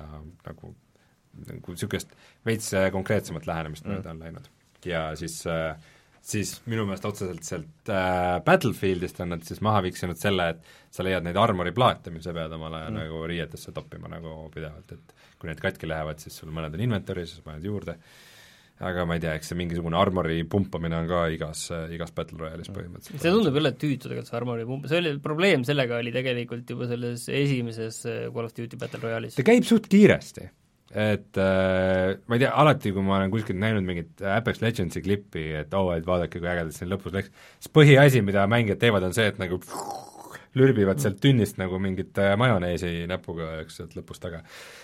nagu 0.48 0.74
nagu 1.46 1.72
niisugust 1.76 2.10
veits 2.46 2.74
äh, 2.74 2.90
konkreetsemat 2.92 3.46
lähenemist 3.48 3.86
Mm. 3.86 3.92
mööda 4.00 4.10
on 4.12 4.20
läinud. 4.20 4.48
ja 4.86 5.16
siis 5.16 5.46
äh, 5.48 5.76
siis 6.22 6.62
minu 6.66 6.86
meelest 6.86 7.06
otseselt 7.06 7.44
sealt 7.44 7.90
äh, 7.90 8.40
Battlefieldist 8.46 9.20
on 9.24 9.30
nad 9.30 9.44
siis 9.48 9.62
maha 9.62 9.82
viksinud 9.86 10.18
selle, 10.20 10.50
et 10.50 10.66
sa 10.92 11.04
leiad 11.06 11.24
neid 11.24 11.38
armori 11.38 11.72
plaate, 11.72 12.12
mis 12.12 12.24
sa 12.24 12.34
pead 12.34 12.52
omale 12.58 12.90
Mm. 12.90 12.98
nagu 13.04 13.22
riietesse 13.28 13.72
toppima 13.72 14.08
nagu 14.12 14.50
pidevalt, 14.54 14.92
et 14.92 15.14
kui 15.40 15.48
need 15.48 15.62
katki 15.64 15.88
lähevad, 15.88 16.20
siis 16.20 16.36
sul 16.42 16.50
mõned 16.52 16.74
on 16.74 16.80
inventory's, 16.90 17.36
siis 17.36 17.42
paned 17.46 17.64
juurde, 17.64 17.96
aga 18.80 19.04
ma 19.08 19.18
ei 19.18 19.24
tea, 19.24 19.34
eks 19.36 19.52
see 19.52 19.58
mingisugune 19.60 19.98
armori 20.00 20.38
pumpamine 20.48 21.02
on 21.02 21.10
ka 21.10 21.26
igas, 21.34 21.66
igas 21.92 22.14
Battle 22.16 22.40
Royale'is 22.40 22.72
põhimõtteliselt. 22.72 23.20
see 23.20 23.34
tundub 23.34 23.58
jälle 23.60 23.74
tüütu 23.76 24.08
tegelikult, 24.08 24.30
see 24.30 24.40
Armori 24.40 24.68
pump, 24.70 24.88
see 24.88 25.02
oli, 25.02 25.12
probleem 25.24 25.66
sellega 25.68 26.00
oli 26.00 26.14
tegelikult 26.16 26.72
juba 26.72 26.88
selles 26.88 27.26
esimeses 27.42 28.00
äh, 28.08 28.22
Call 28.32 28.48
of 28.48 28.56
Duty 28.56 28.80
Battle 28.80 29.04
Royale'is. 29.04 29.36
ta 29.36 29.46
käib 29.48 29.68
suht 29.68 29.90
kiiresti, 29.92 30.48
et 30.96 31.42
äh, 31.44 32.14
ma 32.24 32.40
ei 32.40 32.46
tea, 32.46 32.54
alati 32.64 32.94
kui 32.96 33.04
ma 33.04 33.18
olen 33.18 33.34
kuskilt 33.34 33.60
näinud 33.60 33.84
mingit 33.88 34.24
Apex 34.38 34.64
Legendsi 34.64 35.04
klippi, 35.04 35.50
et 35.60 35.76
oo 35.76 35.90
oh,, 35.90 35.98
et 35.98 36.08
vaadake, 36.08 36.40
kui 36.40 36.48
ägedalt 36.48 36.78
siin 36.78 36.92
lõpus 36.94 37.16
läks, 37.18 37.36
siis 37.60 37.76
põhiasi, 37.76 38.24
mida 38.24 38.48
mängijad 38.48 38.80
teevad, 38.86 39.10
on 39.10 39.18
see, 39.18 39.28
et 39.28 39.44
nagu 39.44 39.60
lürbivad 40.60 41.02
sealt 41.02 41.20
tünnist 41.24 41.60
nagu 41.62 41.80
mingit 41.82 42.18
äh, 42.22 42.36
majoneesi 42.40 43.06
näpuga, 43.10 43.56
eks 43.64 43.80
sealt 43.82 43.96
lõpust 43.98 44.24
taga. 44.24 44.44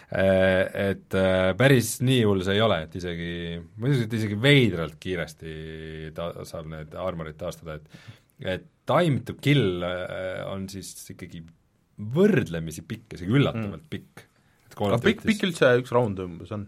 Et 0.10 1.18
äh, 1.18 1.50
päris 1.60 1.98
nii 2.06 2.22
hull 2.28 2.44
see 2.46 2.58
ei 2.58 2.64
ole, 2.66 2.84
et 2.88 2.96
isegi, 3.00 3.32
ma 3.76 3.90
ütleks, 3.90 4.06
et 4.08 4.20
isegi 4.20 4.40
veidralt 4.42 5.00
kiiresti 5.02 5.56
ta 6.16 6.32
saab 6.48 6.72
need 6.72 6.96
armorid 7.00 7.40
taastada, 7.40 7.80
et 7.80 8.14
et 8.44 8.66
time 8.88 9.22
to 9.24 9.36
kill 9.40 9.84
äh, 9.86 10.42
on 10.52 10.68
siis 10.72 10.92
ikkagi 11.14 11.42
võrdlemisi 12.16 12.84
pikk, 12.88 13.16
isegi 13.18 13.32
üllatavalt 13.32 13.86
mm. 13.86 13.92
pikk. 13.92 14.26
aga 14.76 15.00
pikk, 15.04 15.24
pikk 15.30 15.46
üldse 15.48 15.72
üks 15.80 15.94
raund 15.96 16.20
umbes 16.20 16.52
on? 16.56 16.68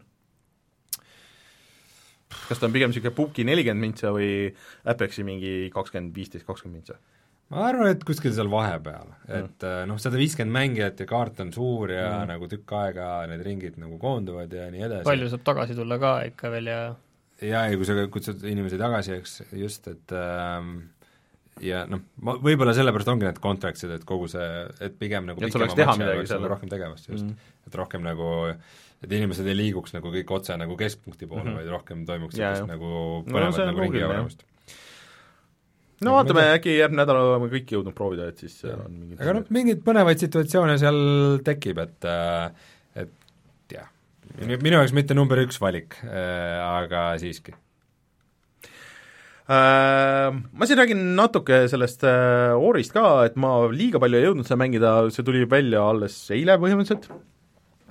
kas 2.48 2.60
ta 2.60 2.68
on 2.68 2.74
pigem 2.74 2.92
niisugune 2.92 3.16
pubgi 3.16 3.46
nelikümmend 3.48 3.84
mintsa 3.84 4.12
või 4.16 4.50
Apexi 4.88 5.24
mingi 5.28 5.70
kakskümmend, 5.74 6.14
viisteist, 6.16 6.48
kakskümmend 6.48 6.82
mintsa? 6.82 6.98
Ma 7.54 7.64
arvan, 7.70 7.92
et 7.94 8.04
kuskil 8.08 8.34
seal 8.36 8.50
vahepeal, 8.52 9.14
et 9.28 9.64
mm. 9.64 9.88
noh, 9.90 10.00
sada 10.02 10.20
viiskümmend 10.20 10.56
mängijat 10.56 11.04
ja 11.04 11.08
kaart 11.10 11.40
on 11.46 11.54
suur 11.56 11.94
ja 11.94 12.10
mm. 12.10 12.32
nagu 12.34 12.50
tükk 12.52 12.74
aega 12.82 13.10
need 13.32 13.44
ringid 13.46 13.80
nagu 13.82 14.00
koonduvad 14.02 14.54
ja 14.54 14.68
nii 14.74 14.88
edasi. 14.90 15.08
palju 15.08 15.30
saab 15.32 15.46
tagasi 15.48 15.78
tulla 15.78 16.00
ka 16.02 16.14
ikka 16.28 16.52
veel 16.54 16.72
ja 16.74 16.82
ja, 17.42 17.64
ja 17.70 17.78
kui 17.78 17.88
sa 17.88 17.96
kutsud 18.12 18.44
inimesi 18.50 18.80
tagasi, 18.82 19.20
eks 19.22 19.42
just, 19.56 19.88
et 19.92 20.16
ähm, 20.18 20.74
ja 21.64 21.84
noh, 21.90 22.04
ma 22.26 22.36
võib-olla 22.42 22.74
sellepärast 22.78 23.14
ongi 23.14 23.28
need 23.28 23.40
contract'id, 23.44 23.94
et 23.96 24.06
kogu 24.08 24.30
see, 24.32 24.50
et 24.84 24.98
pigem 25.00 25.30
nagu 25.30 25.42
Et 25.42 25.54
sul 25.54 25.64
oleks 25.64 25.78
teha 25.78 25.96
midagi 26.00 26.26
seal 26.26 26.42
seal. 26.42 26.52
rohkem 26.52 26.74
tegevust 26.74 27.10
just 27.10 27.26
Mm. 27.26 27.32
mm., 27.32 27.56
et 27.68 27.80
rohkem 27.80 28.04
nagu 28.06 28.28
et 29.04 29.12
inimesed 29.14 29.46
ei 29.46 29.58
liiguks 29.58 29.94
nagu 29.94 30.12
kõik 30.14 30.32
otse 30.34 30.56
nagu 30.58 30.78
keskpunkti 30.78 31.28
poole 31.30 31.44
mm. 31.44 31.50
-hmm. 31.50 31.58
vaid 31.62 31.74
rohkem 31.74 32.06
toimuks 32.06 32.38
Jaa, 32.38 32.56
sellist 32.56 32.72
nagu 32.72 32.92
No 33.26 33.34
põnevat 33.34 33.60
on 33.62 33.70
nagu 33.72 33.84
ringi 33.86 34.02
loogiline, 34.02 34.30
jah. 34.30 34.57
No 36.06 36.14
Aga 36.14 36.18
vaatame 36.20 36.48
äkki 36.58 36.78
järgmine 36.78 37.02
nädal 37.02 37.20
oleme 37.24 37.50
kõik 37.52 37.72
jõudnud 37.74 37.96
proovida, 37.98 38.30
et 38.32 38.42
siis 38.44 38.58
seal 38.62 38.82
on 38.84 38.98
mingid 38.98 39.22
aga 39.22 39.38
noh, 39.40 39.46
mingeid 39.54 39.86
põnevaid 39.86 40.22
situatsioone 40.22 40.76
seal 40.82 41.00
tekib, 41.48 41.80
et 41.82 42.10
äh, 42.10 42.68
et 43.04 43.78
jah, 43.78 43.88
minu 44.38 44.76
jaoks 44.78 44.94
mitte 44.98 45.18
number 45.18 45.42
üks 45.42 45.62
valik 45.64 45.98
äh,, 46.06 46.60
aga 46.62 47.10
siiski. 47.22 47.56
Äh,. 49.48 50.38
Ma 50.38 50.68
siin 50.70 50.82
räägin 50.82 51.04
natuke 51.18 51.64
sellest 51.72 52.06
äh, 52.06 52.54
Orist 52.54 52.94
ka, 52.94 53.08
et 53.26 53.40
ma 53.40 53.56
liiga 53.72 54.02
palju 54.04 54.20
ei 54.20 54.30
jõudnud 54.30 54.50
seda 54.50 54.62
mängida, 54.62 54.94
see 55.16 55.26
tuli 55.26 55.48
välja 55.50 55.86
alles 55.88 56.20
eile 56.36 56.60
põhimõtteliselt, 56.62 57.10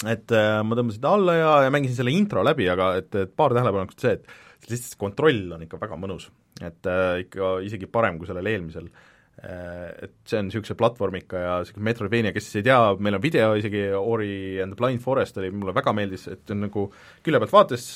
et 0.07 0.37
äh, 0.37 0.61
ma 0.63 0.79
tõmbasin 0.79 1.03
ta 1.03 1.15
alla 1.19 1.39
ja, 1.41 1.53
ja 1.67 1.75
mängisin 1.75 1.99
selle 1.99 2.15
intro 2.15 2.47
läbi, 2.47 2.69
aga 2.71 2.95
et, 3.01 3.11
et 3.19 3.33
paar 3.35 3.57
tähelepanekut 3.57 4.05
see, 4.05 4.19
et 4.21 4.45
lihtsalt 4.73 4.99
kontroll 5.01 5.53
on 5.57 5.67
ikka 5.67 5.81
väga 5.83 5.99
mõnus. 6.01 6.31
et 6.63 6.89
äh, 6.89 7.21
ikka 7.27 7.59
isegi 7.67 7.89
parem 7.93 8.19
kui 8.19 8.29
sellel 8.29 8.49
eelmisel 8.49 8.89
äh, 8.89 9.91
et 10.07 10.15
see 10.25 10.41
on 10.41 10.49
niisuguse 10.49 10.77
platvormika 10.79 11.43
ja 11.43 11.57
niisugune 11.61 11.91
Metroidvania, 11.91 12.33
kes 12.37 12.55
ei 12.57 12.67
tea, 12.67 12.79
meil 12.99 13.19
on 13.19 13.23
video 13.23 13.55
isegi, 13.59 13.89
Ori 13.97 14.63
and 14.63 14.73
the 14.73 14.81
Blind 14.81 15.05
Forest 15.05 15.37
oli, 15.43 15.51
mulle 15.53 15.77
väga 15.77 15.93
meeldis, 15.97 16.29
et 16.33 16.55
on 16.55 16.65
nagu 16.67 16.89
külje 17.27 17.43
pealt 17.43 17.53
vaates 17.53 17.91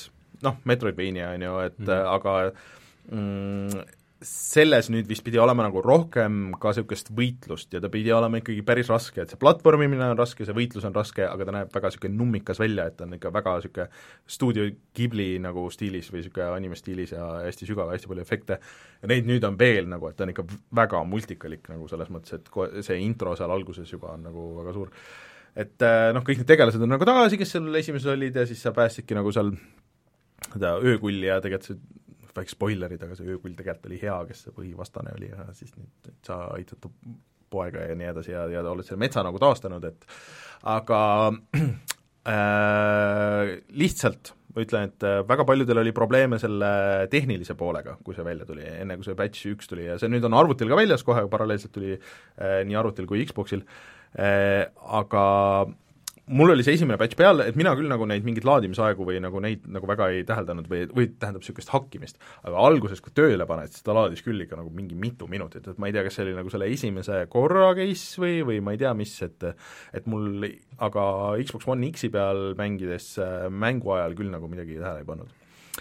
noh, 0.44 0.60
Metroidvania 0.68 1.32
on 1.36 1.46
ju, 1.46 1.56
et 1.70 1.80
mm. 1.80 2.12
aga 2.16 2.36
mm, 3.10 3.88
selles 4.20 4.90
nüüd 4.92 5.06
vist 5.08 5.24
pidi 5.24 5.38
olema 5.40 5.64
nagu 5.64 5.80
rohkem 5.80 6.50
ka 6.60 6.74
niisugust 6.74 7.08
võitlust 7.16 7.72
ja 7.72 7.80
ta 7.80 7.88
pidi 7.92 8.12
olema 8.12 8.40
ikkagi 8.42 8.60
päris 8.66 8.90
raske, 8.92 9.22
et 9.22 9.32
see 9.32 9.40
platvormimine 9.40 10.10
on 10.12 10.18
raske, 10.18 10.44
see 10.44 10.56
võitlus 10.56 10.84
on 10.84 10.96
raske, 10.96 11.24
aga 11.24 11.46
ta 11.48 11.54
näeb 11.56 11.70
väga 11.72 11.88
niisugune 11.88 12.18
nummikas 12.18 12.60
välja, 12.60 12.84
et 12.90 12.98
ta 12.98 13.06
on 13.06 13.16
ikka 13.16 13.32
väga 13.32 13.54
niisugune 13.56 13.86
stuudio 14.36 14.66
Ghibli 14.96 15.30
nagu 15.40 15.64
stiilis 15.72 16.12
või 16.12 16.20
niisugune 16.20 16.50
anime 16.52 16.76
stiilis 16.76 17.14
ja 17.16 17.30
hästi 17.46 17.70
sügav, 17.70 17.94
hästi 17.94 18.12
palju 18.12 18.26
efekte, 18.26 18.60
ja 19.00 19.10
neid 19.14 19.30
nüüd 19.30 19.46
on 19.48 19.56
veel 19.60 19.88
nagu, 19.88 20.10
et 20.10 20.20
ta 20.20 20.26
on 20.26 20.34
ikka 20.34 20.44
väga 20.82 21.00
multikalik 21.08 21.72
nagu 21.72 21.88
selles 21.88 22.12
mõttes, 22.12 22.36
et 22.36 22.52
ko-, 22.52 22.68
see 22.84 23.00
intro 23.00 23.32
seal 23.40 23.56
alguses 23.56 23.88
juba 23.88 24.12
on 24.18 24.28
nagu 24.28 24.50
väga 24.60 24.76
suur. 24.76 24.92
et 25.56 25.80
äh, 25.82 26.10
noh, 26.12 26.26
kõik 26.26 26.42
need 26.42 26.52
tegelased 26.52 26.84
on 26.84 26.92
nagu 26.92 27.08
tagasi, 27.08 27.40
kes 27.40 27.56
seal 27.56 27.80
esimeses 27.80 28.12
olid 28.12 28.36
ja 28.36 28.44
siis 28.46 28.60
sa 28.60 28.76
päästsidki 28.76 29.16
nagu 29.16 29.32
seal 29.32 29.54
seda 30.50 30.76
öökulli 30.84 31.28
ja 31.28 31.40
tegelikult 31.40 31.70
see 31.70 31.80
väikse 32.36 32.56
spoilerid, 32.56 33.02
aga 33.04 33.16
see 33.18 33.28
öökull 33.30 33.56
tegelikult 33.58 33.90
oli 33.90 34.00
hea, 34.02 34.16
kes 34.30 34.44
see 34.46 34.56
põhivastane 34.56 35.14
oli 35.16 35.30
ja 35.32 35.48
siis 35.56 35.74
nüüd 35.76 36.10
sa 36.26 36.42
aitad 36.54 36.90
poega 37.50 37.86
ja 37.88 37.96
nii 37.98 38.10
edasi 38.12 38.34
ja, 38.34 38.44
ja 38.50 38.64
oled 38.70 38.86
selle 38.86 39.02
metsa 39.02 39.24
nagu 39.26 39.40
taastanud, 39.42 39.86
et 39.88 40.06
aga 40.70 41.00
äh, 42.34 43.56
lihtsalt 43.82 44.34
ma 44.54 44.64
ütlen, 44.64 44.90
et 44.90 45.06
äh, 45.06 45.20
väga 45.28 45.46
paljudel 45.46 45.82
oli 45.82 45.92
probleeme 45.94 46.38
selle 46.42 46.70
tehnilise 47.10 47.54
poolega, 47.58 47.96
kui 48.04 48.16
see 48.16 48.26
välja 48.26 48.46
tuli, 48.48 48.64
enne 48.66 48.96
kui 48.98 49.06
see 49.06 49.18
patch 49.18 49.50
üks 49.52 49.70
tuli 49.70 49.86
ja 49.86 49.98
see 50.00 50.10
nüüd 50.10 50.26
on 50.26 50.36
arvutil 50.38 50.70
ka 50.70 50.78
väljas 50.78 51.06
kohe, 51.06 51.26
paralleelselt 51.30 51.74
tuli 51.74 51.94
äh, 51.96 52.60
nii 52.66 52.78
arvutil 52.78 53.06
kui 53.10 53.22
Xboxil 53.28 53.62
äh,, 54.18 54.66
aga 55.00 55.24
mul 56.30 56.54
oli 56.54 56.64
see 56.66 56.76
esimene 56.78 56.98
batch 57.00 57.18
peal, 57.18 57.42
et 57.44 57.56
mina 57.58 57.72
küll 57.78 57.90
nagu 57.90 58.06
neid 58.08 58.26
mingeid 58.26 58.46
laadimisaegu 58.46 59.06
või 59.06 59.18
nagu 59.22 59.42
neid 59.42 59.66
nagu 59.70 59.88
väga 59.90 60.10
ei 60.14 60.22
täheldanud 60.28 60.68
või, 60.70 60.84
või 60.94 61.08
tähendab 61.10 61.42
niisugust 61.42 61.72
hakkimist, 61.74 62.20
aga 62.46 62.62
alguses, 62.68 63.02
kui 63.04 63.14
tööle 63.16 63.46
paned, 63.50 63.74
siis 63.74 63.86
ta 63.86 63.96
laadis 63.96 64.22
küll 64.26 64.44
ikka 64.44 64.58
nagu 64.60 64.70
mingi 64.74 64.98
mitu 64.98 65.28
minutit, 65.30 65.66
et 65.66 65.80
ma 65.80 65.90
ei 65.90 65.96
tea, 65.96 66.04
kas 66.06 66.18
see 66.18 66.26
oli 66.28 66.36
nagu 66.38 66.52
selle 66.52 66.70
esimese 66.70 67.24
korra 67.32 67.72
case 67.78 68.22
või, 68.22 68.40
või 68.46 68.62
ma 68.64 68.76
ei 68.76 68.82
tea, 68.82 68.94
mis, 68.96 69.16
et 69.26 69.50
et 69.96 70.08
mul 70.10 70.46
aga 70.78 71.04
Xbox 71.42 71.68
One 71.70 71.90
X-i 71.90 72.10
peal 72.12 72.54
mängides 72.58 73.12
äh, 73.20 73.46
mängu 73.50 73.94
ajal 73.96 74.16
küll 74.18 74.32
nagu 74.32 74.50
midagi 74.50 74.78
tähele 74.78 75.04
ei 75.04 75.08
pannud 75.08 75.39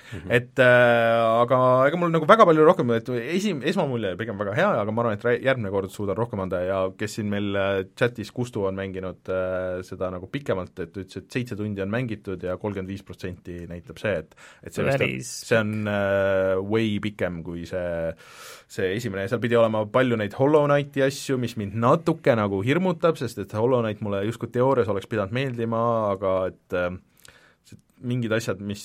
Mm 0.10 0.20
-hmm. 0.20 0.32
et 0.38 0.60
äh, 0.60 1.42
aga 1.44 1.60
ega 1.88 1.98
mul 1.98 2.12
nagu 2.12 2.26
väga 2.26 2.46
palju 2.46 2.66
rohkem, 2.66 2.92
et 2.98 3.10
esim-, 3.10 3.64
esmamulje 3.64 4.12
oli 4.12 4.18
pigem 4.18 4.38
väga 4.38 4.56
hea, 4.56 4.70
aga 4.82 4.92
ma 4.92 5.04
arvan, 5.04 5.18
et 5.18 5.44
järgmine 5.46 5.72
kord 5.72 5.90
suudan 5.90 6.18
rohkem 6.18 6.40
anda 6.40 6.62
ja 6.66 6.80
kes 6.98 7.16
siin 7.20 7.30
meil 7.30 7.56
äh, 7.56 7.84
chatis, 7.96 8.32
Kustu 8.32 8.66
on 8.66 8.76
mänginud 8.76 9.30
äh, 9.30 9.82
seda 9.84 10.10
nagu 10.10 10.28
pikemalt, 10.28 10.80
et 10.80 10.98
ütles, 10.98 11.18
et 11.18 11.32
seitse 11.32 11.56
tundi 11.56 11.82
on 11.82 11.90
mängitud 11.90 12.44
ja 12.44 12.58
kolmkümmend 12.58 12.90
viis 12.90 13.04
protsenti 13.04 13.66
näitab 13.68 13.98
see, 13.98 14.16
et 14.18 14.36
et 14.64 14.74
see 14.74 14.98
vist, 15.00 15.48
see 15.50 15.60
on 15.60 15.88
äh, 15.88 16.56
way 16.64 17.00
pikem 17.00 17.44
kui 17.44 17.66
see 17.66 18.14
see 18.70 18.94
esimene 18.96 19.26
ja 19.26 19.32
seal 19.32 19.42
pidi 19.42 19.58
olema 19.58 19.86
palju 19.90 20.18
neid 20.20 20.36
Hollow 20.38 20.68
Knighti 20.68 21.04
asju, 21.06 21.38
mis 21.42 21.56
mind 21.58 21.78
natuke 21.82 22.36
nagu 22.38 22.62
hirmutab, 22.66 23.18
sest 23.18 23.42
et 23.42 23.54
Hollow 23.58 23.82
Knight 23.82 24.04
mulle 24.06 24.22
justkui 24.28 24.52
teoorias 24.54 24.90
oleks 24.92 25.10
pidanud 25.10 25.34
meeldima, 25.36 25.82
aga 26.14 26.34
et 26.52 26.78
äh, 26.78 26.90
mingid 28.06 28.34
asjad, 28.36 28.62
mis 28.64 28.84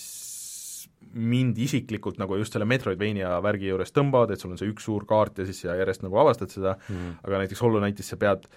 mind 1.14 1.58
isiklikult 1.62 2.18
nagu 2.20 2.36
just 2.40 2.54
selle 2.54 2.68
Metroidvania 2.68 3.36
värgi 3.44 3.70
juures 3.70 3.94
tõmbavad, 3.94 4.34
et 4.34 4.42
sul 4.42 4.54
on 4.54 4.60
see 4.60 4.70
üks 4.70 4.86
suur 4.88 5.06
kaart 5.08 5.40
ja 5.40 5.48
siis 5.48 5.64
sa 5.64 5.78
järjest 5.78 6.04
nagu 6.06 6.18
avastad 6.20 6.52
seda. 6.52 6.76
Mm, 6.88 6.94
-hmm. 6.94 7.18
aga 7.24 7.42
näiteks 7.44 7.62
Hollow 7.62 7.82
Knightis 7.82 8.12
sa 8.12 8.20
pead 8.20 8.48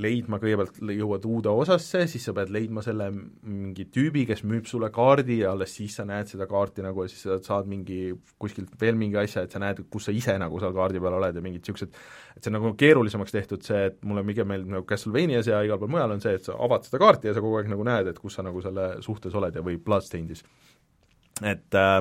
leidma, 0.00 0.38
kõigepealt 0.40 0.78
jõuad 0.96 1.26
uude 1.28 1.52
osasse, 1.52 2.06
siis 2.08 2.24
sa 2.24 2.32
pead 2.36 2.48
leidma 2.54 2.80
selle 2.84 3.10
mingi 3.12 3.84
tüübi, 3.92 4.22
kes 4.28 4.40
müüb 4.48 4.64
sulle 4.68 4.88
kaardi 4.94 5.42
ja 5.42 5.50
alles 5.52 5.74
siis 5.76 5.98
sa 5.98 6.06
näed 6.08 6.30
seda 6.30 6.46
kaarti 6.48 6.84
nagu 6.84 7.04
ja 7.04 7.12
siis 7.12 7.26
sa 7.26 7.36
saad 7.44 7.68
mingi 7.68 8.14
kuskilt 8.40 8.72
veel 8.80 8.96
mingi 8.96 9.20
asja, 9.20 9.44
et 9.44 9.52
sa 9.52 9.60
näed, 9.60 9.84
kus 9.92 10.08
sa 10.08 10.14
ise 10.16 10.38
nagu 10.40 10.60
seal 10.62 10.72
kaardi 10.76 11.02
peal 11.02 11.18
oled 11.18 11.36
ja 11.36 11.44
mingid 11.44 11.60
niisugused, 11.60 12.00
et 12.36 12.40
see 12.40 12.52
on 12.52 12.56
nagu 12.56 12.72
keerulisemaks 12.80 13.36
tehtud, 13.36 13.66
see, 13.68 13.84
et 13.90 14.00
mulle 14.08 14.24
pigem 14.30 14.48
meeldib 14.48 14.72
nagu 14.78 14.88
Castlevanias 14.88 15.52
ja 15.52 15.60
igal 15.66 15.80
pool 15.82 15.92
mujal 15.92 16.16
on 16.16 16.24
see, 16.24 16.38
et 16.40 16.48
sa 16.48 16.56
avad 16.56 16.88
seda 16.88 17.02
kaarti 17.02 17.28
ja 17.28 17.36
sa 17.36 17.44
kogu 17.44 17.60
aeg 17.60 17.68
nagu 17.74 17.84
näed, 17.84 18.08
et 18.14 18.22
kus 18.22 18.40
sa 18.40 18.46
nagu 18.46 18.64
selle 18.64 18.94
suhtes 19.04 19.36
oled 19.36 19.60
ja 19.60 19.66
või 19.66 19.76
Bloodstainedis 19.76 20.46
et 21.48 21.78
äh, 21.78 22.00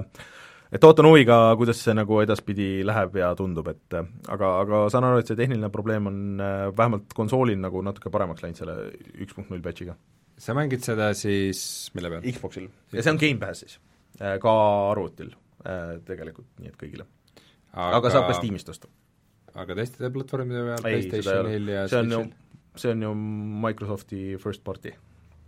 et 0.72 0.85
ootan 0.88 1.07
huviga, 1.09 1.38
kuidas 1.59 1.81
see 1.84 1.95
nagu 1.97 2.22
edaspidi 2.23 2.69
läheb 2.88 3.18
ja 3.19 3.31
tundub, 3.38 3.68
et 3.73 3.97
äh, 3.97 4.07
aga, 4.31 4.53
aga 4.63 4.81
saan 4.93 5.07
aru, 5.07 5.22
et 5.22 5.31
see 5.31 5.39
tehniline 5.39 5.72
probleem 5.73 6.09
on 6.11 6.19
äh, 6.39 6.65
vähemalt 6.77 7.15
konsoolil 7.18 7.59
nagu 7.61 7.84
natuke 7.85 8.11
paremaks 8.13 8.45
läinud 8.45 8.61
selle 8.61 8.77
üks 9.23 9.35
punkt 9.38 9.51
null 9.53 9.63
patch'iga. 9.65 9.97
sa 10.41 10.55
mängid 10.57 10.85
seda 10.85 11.11
siis 11.18 11.91
mille 11.97 12.13
peal? 12.13 12.27
Xboxil 12.38 12.69
ja 12.95 13.03
see 13.03 13.13
on 13.13 13.22
Gamepassis, 13.22 13.80
ka 14.18 14.53
arvutil 14.91 15.34
tegelikult, 16.07 16.47
nii 16.61 16.72
et 16.72 16.77
kõigile. 16.80 17.05
aga, 17.76 17.99
aga 17.99 18.13
saab 18.13 18.30
ka 18.31 18.38
Steamist 18.39 18.72
osta. 18.72 18.89
aga 19.53 19.77
teistede 19.77 20.09
platvormide 20.15 20.63
peal, 20.69 20.85
PlayStationil 20.88 21.73
ja 21.76 21.88
see 21.91 22.05
on 22.05 22.15
ju, 22.15 22.22
see 22.80 22.95
on 22.95 23.05
ju 23.05 23.15
Microsofti 23.68 24.23
first 24.41 24.63
party 24.65 24.95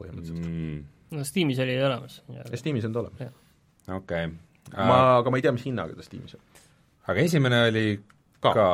põhimõtteliselt 0.01 0.43
mm.. 0.43 0.83
no 1.15 1.25
Steamis 1.27 1.63
oli 1.63 1.79
olemas. 1.79 2.19
Steamis 2.59 2.89
on 2.89 2.93
ta 2.93 3.05
olemas 3.05 3.39
okei 3.87 4.25
okay. 4.29 4.31
ma, 4.77 4.97
aga 5.19 5.33
ma 5.33 5.39
ei 5.39 5.45
tea, 5.45 5.53
mis 5.55 5.67
hinnaga 5.67 5.97
ta 5.97 6.05
Steamis 6.05 6.37
on. 6.37 6.43
aga 7.11 7.27
esimene 7.27 7.61
oli 7.67 7.85
ka, 8.43 8.53
ka 8.55 8.67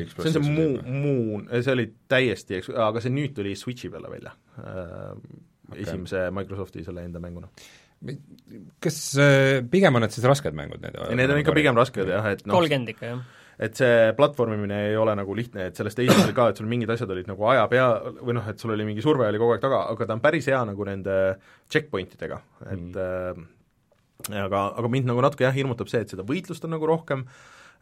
see 0.00 0.32
on 0.32 0.34
see 0.36 0.44
muu, 0.48 0.74
muu, 0.88 1.38
see 1.54 1.76
oli 1.76 1.86
täiesti, 2.10 2.60
aga 2.88 3.04
see 3.04 3.14
nüüd 3.14 3.36
tuli 3.36 3.54
Switchi 3.58 3.92
peale 3.92 4.12
välja 4.12 4.34
äh, 4.60 5.14
okay., 5.70 5.86
esimese 5.86 6.28
Microsofti 6.34 6.84
selle 6.86 7.06
enda 7.08 7.22
mänguna 7.22 7.50
kas 8.84 8.98
äh, 9.20 9.62
pigem 9.70 9.96
on 9.96 10.04
need 10.04 10.12
siis 10.12 10.26
rasked 10.28 10.56
mängud, 10.56 10.82
need? 10.82 10.98
Need 11.16 11.32
on 11.32 11.40
ikka 11.40 11.56
pigem 11.56 11.78
rasked 11.78 12.12
jah, 12.12 12.28
et 12.34 12.44
noh 12.48 12.58
kolmkümmend 12.58 12.94
ikka, 12.96 13.14
jah 13.14 13.40
et 13.54 13.78
see 13.78 14.08
platvormimine 14.18 14.80
ei 14.88 14.96
ole 14.98 15.12
nagu 15.14 15.34
lihtne, 15.38 15.68
et 15.68 15.78
sellest 15.78 16.00
esimesel 16.02 16.32
ka, 16.34 16.48
et 16.50 16.58
sul 16.58 16.66
mingid 16.66 16.90
asjad 16.90 17.12
olid 17.14 17.28
nagu 17.30 17.44
aja 17.52 17.68
pea, 17.70 17.84
või 18.18 18.34
noh, 18.34 18.48
et 18.50 18.58
sul 18.58 18.72
oli 18.74 18.82
mingi 18.88 19.04
surve 19.04 19.28
oli 19.28 19.38
kogu 19.38 19.54
aeg 19.54 19.62
taga, 19.62 19.84
aga 19.92 20.08
ta 20.08 20.16
on 20.16 20.22
päris 20.24 20.48
hea 20.50 20.58
nagu 20.66 20.86
nende 20.88 21.18
checkpoint 21.70 22.16
idega, 22.18 22.40
et 22.66 22.98
mm 22.98 23.52
aga, 24.30 24.70
aga 24.78 24.90
mind 24.90 25.10
nagu 25.10 25.22
natuke 25.24 25.46
jah, 25.46 25.54
hirmutab 25.54 25.90
see, 25.90 26.04
et 26.04 26.14
seda 26.14 26.24
võitlust 26.26 26.64
on 26.66 26.74
nagu 26.76 26.88
rohkem, 26.88 27.26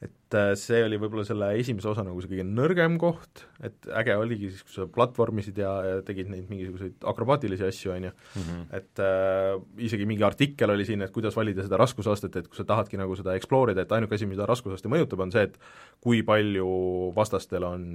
et 0.02 0.34
äh, 0.34 0.52
see 0.59 0.80
oli 0.82 0.98
võib-olla 0.98 1.22
selle 1.26 1.52
esimese 1.60 1.86
osa 1.92 2.02
nagu 2.02 2.18
see 2.22 2.32
kõige 2.32 2.46
nõrgem 2.48 2.96
koht, 2.98 3.44
et 3.62 3.86
äge 4.00 4.16
oligi 4.18 4.50
siis, 4.50 4.64
kui 4.66 4.74
sa 4.74 4.86
platvormisid 4.90 5.60
ja, 5.62 5.70
ja 5.86 6.00
tegid 6.06 6.32
neid 6.32 6.48
mingisuguseid 6.50 7.06
akrobaatilisi 7.12 7.68
asju, 7.68 7.92
on 7.94 8.09
ju, 8.09 8.12
mhm. 8.40 8.64
et 8.80 9.04
äh, 9.04 9.54
isegi 9.86 10.09
mingi 10.10 10.26
artikkel 10.26 10.74
oli 10.74 10.88
siin, 10.88 11.06
et 11.06 11.14
kuidas 11.14 11.38
valida 11.38 11.66
seda 11.66 11.78
raskusastet, 11.80 12.40
et 12.40 12.50
kui 12.50 12.59
sa 12.59 12.66
tahadki 12.68 12.98
nagu 13.00 13.14
seda 13.18 13.36
explore 13.38 13.76
ida, 13.76 13.86
et 13.86 13.94
ainuke 13.94 14.18
asi, 14.18 14.28
mida 14.30 14.48
raskusaste 14.48 14.90
mõjutab, 14.90 15.22
on 15.22 15.34
see, 15.34 15.46
et 15.46 15.59
kui 16.02 16.24
palju 16.26 16.68
vastastel 17.16 17.68
on 17.70 17.88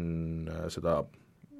äh, 0.47 0.67
seda 0.73 1.01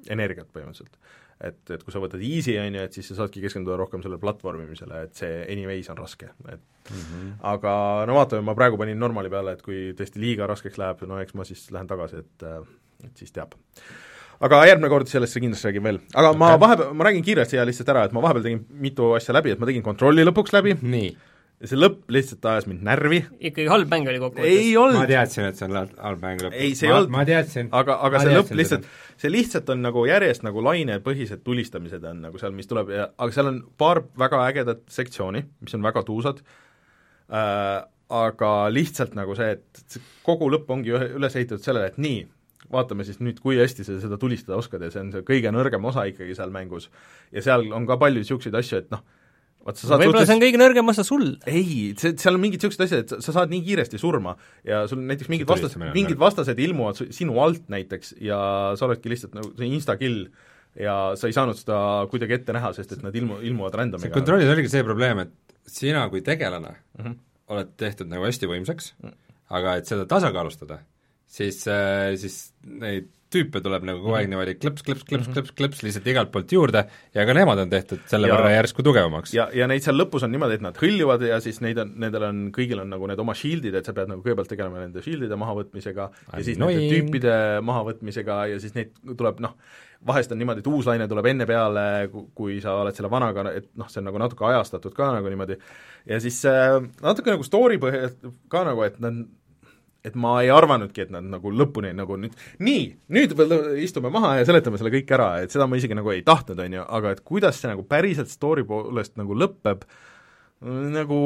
energiat 0.08 0.48
põhimõtteliselt 0.54 0.96
et, 1.40 1.60
et 1.70 1.84
kui 1.84 1.94
sa 1.94 2.02
võtad 2.02 2.22
easy, 2.24 2.56
on 2.58 2.74
ju, 2.78 2.86
et 2.88 2.98
siis 2.98 3.06
sa 3.10 3.20
saadki 3.20 3.42
keskenduda 3.44 3.78
rohkem 3.78 4.02
sellele 4.02 4.20
platvormimisele, 4.22 5.04
et 5.06 5.14
see 5.20 5.38
anyways 5.44 5.90
on 5.92 6.00
raske, 6.00 6.30
et 6.48 6.60
mm 6.90 6.98
-hmm. 6.98 7.30
aga 7.52 7.72
no 8.06 8.18
vaatame, 8.18 8.42
ma 8.42 8.56
praegu 8.58 8.78
panin 8.78 8.98
normali 8.98 9.30
peale, 9.30 9.52
et 9.52 9.62
kui 9.62 9.94
tõesti 9.98 10.18
liiga 10.18 10.46
raskeks 10.46 10.78
läheb, 10.78 11.06
no 11.06 11.20
eks 11.20 11.34
ma 11.34 11.44
siis 11.44 11.70
lähen 11.70 11.86
tagasi, 11.86 12.16
et 12.16 12.42
et 13.04 13.16
siis 13.16 13.32
teab 13.32 13.54
aga 14.40 14.66
järgmine 14.66 14.90
kord 14.90 15.06
sellest 15.06 15.38
kindlasti 15.38 15.68
räägin 15.68 15.82
veel. 15.82 15.98
aga 16.14 16.28
okay. 16.30 16.38
ma 16.38 16.60
vahepeal, 16.60 16.92
ma 16.94 17.04
räägin 17.04 17.24
kiiresti 17.24 17.56
ja 17.56 17.64
lihtsalt 17.66 17.88
ära, 17.88 18.04
et 18.04 18.12
ma 18.12 18.22
vahepeal 18.22 18.42
tegin 18.42 18.66
mitu 18.70 19.12
asja 19.12 19.34
läbi, 19.34 19.50
et 19.50 19.58
ma 19.58 19.66
tegin 19.66 19.82
kontrolli 19.82 20.24
lõpuks 20.24 20.54
läbi, 20.54 20.76
nii 20.82 21.16
ja 21.58 21.70
see 21.70 21.78
lõpp 21.78 22.12
lihtsalt 22.14 22.46
ajas 22.46 22.68
mind 22.70 22.84
närvi. 22.86 23.18
ikkagi 23.50 23.66
halb 23.70 23.90
mäng 23.90 24.08
oli 24.10 24.20
kokkuvõttes? 24.22 24.60
ei 24.62 24.76
olnud. 24.78 25.00
ma 25.00 25.08
teadsin, 25.10 25.48
et 25.48 25.58
see 25.58 25.66
on 25.66 25.76
halb 25.78 26.22
mäng 26.22 26.44
lõpuks. 26.44 26.60
ei, 26.62 26.76
see 26.78 26.88
ei 26.88 26.94
olnud. 26.94 27.12
ma 27.14 27.24
teadsin. 27.26 27.70
aga, 27.80 27.98
aga 28.06 28.22
see 28.22 28.36
lõpp 28.36 28.54
lihtsalt, 28.60 28.88
see 29.18 29.32
lihtsalt 29.32 29.74
on 29.74 29.82
nagu 29.88 30.04
järjest 30.06 30.46
nagu 30.46 30.62
lainepõhised 30.68 31.42
tulistamised 31.46 32.06
on 32.12 32.22
nagu 32.28 32.40
seal, 32.40 32.54
mis 32.54 32.70
tuleb 32.70 32.94
ja 32.94 33.10
aga 33.10 33.34
seal 33.34 33.50
on 33.50 33.60
paar 33.80 34.04
väga 34.22 34.44
ägedat 34.46 34.86
sektsiooni, 34.94 35.44
mis 35.66 35.78
on 35.78 35.86
väga 35.86 36.04
tuusad 36.06 36.42
äh,, 36.46 37.82
aga 38.08 38.52
lihtsalt 38.72 39.18
nagu 39.18 39.34
see, 39.38 39.58
et 39.58 40.00
kogu 40.26 40.48
lõpp 40.54 40.70
ongi 40.72 40.94
üles 40.94 41.36
ehitatud 41.36 41.64
sellele, 41.64 41.90
et 41.90 41.98
nii, 42.00 42.22
vaatame 42.72 43.04
siis 43.04 43.18
nüüd, 43.18 43.42
kui 43.42 43.58
hästi 43.58 43.84
sa 43.84 43.98
seda 43.98 44.18
tulistada 44.20 44.58
oskad 44.60 44.84
ja 44.84 44.92
see 44.94 45.02
on 45.02 45.10
see 45.12 45.26
kõige 45.26 45.50
nõrgem 45.52 45.84
osa 45.90 46.06
ikkagi 46.06 46.38
seal 46.38 46.54
mängus. 46.54 46.86
ja 47.34 47.42
seal 47.42 47.66
on 47.74 47.86
ka 47.88 47.98
palju 47.98 48.22
niisuguseid 48.22 48.54
asju, 48.62 48.84
et 48.84 48.92
noh, 48.94 49.02
võib-olla 49.68 50.22
suhtes... 50.22 50.28
see 50.30 50.36
on 50.36 50.42
kõige 50.42 50.60
nõrgem 50.60 50.92
osa 50.92 51.04
sul. 51.06 51.26
ei, 51.50 51.94
see, 52.00 52.14
seal 52.20 52.38
on 52.38 52.42
mingid 52.42 52.62
niisugused 52.62 52.84
asjad, 52.86 53.04
et 53.04 53.14
sa, 53.14 53.20
sa 53.24 53.34
saad 53.36 53.52
nii 53.52 53.64
kiiresti 53.66 54.00
surma 54.00 54.34
ja 54.66 54.84
sul 54.90 55.02
näiteks 55.04 55.30
mingid 55.32 55.50
vastased, 55.50 55.82
mingid 55.96 56.20
vastased 56.20 56.62
ilmuvad 56.66 57.02
sinu 57.14 57.40
alt 57.44 57.66
näiteks 57.72 58.14
ja 58.24 58.38
sa 58.78 58.88
oledki 58.88 59.12
lihtsalt 59.12 59.36
nagu 59.38 59.52
see 59.58 59.68
insta-kill 59.68 60.28
ja 60.78 60.96
sa 61.18 61.28
ei 61.28 61.36
saanud 61.36 61.58
seda 61.58 61.78
kuidagi 62.12 62.38
ette 62.38 62.54
näha, 62.56 62.72
sest 62.76 62.96
et 62.96 63.04
nad 63.04 63.14
ilmu, 63.14 63.40
ilmuvad 63.48 63.76
random'iga. 63.80 64.14
kontrollis 64.14 64.50
oligi 64.52 64.72
see 64.72 64.86
probleem, 64.86 65.24
et 65.26 65.56
sina 65.68 66.06
kui 66.12 66.22
tegelane 66.24 66.70
mm 66.70 67.04
-hmm. 67.04 67.18
oled 67.54 67.74
tehtud 67.76 68.08
nagu 68.08 68.24
hästi 68.24 68.48
võimsaks 68.50 68.94
mm, 68.98 69.08
-hmm. 69.08 69.36
aga 69.58 69.76
et 69.76 69.86
seda 69.86 70.06
tasakaalustada, 70.06 70.78
siis, 71.26 71.66
äh, 71.68 72.16
siis 72.16 72.52
neid 72.64 73.08
tüüpe 73.32 73.60
tuleb 73.64 73.84
nagu 73.86 74.00
kogu 74.02 74.14
aeg 74.16 74.26
mhm. 74.26 74.34
niimoodi 74.34 74.54
klõps, 74.58 74.84
klõps, 74.86 75.04
klõps, 75.08 75.26
mhm. 75.28 75.34
klõps, 75.36 75.54
klõps 75.58 75.82
lihtsalt 75.84 76.08
igalt 76.12 76.30
poolt 76.34 76.52
juurde 76.54 76.84
ja 77.14 77.26
ka 77.28 77.36
nemad 77.36 77.62
on 77.64 77.72
tehtud 77.72 78.04
selle 78.10 78.30
ja, 78.30 78.36
võrra 78.36 78.52
järsku 78.54 78.84
tugevamaks. 78.86 79.34
ja, 79.36 79.48
ja 79.54 79.68
neid 79.70 79.84
seal 79.84 79.98
lõpus 80.00 80.24
on 80.26 80.32
niimoodi, 80.34 80.58
et 80.58 80.64
nad 80.64 80.78
hõljuvad 80.80 81.26
ja 81.28 81.40
siis 81.44 81.60
neid 81.64 81.80
on, 81.82 81.92
nendel 82.04 82.28
on, 82.30 82.46
kõigil 82.54 82.80
on 82.84 82.92
nagu 82.94 83.10
need 83.10 83.20
oma 83.24 83.36
shield'id, 83.38 83.76
et 83.78 83.88
sa 83.88 83.96
pead 83.96 84.12
nagu 84.12 84.24
kõigepealt 84.24 84.52
tegelema 84.52 84.80
nende 84.84 85.04
shield'ide 85.04 85.40
mahavõtmisega 85.40 86.08
ja 86.32 86.46
siis 86.46 86.60
nende 86.62 86.88
tüüpide 86.88 87.36
mahavõtmisega 87.68 88.40
ja 88.54 88.62
siis 88.62 88.76
neid 88.78 88.96
tuleb 89.18 89.44
noh, 89.44 89.56
vahest 90.06 90.32
on 90.32 90.38
niimoodi, 90.40 90.62
et 90.62 90.70
uus 90.70 90.86
laine 90.88 91.08
tuleb 91.10 91.26
enne 91.30 91.46
peale, 91.48 91.84
kui 92.36 92.60
sa 92.62 92.76
oled 92.82 92.96
selle 92.96 93.10
vanaga, 93.12 93.44
et 93.58 93.68
noh, 93.78 93.88
see 93.90 94.00
on 94.02 94.08
nagu 94.08 94.20
natuke 94.22 94.46
ajastatud 94.48 94.94
ka 94.96 95.10
nagu 95.16 95.32
niimoodi, 95.32 95.58
ja 96.08 96.20
siis 96.22 96.38
äh, 96.48 96.78
natuke 97.02 97.34
nagu 97.34 97.46
story 97.46 97.80
põhjal 97.82 98.14
ka 98.52 98.64
nagu, 98.68 98.84
et 98.86 99.00
nad 99.02 99.26
et 100.06 100.14
ma 100.18 100.36
ei 100.42 100.50
arvanudki, 100.54 101.04
et 101.04 101.10
nad 101.12 101.26
nagu 101.26 101.50
lõpuni 101.52 101.90
nagu 101.96 102.16
nüüd 102.20 102.36
nii, 102.62 102.84
nüüd 103.14 103.34
istume 103.82 104.12
maha 104.14 104.36
ja 104.38 104.46
seletame 104.48 104.78
selle 104.78 104.92
kõik 104.94 105.10
ära, 105.16 105.32
et 105.42 105.54
seda 105.54 105.66
ma 105.66 105.78
isegi 105.80 105.96
nagu 105.98 106.12
ei 106.14 106.22
tahtnud, 106.26 106.60
on 106.62 106.78
ju, 106.78 106.86
aga 107.00 107.14
et 107.14 107.24
kuidas 107.26 107.58
see 107.58 107.70
nagu 107.70 107.84
päriselt 107.88 108.30
story 108.32 108.64
poolest 108.68 109.16
nagu 109.18 109.36
lõpeb, 109.38 109.84
nagu 110.94 111.20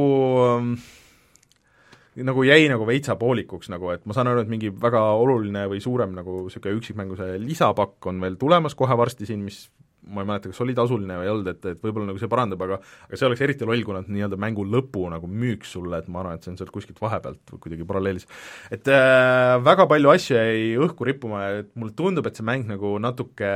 nagu 2.12 2.44
jäi 2.44 2.66
nagu 2.68 2.86
veitsa 2.88 3.16
poolikuks 3.16 3.70
nagu, 3.72 3.92
et 3.94 4.02
ma 4.08 4.16
saan 4.16 4.28
aru, 4.32 4.42
et 4.44 4.50
mingi 4.52 4.72
väga 4.72 5.00
oluline 5.20 5.64
või 5.70 5.80
suurem 5.84 6.12
nagu 6.16 6.42
niisugune 6.44 6.80
üksikmängu 6.80 7.16
see 7.16 7.38
lisapakk 7.40 8.10
on 8.10 8.20
veel 8.24 8.36
tulemas 8.40 8.76
kohe 8.76 8.96
varsti 9.00 9.28
siin, 9.28 9.44
mis 9.46 9.64
ma 10.12 10.24
ei 10.24 10.28
mäleta, 10.28 10.52
kas 10.52 10.60
oli 10.64 10.74
tasuline 10.76 11.16
või 11.20 11.26
ei 11.26 11.32
olnud, 11.32 11.48
et, 11.54 11.64
et 11.72 11.80
võib-olla 11.82 12.10
nagu 12.10 12.20
see 12.20 12.30
parandab, 12.32 12.62
aga 12.66 12.78
aga 12.82 13.18
see 13.18 13.28
oleks 13.28 13.44
eriti 13.46 13.68
loll, 13.68 13.84
kui 13.86 13.96
nad 13.96 14.10
nii-öelda 14.12 14.38
mängu 14.40 14.66
lõpu 14.68 15.06
nagu 15.12 15.30
müüks 15.30 15.72
sulle, 15.76 16.02
et 16.02 16.10
ma 16.12 16.22
arvan, 16.22 16.38
et 16.38 16.46
see 16.46 16.52
on 16.52 16.60
sealt 16.60 16.72
kuskilt 16.74 17.00
vahepealt 17.02 17.56
kuidagi 17.56 17.88
paralleelis. 17.88 18.28
et 18.74 18.92
äh, 18.92 19.56
väga 19.64 19.88
palju 19.90 20.14
asju 20.14 20.38
jäi 20.38 20.70
õhku 20.86 21.08
rippuma 21.08 21.42
ja 21.44 21.66
mulle 21.74 21.96
tundub, 21.96 22.28
et 22.28 22.38
see 22.38 22.46
mäng 22.46 22.68
nagu 22.70 22.94
natuke 23.02 23.52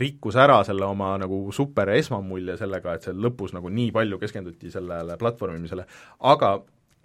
rikkus 0.00 0.36
ära 0.40 0.62
selle 0.64 0.86
oma 0.88 1.14
nagu 1.20 1.44
super 1.52 1.90
esmamulje 1.92 2.56
sellega, 2.60 2.94
et 2.96 3.08
seal 3.08 3.18
lõpus 3.20 3.52
nagu 3.56 3.68
nii 3.68 3.90
palju 3.92 4.18
keskenduti 4.22 4.70
sellele 4.72 5.18
platvormimisele, 5.20 5.84
aga 6.32 6.54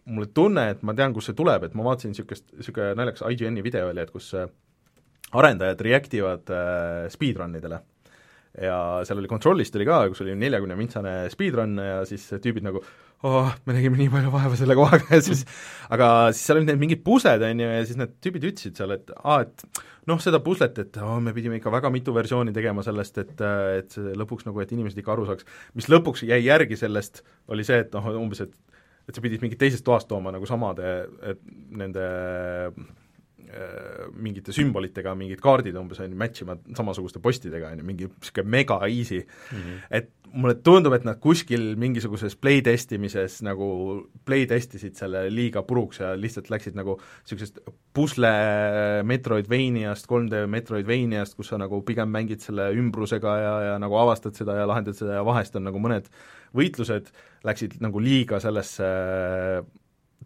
mulle 0.08 0.30
tunne, 0.32 0.70
et 0.72 0.86
ma 0.88 0.96
tean, 0.96 1.12
kust 1.16 1.32
see 1.32 1.38
tuleb, 1.38 1.68
et 1.68 1.76
ma 1.76 1.84
vaatasin 1.90 2.14
niisugust, 2.14 2.48
niisugune 2.56 2.94
naljakas 2.96 3.26
IGN-i 3.28 3.64
video 3.66 3.90
oli, 3.92 4.04
et 4.04 4.14
kus 4.14 4.32
arendajad 5.36 5.82
react 5.84 6.14
ivad 6.18 6.54
äh, 6.54 7.08
speedrun 7.12 7.56
idele. 7.60 7.82
ja 8.58 8.78
seal 9.06 9.20
oli 9.22 9.30
Controlist 9.30 9.76
oli 9.78 9.86
ka, 9.86 10.00
kus 10.10 10.24
oli 10.24 10.34
neljakümne 10.40 10.78
mintsane 10.80 11.12
speedrun 11.30 11.78
ja 11.78 12.00
siis 12.10 12.24
tüübid 12.42 12.66
nagu 12.66 12.82
oh, 13.28 13.52
me 13.66 13.76
nägime 13.76 14.00
nii 14.00 14.10
palju 14.14 14.32
vaeva 14.34 14.58
selle 14.58 14.78
kohaga 14.78 15.06
ja 15.18 15.22
siis 15.26 15.44
aga 15.94 16.10
siis 16.32 16.48
seal 16.48 16.62
olid 16.62 16.72
need 16.72 16.82
mingid 16.82 17.04
pusled, 17.06 17.44
on 17.46 17.64
ju, 17.64 17.70
ja 17.76 17.86
siis 17.86 18.00
need 18.00 18.18
tüübid 18.24 18.48
ütlesid 18.52 18.80
seal, 18.80 18.94
et 18.98 19.14
aa, 19.18 19.44
et 19.46 19.84
noh, 20.10 20.22
seda 20.24 20.42
puslet, 20.44 20.78
et 20.84 21.00
oh, 21.04 21.18
me 21.24 21.34
pidime 21.36 21.60
ikka 21.60 21.74
väga 21.74 21.92
mitu 21.94 22.16
versiooni 22.16 22.56
tegema 22.56 22.86
sellest, 22.86 23.20
et 23.24 23.46
et 23.46 23.98
see 23.98 24.14
lõpuks 24.18 24.48
nagu, 24.48 24.62
et 24.64 24.74
inimesed 24.74 25.02
ikka 25.02 25.14
aru 25.16 25.28
saaks, 25.30 25.48
mis 25.78 25.90
lõpuks 25.92 26.26
jäi 26.30 26.44
järgi 26.46 26.80
sellest, 26.80 27.22
oli 27.54 27.66
see, 27.68 27.82
et 27.86 27.98
noh, 27.98 28.14
umbes, 28.22 28.46
et 28.48 28.56
et 29.08 29.16
sa 29.16 29.22
pidid 29.24 29.40
mingit 29.40 29.60
teisest 29.62 29.86
toast 29.88 30.10
tooma 30.10 30.34
nagu 30.36 30.48
samade, 30.50 30.88
et 31.24 31.44
nende 31.80 32.08
Äh, 32.76 33.07
mingite 34.18 34.54
sümbolitega 34.56 35.14
mingid 35.16 35.42
kaardid 35.44 35.78
umbes, 35.80 36.02
on 36.04 36.12
ju, 36.12 36.20
match 36.20 36.44
ima 36.44 36.58
samasuguste 36.76 37.22
postidega, 37.24 37.72
on 37.72 37.82
ju, 37.82 37.88
mingi 37.88 38.10
niisugune 38.10 38.52
mega 38.58 38.80
easy 38.88 39.22
mm. 39.24 39.58
-hmm. 39.58 39.82
et 40.00 40.12
mulle 40.34 40.56
tundub, 40.64 40.94
et 40.94 41.06
nad 41.08 41.20
kuskil 41.24 41.76
mingisuguses 41.80 42.36
play 42.36 42.62
testimises 42.62 43.40
nagu 43.46 43.68
play 44.26 44.46
testisid 44.50 44.98
selle 45.00 45.28
liiga 45.32 45.64
puruks 45.64 46.02
ja 46.02 46.14
lihtsalt 46.20 46.50
läksid 46.52 46.76
nagu 46.76 46.98
niisugusest 47.00 47.60
pusle 47.94 48.34
Metroidvaniast, 49.04 50.08
3D 50.12 50.44
Metroidvaniast, 50.52 51.38
kus 51.38 51.54
sa 51.54 51.58
nagu 51.58 51.82
pigem 51.88 52.12
mängid 52.12 52.44
selle 52.44 52.70
ümbrusega 52.76 53.38
ja, 53.40 53.56
ja 53.72 53.80
nagu 53.80 53.96
avastad 53.96 54.36
seda 54.36 54.60
ja 54.60 54.68
lahendad 54.68 55.00
seda 55.00 55.22
ja 55.22 55.26
vahest 55.26 55.56
on 55.56 55.68
nagu 55.70 55.80
mõned 55.80 56.12
võitlused 56.58 57.12
läksid 57.48 57.80
nagu 57.84 58.00
liiga 58.04 58.40
sellesse 58.44 58.88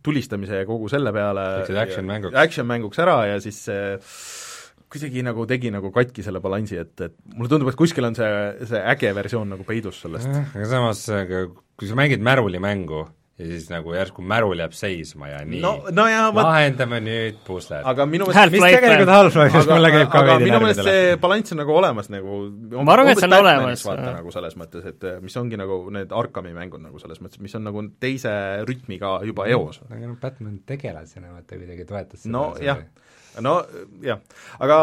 tulistamise 0.04 0.64
ja 0.64 0.68
kogu 0.70 0.90
selle 0.90 1.14
peale 1.14 1.44
läksid 1.62 1.78
action 1.84 2.72
ära 3.04 3.18
ja 3.34 3.42
siis 3.44 3.60
see 3.68 3.84
kuidagi 4.92 5.24
nagu 5.24 5.46
tegi 5.48 5.72
nagu 5.72 5.92
katki 5.96 6.24
selle 6.26 6.42
balansi, 6.44 6.76
et, 6.82 6.94
et 7.00 7.14
mulle 7.38 7.52
tundub, 7.52 7.70
et 7.72 7.80
kuskil 7.80 8.04
on 8.10 8.18
see, 8.18 8.30
see 8.68 8.82
äge 8.94 9.14
versioon 9.16 9.54
nagu 9.54 9.64
peidus 9.68 10.02
sellest. 10.04 10.28
aga 10.28 10.68
samas, 10.68 11.06
kui 11.80 11.88
sa 11.88 11.96
mängid 11.96 12.24
märulimängu, 12.26 13.06
ja 13.42 13.48
siis 13.50 13.68
nagu 13.72 13.94
järsku 13.96 14.24
märul 14.26 14.62
jääb 14.62 14.76
seisma 14.78 15.32
ja 15.32 15.42
nii 15.48 15.62
no, 15.64 15.74
no 15.92 16.06
ja, 16.10 16.28
vaat... 16.36 16.48
lahendame 16.48 17.02
nüüd 17.04 17.42
pusled. 17.48 17.84
aga 17.92 18.06
minu 18.10 18.28
meelest 18.30 18.56
mis 18.56 18.66
tegelikult 18.68 19.14
Half-Life'is 19.16 19.70
mulle 19.72 19.92
käib 19.96 20.12
ka 20.14 20.24
veidi 20.28 20.48
minu 20.48 20.62
meelest 20.64 20.84
see 20.88 21.18
balanss 21.24 21.56
on 21.56 21.62
nagu 21.64 21.76
olemas 21.82 22.12
nagu 22.14 22.40
ma 22.78 22.96
arvan, 22.96 23.12
et 23.14 23.24
see 23.24 23.30
on 23.30 23.38
olemas. 23.40 23.86
vaata 23.90 24.16
nagu 24.20 24.36
selles 24.36 24.58
mõttes, 24.62 24.88
et 24.94 25.08
mis 25.26 25.38
ongi 25.42 25.60
nagu 25.60 25.82
need 25.94 26.16
Arkami 26.22 26.54
mängud 26.56 26.84
nagu 26.84 27.02
selles 27.02 27.22
mõttes, 27.24 27.42
mis 27.44 27.56
on 27.58 27.66
nagu 27.70 27.86
teise 28.04 28.34
rütmiga 28.68 29.18
juba 29.28 29.48
eos. 29.52 29.82
aga 29.90 30.04
noh, 30.06 30.18
Batman 30.22 30.62
tegelasena 30.68 31.34
vaata 31.34 31.58
kuidagi 31.58 31.88
toetas 31.90 32.26
seda. 32.26 32.36
no 32.38 32.52
jah 32.62 32.86
no 33.40 33.56
jah, 34.04 34.20
aga 34.60 34.78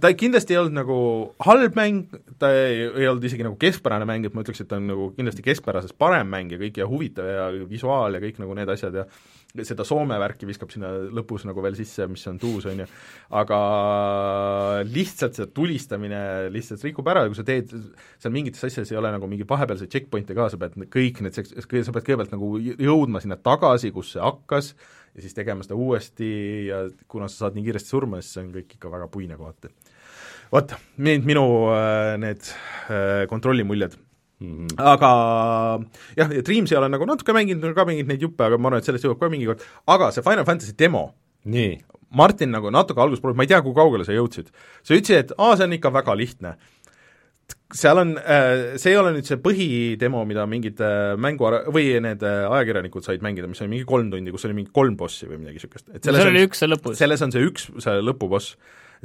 ta 0.00 0.12
kindlasti 0.14 0.54
ei 0.54 0.60
olnud 0.60 0.76
nagu 0.78 0.98
halb 1.46 1.74
mäng, 1.78 2.14
ta 2.38 2.52
ei, 2.54 2.86
ei 2.86 3.08
olnud 3.10 3.26
isegi 3.26 3.46
nagu 3.46 3.58
keskpärane 3.60 4.06
mäng, 4.08 4.28
et 4.28 4.36
ma 4.36 4.44
ütleks, 4.44 4.62
et 4.62 4.70
ta 4.70 4.78
on 4.78 4.86
nagu 4.92 5.10
kindlasti 5.16 5.44
keskpärasest 5.46 5.98
parem 5.98 6.30
mäng 6.30 6.54
ja 6.54 6.60
kõik 6.60 6.78
ja 6.78 6.88
huvitav 6.90 7.26
ja 7.26 7.50
visuaal 7.70 8.14
ja 8.14 8.22
kõik 8.22 8.38
nagu 8.42 8.54
need 8.58 8.70
asjad 8.70 9.00
ja 9.02 9.08
seda 9.66 9.84
Soome 9.86 10.14
värki 10.20 10.46
viskab 10.46 10.70
sinna 10.70 10.92
lõpus 11.10 11.42
nagu 11.48 11.62
veel 11.64 11.74
sisse, 11.78 12.06
mis 12.10 12.22
on 12.30 12.38
tuus, 12.38 12.68
on 12.70 12.84
ju, 12.84 12.86
aga 13.40 13.58
lihtsalt 14.86 15.38
see 15.38 15.48
tulistamine 15.54 16.20
lihtsalt 16.54 16.84
rikub 16.86 17.10
ära 17.10 17.24
ja 17.24 17.32
kui 17.32 17.40
sa 17.40 17.46
teed, 17.46 17.74
seal 18.22 18.34
mingites 18.34 18.62
asjades 18.68 18.92
ei 18.94 19.00
ole 19.00 19.10
nagu 19.14 19.26
mingeid 19.30 19.50
vahepealseid 19.50 19.90
checkpoint'e 19.90 20.36
ka, 20.38 20.46
sa 20.52 20.60
pead 20.60 20.78
kõik 20.94 21.22
need, 21.26 21.34
sa 21.34 21.66
pead 21.66 22.06
kõigepealt 22.06 22.34
nagu 22.36 22.54
jõudma 22.60 23.22
sinna 23.22 23.40
tagasi, 23.42 23.90
kus 23.94 24.14
see 24.14 24.22
hakkas, 24.22 24.74
ja 25.14 25.24
siis 25.24 25.34
tegema 25.36 25.64
seda 25.66 25.78
uuesti 25.78 26.30
ja 26.68 26.84
kuna 27.10 27.28
sa 27.28 27.46
saad 27.46 27.56
nii 27.58 27.66
kiiresti 27.66 27.94
surma, 27.94 28.20
siis 28.20 28.36
see 28.36 28.44
on 28.44 28.52
kõik 28.54 28.76
ikka 28.76 28.92
väga 28.92 29.08
puine 29.12 29.38
kohati. 29.38 29.72
vot, 30.52 30.74
need 30.98 31.26
minu 31.26 31.44
äh, 31.74 32.14
need 32.22 32.42
äh, 32.90 33.26
kontrollimuljed 33.30 33.96
mm. 34.40 34.56
-hmm. 34.56 34.82
aga 34.94 35.10
jah, 36.16 36.32
ja 36.36 36.42
Dreamsi 36.46 36.76
olen 36.76 36.90
nagu 36.90 37.06
natuke 37.06 37.32
mänginud, 37.32 37.74
ka 37.74 37.84
mänginud 37.84 38.10
neid 38.12 38.22
juppe, 38.22 38.44
aga 38.44 38.58
ma 38.58 38.70
arvan, 38.70 38.82
et 38.82 38.88
sellest 38.88 39.06
jõuab 39.06 39.20
ka 39.20 39.30
mingi 39.30 39.46
kord, 39.46 39.64
aga 39.86 40.10
see 40.12 40.26
Final 40.26 40.44
Fantasy 40.44 40.74
demo. 40.78 41.10
Martin 42.10 42.50
nagu 42.50 42.70
natuke 42.70 43.00
alguses 43.00 43.22
proovis, 43.22 43.36
ma 43.38 43.46
ei 43.46 43.52
tea, 43.52 43.62
kui 43.62 43.74
kaugele 43.74 44.04
sa 44.04 44.12
jõudsid, 44.12 44.50
sa 44.82 44.94
ütlesid, 44.94 45.18
et 45.18 45.32
aa, 45.38 45.56
see 45.56 45.64
on 45.68 45.76
ikka 45.76 45.92
väga 45.94 46.16
lihtne 46.18 46.56
seal 47.74 48.00
on, 48.00 48.12
äh, 48.18 48.76
see 48.80 48.92
ei 48.92 48.98
ole 48.98 49.12
nüüd 49.14 49.28
see 49.28 49.38
põhidemo, 49.42 50.24
mida 50.28 50.44
mingid 50.50 50.80
äh, 50.82 51.14
mängu 51.20 51.46
või 51.70 51.86
need 52.02 52.24
äh, 52.26 52.42
ajakirjanikud 52.50 53.06
said 53.06 53.24
mängida, 53.24 53.48
mis 53.50 53.62
oli 53.62 53.76
mingi 53.76 53.86
kolm 53.88 54.10
tundi, 54.12 54.34
kus 54.34 54.46
oli 54.48 54.56
mingi 54.58 54.74
kolm 54.74 54.96
bossi 54.98 55.28
või 55.30 55.38
midagi 55.38 55.60
niisugust. 55.60 55.86
et 55.94 56.02
selles 56.02 56.24
seal 56.24 56.32
oli 56.32 56.44
üks 56.48 56.62
see 56.62 56.70
lõpus. 56.70 56.98
selles 56.98 57.24
on 57.26 57.34
see 57.34 57.46
üks, 57.46 57.68
see 57.84 57.96
lõpuboss. 58.02 58.56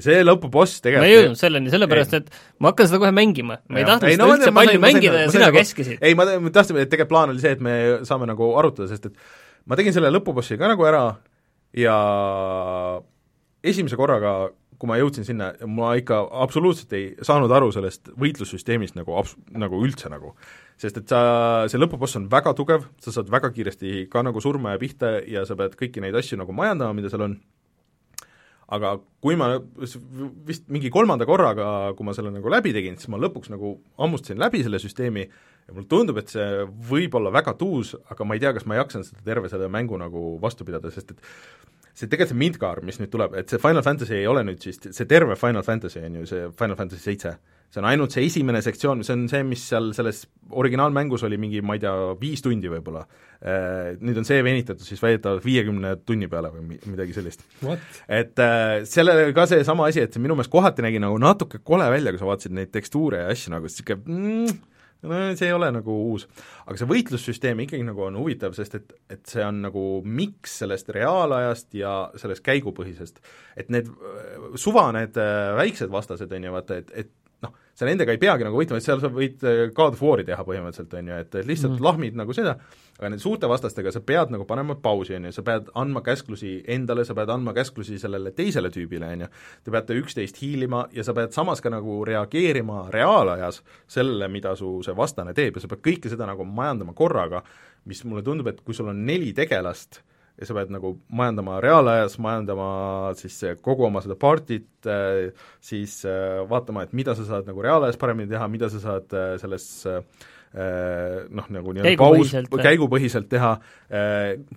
see 0.02 0.18
lõpuboss 0.26 0.82
tegelikult 0.82 1.06
ma 1.06 1.12
ei 1.12 1.18
jõudnud 1.20 1.42
selleni, 1.42 1.74
sellepärast 1.74 2.18
et 2.18 2.34
ma 2.60 2.74
hakkan 2.74 2.90
seda 2.90 3.02
kohe 3.06 3.14
mängima, 3.16 3.62
ma 3.70 3.82
ei 3.82 3.88
tahtnud 3.88 4.16
seda 4.16 4.26
no, 4.26 4.34
üldse 4.40 4.54
palju 4.58 4.76
sain, 4.76 4.86
mängida 4.88 5.24
ja 5.24 5.32
sina 5.38 5.52
käskisid. 5.56 6.02
ei, 6.02 6.18
ma, 6.18 6.28
ma 6.42 6.54
tahtsin, 6.58 6.82
et 6.82 6.92
tegelikult 6.92 7.14
plaan 7.14 7.36
oli 7.36 7.46
see, 7.46 7.54
et 7.56 7.64
me 7.64 7.78
saame 8.10 8.30
nagu 8.30 8.50
arutada, 8.60 8.90
sest 8.92 9.12
et 9.12 9.36
ma 9.70 9.78
tegin 9.78 9.94
selle 9.96 10.14
lõpubossi 10.14 10.58
ka 10.58 10.74
nagu 10.74 10.90
ära 10.90 11.06
ja 11.78 11.98
esimese 13.66 13.98
korraga 14.00 14.40
kui 14.80 14.90
ma 14.90 14.98
jõudsin 15.00 15.26
sinna, 15.28 15.52
ma 15.72 15.94
ikka 16.00 16.20
absoluutselt 16.44 16.94
ei 16.98 17.10
saanud 17.26 17.52
aru 17.56 17.72
sellest 17.76 18.12
võitlussüsteemist 18.20 18.98
nagu 18.98 19.16
abs-, 19.20 19.38
nagu 19.56 19.82
üldse 19.86 20.12
nagu. 20.12 20.36
sest 20.78 20.98
et 21.00 21.08
sa, 21.08 21.20
see 21.72 21.80
lõpuboss 21.80 22.18
on 22.20 22.28
väga 22.32 22.52
tugev, 22.58 22.90
sa 23.00 23.14
saad 23.16 23.30
väga 23.32 23.54
kiiresti 23.56 24.08
ka 24.12 24.26
nagu 24.28 24.42
surma 24.44 24.74
ja 24.74 24.82
pihta 24.82 25.18
ja 25.24 25.46
sa 25.48 25.56
pead 25.56 25.78
kõiki 25.80 26.04
neid 26.04 26.16
asju 26.20 26.40
nagu 26.42 26.52
majandama, 26.52 26.98
mida 26.98 27.12
seal 27.12 27.24
on, 27.30 27.38
aga 28.76 28.98
kui 29.24 29.38
ma 29.40 29.54
vist 30.48 30.68
mingi 30.68 30.92
kolmanda 30.92 31.28
korraga, 31.30 31.94
kui 31.96 32.08
ma 32.08 32.16
selle 32.18 32.34
nagu 32.34 32.52
läbi 32.52 32.74
tegin, 32.76 33.00
siis 33.00 33.12
ma 33.14 33.22
lõpuks 33.22 33.54
nagu 33.54 33.78
hammustasin 34.02 34.42
läbi 34.42 34.66
selle 34.66 34.82
süsteemi 34.84 35.26
ja 35.30 35.74
mulle 35.74 35.88
tundub, 35.90 36.20
et 36.20 36.34
see 36.34 36.66
võib 36.90 37.16
olla 37.16 37.32
väga 37.34 37.56
tuus, 37.60 37.96
aga 38.12 38.28
ma 38.28 38.36
ei 38.36 38.44
tea, 38.44 38.52
kas 38.58 38.68
ma 38.70 38.82
jaksan 38.82 39.06
seda 39.08 39.24
terve 39.26 39.52
selle 39.52 39.70
mängu 39.72 39.98
nagu 40.02 40.36
vastu 40.42 40.68
pidada, 40.68 40.92
sest 40.94 41.16
et 41.16 41.24
see 41.96 42.10
tegelikult 42.12 42.34
see 42.34 42.40
Midgar, 42.40 42.82
mis 42.86 42.98
nüüd 43.00 43.12
tuleb, 43.14 43.36
et 43.40 43.52
see 43.52 43.62
Final 43.62 43.84
Fantasy 43.86 44.18
ei 44.18 44.28
ole 44.28 44.44
nüüd 44.48 44.64
siis 44.64 44.82
see 44.84 45.08
terve 45.08 45.38
Final 45.40 45.64
Fantasy 45.64 46.02
on 46.04 46.18
ju 46.20 46.26
see 46.28 46.50
Final 46.60 46.76
Fantasy 46.80 47.04
seitse, 47.04 47.32
see 47.72 47.82
on 47.82 47.88
ainult 47.88 48.16
see 48.16 48.26
esimene 48.28 48.60
sektsioon, 48.64 49.04
see 49.08 49.16
on 49.16 49.24
see, 49.32 49.46
mis 49.48 49.64
seal 49.70 49.94
selles 49.96 50.26
originaalmängus 50.52 51.24
oli 51.28 51.40
mingi, 51.40 51.64
ma 51.66 51.78
ei 51.78 51.84
tea, 51.84 51.94
viis 52.20 52.44
tundi 52.44 52.72
võib-olla. 52.72 53.06
Äh, 53.40 53.96
nüüd 54.04 54.20
on 54.20 54.28
see 54.28 54.44
venitatud 54.46 54.84
siis 54.88 55.02
väidetavalt 55.04 55.44
viiekümne 55.46 55.96
tunni 56.08 56.30
peale 56.32 56.52
või 56.54 56.68
mi-, 56.74 56.82
midagi 56.92 57.16
sellist. 57.16 57.44
et 58.08 58.44
äh, 58.44 58.84
sellele 58.90 59.32
ka 59.36 59.48
seesama 59.52 59.88
asi, 59.92 60.04
et 60.04 60.16
see 60.16 60.24
minu 60.24 60.36
meelest 60.36 60.54
kohati 60.54 60.84
nägi 60.86 61.04
nagu 61.04 61.20
natuke 61.22 61.64
kole 61.64 61.88
välja, 61.92 62.12
kui 62.12 62.22
sa 62.22 62.30
vaatasid 62.30 62.56
neid 62.56 62.72
tekstuure 62.76 63.24
ja 63.24 63.32
asju 63.32 63.56
nagu, 63.56 63.72
niisugune 63.72 64.04
mm, 64.04 64.64
no 65.04 65.20
see 65.36 65.50
ei 65.50 65.56
ole 65.56 65.72
nagu 65.76 65.96
uus. 66.12 66.28
aga 66.66 66.78
see 66.80 66.90
võitlussüsteem 66.90 67.66
ikkagi 67.66 67.84
nagu 67.88 68.06
on 68.08 68.20
huvitav, 68.20 68.56
sest 68.58 68.80
et, 68.80 68.96
et 69.12 69.26
see 69.30 69.44
on 69.46 69.62
nagu 69.68 69.84
miks 70.06 70.60
sellest 70.64 70.90
reaalajast 70.96 71.76
ja 71.78 71.96
sellest 72.22 72.46
käigupõhisest. 72.46 73.22
et 73.58 73.70
need 73.74 73.92
suva, 74.62 74.88
need 74.96 75.20
väiksed 75.60 75.92
vastased, 75.94 76.32
on 76.32 76.50
ju, 76.50 76.56
vaata, 76.56 76.82
et, 76.84 76.92
et 77.04 77.14
sa 77.76 77.88
nendega 77.88 78.14
ei 78.16 78.20
peagi 78.22 78.46
nagu 78.48 78.58
võitlema, 78.58 78.80
et 78.80 78.88
seal 78.88 79.02
sa 79.04 79.10
võid 79.12 79.44
äh, 79.44 79.62
God 79.76 79.98
of 79.98 80.04
War'i 80.04 80.26
teha 80.28 80.46
põhimõtteliselt, 80.48 80.94
on 80.96 81.12
ju, 81.12 81.20
et 81.26 81.38
lihtsalt 81.44 81.76
mm. 81.76 81.84
lahmid 81.84 82.18
nagu 82.20 82.36
seda, 82.36 82.56
aga 82.96 83.10
nende 83.10 83.24
suurte 83.24 83.50
vastastega 83.52 83.92
sa 83.92 84.02
pead 84.06 84.32
nagu 84.32 84.48
panema 84.48 84.78
pausi, 84.80 85.18
on 85.18 85.28
ju, 85.28 85.34
sa 85.36 85.44
pead 85.46 85.68
andma 85.82 86.02
käsklusi 86.06 86.56
endale, 86.72 87.04
sa 87.08 87.18
pead 87.18 87.34
andma 87.36 87.52
käsklusi 87.58 88.00
sellele 88.00 88.32
teisele 88.38 88.72
tüübile, 88.72 89.12
on 89.18 89.26
ju, 89.26 89.30
te 89.68 89.76
peate 89.76 90.00
üksteist 90.00 90.40
hiilima 90.40 90.86
ja 90.96 91.04
sa 91.04 91.16
pead 91.18 91.36
samas 91.36 91.64
ka 91.64 91.74
nagu 91.74 92.00
reageerima 92.08 92.88
reaalajas 92.96 93.62
sellele, 93.92 94.32
mida 94.32 94.56
su 94.56 94.78
see 94.86 94.96
vastane 94.96 95.36
teeb 95.36 95.60
ja 95.60 95.66
sa 95.66 95.72
pead 95.72 95.84
kõike 95.90 96.12
seda 96.14 96.30
nagu 96.32 96.48
majandama 96.48 96.96
korraga, 96.96 97.44
mis 97.92 98.06
mulle 98.08 98.24
tundub, 98.26 98.48
et 98.50 98.64
kui 98.64 98.78
sul 98.78 98.90
on 98.94 99.04
neli 99.06 99.34
tegelast, 99.36 100.00
ja 100.36 100.48
sa 100.48 100.56
pead 100.58 100.72
nagu 100.74 100.96
majandama 101.16 101.60
reaalajas, 101.64 102.18
majandama 102.24 102.68
siis 103.20 103.38
kogu 103.64 103.88
oma 103.88 104.02
seda 104.04 104.18
partit, 104.20 104.70
äh, 104.90 105.48
siis 105.64 106.02
äh, 106.10 106.44
vaatama, 106.50 106.86
et 106.86 106.96
mida 106.98 107.16
sa 107.16 107.28
saad 107.28 107.48
nagu 107.50 107.64
reaalajas 107.64 108.00
paremini 108.02 108.32
teha, 108.32 108.48
mida 108.52 108.70
sa 108.72 108.82
saad 108.84 109.20
selles 109.42 109.68
noh, 110.56 111.48
nagu 111.52 111.74
nii-öelda 111.76 112.00
paus, 112.00 112.30
käigupõhiselt 112.64 113.28
teha, 113.28 113.50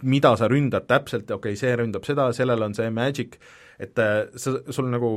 mida 0.07 0.31
sa 0.39 0.47
ründad 0.47 0.85
täpselt, 0.87 1.25
okei 1.27 1.57
okay,, 1.57 1.59
see 1.59 1.73
ründab 1.75 2.07
seda, 2.07 2.29
sellel 2.37 2.63
on 2.69 2.77
see 2.79 2.87
magic, 2.95 3.35
et 3.83 3.99
sa, 4.39 4.53
sul 4.71 4.93
nagu 4.93 5.17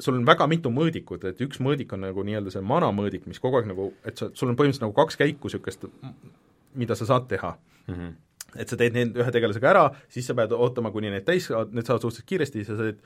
sul 0.00 0.16
on 0.18 0.24
väga 0.26 0.48
mitu 0.50 0.72
mõõdikut, 0.74 1.28
et 1.30 1.44
üks 1.44 1.60
mõõdik 1.62 1.92
on 1.94 2.02
nagu 2.08 2.24
nii-öelda 2.26 2.50
see 2.50 2.64
mana 2.64 2.88
mõõdik, 2.96 3.28
mis 3.30 3.38
kogu 3.38 3.60
aeg 3.60 3.68
nagu, 3.70 3.90
et 4.02 4.18
sa, 4.18 4.32
sul 4.34 4.50
on 4.50 4.58
põhimõtteliselt 4.58 4.88
nagu 4.88 4.96
kaks 4.96 5.20
käiku 5.20 5.50
niisugust, 5.50 5.86
mida 6.80 6.96
sa 6.98 7.06
saad 7.12 7.30
teha 7.30 7.54
mm. 7.54 7.94
-hmm 7.94 8.18
et 8.56 8.70
sa 8.70 8.78
teed 8.80 8.96
need 8.96 9.18
ühe 9.20 9.34
tegelasega 9.34 9.72
ära, 9.74 9.84
siis 10.12 10.26
sa 10.30 10.36
pead 10.38 10.54
ootama, 10.56 10.92
kuni 10.94 11.12
need 11.12 11.26
täis 11.28 11.50
saavad, 11.50 11.74
need 11.76 11.88
saavad 11.88 12.06
suhteliselt 12.06 12.30
kiiresti, 12.30 12.64
sa 12.68 12.78
saad 12.78 13.04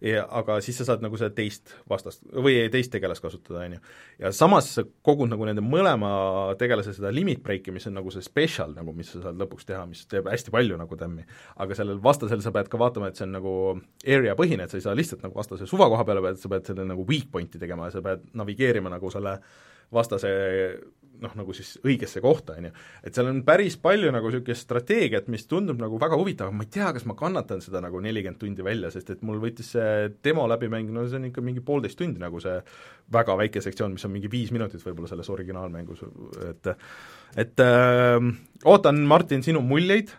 ja 0.00 0.24
aga 0.38 0.58
siis 0.64 0.76
sa 0.80 0.86
saad 0.88 1.04
nagu 1.04 1.16
seda 1.18 1.32
teist 1.36 1.72
vastast 1.88 2.24
või 2.32 2.58
teist 2.72 2.92
tegelast 2.92 3.24
kasutada, 3.24 3.64
on 3.64 3.76
ju. 3.76 3.80
ja 4.20 4.32
samas 4.36 4.68
sa 4.76 4.84
kogud 5.06 5.30
nagu 5.30 5.46
nende 5.48 5.64
mõlema 5.64 6.10
tegelase 6.60 6.94
seda 6.96 7.12
limit 7.14 7.42
break'i, 7.44 7.72
mis 7.74 7.88
on 7.88 7.96
nagu 7.98 8.12
see 8.12 8.24
special 8.24 8.74
nagu, 8.76 8.92
mis 8.96 9.10
sa 9.14 9.22
saad 9.24 9.40
lõpuks 9.40 9.68
teha, 9.68 9.84
mis 9.88 10.04
teeb 10.10 10.28
hästi 10.30 10.52
palju 10.54 10.78
nagu 10.80 11.00
tämmi. 11.00 11.24
aga 11.64 11.78
sellel 11.78 12.00
vastasel 12.02 12.42
sa 12.44 12.52
pead 12.54 12.68
ka 12.72 12.80
vaatama, 12.80 13.10
et 13.10 13.20
see 13.20 13.26
on 13.28 13.36
nagu 13.38 13.54
area 14.04 14.36
põhine, 14.38 14.66
et 14.66 14.74
sa 14.74 14.80
ei 14.80 14.84
saa 14.84 14.96
lihtsalt 14.96 15.24
nagu 15.24 15.38
vastase 15.38 15.68
suva 15.70 15.88
koha 15.92 16.04
peale, 16.04 16.24
vaid 16.24 16.40
sa 16.40 16.52
pead 16.52 16.68
selle 16.72 16.86
nagu 16.88 17.06
weak 17.08 17.30
point'i 17.32 17.60
tegema 17.62 17.88
ja 17.88 17.96
sa 17.96 18.04
pead 18.04 18.28
navigeerima 18.36 18.92
nagu 18.92 19.12
selle 19.12 19.38
vastase 19.92 20.30
noh, 21.22 21.32
nagu 21.38 21.54
siis 21.56 21.74
õigesse 21.84 22.20
kohta, 22.24 22.56
on 22.58 22.68
ju. 22.68 22.72
et 23.06 23.16
seal 23.16 23.30
on 23.30 23.40
päris 23.46 23.76
palju 23.80 24.10
nagu 24.14 24.30
niisugust 24.30 24.66
strateegiat, 24.66 25.30
mis 25.32 25.46
tundub 25.50 25.80
nagu 25.80 25.98
väga 26.00 26.18
huvitav, 26.18 26.52
ma 26.54 26.66
ei 26.66 26.72
tea, 26.72 26.90
kas 26.96 27.06
ma 27.08 27.16
kannatan 27.18 27.62
seda 27.64 27.82
nagu 27.84 28.00
nelikümmend 28.04 28.40
tundi 28.40 28.66
välja, 28.66 28.90
sest 28.94 29.14
et 29.14 29.24
mul 29.26 29.40
võttis 29.42 29.72
see 29.76 30.10
demo 30.24 30.46
läbi 30.50 30.70
mäng, 30.72 30.92
no 30.94 31.06
see 31.06 31.20
on 31.20 31.28
ikka 31.30 31.44
mingi 31.44 31.64
poolteist 31.64 31.98
tundi 32.00 32.22
nagu 32.22 32.40
see 32.42 32.58
väga 33.12 33.38
väike 33.40 33.62
sektsioon, 33.64 33.96
mis 33.96 34.06
on 34.08 34.14
mingi 34.14 34.30
viis 34.32 34.52
minutit 34.54 34.82
võib-olla 34.84 35.10
selles 35.10 35.30
originaalmängus, 35.32 36.04
et 36.50 36.72
et 37.36 37.62
äh, 37.64 38.32
ootan, 38.64 39.04
Martin, 39.08 39.44
sinu 39.46 39.62
muljeid, 39.64 40.14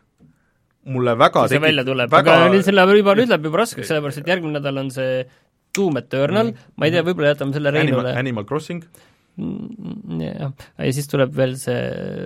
mulle 0.94 1.18
väga 1.20 1.48
see 1.48 1.58
tegi, 1.58 1.66
välja 1.68 1.86
tuleb. 1.88 2.14
väga..., 2.14 2.40
aga 2.40 2.54
nüüd 2.54 2.66
see 2.66 2.76
läheb 2.76 2.96
juba, 3.02 3.18
nüüd 3.20 3.34
läheb 3.34 3.50
juba 3.50 3.64
raskeks, 3.64 3.90
sellepärast 3.92 4.24
et 4.24 4.32
järgmine 4.34 4.60
nädal 4.60 4.82
on 4.84 4.94
see 4.94 5.22
Doom 5.78 6.00
Eternal. 6.00 6.54
Mm., 6.54 6.74
ma 6.80 6.88
ei 6.88 6.96
tea, 6.96 7.04
võib-olla 7.06 7.36
jätame 7.36 7.56
selle 7.58 7.74
Reinule 7.76 8.02
Animal, 8.02 8.20
Animal 8.24 8.48
Crossing 8.50 8.86
jah, 9.38 10.54
ja 10.82 10.94
siis 10.96 11.10
tuleb 11.12 11.36
veel 11.38 11.58
see 11.62 11.82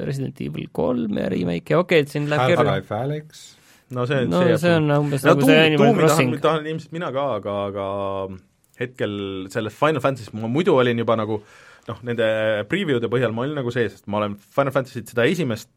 Resident 0.07 0.37
Evil 0.43 0.69
kolm 0.75 1.17
ja 1.19 1.27
remake 1.31 1.75
ja 1.75 1.81
okei 1.81 2.01
okay,, 2.01 2.05
et 2.05 2.13
siin 2.13 2.29
läheb 2.31 2.55
Half-Life 2.55 2.95
Alyx 2.95 3.41
no 3.91 4.05
see, 4.07 4.23
no, 4.29 4.45
see, 4.45 4.61
see 4.63 4.77
on 4.79 4.87
umbes 4.95 5.25
no, 5.25 5.33
nagu 5.33 5.49
see 5.49 5.59
Animal 5.65 5.97
Crossing. 5.97 6.37
tahan 6.43 6.71
ilmselt 6.71 6.95
mina 6.95 7.11
ka, 7.15 7.27
aga, 7.41 7.57
aga 7.71 7.89
hetkel 8.81 9.17
selles 9.53 9.75
Final 9.77 10.03
Fantasy's 10.03 10.31
ma 10.33 10.49
muidu 10.51 10.77
olin 10.79 11.03
juba 11.03 11.19
nagu 11.19 11.41
noh, 11.89 12.01
nende 12.07 12.31
preview'de 12.71 13.11
põhjal 13.11 13.35
ma 13.35 13.45
olin 13.45 13.59
nagu 13.59 13.73
sees, 13.73 13.97
sest 13.97 14.09
ma 14.11 14.21
olen 14.21 14.37
Final 14.39 14.75
Fantasy't 14.75 15.11
seda 15.11 15.27
esimest 15.29 15.71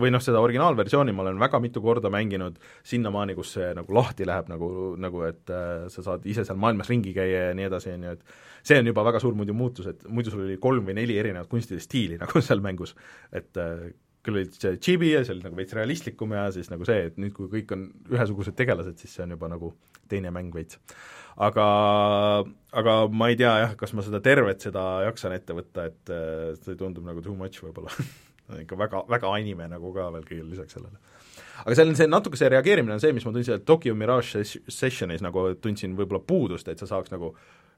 või 0.00 0.12
noh, 0.14 0.22
seda 0.22 0.40
originaalversiooni 0.40 1.12
ma 1.14 1.24
olen 1.24 1.40
väga 1.40 1.58
mitu 1.60 1.82
korda 1.84 2.10
mänginud 2.12 2.58
sinnamaani, 2.86 3.34
kus 3.36 3.56
see 3.56 3.72
nagu 3.76 3.94
lahti 3.96 4.26
läheb 4.28 4.50
nagu, 4.52 4.68
nagu 5.02 5.24
et 5.26 5.52
äh, 5.52 5.86
sa 5.92 6.04
saad 6.06 6.26
ise 6.28 6.46
seal 6.46 6.60
maailmas 6.62 6.90
ringi 6.92 7.12
käia 7.16 7.48
ja 7.48 7.56
nii 7.56 7.66
edasi, 7.68 7.92
on 7.96 8.06
ju, 8.06 8.14
et 8.16 8.55
see 8.66 8.80
on 8.80 8.90
juba 8.90 9.04
väga 9.06 9.20
suur 9.22 9.36
muidu 9.38 9.54
muutus, 9.56 9.86
et 9.92 10.02
muidu 10.10 10.32
sul 10.32 10.44
oli 10.46 10.58
kolm 10.62 10.88
või 10.88 10.96
neli 10.98 11.18
erinevat 11.20 11.50
kunstilist 11.50 11.88
stiili 11.90 12.18
nagu 12.22 12.42
seal 12.44 12.62
mängus, 12.64 12.96
et 13.34 13.60
äh, 13.62 13.88
küll 14.26 14.40
oli 14.40 14.48
see 14.50 14.78
chibi 14.82 15.12
ja 15.12 15.22
see 15.24 15.36
oli 15.36 15.44
nagu 15.46 15.58
veits 15.58 15.76
realistlikum 15.76 16.34
ja 16.34 16.48
siis 16.54 16.70
nagu 16.72 16.86
see, 16.88 17.06
et 17.10 17.20
nüüd, 17.22 17.34
kui 17.36 17.50
kõik 17.52 17.76
on 17.76 17.86
ühesugused 18.12 18.56
tegelased, 18.58 18.98
siis 19.02 19.14
see 19.14 19.26
on 19.26 19.36
juba 19.36 19.50
nagu 19.52 19.72
teine 20.10 20.32
mäng 20.34 20.54
veits. 20.54 20.80
aga, 21.36 21.66
aga 22.82 22.94
ma 23.12 23.30
ei 23.30 23.38
tea 23.38 23.52
jah, 23.62 23.74
kas 23.78 23.92
ma 23.94 24.04
seda 24.06 24.22
tervet 24.24 24.64
seda 24.64 24.86
jaksan 25.06 25.36
ette 25.36 25.56
võtta, 25.56 25.90
et 25.90 26.14
äh, 26.14 26.54
see 26.64 26.78
tundub 26.80 27.06
nagu 27.06 27.22
too 27.22 27.36
much 27.38 27.62
võib-olla 27.62 27.92
ikka 28.64 28.78
väga, 28.78 29.04
väga 29.10 29.34
anime 29.34 29.70
nagu 29.70 29.92
ka 29.94 30.10
veel 30.14 30.26
kõigile 30.26 30.50
lisaks 30.54 30.78
sellele 30.78 30.98
aga 31.64 31.76
seal 31.76 31.90
on 31.90 31.98
see 31.98 32.08
natuke 32.08 32.38
see 32.38 32.50
reageerimine 32.52 32.96
on 32.96 33.02
see, 33.02 33.14
mis 33.16 33.24
ma 33.26 33.32
tundsin, 33.34 33.60
et 33.60 33.66
Tokyo 33.68 33.94
Mirage 33.98 34.42
Sessionis 34.44 35.22
nagu 35.24 35.48
tundsin 35.62 35.94
võib-olla 35.98 36.22
puudust, 36.26 36.68
et 36.68 36.80
sa 36.82 36.88
saaks 36.90 37.12
nagu 37.14 37.32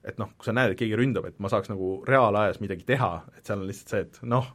et 0.06 0.18
noh, 0.20 0.30
kui 0.38 0.46
sa 0.46 0.54
näed, 0.56 0.72
et 0.72 0.80
keegi 0.80 0.96
ründab, 0.98 1.26
et 1.28 1.38
ma 1.42 1.50
saaks 1.52 1.70
nagu 1.72 1.98
reaalajas 2.06 2.60
midagi 2.62 2.86
teha, 2.88 3.10
et 3.36 3.48
seal 3.48 3.62
on 3.62 3.68
lihtsalt 3.68 3.94
see, 3.94 4.04
et 4.06 4.20
noh, 4.30 4.46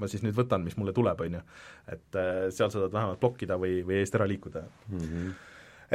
ma 0.00 0.08
siis 0.08 0.22
nüüd 0.24 0.36
võtan, 0.36 0.62
mis 0.64 0.76
mulle 0.78 0.94
tuleb, 0.96 1.20
on 1.26 1.38
ju. 1.38 1.42
et 1.92 2.18
äh, 2.20 2.44
seal 2.54 2.70
sa 2.70 2.78
saad 2.78 2.94
vähemalt 2.94 3.20
blokkida 3.20 3.58
või, 3.60 3.80
või 3.86 3.98
eest 4.00 4.14
ära 4.16 4.28
liikuda 4.30 4.62
mm. 4.62 5.02
-hmm. 5.02 5.34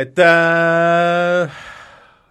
et 0.04 0.20
äh, 0.26 1.64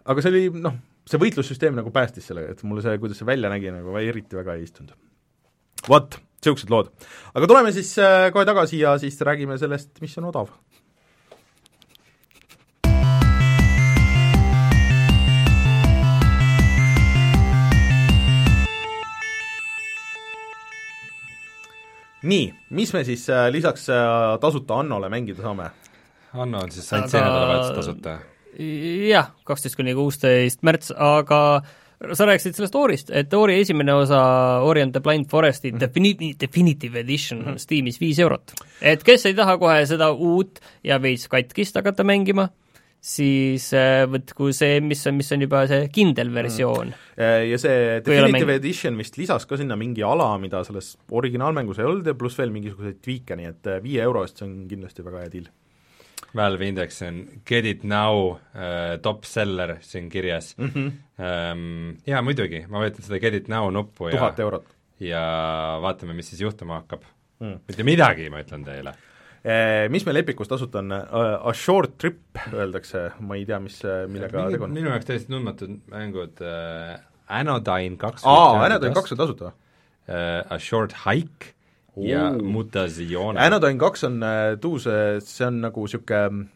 aga 0.05 0.23
see 0.23 0.35
oli 0.35 0.63
noh, 0.63 0.77
see 1.09 1.21
võitlussüsteem 1.23 1.75
nagu 1.79 1.91
päästis 1.95 2.29
selle, 2.31 2.47
et 2.53 2.63
mulle 2.67 2.85
see, 2.85 2.99
kuidas 3.03 3.19
see 3.19 3.29
välja 3.29 3.51
nägi, 3.53 3.73
nagu 3.75 3.97
eriti 3.99 4.39
väga 4.39 4.55
ei 4.55 4.67
istunud. 4.69 4.95
vot, 5.89 6.19
niisugused 6.39 6.71
lood. 6.71 6.93
aga 7.35 7.51
tuleme 7.51 7.73
siis 7.75 7.97
äh, 7.99 8.31
kohe 8.35 8.47
tagasi 8.47 8.85
ja 8.85 8.99
siis 9.03 9.19
räägime 9.21 9.59
sellest, 9.59 9.97
mis 10.05 10.19
on 10.19 10.31
odav 10.31 10.53
nii, 22.27 22.51
mis 22.77 22.93
me 22.97 23.05
siis 23.07 23.27
äh, 23.31 23.49
lisaks 23.55 23.89
äh, 23.91 24.37
tasuta 24.43 24.81
Annole 24.83 25.11
mängida 25.13 25.43
saame? 25.43 25.71
Anno 26.37 26.65
on 26.65 26.73
siis 26.75 26.89
ainult 26.93 27.09
aga... 27.09 27.13
see 27.13 27.25
nädalavahetus 27.25 27.77
tasuta? 27.81 28.19
jah, 29.11 29.33
kaksteist 29.45 29.77
kuni 29.77 29.93
kuusteist 29.97 30.63
märts, 30.65 30.93
aga 30.97 31.41
sa 32.17 32.27
rääkisid 32.29 32.57
sellest 32.57 32.77
Orist, 32.77 33.11
et 33.15 33.33
Ori 33.37 33.59
esimene 33.61 33.95
osa, 33.97 34.21
Ori 34.65 34.83
and 34.85 34.93
the 34.97 35.01
Blind 35.01 35.29
Foresti 35.31 35.71
-hmm. 35.71 35.81
defini-, 35.81 36.35
definitive 36.41 37.01
edition 37.01 37.49
on. 37.49 37.59
Steamis 37.59 38.01
viis 38.01 38.19
eurot. 38.19 38.53
et 38.81 39.05
kes 39.05 39.27
ei 39.27 39.35
taha 39.35 39.59
kohe 39.59 39.87
seda 39.87 40.11
uut 40.13 40.61
ja 40.85 41.03
veits 41.03 41.29
katkist 41.29 41.75
hakata 41.75 42.05
mängima, 42.05 42.49
siis 43.07 43.69
äh, 43.77 44.05
võtku 44.11 44.49
see, 44.57 44.81
mis 44.83 45.05
on, 45.07 45.15
mis 45.21 45.31
on 45.35 45.45
juba 45.47 45.63
see 45.71 45.87
kindel 45.95 46.33
versioon 46.35 46.91
mm.. 46.91 47.05
Ja 47.17 47.59
see 47.61 48.01
Definitive 48.05 48.59
Edition 48.59 48.99
vist 48.99 49.17
lisas 49.21 49.47
ka 49.49 49.59
sinna 49.61 49.79
mingi 49.79 50.03
ala, 50.05 50.33
mida 50.43 50.61
selles 50.67 50.95
originaalmängus 51.15 51.81
ei 51.81 51.87
olnud 51.89 52.11
ja 52.11 52.17
pluss 52.19 52.39
veel 52.41 52.53
mingisuguseid 52.55 52.99
tweak'e, 53.05 53.39
nii 53.39 53.49
et 53.53 53.71
äh, 53.71 53.79
viie 53.85 54.03
euro 54.05 54.27
eest 54.27 54.43
see 54.43 54.49
on 54.49 54.59
kindlasti 54.71 55.07
väga 55.07 55.23
hea 55.23 55.33
deal. 55.37 55.49
Valve 56.37 56.69
Index 56.69 57.01
on 57.07 57.23
get 57.49 57.65
it 57.69 57.85
now 57.89 58.37
äh, 58.53 58.99
top 59.03 59.25
seller 59.25 59.77
siin 59.81 60.11
kirjas 60.13 60.55
mm. 60.59 60.71
-hmm. 60.75 60.95
Ähm, 61.17 61.97
jaa, 62.05 62.21
muidugi, 62.23 62.67
ma 62.69 62.83
vajutan 62.83 63.07
seda 63.07 63.21
get 63.23 63.35
it 63.35 63.47
now 63.49 63.71
nuppu 63.73 64.11
ja 64.11 64.19
tuhat 64.19 64.41
eurot. 64.41 64.67
ja 65.01 65.23
vaatame, 65.83 66.13
mis 66.13 66.29
siis 66.29 66.43
juhtuma 66.43 66.83
hakkab 66.83 67.07
mm.. 67.41 67.61
mitte 67.69 67.87
midagi, 67.87 68.29
ma 68.31 68.43
ütlen 68.43 68.67
teile 68.67 68.93
mis 69.93 70.03
meil 70.07 70.19
Epicus 70.23 70.49
tasuta 70.51 70.81
on, 70.81 70.95
A 70.97 71.53
Short 71.55 71.99
Trip 72.03 72.41
öeldakse, 72.53 73.05
ma 73.23 73.37
ei 73.39 73.45
tea, 73.47 73.61
mis, 73.63 73.77
millega 74.11 74.49
tegu 74.51 74.67
on. 74.67 74.73
minu 74.75 74.91
jaoks 74.91 75.07
täiesti 75.07 75.31
tundmatud 75.31 75.77
mängud 75.93 76.43
äh,, 76.43 76.97
Anodyne 77.41 77.99
kaks 78.01 78.27
aa, 78.27 78.57
Anodyne 78.65 78.95
kaks 78.97 79.15
on 79.15 79.21
tasuta 79.23 79.53
äh,? 79.53 80.43
A 80.51 80.59
Short 80.59 80.97
Hike 81.05 81.53
Ooh. 81.97 82.09
ja 82.09 82.33
Mutazione. 82.43 83.41
Anodyne 83.41 83.79
kaks 83.79 84.05
on 84.05 84.19
äh, 84.23 84.57
tuus, 84.61 84.85
see 85.25 85.47
on 85.47 85.63
nagu 85.65 85.87
niisugune 85.87 86.49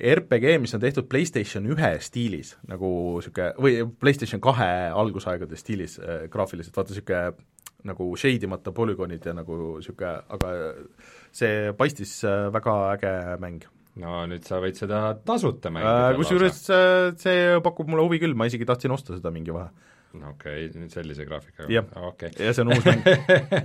RPG, 0.00 0.56
mis 0.62 0.72
on 0.74 0.80
tehtud 0.80 1.04
PlayStation 1.12 1.66
ühe 1.68 1.90
stiilis, 2.00 2.54
nagu 2.68 2.88
niisugune, 3.18 3.52
või 3.60 3.84
PlayStation 4.00 4.40
kahe 4.42 4.88
algusaegade 4.96 5.58
stiilis 5.60 5.98
äh, 6.00 6.24
graafiliselt, 6.32 6.76
vaata 6.76 6.94
niisugune 6.94 7.34
nagu 7.88 8.08
shade 8.20 8.46
imata 8.48 8.72
polügoonid 8.76 9.26
ja 9.26 9.34
nagu 9.36 9.58
niisugune, 9.78 10.14
aga 10.36 10.54
see 11.36 11.74
paistis 11.78 12.16
äh, 12.28 12.48
väga 12.54 12.76
äge 12.94 13.12
mäng. 13.42 13.66
no 14.00 14.20
nüüd 14.30 14.46
sa 14.46 14.60
võid 14.62 14.78
seda 14.78 15.02
tasuta 15.26 15.72
mängida 15.74 16.10
äh, 16.12 16.18
kusjuures 16.18 16.60
äh, 16.74 17.12
see 17.20 17.60
pakub 17.64 17.90
mulle 17.90 18.06
huvi 18.06 18.20
küll, 18.22 18.36
ma 18.38 18.48
isegi 18.50 18.68
tahtsin 18.68 18.94
osta 18.94 19.16
seda 19.16 19.32
mingi 19.34 19.54
vahe. 19.54 19.70
okei 20.14 20.66
okay,, 20.68 20.70
nüüd 20.80 20.94
sellise 20.94 21.26
graafikaga? 21.28 21.70
jah 21.72 21.90
okay., 22.10 22.32
ja 22.38 22.54
see 22.54 22.66
on 22.66 22.74
uus 22.76 22.86
mäng 22.86 23.06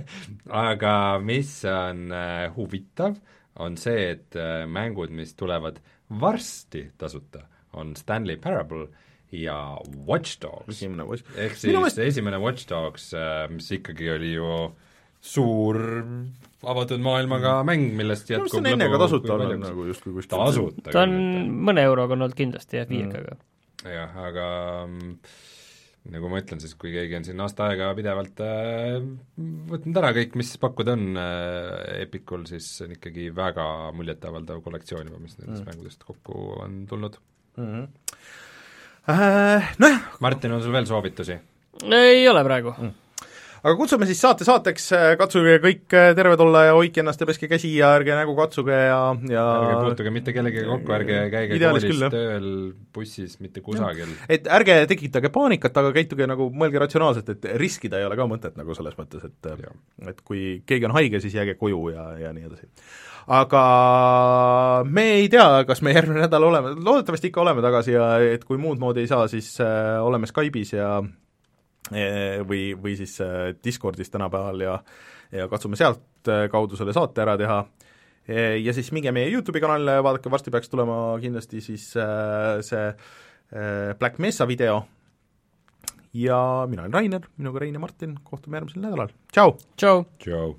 aga 0.66 0.94
mis 1.22 1.58
on 1.70 2.06
äh, 2.12 2.46
huvitav, 2.56 3.18
on 3.62 3.78
see, 3.80 4.10
et 4.16 4.36
äh, 4.38 4.64
mängud, 4.68 5.12
mis 5.16 5.34
tulevad 5.38 5.80
varsti 6.20 6.86
tasuta, 6.98 7.46
on 7.76 7.96
Stanley 7.98 8.36
Parable 8.40 8.86
ja 9.34 9.58
Watch 10.06 10.40
Dogs. 10.42 10.82
ehk 10.82 11.56
siis 11.58 11.72
meelest... 11.72 11.98
esimene 11.98 12.38
Watch 12.42 12.68
Dogs, 12.70 13.10
äh, 13.14 13.46
mis 13.52 13.70
ikkagi 13.74 14.10
oli 14.14 14.34
ju 14.36 14.50
suur 15.26 15.78
avatud 16.66 17.02
maailmaga 17.02 17.58
mm. 17.60 17.66
mäng, 17.70 17.90
millest 17.98 18.30
jätkub 18.30 18.60
on 18.60 18.70
enne 18.70 18.88
ka 18.92 19.00
tasuta 19.02 19.34
olnud 19.34 19.64
nagu 19.64 19.88
justkui 19.88 20.14
kuskil 20.14 20.38
tasuta 20.38 20.94
ta 20.94 21.02
on 21.06 21.18
mõne 21.66 21.84
euroga 21.86 22.16
olnud 22.16 22.36
kindlasti 22.36 22.80
jah, 22.80 22.88
viiekaga 22.90 23.34
mm.. 23.34 23.90
jah, 23.90 24.16
aga 24.28 24.46
mm, 24.86 25.12
nagu 26.14 26.30
ma 26.30 26.40
ütlen, 26.42 26.62
siis 26.62 26.76
kui 26.78 26.92
keegi 26.94 27.18
on 27.18 27.26
siin 27.26 27.42
aasta 27.42 27.68
aega 27.70 27.90
pidevalt 27.98 28.42
äh, 28.46 28.98
võtnud 29.72 30.00
ära 30.02 30.12
kõik, 30.16 30.38
mis 30.38 30.52
pakkuda 30.62 30.94
on 30.94 31.20
äh, 31.22 32.02
Epicul, 32.06 32.46
siis 32.50 32.68
on 32.86 32.94
ikkagi 32.96 33.30
väga 33.34 33.68
muljetavaldav 33.96 34.62
kollektsioon 34.66 35.10
juba, 35.10 35.22
mis 35.22 35.38
nendest 35.40 35.64
mm. 35.64 35.70
mängudest 35.72 36.06
kokku 36.06 36.50
on 36.62 36.84
tulnud 36.90 37.18
mm. 37.56 37.70
-hmm. 37.70 37.88
Äh, 39.06 39.74
nojah. 39.78 40.00
Martin, 40.20 40.52
on 40.52 40.62
sul 40.62 40.72
veel 40.74 40.86
soovitusi? 40.86 41.40
ei 41.92 42.28
ole 42.28 42.40
praegu 42.44 42.72
mm 42.78 42.94
aga 43.66 43.74
kutsume 43.78 44.06
siis 44.06 44.20
saate 44.22 44.46
saateks, 44.46 44.84
äh, 44.94 45.04
katsuge 45.18 45.56
kõik 45.62 45.94
äh, 45.96 46.10
terved 46.16 46.42
olla 46.44 46.62
ja 46.68 46.74
hoidke 46.76 47.02
ennast 47.02 47.22
ja 47.22 47.26
peske 47.26 47.48
käsi 47.50 47.72
ja 47.74 47.90
ärge 47.96 48.14
nägu 48.14 48.36
katsuge 48.38 48.76
ja, 48.76 49.00
ja 49.30 49.46
ärge 49.56 49.78
puutuge 49.80 50.12
mitte 50.14 50.34
kellegagi 50.36 50.68
kokku, 50.68 50.94
ärge 50.94 51.18
käige 51.32 51.58
koolis, 51.64 52.04
tööl, 52.14 52.48
bussis, 52.94 53.38
mitte 53.42 53.64
kusagil. 53.66 54.12
et 54.30 54.46
ärge 54.58 54.78
tekitage 54.92 55.32
paanikat, 55.34 55.82
aga 55.82 55.90
käituge 55.96 56.30
nagu, 56.30 56.46
mõelge 56.54 56.82
ratsionaalselt, 56.84 57.34
et 57.34 57.50
riskida 57.62 57.98
ei 57.98 58.06
ole 58.06 58.18
ka 58.18 58.28
mõtet 58.30 58.60
nagu 58.60 58.76
selles 58.78 58.94
mõttes, 59.00 59.26
et 59.26 59.50
ja. 59.50 59.74
et 60.12 60.22
kui 60.22 60.60
keegi 60.68 60.86
on 60.86 60.94
haige, 60.98 61.22
siis 61.24 61.34
jääge 61.34 61.58
koju 61.58 61.88
ja, 61.96 62.10
ja 62.22 62.32
nii 62.36 62.46
edasi 62.46 62.70
aga 63.26 63.62
me 64.86 65.06
ei 65.18 65.28
tea, 65.28 65.64
kas 65.66 65.82
me 65.82 65.94
järgmine 65.94 66.26
nädal 66.26 66.44
oleme, 66.46 66.74
loodetavasti 66.78 67.32
ikka 67.32 67.42
oleme 67.42 67.62
tagasi 67.64 67.96
ja 67.96 68.16
et 68.22 68.44
kui 68.46 68.58
muud 68.60 68.78
moodi 68.82 69.02
ei 69.02 69.10
saa, 69.10 69.28
siis 69.28 69.56
äh, 69.60 69.96
oleme 70.02 70.28
Skype'is 70.30 70.76
ja 70.76 71.00
Eh, 71.94 72.40
või, 72.42 72.72
või 72.74 72.96
siis 72.98 73.14
eh, 73.22 73.52
Discordis 73.62 74.10
tänapäeval 74.10 74.64
ja 74.64 74.78
ja 75.34 75.48
katsume 75.50 75.74
sealt 75.76 76.28
kaudu 76.52 76.78
selle 76.78 76.92
saate 76.94 77.22
ära 77.24 77.34
teha. 77.38 77.56
Ja 78.62 78.72
siis 78.74 78.92
minge 78.94 79.10
meie 79.14 79.30
YouTube'i 79.30 79.62
kanalile, 79.62 79.96
vaadake, 80.02 80.30
varsti 80.30 80.50
peaks 80.54 80.70
tulema 80.70 80.96
kindlasti 81.22 81.60
siis 81.62 81.84
see 81.94 82.84
Black 84.00 84.18
Mesa 84.22 84.46
video 84.46 84.80
ja 86.14 86.38
mina 86.70 86.86
olen 86.86 86.94
Rainer, 86.94 87.26
minuga 87.38 87.62
Rein 87.62 87.78
ja 87.78 87.82
Martin, 87.82 88.18
kohtume 88.22 88.58
järgmisel 88.58 88.86
nädalal, 88.86 89.14
tšau! 89.34 89.58
tšau! 89.74 90.06
tšau! 90.22 90.54